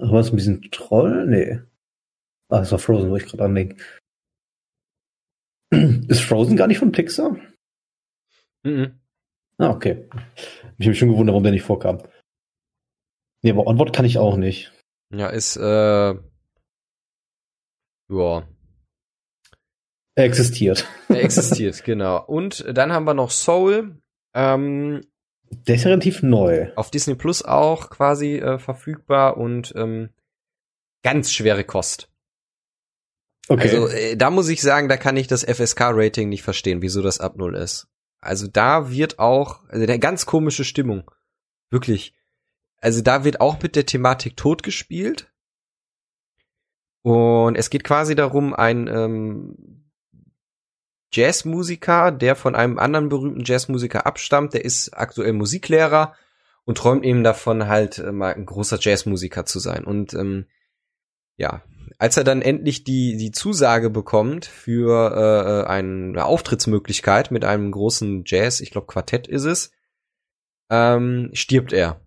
Ach, 0.01 0.11
was, 0.11 0.31
ein 0.31 0.35
bisschen 0.35 0.61
Troll? 0.71 1.27
Nee. 1.27 1.59
Ah, 2.49 2.59
das 2.59 2.71
war 2.71 2.79
Frozen, 2.79 3.09
wo 3.09 3.15
ich 3.15 3.25
gerade 3.25 3.45
andenke. 3.45 3.77
Ist 6.07 6.21
Frozen 6.21 6.57
gar 6.57 6.67
nicht 6.67 6.79
von 6.79 6.91
Pixar? 6.91 7.37
Mhm. 8.63 8.99
Ah, 9.57 9.69
okay. 9.69 10.07
Ich 10.77 10.87
habe 10.87 10.95
schon 10.95 11.09
gewundert, 11.09 11.33
warum 11.33 11.43
der 11.43 11.51
nicht 11.51 11.63
vorkam. 11.63 12.01
Nee, 13.43 13.51
aber 13.51 13.67
Onward 13.67 13.93
kann 13.93 14.05
ich 14.05 14.17
auch 14.17 14.37
nicht. 14.37 14.71
Ja, 15.13 15.27
ist, 15.27 15.57
äh, 15.57 16.13
ja. 18.09 18.47
Er 20.15 20.25
existiert. 20.25 20.87
Er 21.09 21.23
existiert, 21.23 21.83
genau. 21.85 22.23
Und 22.25 22.65
dann 22.71 22.91
haben 22.91 23.05
wir 23.05 23.13
noch 23.13 23.31
Soul. 23.31 24.01
Ähm, 24.33 25.01
der 25.49 25.75
ist 25.75 25.85
relativ 25.85 26.23
neu. 26.23 26.71
Auf 26.75 26.91
Disney 26.91 27.15
Plus 27.15 27.43
auch 27.43 27.89
quasi 27.89 28.37
äh, 28.37 28.59
verfügbar 28.59 29.37
und 29.37 29.73
ähm, 29.75 30.09
ganz 31.03 31.31
schwere 31.31 31.63
Kost. 31.63 32.10
Okay. 33.47 33.61
Also 33.61 33.87
äh, 33.87 34.15
da 34.15 34.29
muss 34.29 34.49
ich 34.49 34.61
sagen, 34.61 34.87
da 34.87 34.97
kann 34.97 35.17
ich 35.17 35.27
das 35.27 35.43
FSK-Rating 35.43 36.29
nicht 36.29 36.43
verstehen, 36.43 36.81
wieso 36.81 37.01
das 37.01 37.19
ab 37.19 37.37
null 37.37 37.55
ist. 37.55 37.87
Also 38.19 38.47
da 38.47 38.91
wird 38.91 39.19
auch, 39.19 39.67
also 39.67 39.85
der 39.85 39.99
ganz 39.99 40.25
komische 40.25 40.63
Stimmung. 40.63 41.09
Wirklich. 41.69 42.13
Also 42.77 43.01
da 43.01 43.23
wird 43.23 43.41
auch 43.41 43.61
mit 43.61 43.75
der 43.75 43.85
Thematik 43.85 44.37
Tod 44.37 44.63
gespielt. 44.63 45.31
Und 47.03 47.55
es 47.55 47.69
geht 47.69 47.83
quasi 47.83 48.15
darum, 48.15 48.53
ein 48.53 48.87
ähm, 48.87 49.81
Jazzmusiker, 51.11 52.11
der 52.11 52.35
von 52.35 52.55
einem 52.55 52.77
anderen 52.77 53.09
berühmten 53.09 53.43
Jazzmusiker 53.43 54.05
abstammt, 54.05 54.53
der 54.53 54.63
ist 54.63 54.89
aktuell 54.93 55.33
Musiklehrer 55.33 56.15
und 56.63 56.77
träumt 56.77 57.03
eben 57.03 57.23
davon, 57.23 57.67
halt 57.67 57.97
äh, 57.97 58.11
mal 58.11 58.33
ein 58.33 58.45
großer 58.45 58.77
Jazzmusiker 58.79 59.45
zu 59.45 59.59
sein. 59.59 59.83
Und 59.83 60.13
ähm, 60.13 60.45
ja, 61.37 61.63
als 62.01 62.17
er 62.17 62.23
dann 62.23 62.41
endlich 62.41 62.83
die, 62.83 63.15
die 63.15 63.31
Zusage 63.31 63.91
bekommt 63.91 64.47
für 64.47 65.11
äh, 65.15 65.69
eine 65.69 66.25
Auftrittsmöglichkeit 66.25 67.29
mit 67.29 67.45
einem 67.45 67.71
großen 67.71 68.23
Jazz, 68.25 68.59
ich 68.59 68.71
glaube 68.71 68.87
Quartett 68.87 69.27
ist 69.27 69.43
es, 69.43 69.71
ähm, 70.71 71.29
stirbt 71.33 71.73
er. 71.73 72.01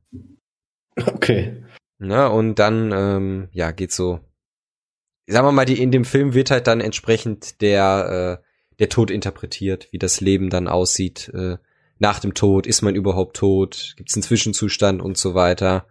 Okay. 0.97 1.63
Na, 1.99 2.27
und 2.27 2.59
dann, 2.59 2.91
ähm, 2.93 3.49
ja, 3.53 3.71
geht 3.71 3.93
so. 3.93 4.19
Sagen 5.29 5.47
wir 5.47 5.53
mal, 5.53 5.65
die, 5.65 5.81
in 5.81 5.93
dem 5.93 6.05
Film 6.05 6.35
wird 6.35 6.51
halt 6.51 6.67
dann 6.67 6.81
entsprechend 6.81 7.61
der, 7.61 8.41
äh, 8.43 8.77
der 8.81 8.89
Tod 8.89 9.13
interpretiert, 9.13 9.93
wie 9.93 9.99
das 9.99 10.21
Leben 10.21 10.51
dann 10.51 10.67
aussieht 10.67 11.29
äh, 11.35 11.59
nach 12.01 12.19
dem 12.19 12.35
Tod. 12.35 12.67
Ist 12.67 12.83
man 12.83 12.97
überhaupt 12.97 13.37
tot? 13.37 13.95
Gibt 13.97 14.11
es 14.11 14.17
einen 14.17 14.25
Zwischenzustand 14.25 15.01
und 15.01 15.17
so 15.17 15.37
weiter? 15.37 15.87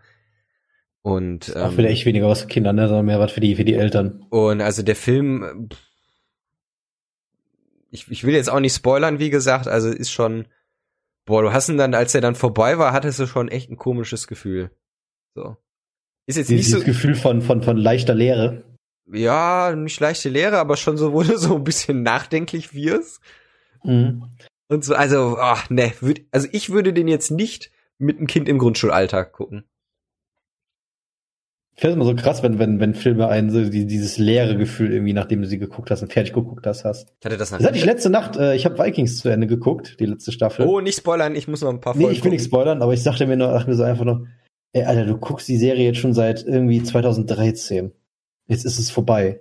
Und 1.03 1.51
ähm, 1.55 1.61
auch 1.61 1.77
wieder 1.77 1.89
echt 1.89 2.05
weniger 2.05 2.29
was 2.29 2.41
für 2.41 2.47
Kinder, 2.47 2.71
ne, 2.71 2.87
sondern 2.87 3.05
mehr 3.05 3.19
was 3.19 3.33
für 3.33 3.41
die 3.41 3.55
für 3.55 3.65
die 3.65 3.75
Eltern. 3.75 4.25
Und 4.29 4.61
also 4.61 4.83
der 4.83 4.95
Film, 4.95 5.67
ich, 7.91 8.09
ich 8.09 8.23
will 8.23 8.33
jetzt 8.33 8.49
auch 8.49 8.61
nicht 8.61 8.73
spoilern, 8.73 9.19
wie 9.19 9.29
gesagt, 9.29 9.67
also 9.67 9.89
ist 9.89 10.11
schon, 10.11 10.47
boah, 11.25 11.41
du 11.41 11.51
hast 11.51 11.67
ihn 11.67 11.77
dann, 11.77 11.93
als 11.93 12.15
er 12.15 12.21
dann 12.21 12.35
vorbei 12.35 12.77
war, 12.77 12.93
hattest 12.93 13.19
du 13.19 13.27
schon 13.27 13.49
echt 13.49 13.69
ein 13.69 13.75
komisches 13.75 14.27
Gefühl. 14.27 14.71
So. 15.35 15.57
Ist 16.25 16.37
jetzt 16.37 16.49
Dieses 16.49 16.73
nicht 16.73 16.79
so 16.79 16.85
Gefühl 16.85 17.15
von 17.15 17.41
von 17.41 17.61
von 17.61 17.75
leichter 17.75 18.15
Leere. 18.15 18.63
Ja, 19.11 19.75
nicht 19.75 19.99
leichte 19.99 20.29
Leere, 20.29 20.57
aber 20.57 20.77
schon 20.77 20.95
so, 20.95 21.11
wo 21.11 21.21
du 21.21 21.37
so 21.37 21.55
ein 21.55 21.65
bisschen 21.65 22.01
nachdenklich 22.01 22.73
wirst. 22.73 23.19
Mhm. 23.83 24.29
Und 24.69 24.85
so, 24.85 24.95
also, 24.95 25.37
ach, 25.37 25.69
ne, 25.69 25.91
würd, 25.99 26.21
also 26.31 26.47
ich 26.53 26.69
würde 26.69 26.93
den 26.93 27.09
jetzt 27.09 27.29
nicht 27.29 27.71
mit 27.97 28.17
einem 28.17 28.27
Kind 28.27 28.47
im 28.47 28.57
Grundschulalter 28.57 29.25
gucken. 29.25 29.65
Ich 31.75 31.81
finde 31.81 31.93
es 31.93 31.95
immer 31.95 32.05
so 32.05 32.15
krass, 32.15 32.43
wenn, 32.43 32.59
wenn, 32.59 32.79
wenn 32.79 32.93
Filme 32.93 33.27
einen 33.27 33.49
so 33.49 33.67
die, 33.67 33.87
dieses 33.87 34.19
leere 34.19 34.55
Gefühl 34.55 34.93
irgendwie, 34.93 35.13
nachdem 35.13 35.41
du 35.41 35.47
sie 35.47 35.57
geguckt 35.57 35.89
hast 35.89 36.03
und 36.03 36.13
fertig 36.13 36.33
geguckt 36.33 36.67
hast, 36.67 36.85
hast. 36.85 37.13
Ich 37.19 37.25
hatte 37.25 37.37
das 37.37 37.49
Das 37.49 37.63
hatte 37.63 37.77
ich 37.77 37.85
letzte 37.85 38.11
Nacht, 38.11 38.37
äh, 38.37 38.55
ich 38.55 38.65
habe 38.65 38.77
Vikings 38.77 39.17
zu 39.17 39.29
Ende 39.29 39.47
geguckt, 39.47 39.99
die 39.99 40.05
letzte 40.05 40.31
Staffel. 40.31 40.67
Oh, 40.67 40.81
nicht 40.81 40.97
spoilern, 40.97 41.35
ich 41.35 41.47
muss 41.47 41.61
noch 41.61 41.69
ein 41.69 41.81
paar 41.81 41.93
Folgen 41.93 42.09
Nee, 42.09 42.13
ich 42.13 42.23
will 42.23 42.31
nicht 42.31 42.45
spoilern, 42.45 42.83
aber 42.83 42.93
ich 42.93 43.01
dachte 43.01 43.25
mir 43.25 43.37
nur, 43.37 43.49
ach, 43.55 43.65
mir 43.65 43.73
so 43.73 43.83
einfach 43.83 44.05
nur, 44.05 44.27
ey, 44.73 44.83
Alter, 44.83 45.05
du 45.05 45.17
guckst 45.17 45.47
die 45.47 45.57
Serie 45.57 45.85
jetzt 45.85 45.97
schon 45.97 46.13
seit 46.13 46.43
irgendwie 46.43 46.83
2013. 46.83 47.91
Jetzt 48.45 48.65
ist 48.65 48.77
es 48.77 48.91
vorbei. 48.91 49.39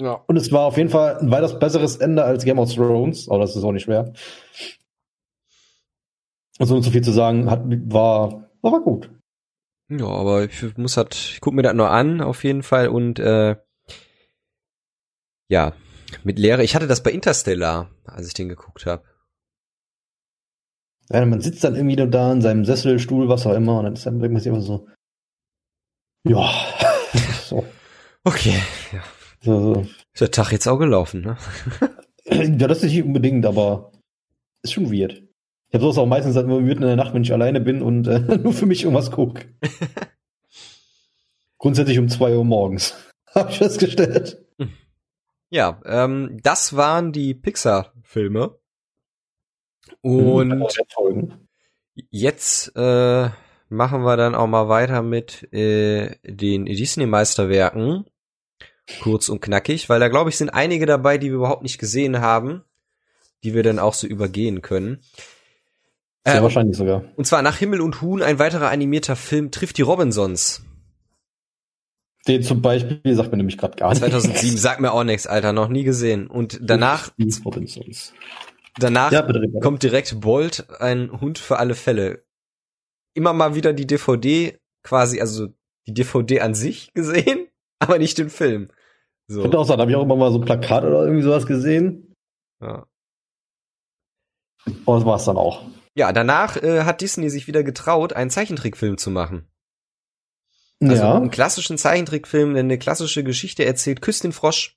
Ja. 0.00 0.22
Und 0.28 0.36
es 0.36 0.52
war 0.52 0.66
auf 0.66 0.76
jeden 0.76 0.90
Fall 0.90 1.18
ein 1.18 1.30
weitaus 1.32 1.58
besseres 1.58 1.96
Ende 1.96 2.22
als 2.22 2.44
Game 2.44 2.60
of 2.60 2.72
Thrones, 2.72 3.28
aber 3.28 3.40
das 3.40 3.56
ist 3.56 3.64
auch 3.64 3.72
nicht 3.72 3.84
schwer. 3.84 4.12
Also, 6.60 6.76
um 6.76 6.82
so 6.82 6.90
viel 6.90 7.02
zu 7.02 7.12
sagen, 7.12 7.50
hat, 7.50 7.62
war, 7.64 8.48
war 8.62 8.80
gut. 8.80 9.10
Ja, 9.90 10.06
aber 10.06 10.44
ich 10.44 10.76
muss 10.76 10.96
halt, 10.96 11.14
ich 11.14 11.40
guck 11.40 11.54
mir 11.54 11.62
das 11.62 11.74
nur 11.74 11.90
an, 11.90 12.20
auf 12.20 12.44
jeden 12.44 12.62
Fall. 12.62 12.88
Und 12.88 13.18
äh, 13.18 13.56
Ja, 15.50 15.72
mit 16.24 16.38
Lehre. 16.38 16.62
Ich 16.62 16.74
hatte 16.74 16.86
das 16.86 17.02
bei 17.02 17.10
Interstellar, 17.10 17.90
als 18.04 18.26
ich 18.26 18.34
den 18.34 18.48
geguckt 18.48 18.86
habe. 18.86 19.04
Ja, 21.10 21.24
man 21.24 21.40
sitzt 21.40 21.64
dann 21.64 21.74
irgendwie 21.74 21.96
nur 21.96 22.06
da 22.06 22.32
in 22.32 22.42
seinem 22.42 22.66
Sessel, 22.66 22.98
Stuhl, 22.98 23.28
was 23.28 23.46
auch 23.46 23.54
immer, 23.54 23.78
und 23.78 23.84
dann 23.84 23.94
ist 23.94 24.04
dann 24.04 24.20
sich 24.20 24.46
immer 24.46 24.60
so, 24.60 24.86
ja, 26.28 26.52
so. 27.44 27.64
Okay, 28.24 28.60
ja. 28.92 29.02
so, 29.40 29.74
so. 29.74 29.80
Ist 30.12 30.20
der 30.20 30.30
Tag 30.30 30.52
jetzt 30.52 30.66
auch 30.66 30.78
gelaufen, 30.78 31.22
ne? 31.22 31.38
Ja, 32.26 32.66
das 32.66 32.82
ist 32.82 32.92
nicht 32.92 33.02
unbedingt, 33.02 33.46
aber 33.46 33.92
ist 34.62 34.74
schon 34.74 34.92
weird. 34.92 35.22
Ich 35.68 35.74
habe 35.74 35.82
sowas 35.82 35.98
auch 35.98 36.06
meistens 36.06 36.34
halt 36.34 36.46
immer 36.46 36.60
mitten 36.60 36.82
in 36.82 36.88
der 36.88 36.96
Nacht, 36.96 37.12
wenn 37.12 37.22
ich 37.22 37.32
alleine 37.32 37.60
bin 37.60 37.82
und 37.82 38.06
äh, 38.06 38.20
nur 38.42 38.52
für 38.52 38.66
mich 38.66 38.84
irgendwas 38.84 39.10
gucke. 39.10 39.44
Grundsätzlich 41.58 41.98
um 41.98 42.08
zwei 42.08 42.34
Uhr 42.34 42.44
morgens. 42.44 42.94
Habe 43.34 43.50
ich 43.50 43.58
festgestellt. 43.58 44.44
Ja, 45.50 45.80
ähm, 45.84 46.38
das 46.42 46.76
waren 46.76 47.12
die 47.12 47.34
Pixar-Filme. 47.34 48.58
Und 50.00 50.62
Mhm, 51.00 51.48
jetzt 52.10 52.72
äh, 52.76 53.30
machen 53.68 54.02
wir 54.02 54.16
dann 54.16 54.34
auch 54.34 54.46
mal 54.46 54.68
weiter 54.68 55.02
mit 55.02 55.52
äh, 55.52 56.16
den 56.22 56.66
Disney-Meisterwerken. 56.66 58.04
Kurz 59.02 59.28
und 59.28 59.40
knackig, 59.40 59.90
weil 59.90 60.00
da 60.00 60.08
glaube 60.08 60.30
ich 60.30 60.38
sind 60.38 60.50
einige 60.50 60.86
dabei, 60.86 61.18
die 61.18 61.28
wir 61.28 61.36
überhaupt 61.36 61.62
nicht 61.62 61.78
gesehen 61.78 62.20
haben, 62.20 62.64
die 63.44 63.52
wir 63.52 63.62
dann 63.62 63.78
auch 63.78 63.92
so 63.92 64.06
übergehen 64.06 64.62
können. 64.62 65.02
Sehr 66.26 66.36
Äh, 66.38 66.42
wahrscheinlich 66.42 66.76
sogar. 66.76 67.04
und 67.16 67.26
zwar 67.26 67.42
nach 67.42 67.56
Himmel 67.56 67.80
und 67.80 68.02
Huhn, 68.02 68.22
ein 68.22 68.38
weiterer 68.38 68.70
animierter 68.70 69.16
Film 69.16 69.50
trifft 69.50 69.78
die 69.78 69.82
Robinsons. 69.82 70.62
Den 72.26 72.42
zum 72.42 72.60
Beispiel 72.60 73.00
sagt 73.14 73.30
man 73.30 73.38
nämlich 73.38 73.56
gerade 73.56 73.76
gar 73.76 73.90
nicht. 73.90 74.00
2007, 74.00 74.58
sagt 74.58 74.80
mir 74.80 74.92
auch 74.92 75.04
nichts, 75.04 75.26
Alter, 75.26 75.52
noch 75.52 75.68
nie 75.68 75.84
gesehen. 75.84 76.26
Und 76.26 76.58
danach, 76.62 77.10
Die 77.16 77.30
Robinsons. 77.44 78.12
danach 78.78 79.12
Ja, 79.12 79.22
bitte, 79.22 79.40
bitte. 79.40 79.60
kommt 79.60 79.82
direkt 79.82 80.20
Bolt, 80.20 80.66
ein 80.80 81.10
Hund 81.20 81.38
für 81.38 81.58
alle 81.58 81.74
Fälle. 81.74 82.24
Immer 83.14 83.32
mal 83.32 83.54
wieder 83.54 83.72
die 83.72 83.86
DVD 83.86 84.58
quasi, 84.82 85.20
also 85.20 85.48
die 85.86 85.94
DVD 85.94 86.40
an 86.40 86.54
sich 86.54 86.92
gesehen, 86.94 87.48
aber 87.78 87.98
nicht 87.98 88.18
den 88.18 88.28
Film. 88.28 88.68
So. 89.28 89.42
könnte 89.42 89.58
auch 89.58 89.64
sagen, 89.66 89.80
habe 89.80 89.90
ich 89.90 89.96
auch 89.96 90.02
immer 90.02 90.16
mal 90.16 90.32
so 90.32 90.38
ein 90.38 90.44
Plakat 90.44 90.84
oder 90.84 91.02
irgendwie 91.04 91.22
sowas 91.22 91.46
gesehen. 91.46 92.14
Ja. 92.60 92.86
Und 94.66 94.86
das 94.86 95.04
war's 95.06 95.24
dann 95.24 95.36
auch. 95.38 95.64
Ja, 95.98 96.12
danach 96.12 96.56
äh, 96.56 96.84
hat 96.84 97.00
Disney 97.00 97.28
sich 97.28 97.48
wieder 97.48 97.64
getraut, 97.64 98.12
einen 98.12 98.30
Zeichentrickfilm 98.30 98.98
zu 98.98 99.10
machen. 99.10 99.48
Also 100.80 101.02
ja. 101.02 101.16
einen 101.16 101.30
klassischen 101.30 101.76
Zeichentrickfilm, 101.76 102.54
der 102.54 102.62
eine 102.62 102.78
klassische 102.78 103.24
Geschichte 103.24 103.64
erzählt, 103.64 104.00
Küss 104.00 104.20
den 104.20 104.30
Frosch. 104.30 104.76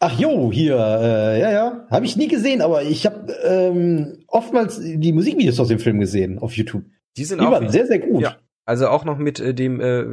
Ach 0.00 0.16
jo, 0.18 0.52
hier, 0.52 0.76
äh, 0.76 1.40
ja, 1.40 1.50
ja. 1.50 1.86
Habe 1.90 2.04
ich 2.04 2.16
nie 2.16 2.28
gesehen, 2.28 2.60
aber 2.60 2.82
ich 2.82 3.06
habe 3.06 3.32
ähm, 3.42 4.22
oftmals 4.28 4.78
die 4.80 5.12
Musikvideos 5.12 5.58
aus 5.58 5.68
dem 5.68 5.78
Film 5.78 5.98
gesehen 5.98 6.38
auf 6.38 6.52
YouTube. 6.52 6.84
Die 7.16 7.24
sind 7.24 7.40
Die 7.40 7.46
auch 7.46 7.50
waren 7.52 7.70
sehr, 7.70 7.86
sehr 7.86 7.98
gut. 7.98 8.22
Ja. 8.22 8.36
Also 8.64 8.88
auch 8.88 9.04
noch 9.04 9.16
mit 9.16 9.40
äh, 9.40 9.54
dem 9.54 9.80
äh, 9.80 10.04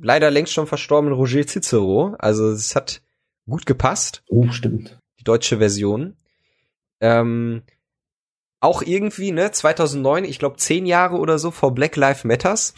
leider 0.00 0.30
längst 0.30 0.52
schon 0.52 0.68
verstorbenen 0.68 1.18
Roger 1.18 1.44
Cicero. 1.44 2.14
Also 2.20 2.52
es 2.52 2.76
hat 2.76 3.02
gut 3.46 3.66
gepasst, 3.66 4.22
Oh, 4.28 4.48
stimmt. 4.50 4.98
die 5.18 5.24
deutsche 5.24 5.58
Version. 5.58 6.16
Ähm, 7.00 7.64
auch 8.60 8.82
irgendwie, 8.82 9.30
ne, 9.32 9.50
2009, 9.52 10.24
ich 10.24 10.38
glaube 10.38 10.56
zehn 10.56 10.86
Jahre 10.86 11.16
oder 11.16 11.38
so 11.38 11.50
vor 11.50 11.74
Black 11.74 11.96
Lives 11.96 12.24
Matters. 12.24 12.74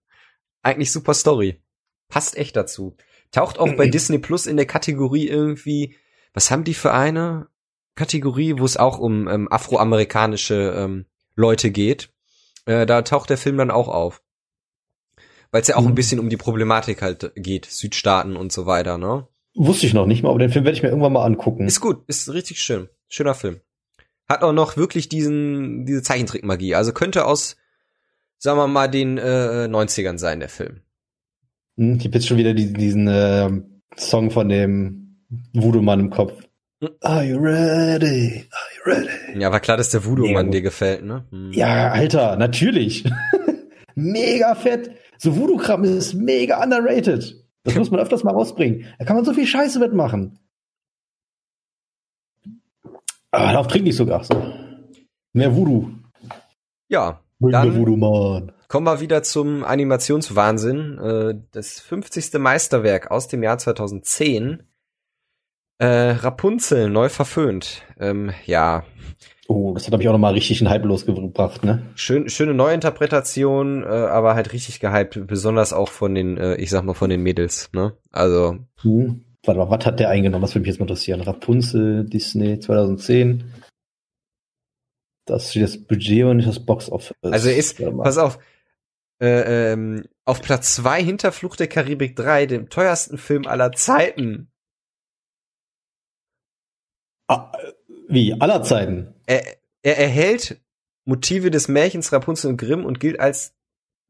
Eigentlich 0.62 0.92
super 0.92 1.14
Story. 1.14 1.62
Passt 2.08 2.36
echt 2.36 2.56
dazu. 2.56 2.96
Taucht 3.32 3.58
auch 3.58 3.72
bei 3.74 3.86
Disney 3.88 4.18
Plus 4.18 4.46
in 4.46 4.56
der 4.56 4.66
Kategorie 4.66 5.26
irgendwie, 5.28 5.96
was 6.32 6.50
haben 6.50 6.64
die 6.64 6.74
für 6.74 6.92
eine 6.92 7.48
Kategorie, 7.96 8.58
wo 8.58 8.64
es 8.64 8.76
auch 8.76 8.98
um 8.98 9.28
ähm, 9.28 9.50
afroamerikanische 9.50 10.74
ähm, 10.76 11.06
Leute 11.36 11.70
geht. 11.70 12.12
Äh, 12.66 12.86
da 12.86 13.02
taucht 13.02 13.30
der 13.30 13.38
Film 13.38 13.56
dann 13.56 13.70
auch 13.70 13.88
auf. 13.88 14.22
Weil 15.50 15.62
es 15.62 15.68
ja 15.68 15.76
auch 15.76 15.82
ein 15.84 15.90
Mhm. 15.90 15.94
bisschen 15.94 16.18
um 16.20 16.28
die 16.28 16.36
Problematik 16.36 17.02
halt 17.02 17.32
geht, 17.36 17.66
Südstaaten 17.66 18.36
und 18.36 18.52
so 18.52 18.66
weiter, 18.66 18.98
ne? 18.98 19.28
Wusste 19.54 19.86
ich 19.86 19.94
noch 19.94 20.06
nicht 20.06 20.24
mal, 20.24 20.30
aber 20.30 20.40
den 20.40 20.50
Film 20.50 20.64
werde 20.64 20.76
ich 20.76 20.82
mir 20.82 20.88
irgendwann 20.88 21.12
mal 21.12 21.24
angucken. 21.24 21.66
Ist 21.66 21.80
gut, 21.80 22.02
ist 22.08 22.28
richtig 22.32 22.60
schön. 22.60 22.88
Schöner 23.08 23.34
Film. 23.34 23.60
Hat 24.28 24.42
auch 24.42 24.52
noch 24.52 24.76
wirklich 24.76 25.08
diesen, 25.08 25.84
diese 25.84 26.02
Zeichentrickmagie. 26.02 26.74
Also 26.74 26.92
könnte 26.92 27.26
aus, 27.26 27.56
sagen 28.38 28.58
wir 28.58 28.68
mal, 28.68 28.88
den 28.88 29.18
äh, 29.18 29.68
90ern 29.70 30.18
sein, 30.18 30.40
der 30.40 30.48
Film. 30.48 30.80
Hm, 31.76 31.96
ich 31.98 32.04
habe 32.04 32.14
jetzt 32.14 32.26
schon 32.26 32.38
wieder 32.38 32.54
diesen, 32.54 32.74
diesen 32.74 33.08
äh, 33.08 33.50
Song 33.96 34.30
von 34.30 34.48
dem 34.48 35.18
Voodoo-Mann 35.52 36.00
im 36.00 36.10
Kopf. 36.10 36.32
Hm. 36.80 36.90
Are 37.00 37.24
you 37.24 37.38
ready? 37.38 38.46
Are 38.50 38.68
you 38.76 38.92
ready? 38.92 39.40
Ja, 39.40 39.52
war 39.52 39.60
klar, 39.60 39.76
dass 39.76 39.90
der 39.90 40.04
Voodoo-Mann 40.04 40.50
dir 40.50 40.62
gefällt, 40.62 41.04
ne? 41.04 41.26
Hm. 41.30 41.52
Ja, 41.52 41.90
Alter, 41.90 42.36
natürlich. 42.36 43.04
mega 43.94 44.54
fett. 44.54 44.90
So 45.18 45.36
Voodoo-Kram 45.36 45.84
ist 45.84 46.14
mega 46.14 46.62
underrated. 46.62 47.44
Das 47.64 47.74
muss 47.76 47.90
man 47.90 48.00
öfters 48.00 48.24
mal 48.24 48.32
rausbringen. 48.32 48.86
Da 48.98 49.04
kann 49.04 49.16
man 49.16 49.24
so 49.24 49.32
viel 49.32 49.46
Scheiße 49.46 49.78
mitmachen. 49.78 50.38
Ah, 53.34 53.52
darauf 53.52 53.66
trinke 53.66 53.90
ich 53.90 53.96
sogar. 53.96 54.22
So. 54.24 54.42
Mehr 55.32 55.54
Voodoo. 55.54 55.90
Ja, 56.88 57.20
Dann- 57.40 57.76
Voodoo 57.76 57.96
Man. 57.96 58.52
kommen 58.68 58.86
wir 58.86 59.00
wieder 59.00 59.22
zum 59.22 59.64
Animationswahnsinn. 59.64 60.98
Äh, 60.98 61.34
das 61.52 61.80
50. 61.80 62.38
Meisterwerk 62.38 63.10
aus 63.10 63.28
dem 63.28 63.42
Jahr 63.42 63.58
2010. 63.58 64.62
Äh, 65.78 65.86
Rapunzel, 66.12 66.88
neu 66.88 67.08
verföhnt. 67.08 67.82
Ähm, 67.98 68.30
ja, 68.46 68.84
Oh, 69.46 69.74
das 69.74 69.82
hat, 69.82 69.90
glaube 69.90 70.02
ich, 70.02 70.08
auch 70.08 70.12
nochmal 70.14 70.32
richtig 70.32 70.62
einen 70.62 70.70
Hype 70.70 70.86
losgebracht, 70.86 71.64
ne? 71.64 71.82
schön, 71.96 72.30
schöne 72.30 72.54
Neuinterpretation, 72.54 73.82
äh, 73.82 73.86
aber 73.86 74.34
halt 74.34 74.54
richtig 74.54 74.80
gehypt, 74.80 75.26
besonders 75.26 75.74
auch 75.74 75.90
von 75.90 76.14
den, 76.14 76.38
ich 76.56 76.70
sag 76.70 76.82
mal, 76.84 76.94
von 76.94 77.10
den 77.10 77.22
Mädels, 77.22 77.68
ne? 77.74 77.92
Also, 78.10 78.56
Hm. 78.80 79.22
Warte 79.44 79.58
mal, 79.58 79.70
was 79.70 79.84
hat 79.84 80.00
der 80.00 80.08
eingenommen? 80.08 80.42
Das 80.42 80.54
würde 80.54 80.60
mich 80.60 80.68
jetzt 80.68 80.78
mal 80.78 80.84
interessieren. 80.84 81.20
Rapunzel, 81.20 82.04
Disney 82.04 82.58
2010. 82.58 83.52
Das 85.26 85.50
steht 85.50 85.62
das 85.62 85.78
Budget 85.78 86.24
und 86.24 86.38
nicht 86.38 86.48
das 86.48 86.64
Box 86.64 86.90
Office. 86.90 87.16
Also 87.22 87.50
ist, 87.50 87.78
pass 87.78 88.18
auf, 88.18 88.38
äh, 89.20 89.72
ähm, 89.72 90.04
auf 90.24 90.42
Platz 90.42 90.74
zwei 90.74 91.02
hinter 91.02 91.32
Fluch 91.32 91.56
der 91.56 91.68
Karibik 91.68 92.16
3, 92.16 92.46
dem 92.46 92.68
teuersten 92.68 93.18
Film 93.18 93.46
aller 93.46 93.72
Zeiten. 93.72 94.50
Ah, 97.28 97.52
wie? 98.08 98.38
Aller 98.38 98.62
Zeiten. 98.62 99.14
Er, 99.26 99.42
er 99.82 99.98
erhält 99.98 100.60
Motive 101.04 101.50
des 101.50 101.68
Märchens 101.68 102.12
Rapunzel 102.12 102.50
und 102.50 102.56
Grimm 102.58 102.84
und 102.84 103.00
gilt 103.00 103.20
als 103.20 103.54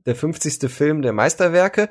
der 0.07 0.17
50. 0.17 0.71
Film 0.71 1.03
der 1.03 1.13
Meisterwerke. 1.13 1.89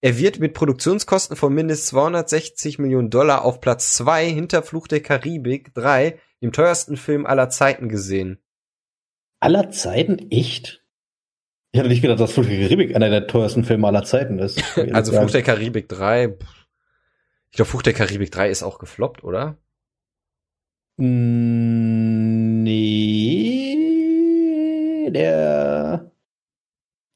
Er 0.00 0.16
wird 0.18 0.38
mit 0.38 0.54
Produktionskosten 0.54 1.36
von 1.36 1.52
mindestens 1.52 1.88
260 1.88 2.78
Millionen 2.78 3.10
Dollar 3.10 3.44
auf 3.44 3.60
Platz 3.60 3.94
zwei 3.94 4.28
hinter 4.28 4.62
Fluch 4.62 4.86
der 4.86 5.00
Karibik 5.00 5.74
3, 5.74 6.18
dem 6.40 6.52
teuersten 6.52 6.96
Film 6.96 7.26
aller 7.26 7.50
Zeiten 7.50 7.88
gesehen. 7.88 8.38
Aller 9.40 9.70
Zeiten? 9.70 10.30
Echt? 10.30 10.84
Ich 11.72 11.80
hatte 11.80 11.88
nicht 11.88 12.02
gedacht, 12.02 12.20
dass 12.20 12.32
Fluch 12.32 12.46
der 12.46 12.60
Karibik 12.60 12.94
einer 12.94 13.10
der 13.10 13.26
teuersten 13.26 13.64
Filme 13.64 13.86
aller 13.88 14.04
Zeiten 14.04 14.38
ist. 14.38 14.62
Also 14.92 15.12
Fluch 15.12 15.30
der 15.30 15.42
Karibik 15.42 15.88
3, 15.88 16.28
pff. 16.28 16.66
ich 17.50 17.56
glaube 17.56 17.70
Fluch 17.70 17.82
der 17.82 17.92
Karibik 17.92 18.30
3 18.30 18.50
ist 18.50 18.62
auch 18.62 18.78
gefloppt, 18.78 19.24
oder? 19.24 19.58
Mm, 20.96 22.28
Nee, 25.08 25.10
der. 25.10 26.10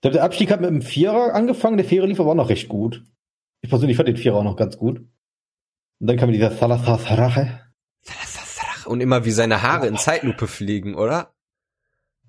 Glaube, 0.03 0.14
der 0.14 0.24
Abstieg 0.24 0.50
hat 0.50 0.61
mit 0.61 0.68
dem 0.70 0.82
Vierer 0.82 1.34
angefangen. 1.34 1.76
Der 1.78 1.86
Vierer 1.86 2.07
lief 2.07 2.20
aber 2.20 2.32
auch 2.32 2.36
noch 2.36 2.48
recht 2.50 2.68
gut. 2.68 3.03
Ich 3.62 3.70
persönlich 3.70 3.96
fand 3.96 4.09
den 4.09 4.16
Vierer 4.16 4.36
auch 4.36 4.44
noch 4.44 4.57
ganz 4.57 4.76
gut. 4.76 4.98
Und 4.98 6.07
dann 6.07 6.16
kam 6.16 6.32
dieser 6.32 6.57
Thalatharache. 6.57 7.61
Und 8.86 9.00
immer 9.00 9.24
wie 9.24 9.30
seine 9.30 9.62
Haare 9.62 9.86
in 9.86 9.96
Zeitlupe 9.96 10.48
fliegen, 10.48 10.96
oder? 10.96 11.32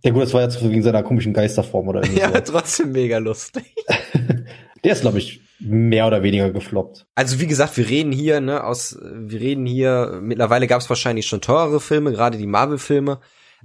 Ja 0.03 0.11
gut, 0.11 0.21
das 0.21 0.33
war 0.33 0.41
jetzt 0.41 0.61
wegen 0.63 0.83
seiner 0.83 1.01
komischen 1.01 1.33
Geisterform 1.33 1.87
oder 1.87 2.03
irgendwie 2.03 2.21
Ja, 2.21 2.31
so. 2.45 2.53
trotzdem 2.53 2.91
mega 2.91 3.17
lustig. 3.17 3.73
Der 4.83 4.91
ist, 4.91 5.01
glaube 5.01 5.17
ich, 5.17 5.41
mehr 5.59 6.05
oder 6.05 6.21
weniger 6.23 6.51
gefloppt. 6.51 7.07
Also 7.15 7.39
wie 7.39 7.47
gesagt, 7.47 7.77
wir 7.77 7.89
reden 7.89 8.11
hier, 8.11 8.41
ne, 8.41 8.63
aus, 8.65 8.99
wir 9.01 9.39
reden 9.39 9.65
hier, 9.65 10.19
mittlerweile 10.21 10.67
gab 10.67 10.81
es 10.81 10.89
wahrscheinlich 10.89 11.25
schon 11.25 11.39
teurere 11.41 11.79
Filme, 11.79 12.11
gerade 12.11 12.37
die 12.37 12.47
Marvel-Filme, 12.47 13.19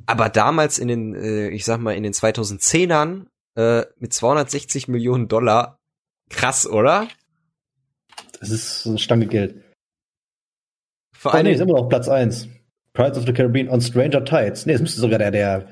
aber 0.06 0.28
damals 0.28 0.78
in 0.78 0.86
den, 0.88 1.14
äh, 1.16 1.48
ich 1.48 1.64
sag 1.64 1.80
mal, 1.80 1.96
in 1.96 2.04
den 2.04 2.12
2010ern 2.12 3.26
äh, 3.58 3.84
mit 3.98 4.12
260 4.12 4.86
Millionen 4.86 5.26
Dollar, 5.26 5.80
krass, 6.30 6.64
oder? 6.66 7.08
Das 8.38 8.50
ist 8.50 8.86
eine 8.86 8.98
Stange 8.98 9.26
Geld. 9.26 9.64
Vor 11.12 11.32
Oh, 11.32 11.34
allem, 11.34 11.46
nee, 11.46 11.52
ist 11.52 11.60
immer 11.60 11.72
noch 11.72 11.82
auf 11.82 11.88
Platz 11.88 12.08
1. 12.08 12.48
Pirates 12.92 13.18
of 13.18 13.26
the 13.26 13.32
Caribbean 13.32 13.68
on 13.68 13.80
Stranger 13.80 14.24
Tides. 14.24 14.64
Nee, 14.64 14.74
es 14.74 14.80
müsste 14.80 15.00
sogar 15.00 15.18
der, 15.18 15.32
der. 15.32 15.68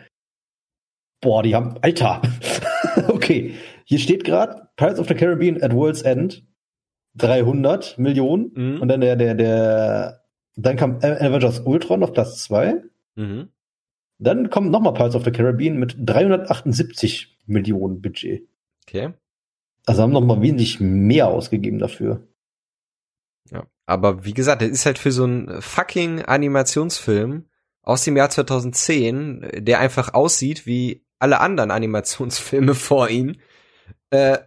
Boah, 1.21 1.43
die 1.45 1.55
haben. 1.55 1.77
Alter! 1.81 2.23
okay. 3.09 3.55
Hier 3.85 4.01
steht 4.01 4.25
gerade 4.25 4.69
Pirates 4.77 4.99
of 4.99 5.07
the 5.07 5.15
Caribbean 5.15 5.63
at 5.63 5.73
World's 5.73 6.03
End. 6.03 6.45
300 7.15 7.99
Millionen. 7.99 8.53
Mhm. 8.55 8.81
Und 8.83 8.89
dann 8.89 9.01
der, 9.01 9.17
der, 9.17 9.35
der, 9.35 10.25
dann 10.57 10.77
kam 10.77 10.97
Avengers 10.97 11.61
Ultron 11.61 12.03
auf 12.03 12.13
Platz 12.13 12.43
2. 12.45 12.83
Mhm. 13.15 13.49
Dann 14.19 14.51
kommt 14.51 14.71
nochmal 14.71 14.95
Pirates 14.95 15.15
of 15.15 15.25
the 15.25 15.31
Caribbean 15.31 15.77
mit 15.77 15.97
378 15.99 17.39
Millionen 17.47 18.01
Budget. 18.01 18.49
Okay. 18.87 19.13
Also 19.85 20.03
haben 20.03 20.13
nochmal 20.13 20.43
wesentlich 20.43 20.81
mehr 20.81 21.29
ausgegeben 21.29 21.79
dafür. 21.79 22.27
Ja. 23.51 23.67
Aber 23.87 24.25
wie 24.25 24.35
gesagt, 24.35 24.63
das 24.63 24.71
ist 24.71 24.87
halt 24.87 24.99
für 24.99 25.13
so 25.13 25.25
einen 25.25 25.63
fucking 25.63 26.23
Animationsfilm 26.23 27.49
aus 27.83 28.03
dem 28.05 28.17
Jahr 28.17 28.31
2010, 28.31 29.49
der 29.59 29.79
einfach 29.79 30.13
aussieht 30.15 30.67
wie 30.67 31.07
alle 31.19 31.41
anderen 31.41 31.71
Animationsfilme 31.71 32.75
vor 32.75 33.09
ihm. 33.09 33.37
Äh, 34.11 34.39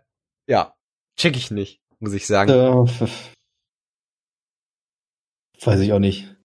ja, 0.47 0.75
check 1.15 1.37
ich 1.37 1.51
nicht, 1.51 1.81
muss 1.99 2.13
ich 2.13 2.27
sagen. 2.27 2.51
Äh, 2.51 3.07
weiß 5.61 5.79
ich 5.79 5.93
auch 5.93 5.99
nicht. 5.99 6.35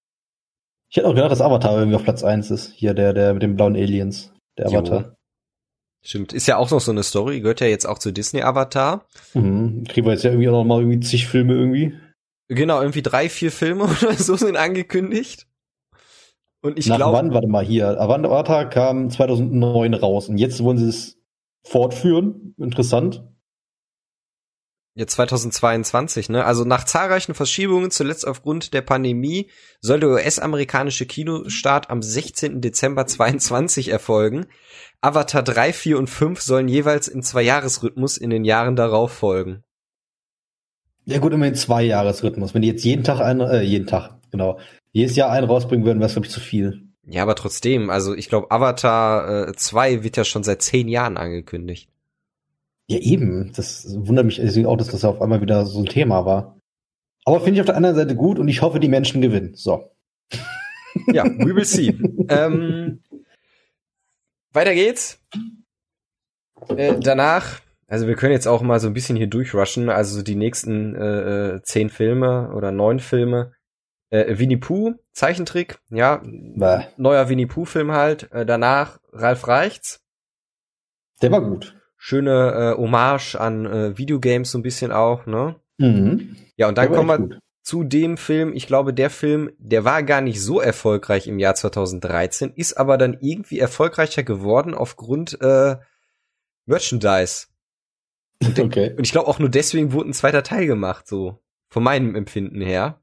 Ich 0.94 0.98
hätte 0.98 1.08
auch 1.08 1.14
gedacht, 1.16 1.32
dass 1.32 1.40
Avatar 1.40 1.76
irgendwie 1.76 1.96
auf 1.96 2.04
Platz 2.04 2.22
1 2.22 2.52
ist. 2.52 2.72
Hier 2.76 2.94
der, 2.94 3.12
der 3.12 3.34
mit 3.34 3.42
den 3.42 3.56
blauen 3.56 3.74
Aliens. 3.74 4.32
Der 4.56 4.70
Jo. 4.70 4.78
Avatar. 4.78 5.16
Stimmt, 6.04 6.32
ist 6.32 6.46
ja 6.46 6.56
auch 6.56 6.70
noch 6.70 6.78
so 6.78 6.92
eine 6.92 7.02
Story, 7.02 7.40
gehört 7.40 7.60
ja 7.60 7.66
jetzt 7.66 7.84
auch 7.84 7.98
zu 7.98 8.12
Disney 8.12 8.42
Avatar. 8.42 9.04
Mhm. 9.32 9.82
Kriegen 9.88 10.06
wir 10.06 10.12
jetzt 10.12 10.22
ja 10.22 10.30
irgendwie 10.30 10.48
auch 10.50 10.52
noch 10.52 10.64
mal 10.64 10.78
irgendwie 10.78 11.00
zig 11.00 11.26
Filme 11.26 11.54
irgendwie. 11.54 11.98
Genau, 12.46 12.78
irgendwie 12.80 13.02
drei, 13.02 13.28
vier 13.28 13.50
Filme 13.50 13.84
oder 14.02 14.12
so 14.12 14.36
sind 14.36 14.56
angekündigt. 14.56 15.48
Und 16.62 16.78
ich 16.78 16.84
glaube, 16.84 17.16
wann, 17.16 17.34
warte 17.34 17.48
mal, 17.48 17.64
hier. 17.64 18.00
Avatar 18.00 18.70
kam 18.70 19.10
2009 19.10 19.94
raus 19.94 20.28
und 20.28 20.38
jetzt 20.38 20.62
wollen 20.62 20.78
sie 20.78 20.88
es 20.90 21.18
fortführen. 21.66 22.54
Interessant. 22.56 23.24
Jetzt 24.94 25.14
2022, 25.14 26.28
ne? 26.28 26.44
Also 26.44 26.64
nach 26.64 26.84
zahlreichen 26.84 27.34
Verschiebungen, 27.34 27.90
zuletzt 27.90 28.26
aufgrund 28.26 28.74
der 28.74 28.82
Pandemie, 28.82 29.50
soll 29.80 30.00
der 30.00 30.10
US-amerikanische 30.10 31.06
Kinostart 31.06 31.90
am 31.90 32.02
16. 32.02 32.60
Dezember 32.60 33.06
22 33.06 33.88
erfolgen. 33.88 34.46
Avatar 35.00 35.42
3, 35.42 35.72
4 35.72 35.98
und 35.98 36.08
5 36.08 36.40
sollen 36.40 36.68
jeweils 36.68 37.08
im 37.08 37.22
Zwei-Jahres-Rhythmus 37.22 38.16
in 38.16 38.30
den 38.30 38.44
Jahren 38.44 38.76
darauf 38.76 39.12
folgen. 39.12 39.64
Ja 41.06 41.18
gut, 41.18 41.34
immerhin 41.34 41.54
zwei 41.54 41.82
Jahresrhythmus. 41.82 42.54
Wenn 42.54 42.62
die 42.62 42.68
jetzt 42.68 42.84
jeden 42.84 43.04
Tag 43.04 43.20
einen, 43.20 43.40
äh, 43.40 43.60
jeden 43.60 43.86
Tag, 43.86 44.16
genau, 44.30 44.58
jedes 44.92 45.16
Jahr 45.16 45.30
einen 45.30 45.46
rausbringen 45.46 45.84
würden, 45.84 45.98
wäre 45.98 46.06
es, 46.06 46.14
glaube 46.14 46.26
ich, 46.26 46.32
zu 46.32 46.40
viel. 46.40 46.88
Ja, 47.06 47.22
aber 47.22 47.34
trotzdem, 47.34 47.90
also 47.90 48.14
ich 48.14 48.30
glaube, 48.30 48.50
Avatar 48.50 49.48
äh, 49.48 49.52
2 49.52 50.02
wird 50.02 50.16
ja 50.16 50.24
schon 50.24 50.42
seit 50.42 50.62
zehn 50.62 50.88
Jahren 50.88 51.18
angekündigt. 51.18 51.90
Ja, 52.86 52.98
eben. 52.98 53.52
Das 53.54 53.86
wundert 53.96 54.26
mich 54.26 54.36
deswegen 54.36 54.66
auch, 54.66 54.76
dass 54.76 54.88
das 54.88 55.04
auf 55.04 55.22
einmal 55.22 55.40
wieder 55.40 55.64
so 55.66 55.78
ein 55.78 55.86
Thema 55.86 56.26
war. 56.26 56.58
Aber 57.24 57.40
finde 57.40 57.54
ich 57.54 57.60
auf 57.60 57.66
der 57.66 57.76
anderen 57.76 57.96
Seite 57.96 58.14
gut 58.16 58.38
und 58.38 58.48
ich 58.48 58.60
hoffe, 58.62 58.80
die 58.80 58.88
Menschen 58.88 59.22
gewinnen. 59.22 59.54
So. 59.54 59.90
Ja, 61.12 61.24
we 61.24 61.54
will 61.54 61.64
see. 61.64 61.88
ähm, 62.28 63.02
weiter 64.52 64.74
geht's. 64.74 65.20
Äh, 66.68 66.98
danach, 67.00 67.60
also 67.88 68.06
wir 68.06 68.14
können 68.14 68.32
jetzt 68.32 68.46
auch 68.46 68.62
mal 68.62 68.78
so 68.80 68.86
ein 68.88 68.94
bisschen 68.94 69.16
hier 69.16 69.26
durchrushen, 69.26 69.88
also 69.88 70.22
die 70.22 70.36
nächsten 70.36 70.94
äh, 70.94 71.54
äh, 71.56 71.62
zehn 71.62 71.90
Filme 71.90 72.52
oder 72.54 72.70
neun 72.70 73.00
Filme. 73.00 73.52
Äh, 74.10 74.38
Winnie 74.38 74.58
Pooh, 74.58 74.94
Zeichentrick, 75.12 75.78
ja, 75.90 76.22
Bäh. 76.24 76.84
neuer 76.96 77.28
Winnie 77.28 77.46
Pooh-Film 77.46 77.92
halt. 77.92 78.30
Äh, 78.32 78.46
danach 78.46 78.98
Ralf 79.12 79.48
Reichts, 79.48 80.00
Der 81.22 81.32
war 81.32 81.40
gut. 81.40 81.74
Schöne 82.06 82.74
äh, 82.76 82.76
Hommage 82.76 83.34
an 83.36 83.64
äh, 83.64 83.96
Videogames 83.96 84.50
so 84.50 84.58
ein 84.58 84.62
bisschen 84.62 84.92
auch, 84.92 85.24
ne? 85.24 85.56
Mhm. 85.78 86.36
Ja, 86.54 86.68
und 86.68 86.76
dann 86.76 86.92
kommen 86.92 87.08
wir 87.08 87.18
gut. 87.18 87.38
zu 87.62 87.82
dem 87.82 88.18
Film, 88.18 88.52
ich 88.52 88.66
glaube, 88.66 88.92
der 88.92 89.08
Film, 89.08 89.52
der 89.56 89.86
war 89.86 90.02
gar 90.02 90.20
nicht 90.20 90.42
so 90.42 90.60
erfolgreich 90.60 91.26
im 91.28 91.38
Jahr 91.38 91.54
2013, 91.54 92.52
ist 92.56 92.74
aber 92.74 92.98
dann 92.98 93.16
irgendwie 93.22 93.58
erfolgreicher 93.58 94.22
geworden 94.22 94.74
aufgrund 94.74 95.40
äh, 95.40 95.76
Merchandise. 96.66 97.46
Okay. 98.58 98.92
Und 98.94 99.06
ich 99.06 99.12
glaube 99.12 99.28
auch 99.28 99.38
nur 99.38 99.48
deswegen 99.48 99.92
wurde 99.92 100.10
ein 100.10 100.12
zweiter 100.12 100.42
Teil 100.42 100.66
gemacht, 100.66 101.06
so 101.06 101.38
von 101.70 101.82
meinem 101.82 102.14
Empfinden 102.14 102.60
her. 102.60 103.00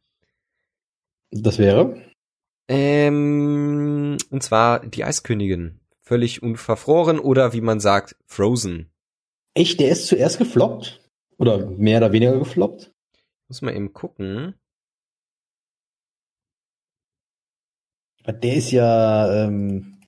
Das 1.31 1.57
wäre. 1.57 1.99
Ähm, 2.67 4.17
und 4.29 4.43
zwar 4.43 4.85
die 4.85 5.03
Eiskönigin. 5.03 5.79
Völlig 6.03 6.43
unverfroren 6.43 7.17
oder 7.17 7.53
wie 7.53 7.61
man 7.61 7.79
sagt, 7.79 8.15
Frozen. 8.27 8.90
Echt, 9.53 9.79
der 9.79 9.89
ist 9.89 10.07
zuerst 10.07 10.37
gefloppt? 10.37 11.01
Oder 11.37 11.65
mehr 11.65 11.97
oder 11.97 12.11
weniger 12.11 12.37
gefloppt? 12.37 12.93
Muss 13.47 13.61
man 13.61 13.75
eben 13.75 13.93
gucken. 13.93 14.55
Der 18.25 18.55
ist 18.55 18.71
ja 18.71 19.45
ähm, 19.45 19.99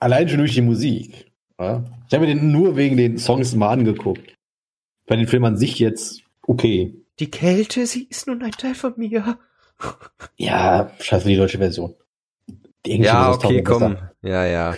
allein 0.00 0.28
schon 0.28 0.38
durch 0.38 0.54
die 0.54 0.62
Musik. 0.62 1.30
Ja? 1.60 1.84
Ich 2.08 2.14
habe 2.14 2.26
mir 2.26 2.34
den 2.34 2.50
nur 2.50 2.76
wegen 2.76 2.96
den 2.96 3.18
Songs 3.18 3.54
mal 3.54 3.70
angeguckt. 3.70 4.36
Bei 5.06 5.16
den 5.16 5.28
Film 5.28 5.44
an 5.44 5.56
sich 5.56 5.78
jetzt 5.78 6.22
okay. 6.46 6.94
Die 7.18 7.30
Kälte, 7.30 7.86
sie 7.86 8.04
ist 8.04 8.26
nun 8.26 8.42
ein 8.42 8.52
Teil 8.52 8.74
von 8.74 8.94
mir. 8.96 9.38
Ja, 10.36 10.90
scheiße 10.98 11.28
die 11.28 11.36
deutsche 11.36 11.58
Version. 11.58 11.94
Die 12.86 12.92
englische 12.92 13.12
Ja, 13.12 13.32
okay, 13.32 13.62
komm. 13.62 13.98
Ja, 14.22 14.46
ja. 14.46 14.76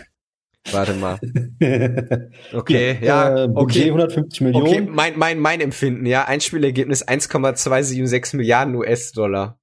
Warte 0.71 0.95
mal. 0.95 1.19
Okay, 2.53 2.99
ja, 3.03 3.45
äh, 3.45 3.49
Budget 3.49 3.83
okay. 3.83 3.91
150 3.91 4.41
Millionen. 4.41 4.67
Okay, 4.67 4.81
mein, 4.81 5.19
mein, 5.19 5.39
mein 5.39 5.61
Empfinden, 5.61 6.07
ja. 6.07 6.25
Einspielergebnis 6.25 7.03
1,276 7.03 8.35
Milliarden 8.35 8.75
US-Dollar. 8.75 9.59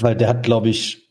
Weil 0.00 0.16
der 0.16 0.28
hat, 0.28 0.42
glaube 0.42 0.68
ich, 0.68 1.10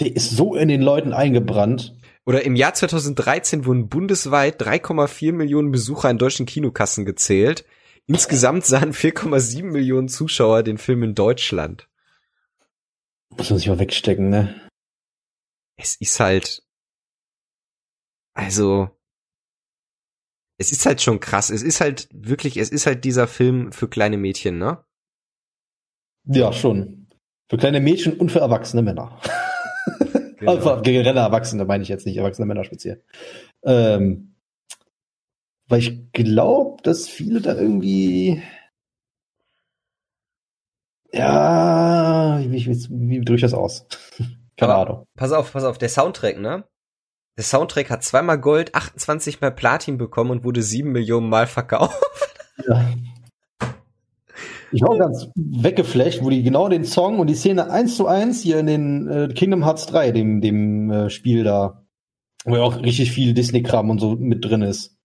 der 0.00 0.14
ist 0.14 0.30
so 0.30 0.54
in 0.54 0.68
den 0.68 0.82
Leuten 0.82 1.12
eingebrannt. 1.12 1.94
Oder 2.24 2.44
im 2.44 2.56
Jahr 2.56 2.74
2013 2.74 3.64
wurden 3.64 3.88
bundesweit 3.88 4.60
3,4 4.62 5.32
Millionen 5.32 5.72
Besucher 5.72 6.10
in 6.10 6.18
deutschen 6.18 6.46
Kinokassen 6.46 7.04
gezählt. 7.04 7.64
Insgesamt 8.06 8.64
sahen 8.64 8.92
4,7 8.92 9.64
Millionen 9.64 10.08
Zuschauer 10.08 10.62
den 10.62 10.78
Film 10.78 11.02
in 11.02 11.14
Deutschland. 11.14 11.88
Muss 13.36 13.50
man 13.50 13.58
sich 13.58 13.68
mal 13.68 13.78
wegstecken, 13.78 14.28
ne? 14.28 14.54
Es 15.82 15.96
ist 15.96 16.20
halt, 16.20 16.62
also, 18.34 18.88
es 20.58 20.70
ist 20.70 20.86
halt 20.86 21.02
schon 21.02 21.18
krass. 21.18 21.50
Es 21.50 21.62
ist 21.62 21.80
halt 21.80 22.08
wirklich, 22.12 22.56
es 22.56 22.70
ist 22.70 22.86
halt 22.86 23.04
dieser 23.04 23.26
Film 23.26 23.72
für 23.72 23.88
kleine 23.88 24.16
Mädchen, 24.16 24.58
ne? 24.58 24.84
Ja, 26.24 26.52
schon. 26.52 27.08
Für 27.50 27.56
kleine 27.56 27.80
Mädchen 27.80 28.16
und 28.20 28.30
für 28.30 28.38
erwachsene 28.38 28.82
Männer. 28.82 29.20
Genau. 30.38 30.56
Also 30.56 30.76
für 30.76 30.82
generelle 30.82 31.20
Erwachsene 31.20 31.64
meine 31.64 31.84
ich 31.84 31.88
jetzt 31.88 32.04
nicht, 32.04 32.16
erwachsene 32.16 32.46
Männer 32.46 32.64
speziell. 32.64 33.04
Ähm, 33.62 34.34
weil 35.68 35.78
ich 35.78 36.10
glaube, 36.10 36.82
dass 36.82 37.08
viele 37.08 37.40
da 37.40 37.54
irgendwie 37.54 38.42
ja, 41.12 42.40
wie, 42.40 42.66
wie, 42.66 42.88
wie 42.90 43.20
drücke 43.20 43.36
ich 43.36 43.42
das 43.42 43.54
aus? 43.54 43.86
Keine 44.62 44.74
Aber- 44.74 44.90
Ahnung. 44.90 45.06
Pass 45.16 45.32
auf, 45.32 45.52
pass 45.52 45.64
auf, 45.64 45.78
der 45.78 45.88
Soundtrack, 45.88 46.38
ne? 46.38 46.64
Der 47.36 47.44
Soundtrack 47.44 47.90
hat 47.90 48.04
zweimal 48.04 48.38
Gold, 48.38 48.74
28 48.74 49.40
mal 49.40 49.50
Platin 49.50 49.98
bekommen 49.98 50.30
und 50.30 50.44
wurde 50.44 50.62
sieben 50.62 50.92
Millionen 50.92 51.28
Mal 51.28 51.46
verkauft. 51.46 51.98
Ja. 52.68 52.84
Ich 54.70 54.82
war 54.82 54.96
ganz 54.98 55.28
weggeflasht, 55.34 56.22
wo 56.22 56.28
die 56.30 56.42
genau 56.42 56.68
den 56.68 56.84
Song 56.84 57.18
und 57.18 57.26
die 57.28 57.34
Szene 57.34 57.70
eins 57.70 57.96
zu 57.96 58.06
eins 58.06 58.42
hier 58.42 58.58
in 58.58 58.66
den 58.66 59.08
äh, 59.08 59.28
Kingdom 59.34 59.64
Hearts 59.64 59.86
3, 59.86 60.12
dem, 60.12 60.40
dem 60.42 60.90
äh, 60.90 61.10
Spiel 61.10 61.44
da, 61.44 61.82
wo 62.44 62.56
ja 62.56 62.62
auch 62.62 62.76
richtig 62.82 63.10
viel 63.10 63.32
Disney-Kram 63.34 63.88
und 63.90 63.98
so 64.00 64.16
mit 64.16 64.44
drin 64.44 64.62
ist, 64.62 64.96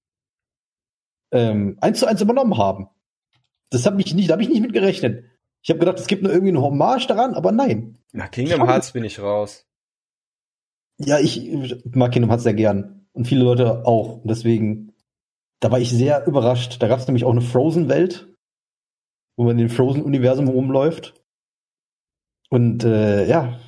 ähm, 1.32 1.78
eins 1.82 2.00
zu 2.00 2.06
eins 2.06 2.22
übernommen 2.22 2.58
haben. 2.58 2.90
Das 3.72 3.86
habe 3.86 4.00
ich 4.02 4.14
nicht, 4.14 4.30
da 4.30 4.34
habe 4.34 4.44
ich 4.44 4.50
nicht 4.50 4.62
mit 4.62 4.74
gerechnet. 4.74 5.24
Ich 5.64 5.70
habe 5.70 5.80
gedacht, 5.80 6.00
es 6.00 6.08
gibt 6.08 6.24
nur 6.24 6.32
irgendwie 6.32 6.52
eine 6.52 6.62
Hommage 6.62 7.08
daran, 7.08 7.34
aber 7.34 7.52
nein. 7.54 7.97
Na, 8.14 8.28
Kingdom 8.28 8.68
Hearts 8.68 8.94
bin 8.94 9.04
ich 9.04 9.20
raus. 9.20 9.68
Ja, 11.00 11.20
ich 11.20 11.52
mag 11.94 12.12
Kingdom 12.12 12.30
Hearts 12.30 12.44
sehr 12.44 12.54
gern 12.54 13.08
und 13.14 13.28
viele 13.28 13.44
Leute 13.44 13.86
auch. 13.86 14.22
Und 14.22 14.28
deswegen, 14.28 14.94
da 15.60 15.72
war 15.72 15.80
ich 15.80 15.92
sehr 15.92 16.26
überrascht. 16.26 16.82
Da 16.82 16.88
gab 16.88 17.00
es 17.00 17.08
nämlich 17.08 17.26
auch 17.26 17.32
eine 17.32 17.42
Frozen-Welt, 17.42 18.34
wo 19.36 19.44
man 19.44 19.52
in 19.52 19.68
dem 19.68 19.70
Frozen-Universum 19.70 20.48
rumläuft. 20.48 21.14
Und 22.50 22.84
äh, 22.84 23.28
ja, 23.28 23.60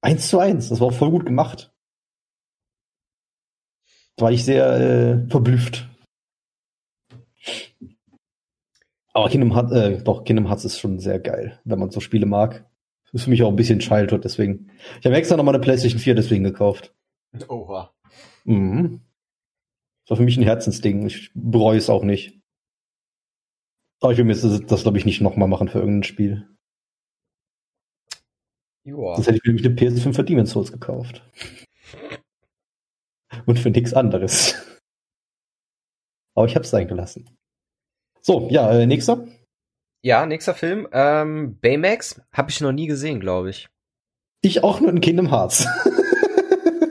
eins 0.00 0.28
zu 0.28 0.38
eins. 0.38 0.68
Das 0.68 0.80
war 0.80 0.88
auch 0.88 0.94
voll 0.94 1.10
gut 1.10 1.26
gemacht. 1.26 1.72
Da 4.16 4.24
war 4.24 4.32
ich 4.32 4.44
sehr 4.44 4.66
äh, 4.66 5.28
verblüfft. 5.28 5.88
Aber 9.12 9.28
Kingdom 9.28 9.54
Hearts, 9.54 9.72
äh, 9.72 10.02
doch, 10.02 10.24
Kingdom 10.24 10.48
Hearts 10.48 10.64
ist 10.64 10.78
schon 10.78 10.98
sehr 10.98 11.20
geil, 11.20 11.60
wenn 11.64 11.78
man 11.78 11.90
so 11.90 12.00
Spiele 12.00 12.26
mag. 12.26 12.68
Ist 13.12 13.24
für 13.24 13.30
mich 13.30 13.42
auch 13.42 13.48
ein 13.48 13.56
bisschen 13.56 13.78
Childhood, 13.78 14.24
deswegen. 14.24 14.70
Ich 15.00 15.06
habe 15.06 15.16
extra 15.16 15.36
nochmal 15.36 15.54
eine 15.54 15.62
PlayStation 15.62 16.00
4 16.00 16.14
deswegen 16.14 16.44
gekauft. 16.44 16.94
Oha. 17.48 17.94
Mhm. 18.44 19.00
Das 20.04 20.10
war 20.10 20.16
für 20.18 20.22
mich 20.22 20.36
ein 20.36 20.42
Herzensding. 20.42 21.06
Ich 21.06 21.30
bereue 21.34 21.78
es 21.78 21.90
auch 21.90 22.02
nicht. 22.02 22.40
Aber 24.00 24.12
ich 24.12 24.18
will 24.18 24.24
mir 24.24 24.34
das, 24.34 24.60
das 24.66 24.82
glaube 24.82 24.98
ich, 24.98 25.04
nicht 25.04 25.20
nochmal 25.20 25.48
machen 25.48 25.68
für 25.68 25.78
irgendein 25.78 26.04
Spiel. 26.04 26.48
Joa. 28.84 29.16
Sonst 29.16 29.26
hätte 29.26 29.38
ich 29.38 29.44
mir 29.44 29.54
nämlich 29.54 29.66
eine 29.66 29.74
PS5 29.74 30.14
für 30.14 30.24
Demon's 30.24 30.50
Souls 30.50 30.70
gekauft. 30.70 31.28
Und 33.46 33.58
für 33.58 33.70
nichts 33.70 33.94
anderes. 33.94 34.54
Aber 36.34 36.46
ich 36.46 36.54
habe 36.54 36.64
es 36.64 36.70
sein 36.70 36.86
gelassen. 36.86 37.36
So, 38.20 38.48
ja, 38.50 38.70
äh, 38.70 38.86
nächster. 38.86 39.26
Ja, 40.06 40.24
nächster 40.24 40.54
Film. 40.54 40.86
Ähm, 40.92 41.58
Baymax 41.60 42.20
habe 42.30 42.48
ich 42.48 42.60
noch 42.60 42.70
nie 42.70 42.86
gesehen, 42.86 43.18
glaube 43.18 43.50
ich. 43.50 43.68
Ich 44.40 44.62
auch 44.62 44.78
nur 44.78 44.90
in 44.90 45.00
Kingdom 45.00 45.32
Hearts. 45.32 45.66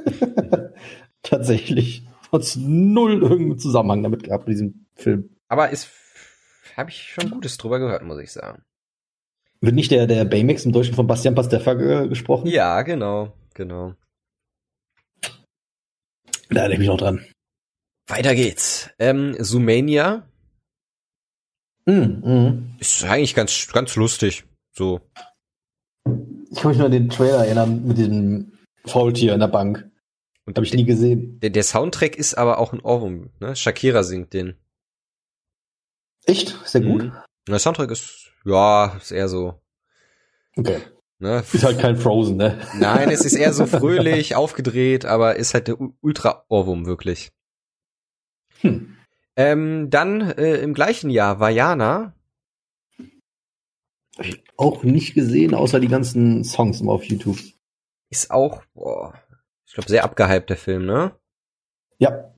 Tatsächlich. 1.23 2.05
Hat's 2.33 2.57
null 2.57 3.21
irgendeinen 3.21 3.57
Zusammenhang 3.57 4.03
damit 4.03 4.23
gehabt, 4.23 4.49
mit 4.49 4.55
diesem 4.55 4.87
Film. 4.95 5.29
Aber 5.47 5.69
ist 5.69 5.89
habe 6.75 6.89
ich 6.89 7.13
schon 7.13 7.29
Gutes 7.29 7.55
drüber 7.55 7.79
gehört, 7.79 8.03
muss 8.03 8.19
ich 8.19 8.33
sagen. 8.33 8.63
Wird 9.61 9.75
nicht 9.75 9.91
der, 9.91 10.07
der 10.07 10.25
Baymax 10.25 10.65
im 10.65 10.73
Deutschen 10.73 10.95
von 10.95 11.07
Bastian 11.07 11.35
Pasteffa 11.35 11.71
äh, 11.71 12.09
gesprochen? 12.09 12.47
Ja, 12.47 12.81
genau, 12.81 13.31
genau. 13.53 13.93
Da 16.49 16.59
erinnere 16.59 16.73
ich 16.73 16.79
mich 16.79 16.89
noch 16.89 16.97
dran. 16.97 17.25
Weiter 18.07 18.35
geht's. 18.35 18.89
Ähm, 18.99 19.37
Sumania 19.39 20.27
Mm, 21.85 21.91
mm. 22.23 22.75
ist 22.79 23.03
eigentlich 23.03 23.35
ganz, 23.35 23.67
ganz 23.71 23.95
lustig. 23.95 24.45
So. 24.71 25.01
Ich 26.51 26.59
kann 26.59 26.69
mich 26.69 26.77
nur 26.77 26.85
an 26.87 26.91
den 26.91 27.09
Trailer 27.09 27.45
erinnern 27.45 27.85
mit 27.85 27.97
diesem 27.97 28.53
Faultier 28.85 29.33
in 29.33 29.39
der 29.39 29.47
Bank. 29.47 29.89
Und 30.45 30.57
Habe 30.57 30.65
ich 30.65 30.73
nie 30.73 30.85
gesehen. 30.85 31.39
der, 31.39 31.49
der 31.49 31.63
Soundtrack 31.63 32.15
ist 32.15 32.35
aber 32.35 32.59
auch 32.59 32.71
ein 32.73 32.79
Ohrwurm, 32.79 33.31
ne? 33.39 33.55
Shakira 33.55 34.03
singt 34.03 34.33
den. 34.33 34.55
Echt? 36.25 36.55
Sehr 36.65 36.81
gut. 36.81 37.03
Mhm. 37.03 37.13
Der 37.47 37.59
Soundtrack 37.59 37.89
ist, 37.91 38.31
ja, 38.45 38.95
ist 38.97 39.11
eher 39.11 39.27
so, 39.27 39.59
Okay. 40.55 40.79
ne? 41.19 41.43
Ist 41.51 41.63
halt 41.63 41.79
kein 41.79 41.97
Frozen, 41.97 42.37
ne? 42.37 42.59
Nein, 42.79 43.09
es 43.09 43.25
ist 43.25 43.33
eher 43.35 43.53
so 43.53 43.65
fröhlich, 43.67 44.35
aufgedreht, 44.35 45.05
aber 45.05 45.35
ist 45.35 45.53
halt 45.55 45.67
der 45.67 45.77
Ultra-Ohrwurm 46.01 46.85
wirklich. 46.85 47.31
Hm. 48.61 48.94
Ähm, 49.37 49.89
dann 49.89 50.21
äh, 50.21 50.57
im 50.57 50.73
gleichen 50.73 51.09
Jahr 51.09 51.39
Vajana. 51.39 52.13
Hab 54.17 54.25
ich 54.25 54.43
auch 54.55 54.83
nicht 54.83 55.13
gesehen, 55.13 55.53
außer 55.53 55.79
die 55.79 55.89
ganzen 55.89 56.43
Songs 56.43 56.79
immer 56.79 56.93
auf 56.93 57.03
YouTube. 57.03 57.37
Ist 58.09 58.31
auch, 58.31 58.63
boah, 58.73 59.13
ich 59.67 59.73
glaube, 59.73 59.89
sehr 59.89 60.05
abgehypt, 60.05 60.49
der 60.49 60.57
Film, 60.57 60.85
ne? 60.85 61.11
Ja. 61.97 62.33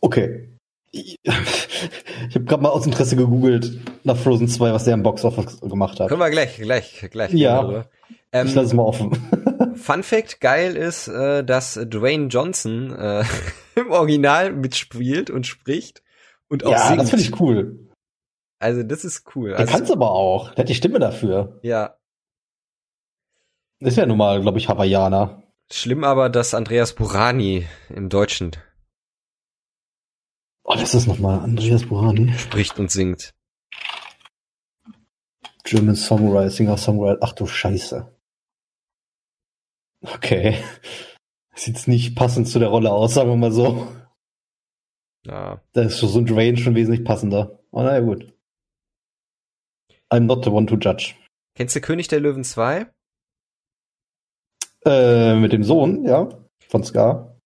Okay. 0.00 0.48
Ich, 0.92 1.16
ich 1.22 2.34
habe 2.34 2.44
gerade 2.44 2.62
mal 2.62 2.70
aus 2.70 2.86
Interesse 2.86 3.14
gegoogelt 3.14 3.78
nach 4.02 4.16
Frozen 4.16 4.48
2, 4.48 4.72
was 4.72 4.84
der 4.84 4.94
im 4.94 5.04
Box 5.04 5.24
Office 5.24 5.60
gemacht 5.60 6.00
hat. 6.00 6.08
Können 6.08 6.20
wir 6.20 6.30
gleich, 6.30 6.56
gleich, 6.56 7.06
gleich. 7.10 7.32
Ja. 7.32 7.62
darüber. 7.62 7.90
Ich 8.32 8.38
Ähm, 8.38 8.46
lasse 8.54 8.60
es 8.60 8.72
mal 8.74 8.82
offen. 8.82 9.74
Fun 9.76 10.02
Fact, 10.02 10.40
geil 10.40 10.76
ist, 10.76 11.08
äh, 11.08 11.42
dass 11.44 11.74
Dwayne 11.74 12.26
Johnson 12.28 12.92
äh, 12.96 13.24
im 13.76 13.90
Original 13.90 14.52
mitspielt 14.52 15.30
und 15.30 15.46
spricht 15.46 16.02
und 16.48 16.64
auch 16.64 16.70
ja, 16.72 16.88
singt. 16.88 17.00
das 17.00 17.10
finde 17.10 17.24
ich 17.24 17.40
cool. 17.40 17.88
Also 18.60 18.82
das 18.82 19.04
ist 19.04 19.24
cool. 19.34 19.52
Er 19.52 19.58
Also, 19.60 19.72
kann 19.72 19.82
es 19.82 19.90
aber 19.90 20.10
auch. 20.10 20.54
Der 20.54 20.62
hat 20.64 20.68
die 20.68 20.74
Stimme 20.74 20.98
dafür. 20.98 21.58
ja, 21.62 21.96
ist 23.82 23.96
ja 23.96 24.04
nun 24.04 24.18
mal, 24.18 24.42
glaube 24.42 24.58
ich, 24.58 24.68
Hawaiianer. 24.68 25.42
schlimm 25.72 26.04
aber, 26.04 26.28
dass 26.28 26.52
Andreas 26.52 26.94
Burani 26.94 27.66
im 27.88 28.08
Deutschen 28.10 28.50
Oh, 30.62 30.74
das 30.74 30.94
ist 30.94 31.06
nochmal 31.06 31.40
Andreas 31.40 31.86
Burani. 31.86 32.34
spricht 32.38 32.78
und 32.78 32.90
singt. 32.90 33.32
German 35.64 35.96
Songwriter, 35.96 36.50
Singer 36.50 36.76
Songwriter. 36.76 37.18
Ach 37.22 37.32
du 37.32 37.46
Scheiße. 37.46 38.14
Okay. 40.02 40.62
Sieht 41.54 41.86
nicht 41.88 42.16
passend 42.16 42.48
zu 42.48 42.58
der 42.58 42.68
Rolle 42.68 42.90
aus, 42.90 43.14
sagen 43.14 43.30
wir 43.30 43.36
mal 43.36 43.52
so. 43.52 43.88
Ja. 45.26 45.62
Da 45.72 45.82
ist 45.82 45.98
so 45.98 46.18
ein 46.18 46.26
Dwayne 46.26 46.56
schon 46.56 46.74
wesentlich 46.74 47.04
passender. 47.04 47.60
Oh, 47.70 47.82
naja, 47.82 48.00
gut. 48.00 48.32
I'm 50.10 50.20
not 50.20 50.44
the 50.44 50.50
one 50.50 50.66
to 50.66 50.76
judge. 50.76 51.14
Kennst 51.54 51.76
du 51.76 51.80
König 51.80 52.08
der 52.08 52.20
Löwen 52.20 52.44
2? 52.44 52.86
Äh, 54.86 55.34
mit 55.36 55.52
dem 55.52 55.62
Sohn, 55.62 56.04
ja, 56.04 56.28
von 56.68 56.82
Scar. 56.82 57.38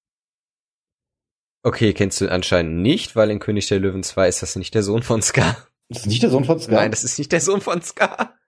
Okay, 1.65 1.93
kennst 1.95 2.21
du 2.21 2.31
anscheinend 2.31 2.83
nicht, 2.83 3.17
weil 3.17 3.31
in 3.31 3.41
König 3.41 3.67
der 3.69 3.81
Löwen 3.81 4.03
2 4.03 4.29
ist 4.29 4.43
das 4.43 4.55
nicht 4.55 4.75
der 4.75 4.83
Sohn 4.83 5.03
von 5.03 5.23
Scar. 5.23 5.67
Das 5.89 6.01
ist 6.01 6.07
nicht 6.07 6.23
der 6.23 6.31
Sohn 6.31 6.45
von 6.45 6.61
Scar. 6.61 6.77
Nein, 6.77 6.91
das 6.91 7.05
ist 7.05 7.19
nicht 7.19 7.33
der 7.33 7.41
Sohn 7.41 7.61
von 7.61 7.83
Scar. 7.83 8.39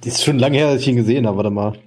das 0.00 0.14
ist 0.14 0.24
schon 0.24 0.38
lange 0.38 0.56
her, 0.56 0.72
dass 0.72 0.82
ich 0.82 0.88
ihn 0.88 0.96
gesehen 0.96 1.26
habe. 1.26 1.36
Warte 1.36 1.50
mal. 1.50 1.78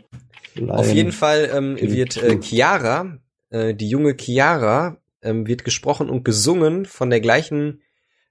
Auf 0.67 0.91
jeden 0.91 1.11
Fall 1.11 1.49
ähm, 1.53 1.77
wird 1.79 2.17
äh, 2.17 2.39
Chiara, 2.41 3.17
äh, 3.49 3.73
die 3.73 3.89
junge 3.89 4.15
Chiara, 4.19 4.97
ähm, 5.21 5.47
wird 5.47 5.63
gesprochen 5.63 6.09
und 6.09 6.23
gesungen 6.23 6.85
von 6.85 7.09
der 7.09 7.21
gleichen 7.21 7.81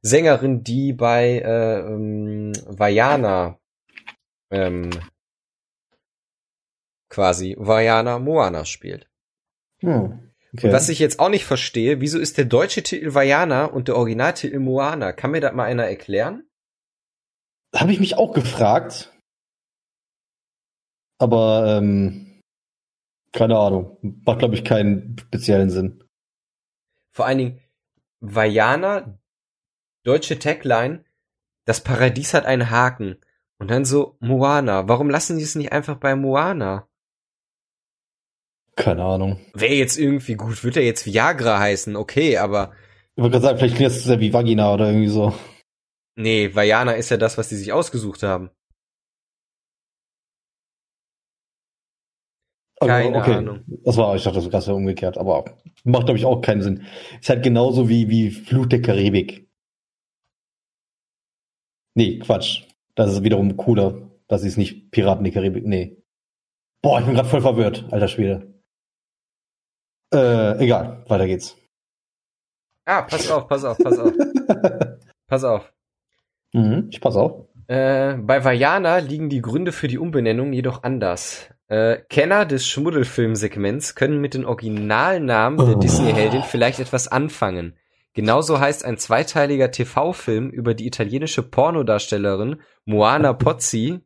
Sängerin, 0.03 0.62
die 0.64 0.93
bei 0.93 1.39
äh, 1.39 1.81
ähm, 1.81 2.53
Vajana 2.66 3.59
ähm, 4.51 4.91
quasi 7.09 7.55
Vajana 7.59 8.18
Moana 8.18 8.64
spielt. 8.64 9.09
Hm. 9.81 10.33
Okay. 10.55 10.66
Und 10.66 10.73
was 10.73 10.89
ich 10.89 10.99
jetzt 10.99 11.18
auch 11.18 11.31
nicht 11.31 11.45
verstehe, 11.45 12.01
wieso 12.01 12.18
ist 12.18 12.37
der 12.37 12.45
deutsche 12.45 12.83
Titel 12.83 13.14
Vajana 13.14 13.64
und 13.64 13.89
der 13.89 13.97
Originaltitel 13.97 14.59
Moana? 14.59 15.12
Kann 15.12 15.31
mir 15.31 15.41
das 15.41 15.55
mal 15.55 15.64
einer 15.64 15.87
erklären? 15.87 16.45
Habe 17.75 17.93
ich 17.93 18.01
mich 18.01 18.16
auch 18.16 18.35
gefragt. 18.35 19.12
Aber 21.23 21.79
ähm, 21.79 22.41
keine 23.33 23.57
Ahnung. 23.57 23.97
Macht, 24.27 24.41
glaube 24.41 24.57
ich, 24.57 24.64
keinen 24.64 25.16
speziellen 25.20 25.70
Sinn. 25.70 26.03
Vor 27.14 27.27
allen 27.27 27.39
Dingen 27.39 27.61
Vajana, 28.18 29.20
deutsche 30.03 30.41
Tagline, 30.41 31.05
das 31.64 31.81
Paradies 31.81 32.35
hat 32.35 32.45
einen 32.45 32.70
Haken. 32.70 33.20
Und 33.61 33.70
dann 33.70 33.85
so 33.85 34.16
Moana. 34.18 34.89
Warum 34.89 35.11
lassen 35.11 35.39
die 35.39 35.45
es 35.45 35.55
nicht 35.55 35.70
einfach 35.70 35.95
bei 35.95 36.16
Moana? 36.16 36.89
Keine 38.75 39.05
Ahnung. 39.05 39.39
Wäre 39.55 39.75
jetzt 39.75 39.99
irgendwie 39.99 40.35
gut, 40.35 40.64
wird 40.64 40.77
er 40.77 40.83
jetzt 40.83 41.07
Viagra 41.07 41.61
heißen, 41.61 41.95
okay, 41.95 42.39
aber 42.39 42.73
Ich 43.14 43.23
wollte 43.23 43.35
gerade 43.35 43.45
sagen, 43.45 43.59
vielleicht 43.59 43.77
klingt 43.77 43.93
das 43.93 44.03
sehr 44.03 44.18
wie 44.18 44.33
Vagina 44.33 44.75
oder 44.75 44.89
irgendwie 44.89 45.09
so. 45.09 45.33
nee, 46.16 46.53
Vajana 46.53 46.93
ist 46.93 47.11
ja 47.11 47.16
das, 47.16 47.39
was 47.39 47.49
die 47.49 47.57
sich 47.57 47.73
ausgesucht 47.73 48.25
haben. 48.25 48.51
Keine 52.87 53.18
okay. 53.18 53.35
Ahnung. 53.35 53.61
Das 53.85 53.97
war, 53.97 54.14
ich 54.16 54.22
dachte, 54.24 54.49
das 54.49 54.66
wäre 54.66 54.76
umgekehrt, 54.76 55.18
aber 55.18 55.45
macht, 55.85 56.07
glaube 56.07 56.18
ich, 56.18 56.24
auch 56.24 56.41
keinen 56.41 56.62
Sinn. 56.62 56.87
Ist 57.20 57.28
halt 57.28 57.43
genauso 57.43 57.89
wie, 57.89 58.09
wie 58.09 58.30
Flut 58.30 58.72
der 58.72 58.83
Karibik. 58.83 59.49
Nee, 61.95 62.18
Quatsch. 62.18 62.64
Das 62.95 63.12
ist 63.12 63.22
wiederum 63.22 63.57
cooler. 63.57 64.11
Das 64.28 64.45
ist 64.45 64.57
nicht 64.57 64.91
Piraten 64.91 65.24
der 65.24 65.33
Karibik, 65.33 65.66
nee. 65.66 66.03
Boah, 66.83 67.01
ich 67.01 67.07
bin 67.07 67.14
gerade 67.14 67.28
voll 67.28 67.43
verwirrt, 67.43 67.87
alter 67.91 68.09
Schwede. 68.09 68.55
Äh, 70.12 70.64
egal, 70.64 71.05
weiter 71.09 71.26
geht's. 71.26 71.57
Ah, 72.85 73.03
pass 73.03 73.30
auf, 73.30 73.47
pass 73.47 73.64
auf, 73.64 73.78
pass 73.78 73.99
auf, 73.99 74.12
pass 75.28 75.45
auf. 75.45 75.72
mhm, 76.53 76.89
ich 76.91 77.01
pass 77.01 77.16
auf. 77.16 77.47
Äh, 77.68 78.14
bei 78.16 78.45
Vajana 78.45 78.99
liegen 78.99 79.28
die 79.30 79.41
Gründe 79.41 79.72
für 79.72 79.89
die 79.89 79.99
Umbenennung 79.99 80.53
jedoch 80.53 80.83
anders. 80.83 81.49
Äh, 81.73 82.03
Kenner 82.11 82.45
des 82.45 82.66
Schmuddelfilmsegments 82.66 83.95
können 83.95 84.20
mit 84.20 84.35
den 84.35 84.45
Originalnamen 84.45 85.57
der 85.57 85.77
Oh. 85.77 85.81
Disney-Heldin 85.81 86.43
vielleicht 86.43 86.81
etwas 86.81 87.09
anfangen. 87.09 87.79
Genauso 88.12 88.61
heißt 88.61 88.85
ein 88.85 88.99
zweiteiliger 88.99 89.70
TV-Film 89.70 90.51
über 90.51 90.75
die 90.75 90.87
italienische 90.87 91.43
Pornodarstellerin 91.43 92.61
Moana 92.85 93.33
Pozzi 93.45 94.01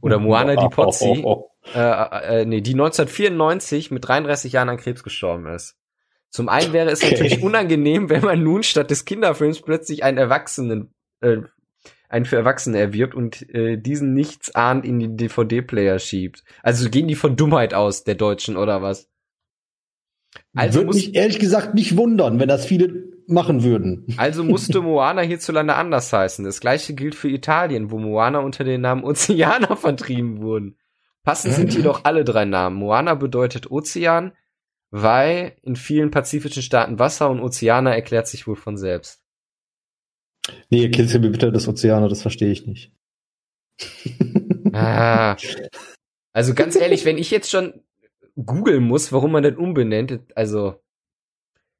oder 0.00 0.18
Moana 0.18 0.56
di 0.56 0.68
Pozzi, 0.68 1.22
Oh, 1.24 1.48
äh, 1.76 2.40
äh, 2.40 2.44
nee, 2.44 2.60
die 2.60 2.72
1994 2.72 3.92
mit 3.92 4.08
33 4.08 4.52
Jahren 4.52 4.68
an 4.70 4.76
Krebs 4.76 5.04
gestorben 5.04 5.46
ist. 5.46 5.76
Zum 6.30 6.48
einen 6.48 6.72
wäre 6.72 6.90
es 6.90 7.04
Okay. 7.04 7.12
natürlich 7.12 7.40
unangenehm, 7.40 8.10
wenn 8.10 8.24
man 8.24 8.42
nun 8.42 8.64
statt 8.64 8.90
des 8.90 9.04
Kinderfilms 9.04 9.60
plötzlich 9.62 10.02
einen 10.02 10.18
Erwachsenen, 10.18 10.92
äh, 11.20 11.36
einen 12.14 12.24
für 12.26 12.36
Erwachsene 12.36 12.78
erwirbt 12.78 13.14
und 13.14 13.48
äh, 13.52 13.76
diesen 13.76 14.14
nichtsahnend 14.14 14.84
in 14.84 15.00
den 15.00 15.16
DVD-Player 15.16 15.98
schiebt. 15.98 16.44
Also 16.62 16.88
gehen 16.88 17.08
die 17.08 17.16
von 17.16 17.34
Dummheit 17.34 17.74
aus, 17.74 18.04
der 18.04 18.14
Deutschen, 18.14 18.56
oder 18.56 18.82
was? 18.82 19.10
Also, 20.54 20.80
Würde 20.80 20.94
mich 20.94 21.14
ehrlich 21.16 21.40
gesagt 21.40 21.74
nicht 21.74 21.96
wundern, 21.96 22.38
wenn 22.38 22.48
das 22.48 22.66
viele 22.66 23.04
machen 23.26 23.64
würden. 23.64 24.06
also 24.16 24.44
musste 24.44 24.80
Moana 24.82 25.22
hierzulande 25.22 25.74
anders 25.74 26.12
heißen. 26.12 26.44
Das 26.44 26.60
gleiche 26.60 26.94
gilt 26.94 27.16
für 27.16 27.28
Italien, 27.28 27.90
wo 27.90 27.98
Moana 27.98 28.38
unter 28.38 28.62
dem 28.62 28.80
Namen 28.80 29.02
Oceana 29.02 29.74
vertrieben 29.76 30.40
wurden. 30.40 30.76
Passend 31.24 31.54
sind 31.54 31.74
jedoch 31.74 32.00
alle 32.04 32.24
drei 32.24 32.44
Namen. 32.44 32.76
Moana 32.76 33.14
bedeutet 33.14 33.70
Ozean, 33.70 34.32
weil 34.90 35.56
in 35.62 35.74
vielen 35.74 36.12
pazifischen 36.12 36.62
Staaten 36.62 37.00
Wasser 37.00 37.28
und 37.28 37.40
Oceana 37.40 37.92
erklärt 37.92 38.28
sich 38.28 38.46
wohl 38.46 38.56
von 38.56 38.76
selbst. 38.76 39.23
Nee, 40.70 40.84
in 40.84 40.92
bitte 40.92 41.52
des 41.52 41.68
Ozeaner, 41.68 42.08
das 42.08 42.22
verstehe 42.22 42.50
ich 42.50 42.66
nicht. 42.66 42.92
ah. 44.72 45.36
Also 46.32 46.54
ganz 46.54 46.76
ehrlich, 46.76 47.04
wenn 47.04 47.18
ich 47.18 47.30
jetzt 47.30 47.50
schon 47.50 47.82
googeln 48.36 48.84
muss, 48.84 49.12
warum 49.12 49.32
man 49.32 49.42
den 49.42 49.56
umbenennt, 49.56 50.20
also 50.34 50.82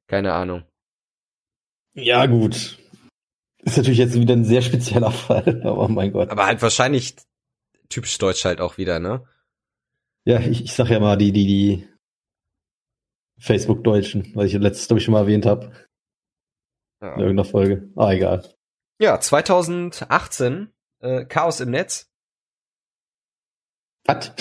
keine 0.07 0.33
Ahnung. 0.33 0.63
Ja, 1.93 2.25
gut. 2.25 2.77
Ist 3.63 3.77
natürlich 3.77 3.99
jetzt 3.99 4.13
wieder 4.13 4.33
ein 4.33 4.45
sehr 4.45 4.61
spezieller 4.61 5.11
Fall, 5.11 5.61
aber 5.63 5.87
mein 5.89 6.11
Gott. 6.11 6.29
Aber 6.29 6.45
halt 6.45 6.61
wahrscheinlich 6.61 7.15
typisch 7.89 8.17
deutsch 8.17 8.45
halt 8.45 8.61
auch 8.61 8.77
wieder, 8.77 8.99
ne? 8.99 9.27
Ja, 10.25 10.39
ich, 10.39 10.63
ich 10.63 10.73
sag 10.73 10.89
ja 10.89 10.99
mal, 10.99 11.17
die, 11.17 11.31
die, 11.31 11.45
die 11.45 11.87
Facebook-Deutschen, 13.39 14.31
was 14.33 14.47
ich 14.47 14.53
letztes, 14.53 14.87
glaube 14.87 14.99
ich, 14.99 15.05
schon 15.05 15.13
mal 15.13 15.21
erwähnt 15.21 15.45
habe. 15.45 15.71
Ja. 17.05 17.13
In 17.13 17.19
irgendeiner 17.19 17.45
Folge. 17.45 17.89
Ah, 17.95 18.11
egal. 18.11 18.43
Ja, 18.99 19.19
2018, 19.19 20.73
äh, 21.01 21.25
Chaos 21.25 21.59
im 21.59 21.69
Netz. 21.69 22.11
Was? 24.05 24.31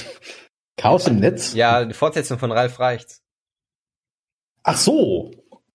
Chaos 0.78 1.06
im 1.06 1.20
Netz? 1.20 1.52
Ja, 1.52 1.84
die 1.84 1.92
Fortsetzung 1.92 2.38
von 2.38 2.52
Ralf 2.52 2.80
Reichts. 2.80 3.22
Ach 4.62 4.78
so. 4.78 5.30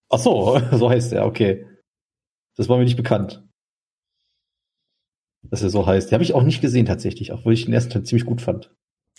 Ach 0.09 0.17
so, 0.17 0.59
so 0.71 0.89
heißt 0.89 1.13
er, 1.13 1.25
okay. 1.25 1.67
Das 2.55 2.69
war 2.69 2.77
mir 2.77 2.85
nicht 2.85 2.97
bekannt. 2.97 3.47
Dass 5.43 5.61
er 5.61 5.69
so 5.69 5.85
heißt. 5.85 6.09
Den 6.09 6.15
habe 6.15 6.23
ich 6.23 6.33
auch 6.33 6.43
nicht 6.43 6.61
gesehen 6.61 6.87
tatsächlich, 6.87 7.31
obwohl 7.31 7.53
ich 7.53 7.65
den 7.65 7.73
ersten 7.73 7.91
Teil 7.91 8.03
ziemlich 8.03 8.25
gut 8.25 8.41
fand. 8.41 8.75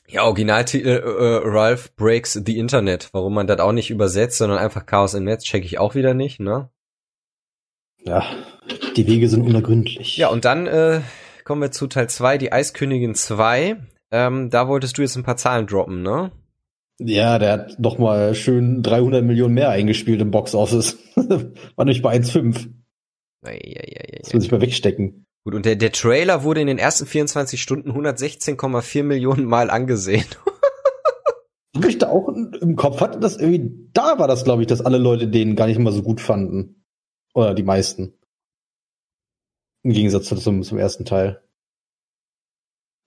Ja, 0.08 0.24
Originaltitel 0.24 0.88
äh, 0.88 0.96
äh, 0.96 1.40
Ralph 1.44 1.94
Breaks 1.94 2.32
the 2.32 2.58
Internet. 2.58 3.10
Warum 3.12 3.32
man 3.32 3.46
das 3.46 3.60
auch 3.60 3.72
nicht 3.72 3.90
übersetzt, 3.90 4.38
sondern 4.38 4.58
einfach 4.58 4.86
Chaos 4.86 5.14
im 5.14 5.22
Netz, 5.22 5.44
check 5.44 5.64
ich 5.64 5.78
auch 5.78 5.94
wieder 5.94 6.14
nicht, 6.14 6.40
ne? 6.40 6.68
Ja, 8.04 8.24
die 8.96 9.06
Wege 9.06 9.28
sind 9.28 9.42
unergründlich. 9.42 10.16
Ja, 10.16 10.28
und 10.28 10.44
dann 10.44 10.66
äh, 10.66 11.00
kommen 11.44 11.62
wir 11.62 11.70
zu 11.70 11.86
Teil 11.86 12.08
2, 12.08 12.38
die 12.38 12.52
Eiskönigin 12.52 13.14
2. 13.14 13.76
Ähm, 14.10 14.50
da 14.50 14.68
wolltest 14.68 14.98
du 14.98 15.02
jetzt 15.02 15.16
ein 15.16 15.22
paar 15.22 15.36
Zahlen 15.36 15.66
droppen, 15.66 16.02
ne? 16.02 16.32
Ja, 16.98 17.38
der 17.38 17.52
hat 17.52 17.76
doch 17.78 17.98
mal 17.98 18.34
schön 18.34 18.82
300 18.82 19.24
Millionen 19.24 19.54
mehr 19.54 19.70
eingespielt 19.70 20.20
im 20.20 20.30
Box 20.30 20.54
Office. 20.54 20.98
War 21.14 21.84
nämlich 21.84 22.02
bei 22.02 22.14
1,5. 22.14 22.68
Das 23.42 24.34
muss 24.34 24.44
ich 24.44 24.50
mal 24.50 24.60
wegstecken. 24.60 25.24
Gut, 25.44 25.54
und 25.54 25.64
der, 25.64 25.76
der 25.76 25.92
Trailer 25.92 26.42
wurde 26.44 26.60
in 26.60 26.66
den 26.66 26.78
ersten 26.78 27.06
24 27.06 27.62
Stunden 27.62 27.92
116,4 27.92 29.02
Millionen 29.02 29.46
Mal 29.46 29.70
angesehen. 29.70 30.26
Ich 31.88 31.98
da 31.98 32.08
auch 32.08 32.28
im 32.28 32.76
Kopf 32.76 33.00
hatte, 33.00 33.18
dass 33.20 33.36
irgendwie, 33.36 33.88
da 33.94 34.18
war 34.18 34.28
das, 34.28 34.44
glaube 34.44 34.62
ich, 34.62 34.68
dass 34.68 34.80
alle 34.80 34.98
Leute 34.98 35.28
den 35.28 35.56
gar 35.56 35.66
nicht 35.66 35.78
mal 35.78 35.92
so 35.92 36.02
gut 36.02 36.20
fanden. 36.20 36.79
Oder 37.34 37.54
die 37.54 37.62
meisten. 37.62 38.14
Im 39.82 39.92
Gegensatz 39.92 40.28
zum, 40.28 40.62
zum 40.62 40.78
ersten 40.78 41.04
Teil. 41.04 41.42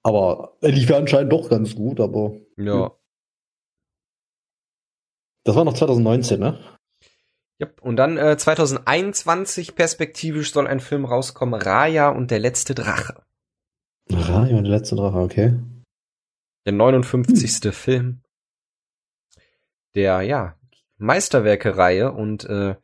Aber 0.04 0.58
er 0.62 0.72
lief 0.72 0.90
ja 0.90 0.98
anscheinend 0.98 1.32
doch 1.32 1.50
ganz 1.50 1.76
gut, 1.76 2.00
aber. 2.00 2.36
Ja. 2.58 2.92
Das 5.46 5.56
war 5.56 5.66
noch 5.66 5.74
2019, 5.74 6.40
ne? 6.40 6.60
Yep. 7.62 7.82
Und 7.82 7.98
dann 7.98 8.18
äh, 8.18 8.38
2021 8.38 9.76
perspektivisch 9.76 10.52
soll 10.52 10.68
ein 10.68 10.80
Film 10.80 11.06
rauskommen, 11.06 11.62
Raya 11.62 12.10
und 12.10 12.32
der 12.32 12.40
letzte 12.40 12.76
Drache. 12.76 13.24
Raya 14.10 14.58
und 14.58 14.64
der 14.64 14.80
letzte 14.80 14.96
Drache, 14.96 15.20
okay. 15.20 15.60
Der 16.66 16.74
59. 16.74 17.64
Hm. 17.64 17.74
Film 17.74 18.24
der, 19.96 20.22
ja, 20.22 20.58
Meisterwerke-Reihe 21.04 22.12
und 22.12 22.46
äh, 22.46 22.76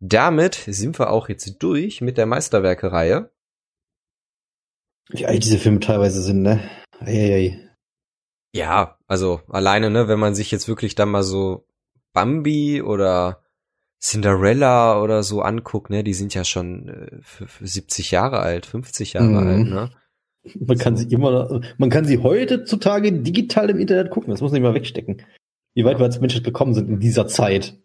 damit 0.00 0.54
sind 0.54 0.98
wir 0.98 1.10
auch 1.10 1.28
jetzt 1.28 1.56
durch 1.62 2.00
mit 2.00 2.16
der 2.16 2.26
Meisterwerke-Reihe. 2.26 3.30
Wie 5.10 5.26
alt 5.26 5.44
diese 5.44 5.58
Filme 5.58 5.80
teilweise 5.80 6.22
sind, 6.22 6.42
ne? 6.42 6.60
Eieiei. 7.00 7.60
Ja, 8.54 8.98
also 9.06 9.40
alleine, 9.48 9.90
ne, 9.90 10.08
wenn 10.08 10.20
man 10.20 10.34
sich 10.34 10.50
jetzt 10.50 10.68
wirklich 10.68 10.94
dann 10.94 11.10
mal 11.10 11.24
so 11.24 11.66
Bambi 12.12 12.80
oder 12.80 13.42
Cinderella 14.00 15.02
oder 15.02 15.22
so 15.22 15.42
anguckt, 15.42 15.90
ne, 15.90 16.04
die 16.04 16.14
sind 16.14 16.32
ja 16.32 16.44
schon 16.44 16.88
äh, 16.88 17.46
70 17.60 18.12
Jahre 18.12 18.38
alt, 18.38 18.66
50 18.66 19.14
Jahre 19.14 19.26
mhm. 19.26 19.48
alt, 19.48 19.66
ne? 19.66 19.90
Man 20.60 20.76
kann 20.76 20.94
sie 20.96 21.08
immer, 21.08 21.62
man 21.78 21.88
kann 21.88 22.04
sie 22.04 22.18
heutzutage 22.18 23.10
digital 23.12 23.70
im 23.70 23.78
Internet 23.78 24.10
gucken, 24.10 24.30
das 24.30 24.42
muss 24.42 24.52
nicht 24.52 24.60
mal 24.60 24.74
wegstecken. 24.74 25.22
Wie 25.74 25.84
weit 25.84 25.98
wir 25.98 26.04
als 26.04 26.20
Menschheit 26.20 26.44
gekommen 26.44 26.74
sind 26.74 26.88
in 26.88 27.00
dieser 27.00 27.26
Zeit. 27.26 27.78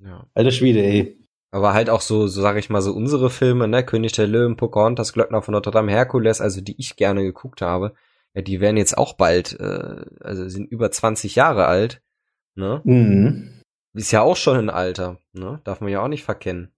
Ja. 0.00 0.26
Alter 0.34 0.50
Schwede, 0.50 0.82
ey. 0.82 1.18
Aber 1.50 1.72
halt 1.72 1.88
auch 1.88 2.02
so, 2.02 2.26
so 2.26 2.42
sag 2.42 2.58
ich 2.58 2.68
mal, 2.68 2.82
so 2.82 2.92
unsere 2.92 3.30
Filme, 3.30 3.68
ne, 3.68 3.84
König 3.84 4.12
der 4.12 4.26
Löwen, 4.26 4.56
Pocahontas, 4.56 5.12
Glöckner 5.12 5.40
von 5.40 5.52
Notre 5.52 5.70
Dame, 5.70 5.92
Herkules, 5.92 6.40
also 6.40 6.60
die 6.60 6.74
ich 6.78 6.96
gerne 6.96 7.22
geguckt 7.22 7.62
habe, 7.62 7.94
ja, 8.34 8.42
die 8.42 8.60
werden 8.60 8.76
jetzt 8.76 8.98
auch 8.98 9.14
bald, 9.14 9.58
äh, 9.58 10.04
also 10.20 10.48
sind 10.48 10.70
über 10.70 10.90
20 10.90 11.36
Jahre 11.36 11.66
alt, 11.66 12.02
ne? 12.54 12.82
Mhm. 12.84 13.62
Ist 13.94 14.12
ja 14.12 14.20
auch 14.20 14.36
schon 14.36 14.58
ein 14.58 14.70
Alter, 14.70 15.18
ne? 15.32 15.60
Darf 15.64 15.80
man 15.80 15.90
ja 15.90 16.02
auch 16.02 16.08
nicht 16.08 16.22
verkennen. 16.22 16.70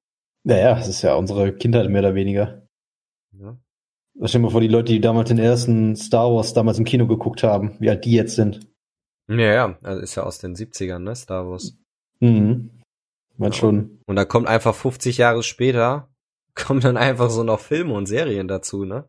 Naja, 0.44 0.78
es 0.78 0.88
ist 0.88 1.02
ja 1.02 1.14
unsere 1.14 1.52
Kindheit 1.52 1.90
mehr 1.90 2.00
oder 2.00 2.14
weniger. 2.14 2.62
Ja. 3.32 3.58
Stell 4.24 4.40
dir 4.40 4.46
mal 4.46 4.50
vor, 4.50 4.60
die 4.60 4.68
Leute, 4.68 4.92
die 4.92 5.00
damals 5.00 5.28
den 5.28 5.38
ersten 5.38 5.96
Star 5.96 6.32
Wars 6.32 6.54
damals 6.54 6.78
im 6.78 6.84
Kino 6.84 7.06
geguckt 7.06 7.42
haben, 7.42 7.76
wie 7.80 7.90
alt 7.90 8.04
die 8.04 8.12
jetzt 8.12 8.36
sind. 8.36 8.69
Ja, 9.30 9.54
ja, 9.54 9.78
also 9.82 10.02
ist 10.02 10.16
ja 10.16 10.24
aus 10.24 10.38
den 10.38 10.56
70ern, 10.56 10.98
ne, 10.98 11.14
Star 11.14 11.48
Wars. 11.48 11.76
Mhm. 12.18 12.70
Man 13.36 13.52
ja. 13.52 13.58
schon. 13.58 14.00
Und 14.06 14.16
da 14.16 14.24
kommt 14.24 14.48
einfach 14.48 14.74
50 14.74 15.18
Jahre 15.18 15.42
später, 15.44 16.08
kommen 16.54 16.80
dann 16.80 16.96
einfach 16.96 17.30
so 17.30 17.44
noch 17.44 17.60
Filme 17.60 17.94
und 17.94 18.06
Serien 18.06 18.48
dazu, 18.48 18.84
ne? 18.84 19.08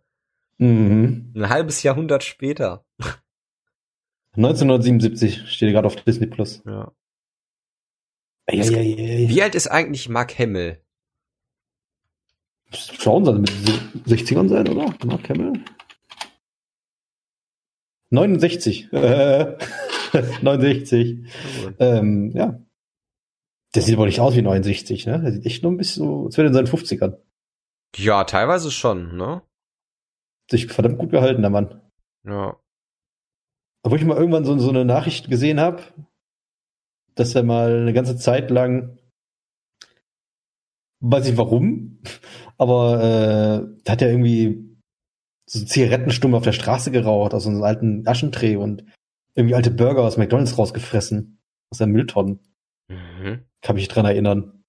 Mhm. 0.59 1.33
Ein 1.35 1.49
halbes 1.49 1.81
Jahrhundert 1.81 2.23
später. 2.23 2.85
1977 4.37 5.49
steht 5.49 5.73
gerade 5.73 5.87
auf 5.87 5.95
Disney 5.95 6.27
Plus. 6.27 6.61
Ja. 6.65 6.91
Ey, 8.45 8.59
ey, 8.59 8.95
ey, 8.95 9.29
Wie 9.29 9.41
alt 9.41 9.55
ist 9.55 9.67
eigentlich 9.67 10.07
Mark 10.07 10.37
Hamill? 10.37 10.79
Schauen 12.71 13.25
Sie, 13.25 13.33
mit 13.33 13.49
60ern 14.07 14.47
sein, 14.47 14.67
oder? 14.69 14.93
Mark 15.03 15.27
Hamill? 15.29 15.63
69. 18.11 18.89
69. 18.91 21.25
ähm, 21.79 22.31
ja. 22.31 22.59
Der 23.73 23.81
sieht 23.81 23.95
aber 23.95 24.05
nicht 24.05 24.19
aus 24.19 24.35
wie 24.35 24.41
69, 24.41 25.07
ne? 25.07 25.21
Der 25.21 25.31
sieht 25.31 25.45
echt 25.45 25.63
nur 25.63 25.71
ein 25.71 25.77
bisschen 25.77 26.03
so, 26.03 26.25
als 26.25 26.37
wäre 26.37 26.47
in 26.47 26.53
seinen 26.53 26.67
50ern. 26.67 27.17
Ja, 27.95 28.25
teilweise 28.25 28.69
schon, 28.69 29.15
ne? 29.15 29.41
Sich 30.49 30.67
verdammt 30.67 30.99
gut 30.99 31.11
gehalten, 31.11 31.41
der 31.41 31.51
Mann. 31.51 31.81
Ja. 32.25 32.59
Obwohl 33.83 33.97
ich 33.97 34.05
mal 34.05 34.17
irgendwann 34.17 34.45
so, 34.45 34.57
so 34.59 34.69
eine 34.69 34.83
Nachricht 34.83 35.29
gesehen 35.29 35.59
habe, 35.59 35.81
dass 37.15 37.33
er 37.33 37.43
mal 37.43 37.81
eine 37.81 37.93
ganze 37.93 38.17
Zeit 38.17 38.51
lang, 38.51 38.99
weiß 40.99 41.29
ich 41.29 41.37
warum, 41.37 42.01
aber 42.57 43.71
äh, 43.85 43.89
hat 43.89 44.01
er 44.01 44.09
irgendwie 44.09 44.70
so 45.51 45.65
Zigarettenstumme 45.65 46.37
auf 46.37 46.43
der 46.43 46.53
Straße 46.53 46.91
geraucht 46.91 47.33
aus 47.33 47.43
so 47.43 47.49
einem 47.49 47.63
alten 47.63 48.07
Aschentray 48.07 48.55
und 48.55 48.85
irgendwie 49.35 49.55
alte 49.55 49.71
Burger 49.71 50.03
aus 50.03 50.17
McDonalds 50.17 50.57
rausgefressen. 50.57 51.39
Aus 51.69 51.77
der 51.77 51.87
Mülltonnen. 51.87 52.39
Mhm. 52.89 53.45
Kann 53.61 53.75
mich 53.75 53.87
dran 53.89 54.05
erinnern. 54.05 54.63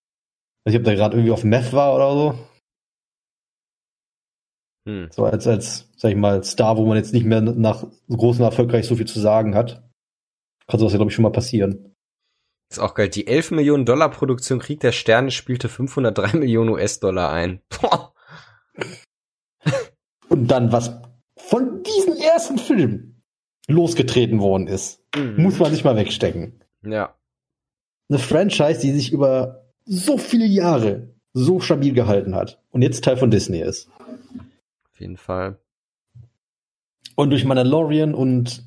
Ich 0.64 0.66
weiß 0.66 0.72
nicht, 0.72 0.78
ob 0.80 0.84
der 0.84 0.96
gerade 0.96 1.16
irgendwie 1.16 1.32
auf 1.32 1.44
Meth 1.44 1.72
war 1.72 1.94
oder 1.94 2.12
so. 2.12 2.48
Hm. 4.88 5.09
So 5.12 5.24
als, 5.24 5.46
als, 5.46 5.88
sag 5.96 6.10
ich 6.10 6.16
mal, 6.16 6.42
Star, 6.42 6.76
wo 6.76 6.84
man 6.86 6.96
jetzt 6.96 7.12
nicht 7.12 7.26
mehr 7.26 7.40
nach 7.40 7.84
großem 8.09 8.44
Erfolgreich 8.44 8.86
so 8.86 8.96
viel 8.96 9.06
zu 9.06 9.20
sagen 9.20 9.54
hat. 9.54 9.88
Kann 10.66 10.80
sowas 10.80 10.92
ja, 10.92 10.98
glaube 10.98 11.10
ich, 11.10 11.14
schon 11.14 11.22
mal 11.22 11.30
passieren. 11.30 11.94
Ist 12.70 12.80
auch 12.80 12.94
geil. 12.94 13.09
Die 13.09 13.28
11 13.28 13.52
Millionen 13.52 13.84
Dollar 13.84 14.10
Produktion 14.10 14.59
Krieg 14.59 14.80
der 14.80 14.92
Sterne 14.92 15.30
spielte 15.30 15.68
503 15.68 16.32
Millionen 16.38 16.70
US-Dollar 16.70 17.30
ein. 17.30 17.60
Boah. 17.68 18.12
Und 20.32 20.46
dann, 20.46 20.72
was 20.72 20.98
von 21.36 21.82
diesem 21.82 22.14
ersten 22.14 22.56
Film 22.56 23.16
losgetreten 23.68 24.40
worden 24.40 24.66
ist, 24.66 25.04
mhm. 25.14 25.42
muss 25.42 25.59
man 25.59 25.70
sich 25.70 25.84
mal 25.84 25.94
wegstecken. 25.94 26.64
Ja. 26.82 27.14
Eine 28.09 28.18
Franchise, 28.18 28.80
die 28.80 28.92
sich 28.92 29.12
über 29.12 29.66
so 29.84 30.16
viele 30.16 30.46
Jahre 30.46 31.14
so 31.34 31.60
stabil 31.60 31.92
gehalten 31.92 32.34
hat 32.34 32.62
und 32.70 32.80
jetzt 32.80 33.04
Teil 33.04 33.18
von 33.18 33.30
Disney 33.30 33.60
ist. 33.60 33.90
Auf 34.90 35.00
jeden 35.00 35.18
Fall. 35.18 35.59
Und 37.14 37.28
durch 37.28 37.44
Mandalorian 37.44 38.14
und 38.14 38.64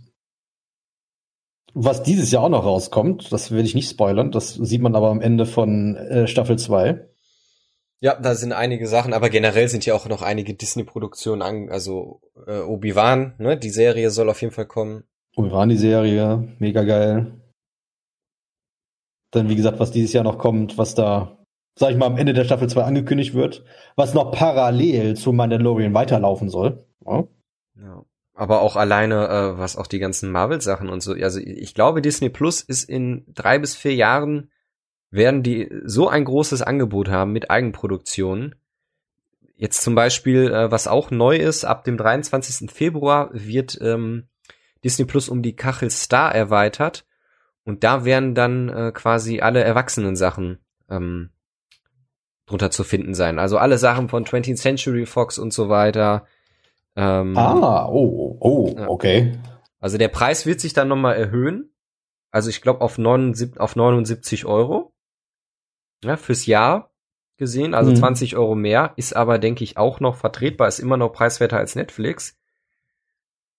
was 1.73 2.03
dieses 2.03 2.29
Jahr 2.29 2.43
auch 2.43 2.49
noch 2.49 2.63
rauskommt, 2.63 3.31
das 3.31 3.49
will 3.49 3.65
ich 3.65 3.73
nicht 3.73 3.89
spoilern, 3.89 4.29
das 4.29 4.53
sieht 4.53 4.83
man 4.83 4.95
aber 4.95 5.09
am 5.09 5.19
Ende 5.19 5.47
von 5.47 5.95
äh, 5.95 6.27
Staffel 6.27 6.59
2. 6.59 7.09
Ja, 8.01 8.15
da 8.19 8.35
sind 8.35 8.51
einige 8.51 8.87
Sachen, 8.87 9.13
aber 9.13 9.29
generell 9.29 9.67
sind 9.67 9.85
ja 9.85 9.95
auch 9.95 10.07
noch 10.07 10.21
einige 10.21 10.53
Disney-Produktionen 10.53 11.41
an, 11.41 11.69
also 11.69 12.21
äh, 12.45 12.59
Obi-Wan, 12.59 13.35
ne, 13.37 13.57
die 13.57 13.69
Serie 13.69 14.09
soll 14.11 14.29
auf 14.29 14.41
jeden 14.41 14.53
Fall 14.53 14.67
kommen. 14.67 15.05
Obi-Wan, 15.35 15.69
die 15.69 15.77
Serie, 15.77 16.55
mega 16.59 16.83
geil. 16.83 17.41
Dann, 19.31 19.49
wie 19.49 19.55
gesagt, 19.55 19.79
was 19.79 19.91
dieses 19.91 20.13
Jahr 20.13 20.23
noch 20.23 20.37
kommt, 20.37 20.77
was 20.77 20.95
da 20.95 21.35
sag 21.77 21.91
ich 21.91 21.97
mal, 21.97 22.07
am 22.07 22.17
Ende 22.17 22.33
der 22.33 22.45
Staffel 22.45 22.69
2 22.69 22.83
angekündigt 22.83 23.33
wird, 23.33 23.63
was 23.95 24.13
noch 24.13 24.31
parallel 24.31 25.15
zu 25.15 25.33
Mandalorian 25.33 25.93
weiterlaufen 25.93 26.49
soll. 26.49 26.85
Ja. 27.05 27.27
Ja. 27.77 28.05
Aber 28.33 28.61
auch 28.61 28.75
alleine, 28.75 29.27
äh, 29.27 29.57
was 29.57 29.77
auch 29.77 29.87
die 29.87 29.99
ganzen 29.99 30.31
Marvel-Sachen 30.31 30.89
und 30.89 31.01
so. 31.01 31.13
Also 31.13 31.39
ich 31.39 31.73
glaube, 31.73 32.01
Disney 32.01 32.29
Plus 32.29 32.61
ist 32.61 32.89
in 32.89 33.25
drei 33.27 33.59
bis 33.59 33.75
vier 33.75 33.95
Jahren 33.95 34.51
werden 35.11 35.43
die 35.43 35.71
so 35.83 36.07
ein 36.09 36.25
großes 36.25 36.61
Angebot 36.61 37.09
haben 37.09 37.31
mit 37.31 37.49
Eigenproduktionen. 37.49 38.55
Jetzt 39.57 39.81
zum 39.81 39.95
Beispiel, 39.95 40.51
äh, 40.51 40.71
was 40.71 40.87
auch 40.87 41.11
neu 41.11 41.37
ist, 41.37 41.63
ab 41.63 41.83
dem 41.85 41.97
23. 41.97 42.69
Februar 42.69 43.29
wird 43.31 43.77
ähm, 43.81 44.27
Disney 44.83 45.05
Plus 45.05 45.29
um 45.29 45.41
die 45.41 45.55
Kachel 45.55 45.89
Star 45.89 46.33
erweitert. 46.33 47.05
Und 47.63 47.83
da 47.83 48.05
werden 48.05 48.35
dann 48.35 48.69
äh, 48.69 48.91
quasi 48.93 49.39
alle 49.39 49.63
erwachsenen 49.63 50.15
Sachen 50.15 50.59
ähm, 50.89 51.31
drunter 52.45 52.69
zu 52.69 52.83
finden 52.83 53.15
sein. 53.15 53.39
Also 53.39 53.57
alle 53.57 53.77
Sachen 53.77 54.09
von 54.09 54.25
20th 54.25 54.57
Century 54.57 55.05
Fox 55.05 55.39
und 55.39 55.51
so 55.51 55.69
weiter. 55.69 56.27
Ähm, 56.95 57.37
ah, 57.37 57.87
oh, 57.87 58.37
oh, 58.39 58.75
ja. 58.77 58.87
okay. 58.87 59.37
Also 59.79 59.97
der 59.97 60.07
Preis 60.07 60.45
wird 60.45 60.59
sich 60.59 60.73
dann 60.73 60.87
nochmal 60.87 61.15
erhöhen. 61.15 61.71
Also 62.31 62.49
ich 62.49 62.61
glaube 62.61 62.81
auf, 62.81 62.97
79, 62.97 63.59
auf 63.59 63.75
79 63.75 64.45
Euro. 64.45 64.93
Ja, 66.05 66.17
fürs 66.17 66.45
Jahr 66.45 66.91
gesehen, 67.37 67.73
also 67.73 67.91
mhm. 67.91 67.97
20 67.97 68.37
Euro 68.37 68.55
mehr, 68.55 68.93
ist 68.95 69.15
aber, 69.15 69.39
denke 69.39 69.63
ich, 69.63 69.77
auch 69.77 69.99
noch 69.99 70.15
vertretbar, 70.15 70.67
ist 70.67 70.79
immer 70.79 70.97
noch 70.97 71.09
preiswerter 71.09 71.57
als 71.57 71.75
Netflix. 71.75 72.37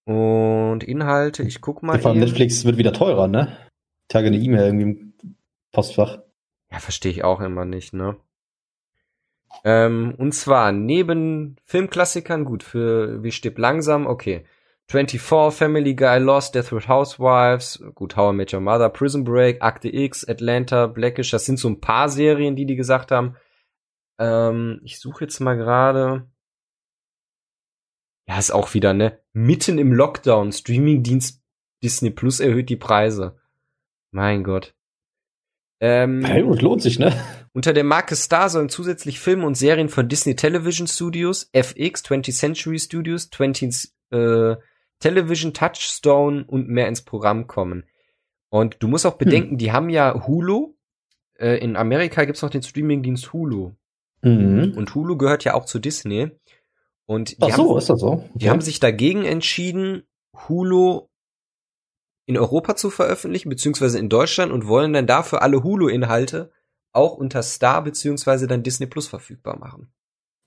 Und 0.05 0.85
Inhalte, 0.85 1.43
ich 1.43 1.61
guck 1.61 1.83
mal. 1.83 1.99
Vor 1.99 2.13
allem 2.13 2.21
Netflix 2.21 2.65
wird 2.65 2.79
wieder 2.79 2.93
teurer, 2.93 3.27
ne? 3.27 3.57
Tage 4.09 4.29
eine 4.29 4.37
E-Mail 4.37 4.67
irgendwie 4.67 4.83
im 4.83 5.15
Postfach. 5.73 6.21
Ja, 6.71 6.79
verstehe 6.79 7.11
ich 7.11 7.25
auch 7.25 7.41
immer 7.41 7.65
nicht, 7.65 7.93
ne? 7.93 8.17
Ähm, 9.65 10.15
und 10.17 10.33
zwar 10.33 10.73
neben 10.73 11.57
Filmklassikern, 11.65 12.45
gut, 12.45 12.63
für 12.63 13.23
Wie 13.23 13.33
stirbt 13.33 13.59
langsam, 13.59 14.07
okay. 14.07 14.45
24, 14.89 15.53
Family 15.53 15.95
Guy, 15.95 16.19
Lost, 16.19 16.55
Death 16.55 16.71
with 16.73 16.87
Housewives, 16.87 17.83
gut, 17.95 18.17
How 18.17 18.33
I 18.33 18.37
Met 18.37 18.53
Your 18.53 18.61
Mother, 18.61 18.89
Prison 18.89 19.25
Break, 19.25 19.61
Akte 19.61 19.89
X, 19.89 20.25
Atlanta, 20.29 20.87
Blackish, 20.87 21.31
das 21.31 21.45
sind 21.45 21.59
so 21.59 21.69
ein 21.69 21.81
paar 21.81 22.09
Serien, 22.09 22.55
die 22.55 22.67
die 22.67 22.77
gesagt 22.77 23.11
haben. 23.11 23.37
Ähm, 24.19 24.81
ich 24.85 25.01
suche 25.01 25.25
jetzt 25.25 25.41
mal 25.41 25.57
gerade. 25.57 26.31
Ja, 28.29 28.39
ist 28.39 28.53
auch 28.53 28.75
wieder, 28.75 28.95
ne? 28.95 29.21
Mitten 29.33 29.79
im 29.79 29.93
Lockdown, 29.93 30.53
Streamingdienst 30.53 31.43
Disney 31.83 32.11
Plus 32.11 32.41
erhöht 32.41 32.69
die 32.69 32.77
Preise. 32.77 33.37
Mein 34.13 34.45
Gott. 34.45 34.75
Ähm, 35.81 36.25
hey, 36.25 36.41
lohnt 36.41 36.81
sich, 36.81 36.99
ne? 36.99 37.13
Unter 37.53 37.73
der 37.73 37.85
Marke 37.85 38.17
Star 38.17 38.49
sollen 38.49 38.69
zusätzlich 38.69 39.21
Filme 39.21 39.47
und 39.47 39.57
Serien 39.57 39.89
von 39.89 40.09
Disney 40.09 40.37
Television 40.37 40.87
Studios, 40.87 41.51
FX, 41.53 42.05
20th 42.05 42.37
Century 42.37 42.79
Studios, 42.79 43.31
20th 43.31 43.91
äh, 44.11 44.57
Television, 45.01 45.53
Touchstone 45.53 46.45
und 46.47 46.69
mehr 46.69 46.89
ins 46.89 47.03
Programm 47.03 47.47
kommen. 47.47 47.85
Und 48.49 48.77
du 48.81 48.89
musst 48.89 49.07
auch 49.07 49.19
bedenken, 49.19 49.53
hm. 49.53 49.59
die 49.59 49.73
haben 49.73 49.91
ja 49.91 50.27
Hulu. 50.27 50.75
Äh, 51.39 51.59
in 51.59 51.77
Amerika 51.77 52.25
gibt's 52.25 52.43
noch 52.43 52.51
den 52.51 52.63
Streamingdienst 52.63 53.33
Hulu. 53.33 53.73
Mhm. 54.23 54.75
Und 54.77 54.95
Hulu 54.95 55.17
gehört 55.17 55.45
ja 55.45 55.55
auch 55.55 55.67
zu 55.67 55.79
Disney. 55.79 56.31
Und 57.07 57.37
Ach 57.41 57.51
so, 57.55 57.71
haben, 57.71 57.79
ist 57.79 57.91
das 57.91 58.01
so? 58.01 58.13
Okay. 58.13 58.31
die 58.35 58.51
haben 58.51 58.61
sich 58.61 58.81
dagegen 58.81 59.25
entschieden, 59.25 60.03
Hulu 60.49 61.03
in 62.27 62.37
Europa 62.37 62.75
zu 62.75 62.91
veröffentlichen, 62.91 63.49
beziehungsweise 63.49 63.99
in 63.99 64.09
Deutschland 64.09 64.51
und 64.51 64.67
wollen 64.67 64.93
dann 64.93 65.07
dafür 65.07 65.43
alle 65.43 65.63
Hulu-Inhalte 65.63 66.51
auch 66.93 67.17
unter 67.17 67.43
Star 67.43 67.83
beziehungsweise 67.85 68.47
dann 68.49 68.63
Disney 68.63 68.87
Plus 68.87 69.07
verfügbar 69.07 69.59
machen. 69.59 69.93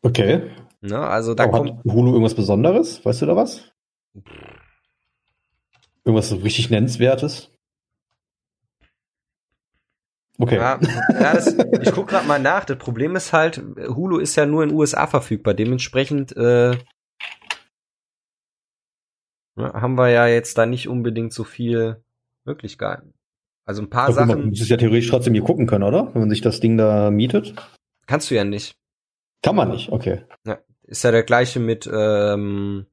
Okay. 0.01 0.51
Na, 0.81 1.07
also 1.07 1.33
da 1.33 1.45
oh, 1.45 1.51
kommt 1.51 1.83
Hulu 1.85 2.11
irgendwas 2.11 2.33
Besonderes? 2.33 3.03
Weißt 3.05 3.21
du 3.21 3.25
da 3.25 3.35
was? 3.35 3.68
Irgendwas 6.03 6.29
so 6.29 6.37
richtig 6.37 6.69
nennenswertes? 6.69 7.51
Okay. 10.37 10.55
Ja, 10.55 10.79
ja 11.11 11.33
das, 11.33 11.53
ich 11.81 11.91
guck 11.91 12.07
gerade 12.07 12.27
mal 12.27 12.39
nach. 12.39 12.63
Das 12.63 12.77
Problem 12.77 13.15
ist 13.15 13.33
halt, 13.33 13.61
Hulu 13.77 14.19
ist 14.19 14.35
ja 14.37 14.45
nur 14.45 14.63
in 14.63 14.73
USA 14.73 15.05
verfügbar. 15.05 15.53
Dementsprechend 15.53 16.35
äh, 16.37 16.77
haben 19.57 19.95
wir 19.95 20.09
ja 20.09 20.27
jetzt 20.27 20.57
da 20.57 20.65
nicht 20.65 20.87
unbedingt 20.87 21.33
so 21.33 21.43
viel 21.43 22.01
Möglichkeiten. 22.45 23.13
Also 23.65 23.81
ein 23.81 23.89
paar 23.89 24.05
Aber 24.05 24.13
Sachen. 24.13 24.27
Man 24.29 24.49
muss 24.49 24.61
es 24.61 24.69
ja 24.69 24.77
theoretisch 24.77 25.09
trotzdem 25.09 25.33
hier 25.33 25.43
gucken 25.43 25.67
können, 25.67 25.83
oder? 25.83 26.13
Wenn 26.13 26.21
man 26.21 26.29
sich 26.29 26.41
das 26.41 26.59
Ding 26.61 26.77
da 26.77 27.11
mietet. 27.11 27.53
Kannst 28.07 28.31
du 28.31 28.35
ja 28.35 28.43
nicht. 28.43 28.75
Kann 29.43 29.55
man 29.55 29.69
nicht, 29.69 29.91
okay. 29.91 30.23
Ja, 30.45 30.59
ist 30.83 31.03
ja 31.03 31.11
der 31.11 31.23
gleiche 31.23 31.59
mit 31.59 31.89
ähm, 31.91 32.87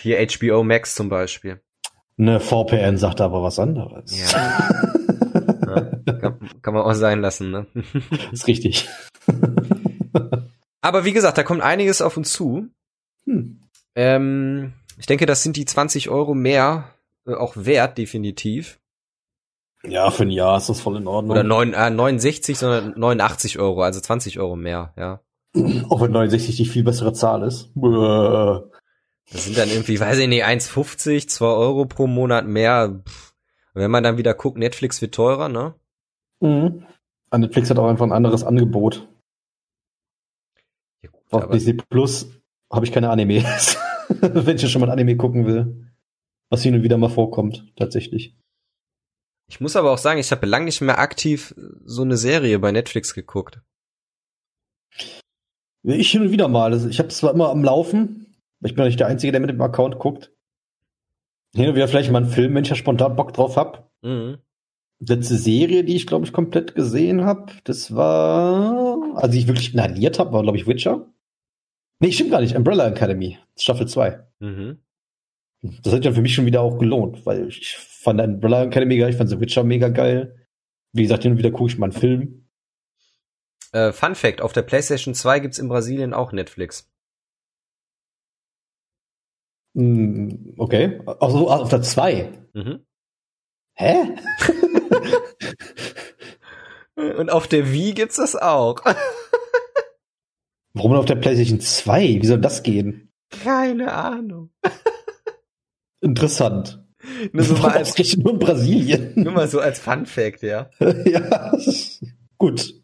hier 0.00 0.24
HBO 0.26 0.62
Max 0.62 0.94
zum 0.94 1.08
Beispiel. 1.08 1.60
Ne, 2.16 2.40
VPN 2.40 2.96
sagt 2.96 3.20
aber 3.20 3.42
was 3.42 3.58
anderes. 3.58 4.32
Ja. 4.32 5.90
kann, 6.04 6.38
kann, 6.62 6.74
man 6.74 6.82
auch 6.82 6.94
sein 6.94 7.20
lassen, 7.20 7.50
ne? 7.50 7.66
ist 8.32 8.46
richtig. 8.46 8.88
Aber 10.80 11.04
wie 11.04 11.12
gesagt, 11.12 11.36
da 11.36 11.42
kommt 11.42 11.62
einiges 11.62 12.00
auf 12.00 12.16
uns 12.16 12.32
zu. 12.32 12.68
Hm. 13.26 13.60
Ähm, 13.94 14.72
ich 14.98 15.06
denke, 15.06 15.26
das 15.26 15.42
sind 15.42 15.56
die 15.56 15.64
20 15.64 16.08
Euro 16.08 16.34
mehr 16.34 16.94
äh, 17.26 17.34
auch 17.34 17.54
wert, 17.56 17.98
definitiv. 17.98 18.78
Ja, 19.84 20.10
für 20.10 20.22
ein 20.22 20.30
Jahr 20.30 20.56
ist 20.56 20.68
das 20.68 20.80
voll 20.80 20.96
in 20.96 21.06
Ordnung. 21.06 21.32
Oder 21.32 21.44
9, 21.44 21.74
äh, 21.74 21.90
69, 21.90 22.58
sondern 22.58 22.94
89 22.98 23.58
Euro, 23.58 23.82
also 23.82 24.00
20 24.00 24.38
Euro 24.38 24.56
mehr, 24.56 24.94
ja. 24.96 25.20
Auch 25.88 26.02
wenn 26.02 26.12
69 26.12 26.56
die 26.56 26.66
viel 26.66 26.84
bessere 26.84 27.12
Zahl 27.12 27.42
ist. 27.42 27.70
Das 29.32 29.44
sind 29.44 29.58
dann 29.58 29.68
irgendwie, 29.68 29.98
weiß 29.98 30.18
ich 30.18 30.28
nicht, 30.28 30.44
1,50, 30.44 31.28
2 31.28 31.44
Euro 31.44 31.86
pro 31.86 32.06
Monat 32.06 32.46
mehr. 32.46 32.84
Und 32.84 33.04
wenn 33.74 33.90
man 33.90 34.04
dann 34.04 34.18
wieder 34.18 34.34
guckt, 34.34 34.58
Netflix 34.58 35.02
wird 35.02 35.14
teurer, 35.14 35.48
ne? 35.48 35.74
Mhm. 36.40 36.86
Netflix 37.36 37.68
hat 37.70 37.78
auch 37.78 37.88
einfach 37.88 38.06
ein 38.06 38.12
anderes 38.12 38.44
Angebot. 38.44 39.08
Ja, 41.02 41.10
gut, 41.10 41.32
Auf 41.32 41.50
Disney 41.50 41.74
Plus 41.74 42.30
habe 42.70 42.86
ich 42.86 42.92
keine 42.92 43.10
Animes. 43.10 43.76
wenn 44.08 44.56
ich 44.56 44.70
schon 44.70 44.80
mal 44.80 44.86
ein 44.86 44.92
Anime 44.92 45.16
gucken 45.16 45.46
will. 45.46 45.90
Was 46.48 46.62
hin 46.62 46.74
und 46.74 46.82
wieder 46.82 46.96
mal 46.96 47.10
vorkommt, 47.10 47.72
tatsächlich. 47.76 48.36
Ich 49.48 49.60
muss 49.60 49.76
aber 49.76 49.92
auch 49.92 49.98
sagen, 49.98 50.20
ich 50.20 50.30
habe 50.30 50.46
lange 50.46 50.66
nicht 50.66 50.80
mehr 50.80 50.98
aktiv 50.98 51.54
so 51.84 52.02
eine 52.02 52.16
Serie 52.16 52.58
bei 52.58 52.72
Netflix 52.72 53.14
geguckt. 53.14 53.60
Ich 55.82 56.10
hin 56.10 56.22
und 56.22 56.30
wieder 56.30 56.48
mal. 56.48 56.72
Also 56.72 56.88
ich 56.88 56.98
habe 56.98 57.08
es 57.08 57.18
zwar 57.18 57.32
immer 57.32 57.50
am 57.50 57.62
Laufen. 57.62 58.25
Ich 58.64 58.74
bin 58.74 58.84
nicht 58.84 59.00
der 59.00 59.06
Einzige, 59.06 59.32
der 59.32 59.40
mit 59.40 59.50
dem 59.50 59.60
Account 59.60 59.98
guckt. 59.98 60.32
Und 61.54 61.74
wieder 61.74 61.88
vielleicht 61.88 62.10
mal 62.10 62.22
einen 62.22 62.30
Film, 62.30 62.54
wenn 62.54 62.64
ich 62.64 62.70
ja 62.70 62.76
spontan 62.76 63.16
Bock 63.16 63.32
drauf 63.32 63.56
hab. 63.56 63.90
Mhm. 64.02 64.38
Letzte 64.98 65.36
Serie, 65.36 65.84
die 65.84 65.96
ich, 65.96 66.06
glaube 66.06 66.24
ich, 66.24 66.32
komplett 66.32 66.74
gesehen 66.74 67.24
habe, 67.24 67.52
das 67.64 67.94
war, 67.94 69.14
also 69.14 69.30
die 69.30 69.38
ich 69.38 69.46
wirklich 69.46 69.74
inhaliert 69.74 70.18
habe, 70.18 70.32
war, 70.32 70.42
glaube 70.42 70.56
ich, 70.56 70.66
Witcher. 70.66 71.06
Nee, 72.00 72.12
stimmt 72.12 72.30
gar 72.30 72.40
nicht. 72.40 72.56
Umbrella 72.56 72.88
Academy, 72.88 73.38
Staffel 73.58 73.88
2. 73.88 74.26
Mhm. 74.40 74.78
Das 75.82 75.92
hat 75.92 76.04
ja 76.04 76.12
für 76.12 76.22
mich 76.22 76.34
schon 76.34 76.46
wieder 76.46 76.60
auch 76.60 76.78
gelohnt, 76.78 77.24
weil 77.24 77.48
ich 77.48 77.76
fand 77.76 78.20
Umbrella 78.20 78.64
Academy 78.64 78.96
geil, 78.98 79.10
ich 79.10 79.16
fand 79.16 79.30
The 79.30 79.40
Witcher 79.40 79.64
mega 79.64 79.88
geil. 79.88 80.46
Wie 80.92 81.02
gesagt, 81.02 81.22
hin 81.22 81.32
und 81.32 81.38
wieder 81.38 81.50
gucke 81.50 81.70
ich 81.70 81.78
mal 81.78 81.86
einen 81.86 82.00
Film. 82.00 82.48
Äh, 83.72 83.92
Fun 83.92 84.14
Fact, 84.14 84.40
auf 84.40 84.52
der 84.52 84.62
PlayStation 84.62 85.14
2 85.14 85.40
gibt's 85.40 85.58
in 85.58 85.68
Brasilien 85.68 86.14
auch 86.14 86.32
Netflix. 86.32 86.90
Mm, 89.76 90.54
okay. 90.56 91.00
Also 91.20 91.50
auf 91.50 91.68
der 91.68 91.82
2. 91.82 92.32
Mhm. 92.54 92.86
Hä? 93.74 94.16
Und 97.18 97.30
auf 97.30 97.46
der 97.46 97.70
Wii 97.72 97.92
gibt's 97.92 98.16
das 98.16 98.36
auch. 98.36 98.82
Warum 100.72 100.94
auf 100.94 101.04
der 101.04 101.16
PlayStation 101.16 101.60
2? 101.60 102.22
Wie 102.22 102.26
soll 102.26 102.40
das 102.40 102.62
gehen? 102.62 103.12
Keine 103.28 103.92
Ahnung. 103.92 104.50
Interessant. 106.00 106.82
Nur 107.32 107.44
so 107.44 107.54
mal 107.56 107.72
als, 107.72 107.98
nur 108.16 108.32
in 108.32 108.38
Brasilien. 108.38 109.12
Nur 109.14 109.32
mal 109.34 109.48
so 109.48 109.60
als 109.60 109.78
Fun 109.78 110.06
Fact, 110.06 110.42
ja. 110.42 110.70
ja, 110.80 111.52
gut. 112.38 112.74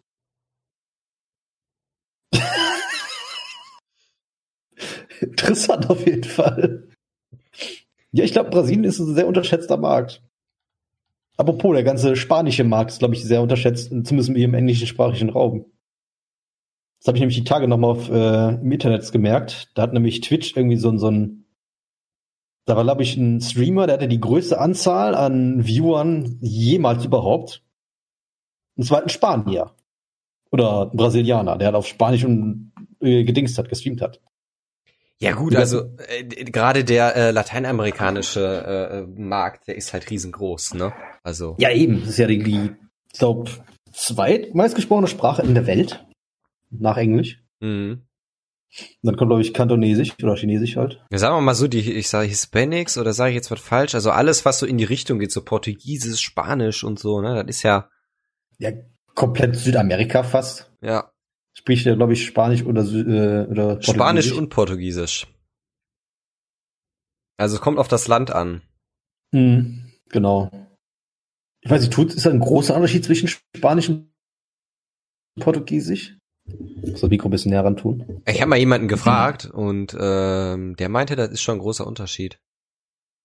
Interessant 5.23 5.89
auf 5.89 6.07
jeden 6.07 6.25
Fall. 6.25 6.89
Ja, 8.11 8.25
ich 8.25 8.33
glaube, 8.33 8.51
Brasilien 8.51 8.85
ist 8.85 8.99
ein 8.99 9.15
sehr 9.15 9.27
unterschätzter 9.27 9.77
Markt. 9.77 10.23
Apropos, 11.37 11.73
der 11.75 11.83
ganze 11.83 12.15
spanische 12.15 12.65
Markt 12.65 12.91
ist, 12.91 12.99
glaube 12.99 13.15
ich, 13.15 13.25
sehr 13.25 13.43
unterschätzt, 13.43 13.89
zumindest 13.89 14.29
im 14.29 14.55
englischsprachigen 14.55 15.31
Raum. 15.31 15.65
Das 16.99 17.09
habe 17.09 17.17
ich 17.17 17.21
nämlich 17.21 17.39
die 17.39 17.45
Tage 17.45 17.67
nochmal 17.67 17.91
auf, 17.91 18.11
äh, 18.11 18.55
im 18.61 18.71
Internet 18.71 19.11
gemerkt. 19.11 19.71
Da 19.75 19.83
hat 19.83 19.93
nämlich 19.93 20.21
Twitch 20.21 20.57
irgendwie 20.57 20.77
so, 20.77 20.97
so 20.99 21.11
ein, 21.11 21.47
da 22.65 22.77
war, 22.77 22.85
glaube 22.85 23.03
ich, 23.03 23.17
ein 23.17 23.41
Streamer, 23.41 23.87
der 23.87 23.95
hatte 23.97 24.09
die 24.09 24.21
größte 24.21 24.61
Anzahl 24.61 25.15
an 25.15 25.67
Viewern 25.67 26.39
jemals 26.41 27.05
überhaupt. 27.05 27.65
Und 28.77 28.85
zwar 28.85 29.03
in 29.03 29.09
Spanier. 29.09 29.73
Oder 30.53 30.91
ein 30.93 30.97
Brasilianer, 30.97 31.57
der 31.57 31.69
halt 31.69 31.77
auf 31.77 31.87
Spanisch 31.87 32.25
und 32.25 32.73
äh, 33.01 33.25
gedingst 33.25 33.59
hat, 33.59 33.69
gestreamt 33.69 34.03
hat. 34.03 34.21
Ja 35.23 35.33
gut, 35.35 35.55
also 35.57 35.85
äh, 36.09 36.25
gerade 36.25 36.85
der 36.85 37.15
äh, 37.17 37.31
lateinamerikanische 37.31 38.41
äh, 38.67 38.99
äh, 38.99 39.07
Markt, 39.07 39.69
der 39.69 39.77
ist 39.77 39.93
halt 39.93 40.11
riesengroß, 40.11 40.75
ne? 40.75 40.93
Also 41.23 41.57
Ja, 41.59 41.71
eben. 41.71 42.01
Das 42.01 42.11
ist 42.11 42.19
ja 42.19 42.27
die, 42.27 42.73
ich 43.13 43.19
glaube, 43.19 43.51
zweitmeistgesprochene 43.93 45.07
Sprache 45.07 45.43
in 45.43 45.55
der 45.55 45.67
Welt. 45.67 46.05
Nach 46.71 46.97
Englisch. 46.97 47.43
mhm. 47.61 48.03
Dann 49.03 49.17
kommt, 49.17 49.29
glaube 49.29 49.43
ich, 49.43 49.53
Kantonesisch 49.53 50.15
oder 50.23 50.35
Chinesisch 50.35 50.77
halt. 50.77 51.05
Ja, 51.11 51.19
sagen 51.19 51.37
wir 51.37 51.43
mal 51.43 51.55
so, 51.55 51.69
die, 51.69 51.93
ich 51.93 52.09
sage 52.09 52.27
Hispanics 52.27 52.97
oder 52.97 53.13
sage 53.13 53.31
ich 53.31 53.35
jetzt 53.35 53.51
was 53.51 53.61
falsch? 53.61 53.95
Also 53.95 54.11
alles, 54.11 54.47
was 54.47 54.59
so 54.59 54.65
in 54.65 54.79
die 54.79 54.85
Richtung 54.85 55.19
geht, 55.19 55.31
so 55.31 55.45
Portugiesisch, 55.45 56.23
Spanisch 56.23 56.83
und 56.83 56.99
so, 56.99 57.21
ne? 57.21 57.35
Das 57.45 57.55
ist 57.57 57.65
ja, 57.65 57.91
Ja, 58.57 58.71
komplett 59.15 59.57
Südamerika 59.57 60.23
fast. 60.23 60.73
ja, 60.81 61.12
Spricht 61.55 61.87
ja, 61.87 61.95
glaube 61.95 62.15
ich, 62.15 62.25
Spanisch 62.25 62.65
oder, 62.65 62.83
äh, 62.83 63.47
oder 63.47 63.83
Spanisch 63.83 63.97
Portugiesisch. 63.97 64.33
und 64.33 64.49
Portugiesisch. 64.49 65.27
Also 67.37 67.57
es 67.57 67.61
kommt 67.61 67.79
auf 67.79 67.89
das 67.89 68.09
Land 68.09 68.31
an. 68.31 68.63
Mhm, 69.33 69.93
genau. 70.09 70.51
Ich 71.61 71.71
weiß 71.71 71.83
nicht, 71.83 71.93
tut, 71.93 72.15
ist 72.15 72.27
da 72.27 72.31
ein 72.31 72.41
großer 72.41 72.75
Unterschied 72.75 73.05
zwischen 73.05 73.29
Spanisch 73.29 73.89
und 73.89 74.11
Portugiesisch? 75.41 76.19
Das 76.45 77.03
Mikro 77.03 77.29
ein 77.29 77.31
bisschen 77.31 77.53
näher 77.53 77.65
ran 77.65 77.77
tun. 77.77 78.23
Ich 78.27 78.41
habe 78.41 78.49
mal 78.49 78.59
jemanden 78.59 78.89
gefragt 78.89 79.47
und 79.47 79.97
ähm, 79.99 80.75
der 80.77 80.89
meinte, 80.89 81.15
das 81.15 81.31
ist 81.31 81.43
schon 81.43 81.57
ein 81.57 81.61
großer 81.61 81.87
Unterschied. 81.87 82.41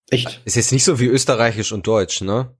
Echt? 0.09 0.41
Ist 0.45 0.55
jetzt 0.55 0.71
nicht 0.71 0.83
so 0.83 0.99
wie 0.99 1.07
Österreichisch 1.07 1.71
und 1.71 1.87
Deutsch, 1.87 2.21
ne? 2.21 2.55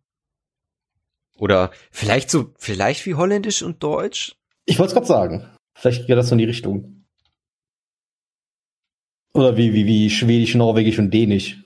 Oder 1.38 1.72
vielleicht 1.92 2.32
so, 2.32 2.54
vielleicht 2.58 3.06
wie 3.06 3.14
Holländisch 3.14 3.62
und 3.62 3.84
Deutsch? 3.84 4.36
Ich 4.66 4.80
wollte 4.80 4.90
es 4.90 4.94
gerade 4.96 5.08
sagen. 5.08 5.57
Vielleicht 5.78 6.08
geht 6.08 6.18
das 6.18 6.28
so 6.30 6.34
in 6.36 6.40
die 6.40 6.46
Richtung. 6.46 7.06
Oder 9.34 9.56
wie, 9.58 9.74
wie, 9.74 9.86
wie 9.86 10.10
Schwedisch, 10.10 10.56
Norwegisch 10.56 10.98
und 10.98 11.14
Dänisch. 11.14 11.64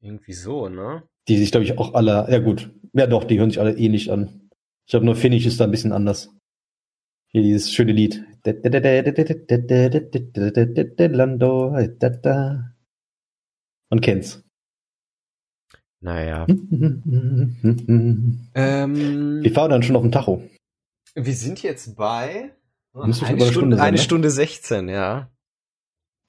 Irgendwie 0.00 0.32
so, 0.32 0.68
ne? 0.68 1.04
Die 1.28 1.36
sich, 1.38 1.50
glaube 1.52 1.64
ich, 1.64 1.78
auch 1.78 1.94
alle, 1.94 2.26
ja 2.30 2.38
gut, 2.38 2.70
ja 2.92 3.06
doch, 3.06 3.24
die 3.24 3.38
hören 3.38 3.50
sich 3.50 3.60
alle 3.60 3.76
ähnlich 3.76 4.10
an. 4.10 4.50
Ich 4.86 4.90
glaube, 4.90 5.06
nur 5.06 5.16
Finnisch 5.16 5.46
ist 5.46 5.60
da 5.60 5.64
ein 5.64 5.70
bisschen 5.70 5.92
anders. 5.92 6.30
Hier 7.28 7.42
dieses 7.42 7.72
schöne 7.72 7.92
Lied. 7.92 8.24
Man 13.90 14.00
kennt's. 14.00 14.42
Naja. 16.00 16.46
Wir 16.48 18.46
Ähm, 18.54 19.54
fahren 19.54 19.70
dann 19.70 19.82
schon 19.82 19.96
auf 19.96 20.02
dem 20.02 20.12
Tacho. 20.12 20.42
wir 21.14 21.34
sind 21.34 21.62
jetzt 21.62 21.96
bei 21.96 22.54
Eine, 22.98 23.14
Stunde, 23.14 23.46
Stunde 23.46 23.76
sein, 23.76 23.86
eine 23.86 23.96
ne? 23.96 24.02
Stunde 24.02 24.30
16, 24.30 24.88
ja. 24.88 25.30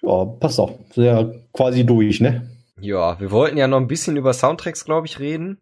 Ja, 0.01 0.25
passt 0.25 0.59
auch. 0.59 0.77
Sind 0.91 1.05
ja 1.05 1.31
quasi 1.53 1.85
durch, 1.85 2.19
ne? 2.19 2.51
Ja, 2.79 3.19
wir 3.19 3.31
wollten 3.31 3.57
ja 3.57 3.67
noch 3.67 3.77
ein 3.77 3.87
bisschen 3.87 4.17
über 4.17 4.33
Soundtracks, 4.33 4.85
glaube 4.85 5.07
ich, 5.07 5.19
reden. 5.19 5.59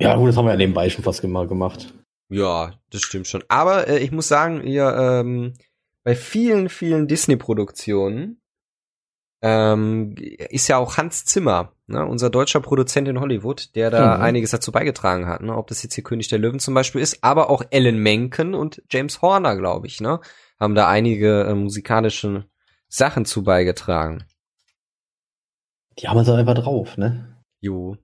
Ja, 0.00 0.16
gut, 0.16 0.28
das 0.28 0.36
haben 0.36 0.44
wir 0.44 0.52
ja 0.52 0.58
nebenbei 0.58 0.90
schon 0.90 1.04
fast 1.04 1.24
mal 1.24 1.46
gemacht. 1.46 1.94
Ja, 2.28 2.74
das 2.90 3.02
stimmt 3.02 3.26
schon. 3.26 3.44
Aber 3.48 3.88
äh, 3.88 3.98
ich 3.98 4.12
muss 4.12 4.28
sagen, 4.28 4.62
ihr 4.62 4.94
ähm, 4.94 5.54
bei 6.04 6.14
vielen, 6.14 6.68
vielen 6.68 7.06
Disney-Produktionen 7.06 8.40
ähm, 9.42 10.14
ist 10.16 10.68
ja 10.68 10.78
auch 10.78 10.96
Hans 10.96 11.24
Zimmer, 11.24 11.72
ne, 11.86 12.04
unser 12.06 12.30
deutscher 12.30 12.60
Produzent 12.60 13.06
in 13.08 13.20
Hollywood, 13.20 13.74
der 13.74 13.90
da 13.90 14.16
Mhm. 14.16 14.22
einiges 14.22 14.50
dazu 14.50 14.72
beigetragen 14.72 15.26
hat, 15.26 15.42
ne, 15.42 15.56
ob 15.56 15.66
das 15.66 15.82
jetzt 15.82 15.94
hier 15.94 16.04
König 16.04 16.28
der 16.28 16.38
Löwen 16.38 16.58
zum 16.58 16.74
Beispiel 16.74 17.00
ist, 17.00 17.22
aber 17.22 17.50
auch 17.50 17.62
Ellen 17.70 17.98
Menken 17.98 18.54
und 18.54 18.82
James 18.90 19.20
Horner, 19.22 19.56
glaube 19.56 19.86
ich, 19.86 20.00
ne, 20.00 20.20
haben 20.58 20.74
da 20.74 20.88
einige 20.88 21.44
äh, 21.44 21.54
musikalische 21.54 22.46
Sachen 22.88 23.24
zu 23.24 23.42
beigetragen. 23.42 24.24
Die 25.98 26.08
haben 26.08 26.18
es 26.18 26.28
einfach 26.28 26.54
drauf, 26.54 26.96
ne? 26.96 27.36
Jo. 27.60 27.96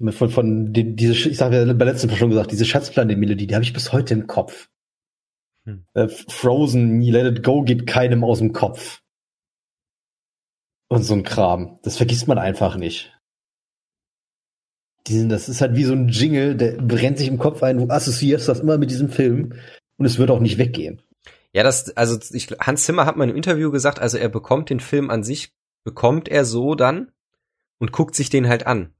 Von, 0.00 0.30
von 0.30 0.72
die, 0.72 0.96
diese, 0.96 1.28
ich 1.28 1.40
habe 1.40 1.56
ja 1.56 1.64
beim 1.72 1.88
letzten 1.88 2.08
Mal 2.08 2.16
schon 2.16 2.30
gesagt, 2.30 2.52
diese 2.52 2.64
Schatzplanet-Melodie, 2.64 3.46
die 3.46 3.54
habe 3.54 3.64
ich 3.64 3.72
bis 3.72 3.92
heute 3.92 4.14
im 4.14 4.26
Kopf. 4.26 4.70
Hm. 5.64 5.84
Äh, 5.92 6.08
Frozen, 6.08 7.02
Let 7.02 7.38
It 7.38 7.44
Go 7.44 7.62
geht 7.62 7.86
keinem 7.86 8.24
aus 8.24 8.38
dem 8.38 8.52
Kopf. 8.52 8.99
Und 10.90 11.02
so 11.04 11.14
ein 11.14 11.22
Kram. 11.22 11.78
Das 11.82 11.96
vergisst 11.96 12.26
man 12.28 12.36
einfach 12.38 12.76
nicht. 12.76 13.16
Diesen, 15.06 15.28
das 15.28 15.48
ist 15.48 15.60
halt 15.60 15.74
wie 15.76 15.84
so 15.84 15.92
ein 15.94 16.08
Jingle, 16.08 16.56
der 16.56 16.72
brennt 16.72 17.16
sich 17.18 17.28
im 17.28 17.38
Kopf 17.38 17.62
ein, 17.62 17.78
du 17.78 17.88
assoziierst 17.88 18.48
das 18.48 18.60
immer 18.60 18.76
mit 18.76 18.90
diesem 18.90 19.08
Film 19.08 19.54
und 19.96 20.04
es 20.04 20.18
wird 20.18 20.30
auch 20.30 20.40
nicht 20.40 20.58
weggehen. 20.58 21.00
Ja, 21.52 21.62
das, 21.62 21.96
also 21.96 22.18
ich, 22.32 22.48
Hans 22.60 22.84
Zimmer 22.84 23.06
hat 23.06 23.16
mal 23.16 23.28
im 23.28 23.34
Interview 23.36 23.70
gesagt, 23.70 23.98
also 23.98 24.18
er 24.18 24.28
bekommt 24.28 24.68
den 24.68 24.80
Film 24.80 25.10
an 25.10 25.22
sich, 25.22 25.54
bekommt 25.84 26.28
er 26.28 26.44
so 26.44 26.74
dann 26.74 27.10
und 27.78 27.92
guckt 27.92 28.14
sich 28.14 28.28
den 28.30 28.48
halt 28.48 28.66
an. 28.66 28.92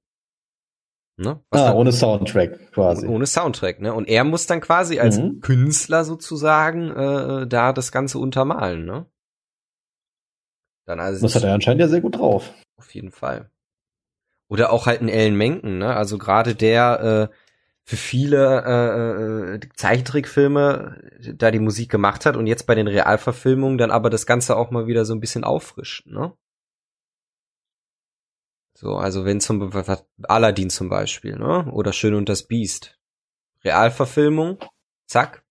Ne? 1.16 1.42
Was 1.50 1.60
Ah, 1.60 1.68
dann- 1.68 1.76
ohne 1.76 1.92
Soundtrack 1.92 2.72
quasi. 2.72 3.06
ohne 3.06 3.26
Soundtrack, 3.26 3.80
ne? 3.80 3.92
Und 3.92 4.08
er 4.08 4.24
muss 4.24 4.46
dann 4.46 4.60
quasi 4.62 4.98
als 5.00 5.18
Mhm. 5.18 5.40
Künstler 5.40 6.04
sozusagen 6.04 6.90
äh, 6.90 7.46
da 7.46 7.72
das 7.74 7.92
Ganze 7.92 8.18
untermalen, 8.18 8.86
ne? 8.86 9.06
Dann 10.90 10.98
also 10.98 11.24
Das 11.24 11.36
hat 11.36 11.44
er 11.44 11.54
anscheinend 11.54 11.80
ja 11.80 11.86
sehr 11.86 12.00
gut 12.00 12.16
drauf. 12.16 12.52
auf 12.76 12.92
jeden 12.94 13.12
Fall. 13.12 13.48
Oder 14.48 14.72
auch 14.72 14.86
halt 14.86 15.00
ein 15.00 15.08
Ellen 15.08 15.36
Menken, 15.36 15.78
ne? 15.78 15.94
Also 15.94 16.18
gerade 16.18 16.56
der 16.56 17.30
äh, 17.30 17.34
für 17.84 17.94
viele 17.96 18.64
äh, 18.66 19.54
äh, 19.54 19.60
Zeichentrickfilme 19.76 21.00
da 21.36 21.52
die 21.52 21.60
Musik 21.60 21.92
gemacht 21.92 22.26
hat 22.26 22.36
und 22.36 22.48
jetzt 22.48 22.66
bei 22.66 22.74
den 22.74 22.88
Realverfilmungen 22.88 23.78
dann 23.78 23.92
aber 23.92 24.10
das 24.10 24.26
Ganze 24.26 24.56
auch 24.56 24.72
mal 24.72 24.88
wieder 24.88 25.04
so 25.04 25.14
ein 25.14 25.20
bisschen 25.20 25.44
auffrischt, 25.44 26.06
ne? 26.08 26.32
So, 28.74 28.96
also 28.96 29.24
wenn 29.24 29.40
zum 29.40 29.70
Aladdin 30.24 30.70
zum 30.70 30.88
Beispiel, 30.88 31.36
ne? 31.36 31.70
Oder 31.70 31.92
Schön 31.92 32.14
und 32.14 32.28
das 32.28 32.48
Biest. 32.48 32.98
Realverfilmung, 33.62 34.58
zack. 35.06 35.44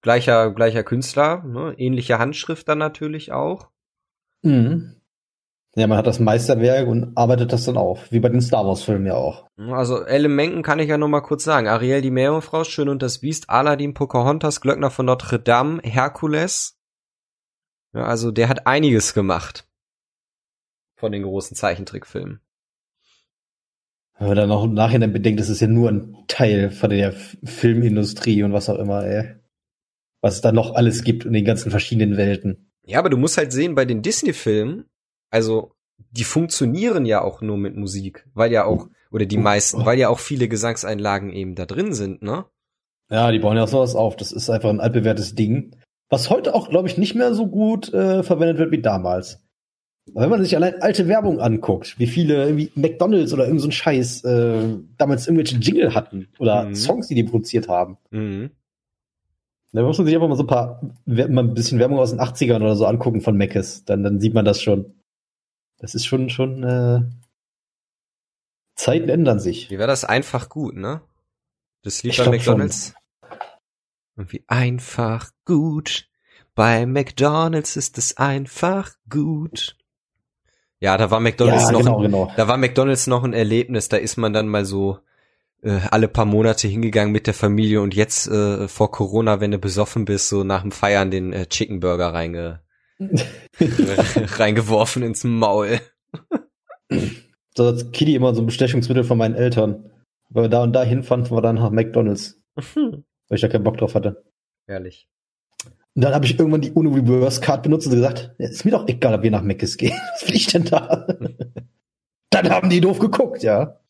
Gleicher, 0.00 0.54
gleicher 0.54 0.82
Künstler, 0.82 1.42
ne? 1.44 1.74
Ähnliche 1.76 2.18
Handschrift 2.18 2.68
dann 2.68 2.78
natürlich 2.78 3.32
auch. 3.32 3.68
Mhm. 4.42 4.94
Ja, 5.74 5.86
man 5.86 5.98
hat 5.98 6.06
das 6.06 6.18
Meisterwerk 6.18 6.88
und 6.88 7.16
arbeitet 7.16 7.52
das 7.52 7.64
dann 7.64 7.76
auf, 7.76 8.10
wie 8.10 8.20
bei 8.20 8.28
den 8.28 8.40
Star 8.40 8.66
Wars 8.66 8.82
Filmen 8.82 9.06
ja 9.06 9.14
auch. 9.14 9.46
Also 9.56 10.02
Elementen 10.04 10.62
kann 10.62 10.80
ich 10.80 10.88
ja 10.88 10.98
noch 10.98 11.08
mal 11.08 11.20
kurz 11.20 11.44
sagen. 11.44 11.68
Ariel 11.68 12.00
die 12.00 12.10
Meerjungfrau, 12.10 12.64
Schön 12.64 12.88
und 12.88 13.02
das 13.02 13.20
Biest, 13.20 13.48
Aladdin, 13.48 13.94
Pocahontas, 13.94 14.60
Glöckner 14.60 14.90
von 14.90 15.06
Notre 15.06 15.38
Dame, 15.38 15.80
Herkules. 15.82 16.78
Ja, 17.94 18.04
also 18.04 18.32
der 18.32 18.48
hat 18.48 18.66
einiges 18.66 19.14
gemacht. 19.14 19.68
Von 20.96 21.12
den 21.12 21.22
großen 21.22 21.56
Zeichentrickfilmen. 21.56 22.40
Wenn 24.18 24.28
man 24.28 24.36
dann 24.36 24.48
noch 24.48 24.64
im 24.64 24.74
Nachhinein 24.74 25.12
bedenkt, 25.12 25.38
das 25.38 25.48
ist 25.48 25.60
ja 25.60 25.68
nur 25.68 25.90
ein 25.90 26.24
Teil 26.26 26.70
von 26.70 26.90
der 26.90 27.12
Filmindustrie 27.12 28.42
und 28.42 28.52
was 28.52 28.68
auch 28.68 28.78
immer, 28.78 29.04
ey. 29.04 29.36
Was 30.20 30.34
es 30.34 30.40
da 30.40 30.50
noch 30.50 30.74
alles 30.74 31.04
gibt 31.04 31.24
in 31.24 31.32
den 31.32 31.44
ganzen 31.44 31.70
verschiedenen 31.70 32.16
Welten. 32.16 32.67
Ja, 32.88 32.98
aber 32.98 33.10
du 33.10 33.16
musst 33.18 33.36
halt 33.36 33.52
sehen, 33.52 33.74
bei 33.74 33.84
den 33.84 34.02
Disney-Filmen, 34.02 34.86
also 35.30 35.72
die 36.10 36.24
funktionieren 36.24 37.04
ja 37.04 37.22
auch 37.22 37.42
nur 37.42 37.58
mit 37.58 37.76
Musik, 37.76 38.26
weil 38.34 38.50
ja 38.50 38.64
auch, 38.64 38.88
oder 39.10 39.26
die 39.26 39.36
meisten, 39.36 39.84
weil 39.84 39.98
ja 39.98 40.08
auch 40.08 40.18
viele 40.20 40.48
Gesangseinlagen 40.48 41.30
eben 41.32 41.54
da 41.54 41.66
drin 41.66 41.92
sind, 41.92 42.22
ne? 42.22 42.46
Ja, 43.10 43.30
die 43.30 43.38
bauen 43.38 43.56
ja 43.56 43.66
sowas 43.66 43.94
auf. 43.94 44.16
Das 44.16 44.32
ist 44.32 44.50
einfach 44.50 44.68
ein 44.70 44.80
altbewährtes 44.80 45.34
Ding. 45.34 45.76
Was 46.10 46.30
heute 46.30 46.54
auch, 46.54 46.68
glaube 46.70 46.88
ich, 46.88 46.98
nicht 46.98 47.14
mehr 47.14 47.34
so 47.34 47.46
gut 47.46 47.92
äh, 47.92 48.22
verwendet 48.22 48.58
wird 48.58 48.70
wie 48.70 48.80
damals. 48.82 49.42
Aber 50.12 50.22
wenn 50.22 50.30
man 50.30 50.42
sich 50.42 50.56
allein 50.56 50.80
alte 50.80 51.08
Werbung 51.08 51.38
anguckt, 51.40 51.98
wie 51.98 52.06
viele 52.06 52.44
irgendwie 52.44 52.70
McDonalds 52.74 53.32
oder 53.34 53.44
irgend 53.46 53.60
so 53.60 53.68
ein 53.68 53.72
Scheiß 53.72 54.24
äh, 54.24 54.76
damals 54.96 55.26
irgendwelche 55.26 55.56
Jingle 55.56 55.94
hatten 55.94 56.28
oder 56.38 56.64
Mhm. 56.64 56.74
Songs, 56.74 57.08
die 57.08 57.14
die 57.14 57.24
produziert 57.24 57.68
haben. 57.68 57.98
Mhm. 58.10 58.50
Da 59.72 59.82
muss 59.82 59.98
man 59.98 60.06
sich 60.06 60.14
einfach 60.14 60.28
mal 60.28 60.36
so 60.36 60.44
ein 60.44 60.46
paar, 60.46 60.80
mal 61.04 61.44
ein 61.44 61.54
bisschen 61.54 61.78
Werbung 61.78 61.98
aus 61.98 62.10
den 62.10 62.20
80ern 62.20 62.56
oder 62.56 62.74
so 62.74 62.86
angucken 62.86 63.20
von 63.20 63.36
Meckes. 63.36 63.84
Dann, 63.84 64.02
dann 64.02 64.20
sieht 64.20 64.34
man 64.34 64.44
das 64.44 64.62
schon. 64.62 64.94
Das 65.78 65.94
ist 65.94 66.06
schon, 66.06 66.30
schon, 66.30 66.62
äh, 66.64 67.00
Zeiten 68.78 69.08
ändern 69.08 69.40
sich. 69.40 69.70
Wie 69.70 69.78
war 69.78 69.86
das 69.86 70.04
einfach 70.04 70.48
gut, 70.48 70.76
ne? 70.76 71.02
Das 71.82 72.02
Lied 72.02 72.12
Ich 72.12 72.24
bei 72.24 72.30
McDonalds. 72.30 72.94
Irgendwie 74.16 74.44
einfach 74.46 75.30
gut. 75.44 76.08
Bei 76.54 76.86
McDonalds 76.86 77.76
ist 77.76 77.98
es 77.98 78.16
einfach 78.16 78.94
gut. 79.10 79.76
Ja, 80.80 80.96
da 80.96 81.10
war 81.10 81.20
McDonalds 81.20 81.64
ja, 81.64 81.72
noch, 81.72 81.80
genau, 81.80 81.98
genau. 81.98 82.32
da 82.36 82.46
war 82.48 82.56
McDonalds 82.56 83.08
noch 83.08 83.24
ein 83.24 83.32
Erlebnis. 83.32 83.88
Da 83.88 83.96
ist 83.96 84.16
man 84.16 84.32
dann 84.32 84.48
mal 84.48 84.64
so 84.64 85.00
äh, 85.62 85.80
alle 85.90 86.08
paar 86.08 86.24
Monate 86.24 86.68
hingegangen 86.68 87.12
mit 87.12 87.26
der 87.26 87.34
Familie 87.34 87.80
und 87.80 87.94
jetzt 87.94 88.28
äh, 88.28 88.68
vor 88.68 88.90
Corona, 88.90 89.40
wenn 89.40 89.50
du 89.50 89.58
besoffen 89.58 90.04
bist, 90.04 90.28
so 90.28 90.44
nach 90.44 90.62
dem 90.62 90.72
Feiern 90.72 91.10
den 91.10 91.32
äh, 91.32 91.46
Chicken 91.46 91.80
Burger 91.80 92.12
reinge 92.12 92.60
reingeworfen 93.60 95.02
ins 95.02 95.22
Maul. 95.22 95.80
So 97.56 97.66
als 97.66 97.90
Kitty 97.92 98.14
immer 98.14 98.34
so 98.34 98.42
ein 98.42 98.46
Bestechungsmittel 98.46 99.04
von 99.04 99.18
meinen 99.18 99.34
Eltern. 99.34 99.90
Weil 100.30 100.44
wir 100.44 100.48
da 100.48 100.62
und 100.62 100.72
da 100.72 100.82
hinfahren, 100.82 101.28
war 101.30 101.40
dann 101.40 101.56
nach 101.56 101.70
McDonalds. 101.70 102.40
weil 102.54 103.02
ich 103.30 103.40
da 103.40 103.48
keinen 103.48 103.64
Bock 103.64 103.78
drauf 103.78 103.94
hatte. 103.94 104.24
Ehrlich. 104.66 105.08
Und 105.94 106.04
dann 106.04 106.14
habe 106.14 106.26
ich 106.26 106.38
irgendwann 106.38 106.60
die 106.60 106.70
Uno 106.70 106.90
Reverse 106.90 107.40
Card 107.40 107.62
benutzt 107.62 107.86
und 107.86 107.94
gesagt, 107.94 108.32
ist 108.38 108.64
mir 108.64 108.70
doch 108.72 108.86
egal, 108.86 109.14
ob 109.14 109.22
wir 109.22 109.30
nach 109.30 109.42
Meckes 109.42 109.76
gehen. 109.76 109.98
Was 110.12 110.28
will 110.28 110.36
ich 110.36 110.46
denn 110.46 110.64
da? 110.64 111.06
dann 112.30 112.50
haben 112.50 112.70
die 112.70 112.80
doof 112.80 112.98
geguckt, 112.98 113.42
ja. 113.42 113.80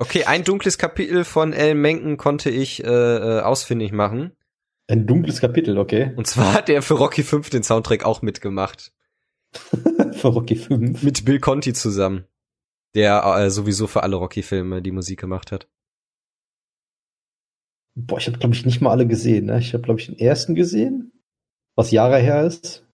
Okay, 0.00 0.24
ein 0.24 0.44
dunkles 0.44 0.78
Kapitel 0.78 1.24
von 1.24 1.52
El 1.52 1.74
Menken 1.74 2.16
konnte 2.16 2.48
ich 2.48 2.82
äh, 2.82 2.86
äh, 2.88 3.40
ausfindig 3.42 3.92
machen. 3.92 4.32
Ein 4.88 5.06
dunkles 5.06 5.42
Kapitel, 5.42 5.76
okay. 5.76 6.14
Und 6.16 6.26
zwar 6.26 6.54
hat 6.54 6.70
er 6.70 6.80
für 6.80 6.94
Rocky 6.94 7.22
5 7.22 7.50
den 7.50 7.62
Soundtrack 7.62 8.06
auch 8.06 8.22
mitgemacht. 8.22 8.94
für 9.52 10.28
Rocky 10.28 10.56
5. 10.56 11.02
Mit 11.02 11.26
Bill 11.26 11.38
Conti 11.38 11.74
zusammen. 11.74 12.24
Der 12.94 13.22
äh, 13.24 13.50
sowieso 13.50 13.86
für 13.86 14.02
alle 14.02 14.16
Rocky-Filme 14.16 14.80
die 14.80 14.90
Musik 14.90 15.20
gemacht 15.20 15.52
hat. 15.52 15.68
Boah, 17.94 18.16
ich 18.16 18.26
habe 18.26 18.38
glaube 18.38 18.54
ich 18.54 18.64
nicht 18.64 18.80
mal 18.80 18.92
alle 18.92 19.06
gesehen. 19.06 19.46
Ne? 19.46 19.58
Ich 19.58 19.74
habe 19.74 19.82
glaube 19.82 20.00
ich 20.00 20.06
den 20.06 20.18
ersten 20.18 20.54
gesehen, 20.54 21.12
was 21.76 21.90
Jahre 21.90 22.16
her 22.16 22.46
ist. 22.46 22.88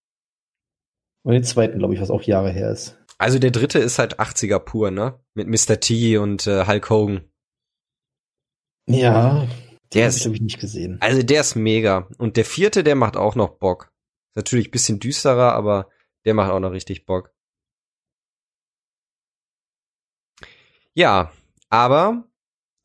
Und 1.22 1.34
den 1.34 1.44
zweiten 1.44 1.78
glaube 1.78 1.94
ich, 1.94 2.00
was 2.00 2.10
auch 2.10 2.22
Jahre 2.22 2.50
her 2.50 2.72
ist. 2.72 2.98
Also 3.18 3.38
der 3.38 3.50
dritte 3.50 3.78
ist 3.78 3.98
halt 3.98 4.20
80er 4.20 4.58
pur, 4.58 4.90
ne? 4.90 5.18
Mit 5.34 5.48
Mr. 5.48 5.80
T 5.80 6.18
und 6.18 6.46
äh, 6.46 6.66
Hulk 6.66 6.90
Hogan. 6.90 7.30
Ja, 8.88 9.48
der 9.94 10.08
ist 10.08 10.24
habe 10.24 10.34
ich 10.34 10.42
nicht 10.42 10.60
gesehen. 10.60 10.98
Also 11.00 11.22
der 11.22 11.40
ist 11.40 11.54
mega 11.54 12.08
und 12.18 12.36
der 12.36 12.44
vierte, 12.44 12.84
der 12.84 12.94
macht 12.94 13.16
auch 13.16 13.34
noch 13.34 13.58
Bock. 13.58 13.92
Natürlich 14.34 14.70
bisschen 14.70 15.00
düsterer, 15.00 15.54
aber 15.54 15.88
der 16.24 16.34
macht 16.34 16.50
auch 16.50 16.60
noch 16.60 16.72
richtig 16.72 17.06
Bock. 17.06 17.32
Ja, 20.94 21.32
aber 21.68 22.24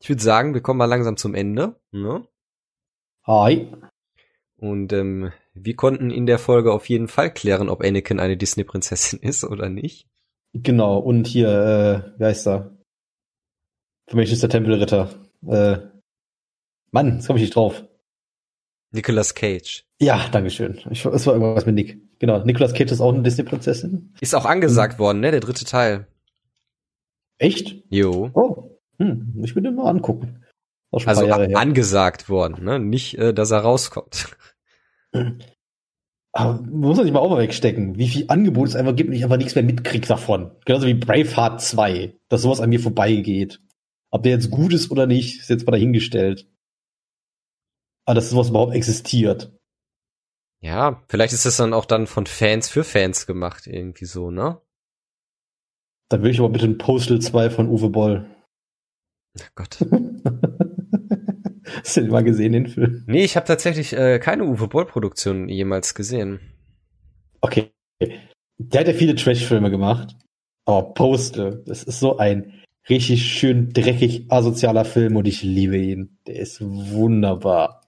ich 0.00 0.08
würde 0.08 0.22
sagen, 0.22 0.54
wir 0.54 0.60
kommen 0.60 0.78
mal 0.78 0.86
langsam 0.86 1.16
zum 1.16 1.34
Ende. 1.34 1.80
Ne? 1.92 2.26
Hi. 3.24 3.72
Und 4.56 4.92
ähm, 4.92 5.32
wir 5.54 5.76
konnten 5.76 6.10
in 6.10 6.26
der 6.26 6.38
Folge 6.38 6.72
auf 6.72 6.88
jeden 6.88 7.08
Fall 7.08 7.32
klären, 7.32 7.68
ob 7.68 7.82
Anakin 7.82 8.20
eine 8.20 8.36
Disney-Prinzessin 8.36 9.18
ist 9.22 9.44
oder 9.44 9.68
nicht. 9.68 10.08
Genau, 10.54 10.98
und 10.98 11.26
hier, 11.26 11.48
äh, 11.48 12.20
wie 12.20 12.24
heißt 12.24 12.46
er? 12.46 12.76
Für 14.08 14.16
mich 14.16 14.30
ist 14.32 14.42
der 14.42 14.50
Tempelritter. 14.50 15.08
Äh, 15.46 15.78
Mann, 16.90 17.16
jetzt 17.16 17.26
komme 17.26 17.38
ich 17.38 17.44
nicht 17.44 17.56
drauf. 17.56 17.84
Nicolas 18.90 19.34
Cage. 19.34 19.86
Ja, 20.00 20.28
dankeschön. 20.30 20.78
Ich, 20.90 21.04
es 21.04 21.26
war 21.26 21.34
irgendwas 21.34 21.64
mit 21.64 21.74
Nick. 21.74 22.18
Genau, 22.18 22.44
Nicolas 22.44 22.74
Cage 22.74 22.92
ist 22.92 23.00
auch 23.00 23.14
eine 23.14 23.22
Disney-Prinzessin. 23.22 24.14
Ist 24.20 24.34
auch 24.34 24.44
angesagt 24.44 24.94
hm. 24.94 24.98
worden, 24.98 25.20
ne? 25.20 25.30
Der 25.30 25.40
dritte 25.40 25.64
Teil. 25.64 26.06
Echt? 27.38 27.82
Jo. 27.88 28.30
Oh, 28.34 28.78
hm, 28.98 29.40
ich 29.42 29.56
will 29.56 29.62
den 29.62 29.74
mal 29.74 29.88
angucken. 29.88 30.44
also 30.90 31.26
angesagt 31.26 32.28
worden, 32.28 32.64
ne? 32.64 32.78
Nicht, 32.78 33.16
äh, 33.18 33.32
dass 33.32 33.50
er 33.50 33.60
rauskommt. 33.60 34.36
Aber 36.34 36.62
muss 36.62 36.96
man 36.96 37.04
sich 37.04 37.12
mal 37.12 37.20
auch 37.20 37.28
mal 37.28 37.42
wegstecken, 37.42 37.98
wie 37.98 38.08
viel 38.08 38.24
Angebot 38.28 38.68
es 38.68 38.76
einfach 38.76 38.96
gibt 38.96 39.10
und 39.10 39.14
ich 39.14 39.22
einfach 39.22 39.36
nichts 39.36 39.54
mehr 39.54 39.64
mitkrieg 39.64 40.06
davon. 40.06 40.50
Genauso 40.64 40.86
wie 40.86 40.94
Braveheart 40.94 41.60
2, 41.60 42.16
dass 42.28 42.42
sowas 42.42 42.60
an 42.60 42.70
mir 42.70 42.80
vorbeigeht. 42.80 43.60
Ob 44.10 44.22
der 44.22 44.32
jetzt 44.32 44.50
gut 44.50 44.72
ist 44.72 44.90
oder 44.90 45.06
nicht, 45.06 45.40
ist 45.40 45.50
jetzt 45.50 45.66
mal 45.66 45.72
dahingestellt. 45.72 46.48
Aber 48.06 48.14
dass 48.14 48.30
sowas 48.30 48.48
überhaupt 48.48 48.74
existiert. 48.74 49.52
Ja, 50.60 51.02
vielleicht 51.08 51.34
ist 51.34 51.44
das 51.44 51.58
dann 51.58 51.74
auch 51.74 51.84
dann 51.84 52.06
von 52.06 52.26
Fans 52.26 52.68
für 52.68 52.84
Fans 52.84 53.26
gemacht, 53.26 53.66
irgendwie 53.66 54.06
so, 54.06 54.30
ne? 54.30 54.60
Dann 56.08 56.22
will 56.22 56.30
ich 56.30 56.38
aber 56.38 56.50
bitte 56.50 56.66
ein 56.66 56.78
Postal 56.78 57.20
2 57.20 57.50
von 57.50 57.68
Uwe 57.68 57.90
Boll. 57.90 58.30
Ach 59.38 59.50
Gott. 59.54 59.78
Hast 61.84 61.96
du 61.96 62.02
den 62.02 62.10
mal 62.10 62.24
gesehen, 62.24 62.52
den 62.52 62.66
Film? 62.66 63.04
Nee, 63.06 63.24
ich 63.24 63.36
habe 63.36 63.46
tatsächlich 63.46 63.92
äh, 63.92 64.18
keine 64.18 64.44
Uwe 64.44 64.68
Boll-Produktion 64.68 65.48
jemals 65.48 65.94
gesehen. 65.94 66.40
Okay. 67.40 67.70
Der 68.58 68.80
hat 68.80 68.88
ja 68.88 68.94
viele 68.94 69.14
Trash-Filme 69.14 69.70
gemacht. 69.70 70.16
Aber 70.64 70.94
Postal, 70.94 71.62
das 71.66 71.82
ist 71.82 72.00
so 72.00 72.18
ein 72.18 72.52
richtig 72.88 73.24
schön 73.24 73.72
dreckig 73.72 74.26
asozialer 74.30 74.84
Film 74.84 75.16
und 75.16 75.26
ich 75.26 75.42
liebe 75.42 75.76
ihn. 75.76 76.18
Der 76.26 76.36
ist 76.36 76.60
wunderbar. 76.60 77.82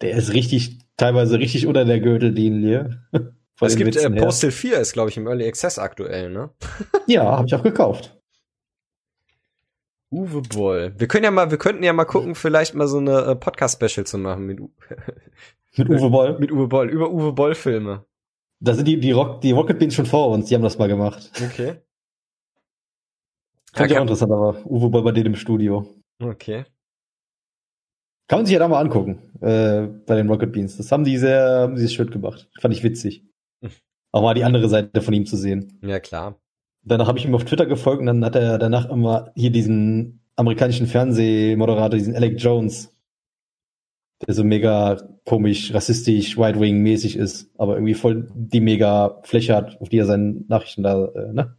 Der 0.00 0.12
ist 0.12 0.32
richtig, 0.32 0.78
teilweise 0.96 1.38
richtig 1.38 1.66
unter 1.66 1.84
der 1.84 2.00
Gürtellinie. 2.00 3.02
es 3.60 3.76
gibt 3.76 3.96
äh, 3.96 4.10
Postal 4.10 4.50
4 4.50 4.78
ist, 4.78 4.92
glaube 4.92 5.10
ich, 5.10 5.16
im 5.16 5.26
Early 5.26 5.46
Access 5.46 5.78
aktuell, 5.78 6.30
ne? 6.30 6.50
ja, 7.06 7.24
habe 7.24 7.46
ich 7.46 7.54
auch 7.54 7.62
gekauft. 7.62 8.19
Uwe 10.12 10.42
Boll. 10.42 10.92
Wir 10.98 11.06
können 11.06 11.24
ja 11.24 11.30
mal, 11.30 11.50
wir 11.50 11.58
könnten 11.58 11.84
ja 11.84 11.92
mal 11.92 12.04
gucken, 12.04 12.34
vielleicht 12.34 12.74
mal 12.74 12.88
so 12.88 12.98
eine 12.98 13.20
äh, 13.22 13.36
Podcast-Special 13.36 14.04
zu 14.06 14.18
machen 14.18 14.46
mit, 14.46 14.60
U 14.60 14.70
mit 15.76 15.88
Uwe 15.88 16.10
Boll. 16.10 16.38
Mit 16.38 16.50
Uwe 16.50 16.66
Boll, 16.66 16.90
über 16.90 17.10
Uwe 17.10 17.32
Boll-Filme. 17.32 18.04
Da 18.58 18.74
sind 18.74 18.86
die, 18.86 18.98
die, 18.98 19.12
Rock, 19.12 19.40
die 19.40 19.52
Rocket 19.52 19.78
Beans 19.78 19.94
schon 19.94 20.06
vor 20.06 20.30
uns, 20.30 20.46
die 20.46 20.54
haben 20.54 20.62
das 20.62 20.78
mal 20.78 20.88
gemacht. 20.88 21.30
Okay. 21.36 21.76
Fand 23.72 23.90
ja, 23.90 23.96
ich 23.96 23.98
auch 23.98 24.02
interessant, 24.02 24.32
aber 24.32 24.66
Uwe 24.66 24.90
Boll 24.90 25.02
bei 25.02 25.12
denen 25.12 25.26
im 25.26 25.36
Studio. 25.36 25.86
Okay. 26.20 26.64
Kann 28.26 28.40
man 28.40 28.46
sich 28.46 28.52
ja 28.52 28.58
da 28.58 28.68
mal 28.68 28.80
angucken, 28.80 29.18
äh, 29.40 29.86
bei 30.06 30.16
den 30.16 30.28
Rocket 30.28 30.52
Beans. 30.52 30.76
Das 30.76 30.90
haben 30.90 31.04
die 31.04 31.18
sehr, 31.18 31.60
haben 31.62 31.76
sie 31.76 31.88
schön 31.88 32.10
gemacht. 32.10 32.48
Fand 32.60 32.74
ich 32.74 32.82
witzig. 32.82 33.24
Hm. 33.62 33.70
Auch 34.12 34.22
mal 34.22 34.34
die 34.34 34.44
andere 34.44 34.68
Seite 34.68 35.02
von 35.02 35.14
ihm 35.14 35.26
zu 35.26 35.36
sehen. 35.36 35.78
Ja, 35.82 36.00
klar. 36.00 36.40
Danach 36.82 37.08
habe 37.08 37.18
ich 37.18 37.26
ihm 37.26 37.34
auf 37.34 37.44
Twitter 37.44 37.66
gefolgt 37.66 38.00
und 38.00 38.06
dann 38.06 38.24
hat 38.24 38.36
er 38.36 38.58
danach 38.58 38.88
immer 38.88 39.32
hier 39.34 39.50
diesen 39.50 40.22
amerikanischen 40.36 40.86
Fernsehmoderator, 40.86 41.98
diesen 41.98 42.16
Alec 42.16 42.40
Jones, 42.40 42.96
der 44.26 44.34
so 44.34 44.44
mega 44.44 44.96
komisch, 45.24 45.74
rassistisch, 45.74 46.38
White-Wing-mäßig 46.38 47.16
ist, 47.16 47.50
aber 47.58 47.74
irgendwie 47.74 47.94
voll 47.94 48.28
die 48.34 48.60
mega 48.60 49.20
Fläche 49.22 49.54
hat, 49.54 49.80
auf 49.80 49.88
die 49.88 49.98
er 49.98 50.06
seine 50.06 50.42
Nachrichten 50.48 50.82
da, 50.82 51.06
äh, 51.06 51.32
ne? 51.32 51.56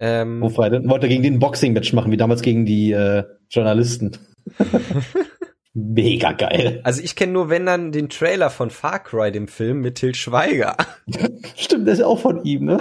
Ähm, 0.00 0.40
Wo 0.40 0.48
frei, 0.48 0.70
dann 0.70 0.88
wollte 0.88 1.06
er 1.06 1.10
gegen 1.10 1.22
den 1.22 1.38
Boxing-Match 1.38 1.92
machen, 1.92 2.10
wie 2.10 2.16
damals 2.16 2.42
gegen 2.42 2.66
die 2.66 2.92
äh, 2.92 3.24
Journalisten. 3.48 4.18
Mega 5.76 6.32
geil. 6.32 6.80
Also 6.84 7.02
ich 7.02 7.16
kenne 7.16 7.32
nur, 7.32 7.50
wenn 7.50 7.66
dann, 7.66 7.90
den 7.90 8.08
Trailer 8.08 8.50
von 8.50 8.70
Far 8.70 9.02
Cry, 9.02 9.32
dem 9.32 9.48
Film 9.48 9.80
mit 9.80 9.96
Til 9.96 10.14
Schweiger. 10.14 10.76
Stimmt, 11.56 11.86
der 11.86 11.94
ist 11.94 12.00
ja 12.00 12.06
auch 12.06 12.20
von 12.20 12.44
ihm, 12.44 12.64
ne? 12.64 12.78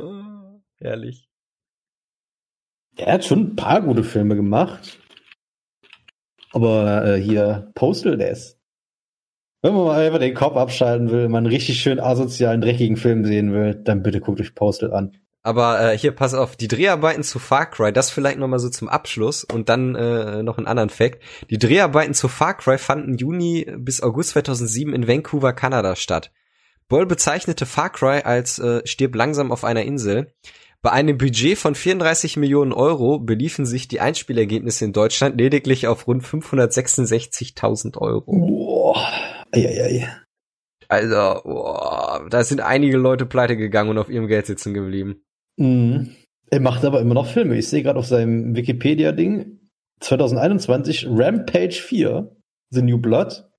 Oh, 0.00 0.60
herrlich. 0.78 1.28
Er 2.96 3.14
hat 3.14 3.24
schon 3.24 3.40
ein 3.40 3.56
paar 3.56 3.80
gute 3.80 4.04
Filme 4.04 4.34
gemacht. 4.36 4.98
Aber 6.52 7.04
äh, 7.06 7.20
hier 7.20 7.70
Postal, 7.74 8.20
ist. 8.20 8.58
Wenn 9.62 9.74
man 9.74 9.84
mal 9.84 10.06
einfach 10.06 10.18
den 10.18 10.34
Kopf 10.34 10.56
abschalten 10.56 11.10
will, 11.10 11.28
man 11.28 11.44
einen 11.44 11.52
richtig 11.52 11.80
schön 11.80 12.00
asozialen, 12.00 12.60
dreckigen 12.60 12.96
Film 12.96 13.24
sehen 13.24 13.52
will, 13.52 13.74
dann 13.74 14.02
bitte 14.02 14.20
guckt 14.20 14.40
euch 14.40 14.54
Postal 14.54 14.92
an. 14.92 15.16
Aber 15.42 15.80
äh, 15.80 15.98
hier, 15.98 16.12
pass 16.12 16.34
auf, 16.34 16.56
die 16.56 16.68
Dreharbeiten 16.68 17.22
zu 17.22 17.38
Far 17.38 17.70
Cry, 17.70 17.92
das 17.92 18.10
vielleicht 18.10 18.38
noch 18.38 18.48
mal 18.48 18.58
so 18.58 18.68
zum 18.68 18.88
Abschluss 18.88 19.44
und 19.44 19.68
dann 19.68 19.94
äh, 19.94 20.42
noch 20.42 20.58
einen 20.58 20.66
anderen 20.66 20.90
Fact. 20.90 21.22
Die 21.50 21.58
Dreharbeiten 21.58 22.14
zu 22.14 22.28
Far 22.28 22.54
Cry 22.54 22.78
fanden 22.78 23.16
Juni 23.16 23.66
bis 23.78 24.02
August 24.02 24.30
2007 24.30 24.92
in 24.92 25.08
Vancouver, 25.08 25.52
Kanada 25.52 25.96
statt. 25.96 26.32
Boll 26.88 27.06
bezeichnete 27.06 27.66
Far 27.66 27.90
Cry 27.90 28.22
als 28.22 28.58
äh, 28.58 28.86
stirb 28.86 29.14
langsam 29.14 29.52
auf 29.52 29.64
einer 29.64 29.82
Insel. 29.82 30.32
Bei 30.80 30.92
einem 30.92 31.18
Budget 31.18 31.58
von 31.58 31.74
34 31.74 32.36
Millionen 32.36 32.72
Euro 32.72 33.18
beliefen 33.18 33.66
sich 33.66 33.88
die 33.88 34.00
Einspielergebnisse 34.00 34.84
in 34.84 34.92
Deutschland 34.92 35.36
lediglich 35.36 35.86
auf 35.86 36.06
rund 36.06 36.22
566.000 36.22 37.98
Euro. 37.98 38.32
Boah. 38.32 39.12
Eieiei. 39.52 40.08
Also, 40.88 41.42
boah, 41.44 42.26
da 42.30 42.44
sind 42.44 42.60
einige 42.60 42.96
Leute 42.96 43.26
pleite 43.26 43.56
gegangen 43.56 43.90
und 43.90 43.98
auf 43.98 44.08
ihrem 44.08 44.28
Geld 44.28 44.46
sitzen 44.46 44.72
geblieben. 44.72 45.22
Mhm. 45.56 46.14
Er 46.50 46.60
macht 46.60 46.84
aber 46.84 47.00
immer 47.00 47.14
noch 47.14 47.26
Filme. 47.26 47.58
Ich 47.58 47.68
sehe 47.68 47.82
gerade 47.82 47.98
auf 47.98 48.06
seinem 48.06 48.56
Wikipedia-Ding 48.56 49.58
2021 50.00 51.06
Rampage 51.10 51.74
4, 51.74 52.34
The 52.70 52.82
New 52.82 52.98
Blood 52.98 53.50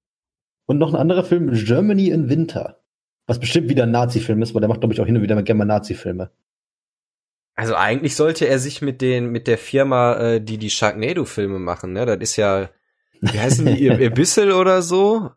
und 0.67 0.79
noch 0.79 0.93
ein 0.93 0.99
anderer 0.99 1.23
Film 1.23 1.51
Germany 1.53 2.09
in 2.09 2.29
Winter. 2.29 2.78
Was 3.29 3.39
bestimmt 3.39 3.69
wieder 3.69 3.83
ein 3.83 3.91
Nazi-Film 3.91 4.41
ist, 4.41 4.55
weil 4.55 4.61
der 4.61 4.69
macht, 4.69 4.79
glaube 4.79 4.91
ich, 4.91 4.99
auch 5.01 5.05
hin 5.05 5.15
und 5.15 5.21
wieder 5.21 5.39
gerne 5.43 5.59
mal 5.59 5.65
Nazi-Filme. 5.65 6.31
Also 7.53 7.75
eigentlich 7.75 8.15
sollte 8.15 8.47
er 8.47 8.57
sich 8.57 8.81
mit 8.81 9.01
den 9.01 9.27
mit 9.27 9.45
der 9.45 9.59
Firma, 9.59 10.15
äh, 10.15 10.41
die 10.41 10.57
die 10.57 10.71
Sharknado-Filme 10.71 11.59
machen, 11.59 11.93
ne? 11.93 12.07
Das 12.07 12.17
ist 12.17 12.37
ja, 12.37 12.71
wie 13.21 13.39
heißen 13.39 13.67
die, 13.67 13.91
Abyssal 13.91 14.51
oder 14.59 14.81
so? 14.81 15.29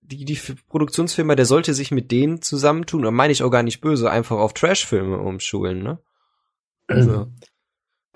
Die, 0.00 0.24
die 0.24 0.38
Produktionsfirma, 0.68 1.34
der 1.34 1.46
sollte 1.46 1.74
sich 1.74 1.90
mit 1.90 2.12
denen 2.12 2.40
zusammentun, 2.40 3.04
und 3.04 3.14
meine 3.14 3.32
ich 3.32 3.42
auch 3.42 3.50
gar 3.50 3.64
nicht 3.64 3.80
böse, 3.80 4.08
einfach 4.08 4.36
auf 4.36 4.52
Trash-Filme 4.54 5.18
umschulen, 5.18 5.82
ne? 5.82 5.98
Also. 6.86 7.26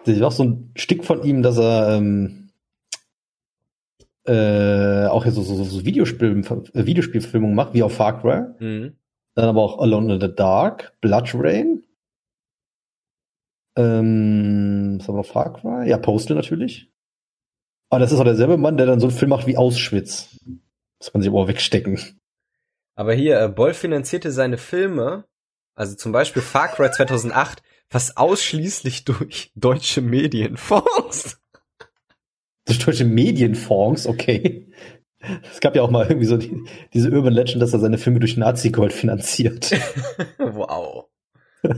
Das 0.04 0.16
ist 0.16 0.22
auch 0.22 0.32
so 0.32 0.44
ein 0.44 0.70
Stück 0.76 1.04
von 1.04 1.24
ihm, 1.24 1.42
dass 1.42 1.58
er 1.58 1.96
ähm, 1.96 2.50
äh, 4.24 5.06
auch 5.06 5.26
so, 5.26 5.42
so, 5.42 5.64
so 5.64 5.84
Videospiel, 5.84 6.44
Videospielfilmungen 6.72 7.56
macht, 7.56 7.74
wie 7.74 7.82
auf 7.82 7.94
Far 7.94 8.20
Cry. 8.22 8.42
Mhm. 8.60 8.92
Dann 9.38 9.50
aber 9.50 9.62
auch 9.62 9.78
Alone 9.78 10.14
in 10.14 10.20
the 10.20 10.34
Dark, 10.34 10.94
Blood 11.00 11.30
Rain. 11.32 11.86
Ähm, 13.76 14.96
was 14.98 15.06
haben 15.06 15.14
wir 15.14 15.18
noch? 15.18 15.26
Far 15.26 15.52
Cry? 15.52 15.88
Ja, 15.88 15.96
Postal 15.96 16.36
natürlich. 16.36 16.90
Aber 17.88 18.00
das 18.00 18.10
ist 18.10 18.18
auch 18.18 18.24
derselbe 18.24 18.56
Mann, 18.56 18.76
der 18.76 18.86
dann 18.86 18.98
so 18.98 19.06
einen 19.06 19.16
Film 19.16 19.28
macht 19.28 19.46
wie 19.46 19.56
Auschwitz. 19.56 20.36
Das 20.98 21.12
kann 21.12 21.22
sich 21.22 21.30
aber 21.30 21.38
auch 21.38 21.46
wegstecken. 21.46 22.00
Aber 22.96 23.14
hier, 23.14 23.40
äh, 23.40 23.48
Boll 23.48 23.74
finanzierte 23.74 24.32
seine 24.32 24.58
Filme, 24.58 25.24
also 25.76 25.94
zum 25.94 26.10
Beispiel 26.10 26.42
Far 26.42 26.66
Cry 26.66 26.90
2008, 26.90 27.62
fast 27.86 28.16
ausschließlich 28.18 29.04
durch 29.04 29.52
deutsche 29.54 30.00
Medienfonds. 30.00 31.40
Durch 32.64 32.80
deutsche 32.80 33.04
Medienfonds, 33.04 34.08
okay. 34.08 34.68
Es 35.52 35.60
gab 35.60 35.74
ja 35.76 35.82
auch 35.82 35.90
mal 35.90 36.06
irgendwie 36.06 36.26
so 36.26 36.36
die, 36.36 36.64
diese 36.94 37.10
Urban 37.10 37.32
Legend, 37.32 37.62
dass 37.62 37.72
er 37.72 37.80
seine 37.80 37.98
Filme 37.98 38.20
durch 38.20 38.36
Nazi-Gold 38.36 38.92
finanziert. 38.92 39.72
wow. 40.38 41.06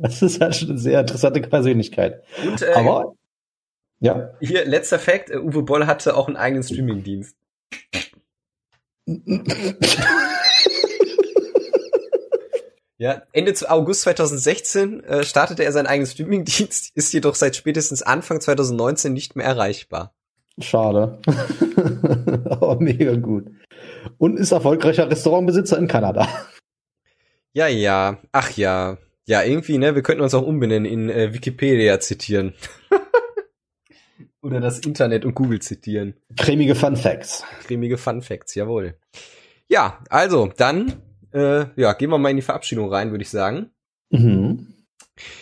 Das 0.00 0.22
ist 0.22 0.40
halt 0.40 0.54
schon 0.54 0.70
eine 0.70 0.78
sehr 0.78 1.00
interessante 1.00 1.40
Persönlichkeit. 1.40 2.22
Und, 2.46 2.62
äh, 2.62 2.72
Aber, 2.72 3.14
ja. 3.98 4.30
Hier, 4.40 4.64
letzter 4.64 4.98
Fakt, 4.98 5.28
äh, 5.28 5.38
Uwe 5.38 5.64
Boll 5.64 5.86
hatte 5.86 6.16
auch 6.16 6.28
einen 6.28 6.36
eigenen 6.36 6.62
Streamingdienst. 6.62 7.36
Ja, 12.98 13.22
Ende 13.32 13.54
August 13.68 14.02
2016 14.02 15.04
äh, 15.04 15.24
startete 15.24 15.64
er 15.64 15.72
seinen 15.72 15.86
eigenen 15.86 16.08
Streamingdienst, 16.08 16.90
ist 16.94 17.12
jedoch 17.12 17.34
seit 17.34 17.56
spätestens 17.56 18.02
Anfang 18.02 18.40
2019 18.40 19.12
nicht 19.12 19.36
mehr 19.36 19.46
erreichbar. 19.46 20.14
Schade. 20.60 21.20
Aber 22.50 22.76
mega 22.80 23.14
gut. 23.16 23.50
Und 24.18 24.38
ist 24.38 24.52
erfolgreicher 24.52 25.10
Restaurantbesitzer 25.10 25.78
in 25.78 25.88
Kanada. 25.88 26.28
Ja, 27.52 27.66
ja. 27.66 28.18
Ach 28.32 28.50
ja. 28.56 28.98
Ja, 29.26 29.42
irgendwie, 29.42 29.78
ne? 29.78 29.94
Wir 29.94 30.02
könnten 30.02 30.22
uns 30.22 30.34
auch 30.34 30.46
umbenennen 30.46 30.90
in 30.90 31.10
äh, 31.10 31.34
Wikipedia 31.34 32.00
zitieren. 32.00 32.54
Oder 34.42 34.60
das 34.60 34.78
Internet 34.78 35.24
und 35.24 35.34
Google 35.34 35.60
zitieren. 35.60 36.14
Cremige 36.36 36.74
Fun 36.74 36.96
Facts. 36.96 37.44
Cremige 37.64 37.98
Fun 37.98 38.22
Facts, 38.22 38.54
jawohl. 38.54 38.94
Ja, 39.68 39.98
also, 40.08 40.50
dann 40.56 41.02
äh, 41.32 41.66
ja, 41.76 41.92
gehen 41.92 42.10
wir 42.10 42.18
mal 42.18 42.30
in 42.30 42.36
die 42.36 42.42
Verabschiedung 42.42 42.88
rein, 42.92 43.10
würde 43.10 43.22
ich 43.22 43.30
sagen. 43.30 43.70
Mhm. 44.10 44.74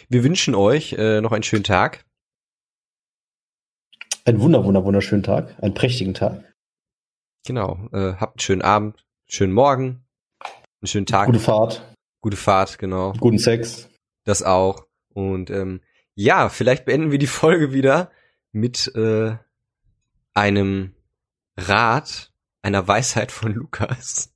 Wir 0.09 0.24
wünschen 0.24 0.55
euch 0.55 0.94
äh, 0.94 1.20
noch 1.20 1.32
einen 1.32 1.43
schönen 1.43 1.64
Tag. 1.64 2.05
Einen 4.27 4.40
wunder, 4.40 4.65
wunder, 4.65 4.85
wunderschönen 4.85 5.23
Tag. 5.23 5.55
Einen 5.62 5.74
prächtigen 5.74 6.12
Tag. 6.12 6.53
Genau. 7.47 7.89
Äh, 7.93 8.15
habt 8.15 8.35
einen 8.35 8.40
schönen 8.40 8.62
Abend, 8.62 9.07
schönen 9.28 9.53
Morgen, 9.53 10.05
einen 10.81 10.89
schönen 10.89 11.07
Tag. 11.07 11.27
Gute 11.27 11.39
Fahrt. 11.39 11.94
Gute 12.20 12.36
Fahrt, 12.36 12.81
genau. 12.81 13.12
Guten 13.12 13.39
Sex. 13.39 13.89
Das 14.24 14.43
auch. 14.43 14.85
Und 15.15 15.51
ähm, 15.51 15.81
ja, 16.16 16.48
vielleicht 16.48 16.86
beenden 16.86 17.12
wir 17.12 17.19
die 17.19 17.28
Folge 17.28 17.73
wieder 17.73 18.11
mit 18.51 18.93
äh, 18.97 19.36
einem 20.35 20.97
Rat, 21.57 22.32
einer 22.62 22.89
Weisheit 22.89 23.31
von 23.31 23.53
Lukas. 23.53 24.35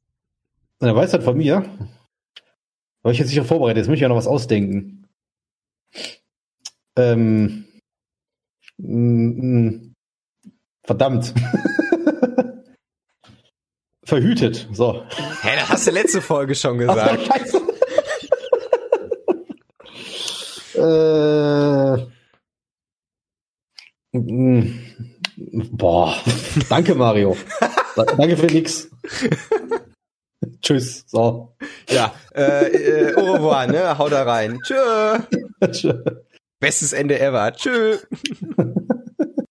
Eine 0.78 0.94
Weisheit 0.94 1.24
von 1.24 1.36
mir? 1.36 1.64
Habe 3.02 3.12
ich 3.12 3.18
jetzt 3.18 3.34
nicht 3.34 3.44
vorbereitet, 3.44 3.78
jetzt 3.78 3.88
muss 3.88 3.96
ich 3.96 4.02
ja 4.02 4.08
noch 4.08 4.16
was 4.16 4.28
ausdenken. 4.28 5.08
Ähm, 6.94 7.64
verdammt. 10.84 11.34
Verhütet, 14.04 14.68
so. 14.72 15.04
Hä, 15.42 15.56
das 15.56 15.68
hast 15.68 15.86
du 15.86 15.90
letzte 15.92 16.20
Folge 16.20 16.54
schon 16.54 16.78
gesagt. 16.78 17.28
Äh, 20.74 22.06
boah, 25.72 26.16
danke 26.68 26.94
Mario. 26.94 27.36
danke 27.94 28.36
für 28.36 28.46
nix. 28.46 28.88
Tschüss. 30.62 31.04
So. 31.06 31.54
Ja, 31.88 32.14
äh, 32.34 32.66
äh, 32.66 33.14
au 33.14 33.32
revoir, 33.32 33.66
ne? 33.66 33.98
Hau 33.98 34.08
da 34.08 34.22
rein. 34.22 34.58
Tschö. 34.62 35.18
Tschö. 35.70 36.02
Bestes 36.60 36.92
Ende 36.92 37.18
ever. 37.18 37.52
Tschö. 37.52 37.98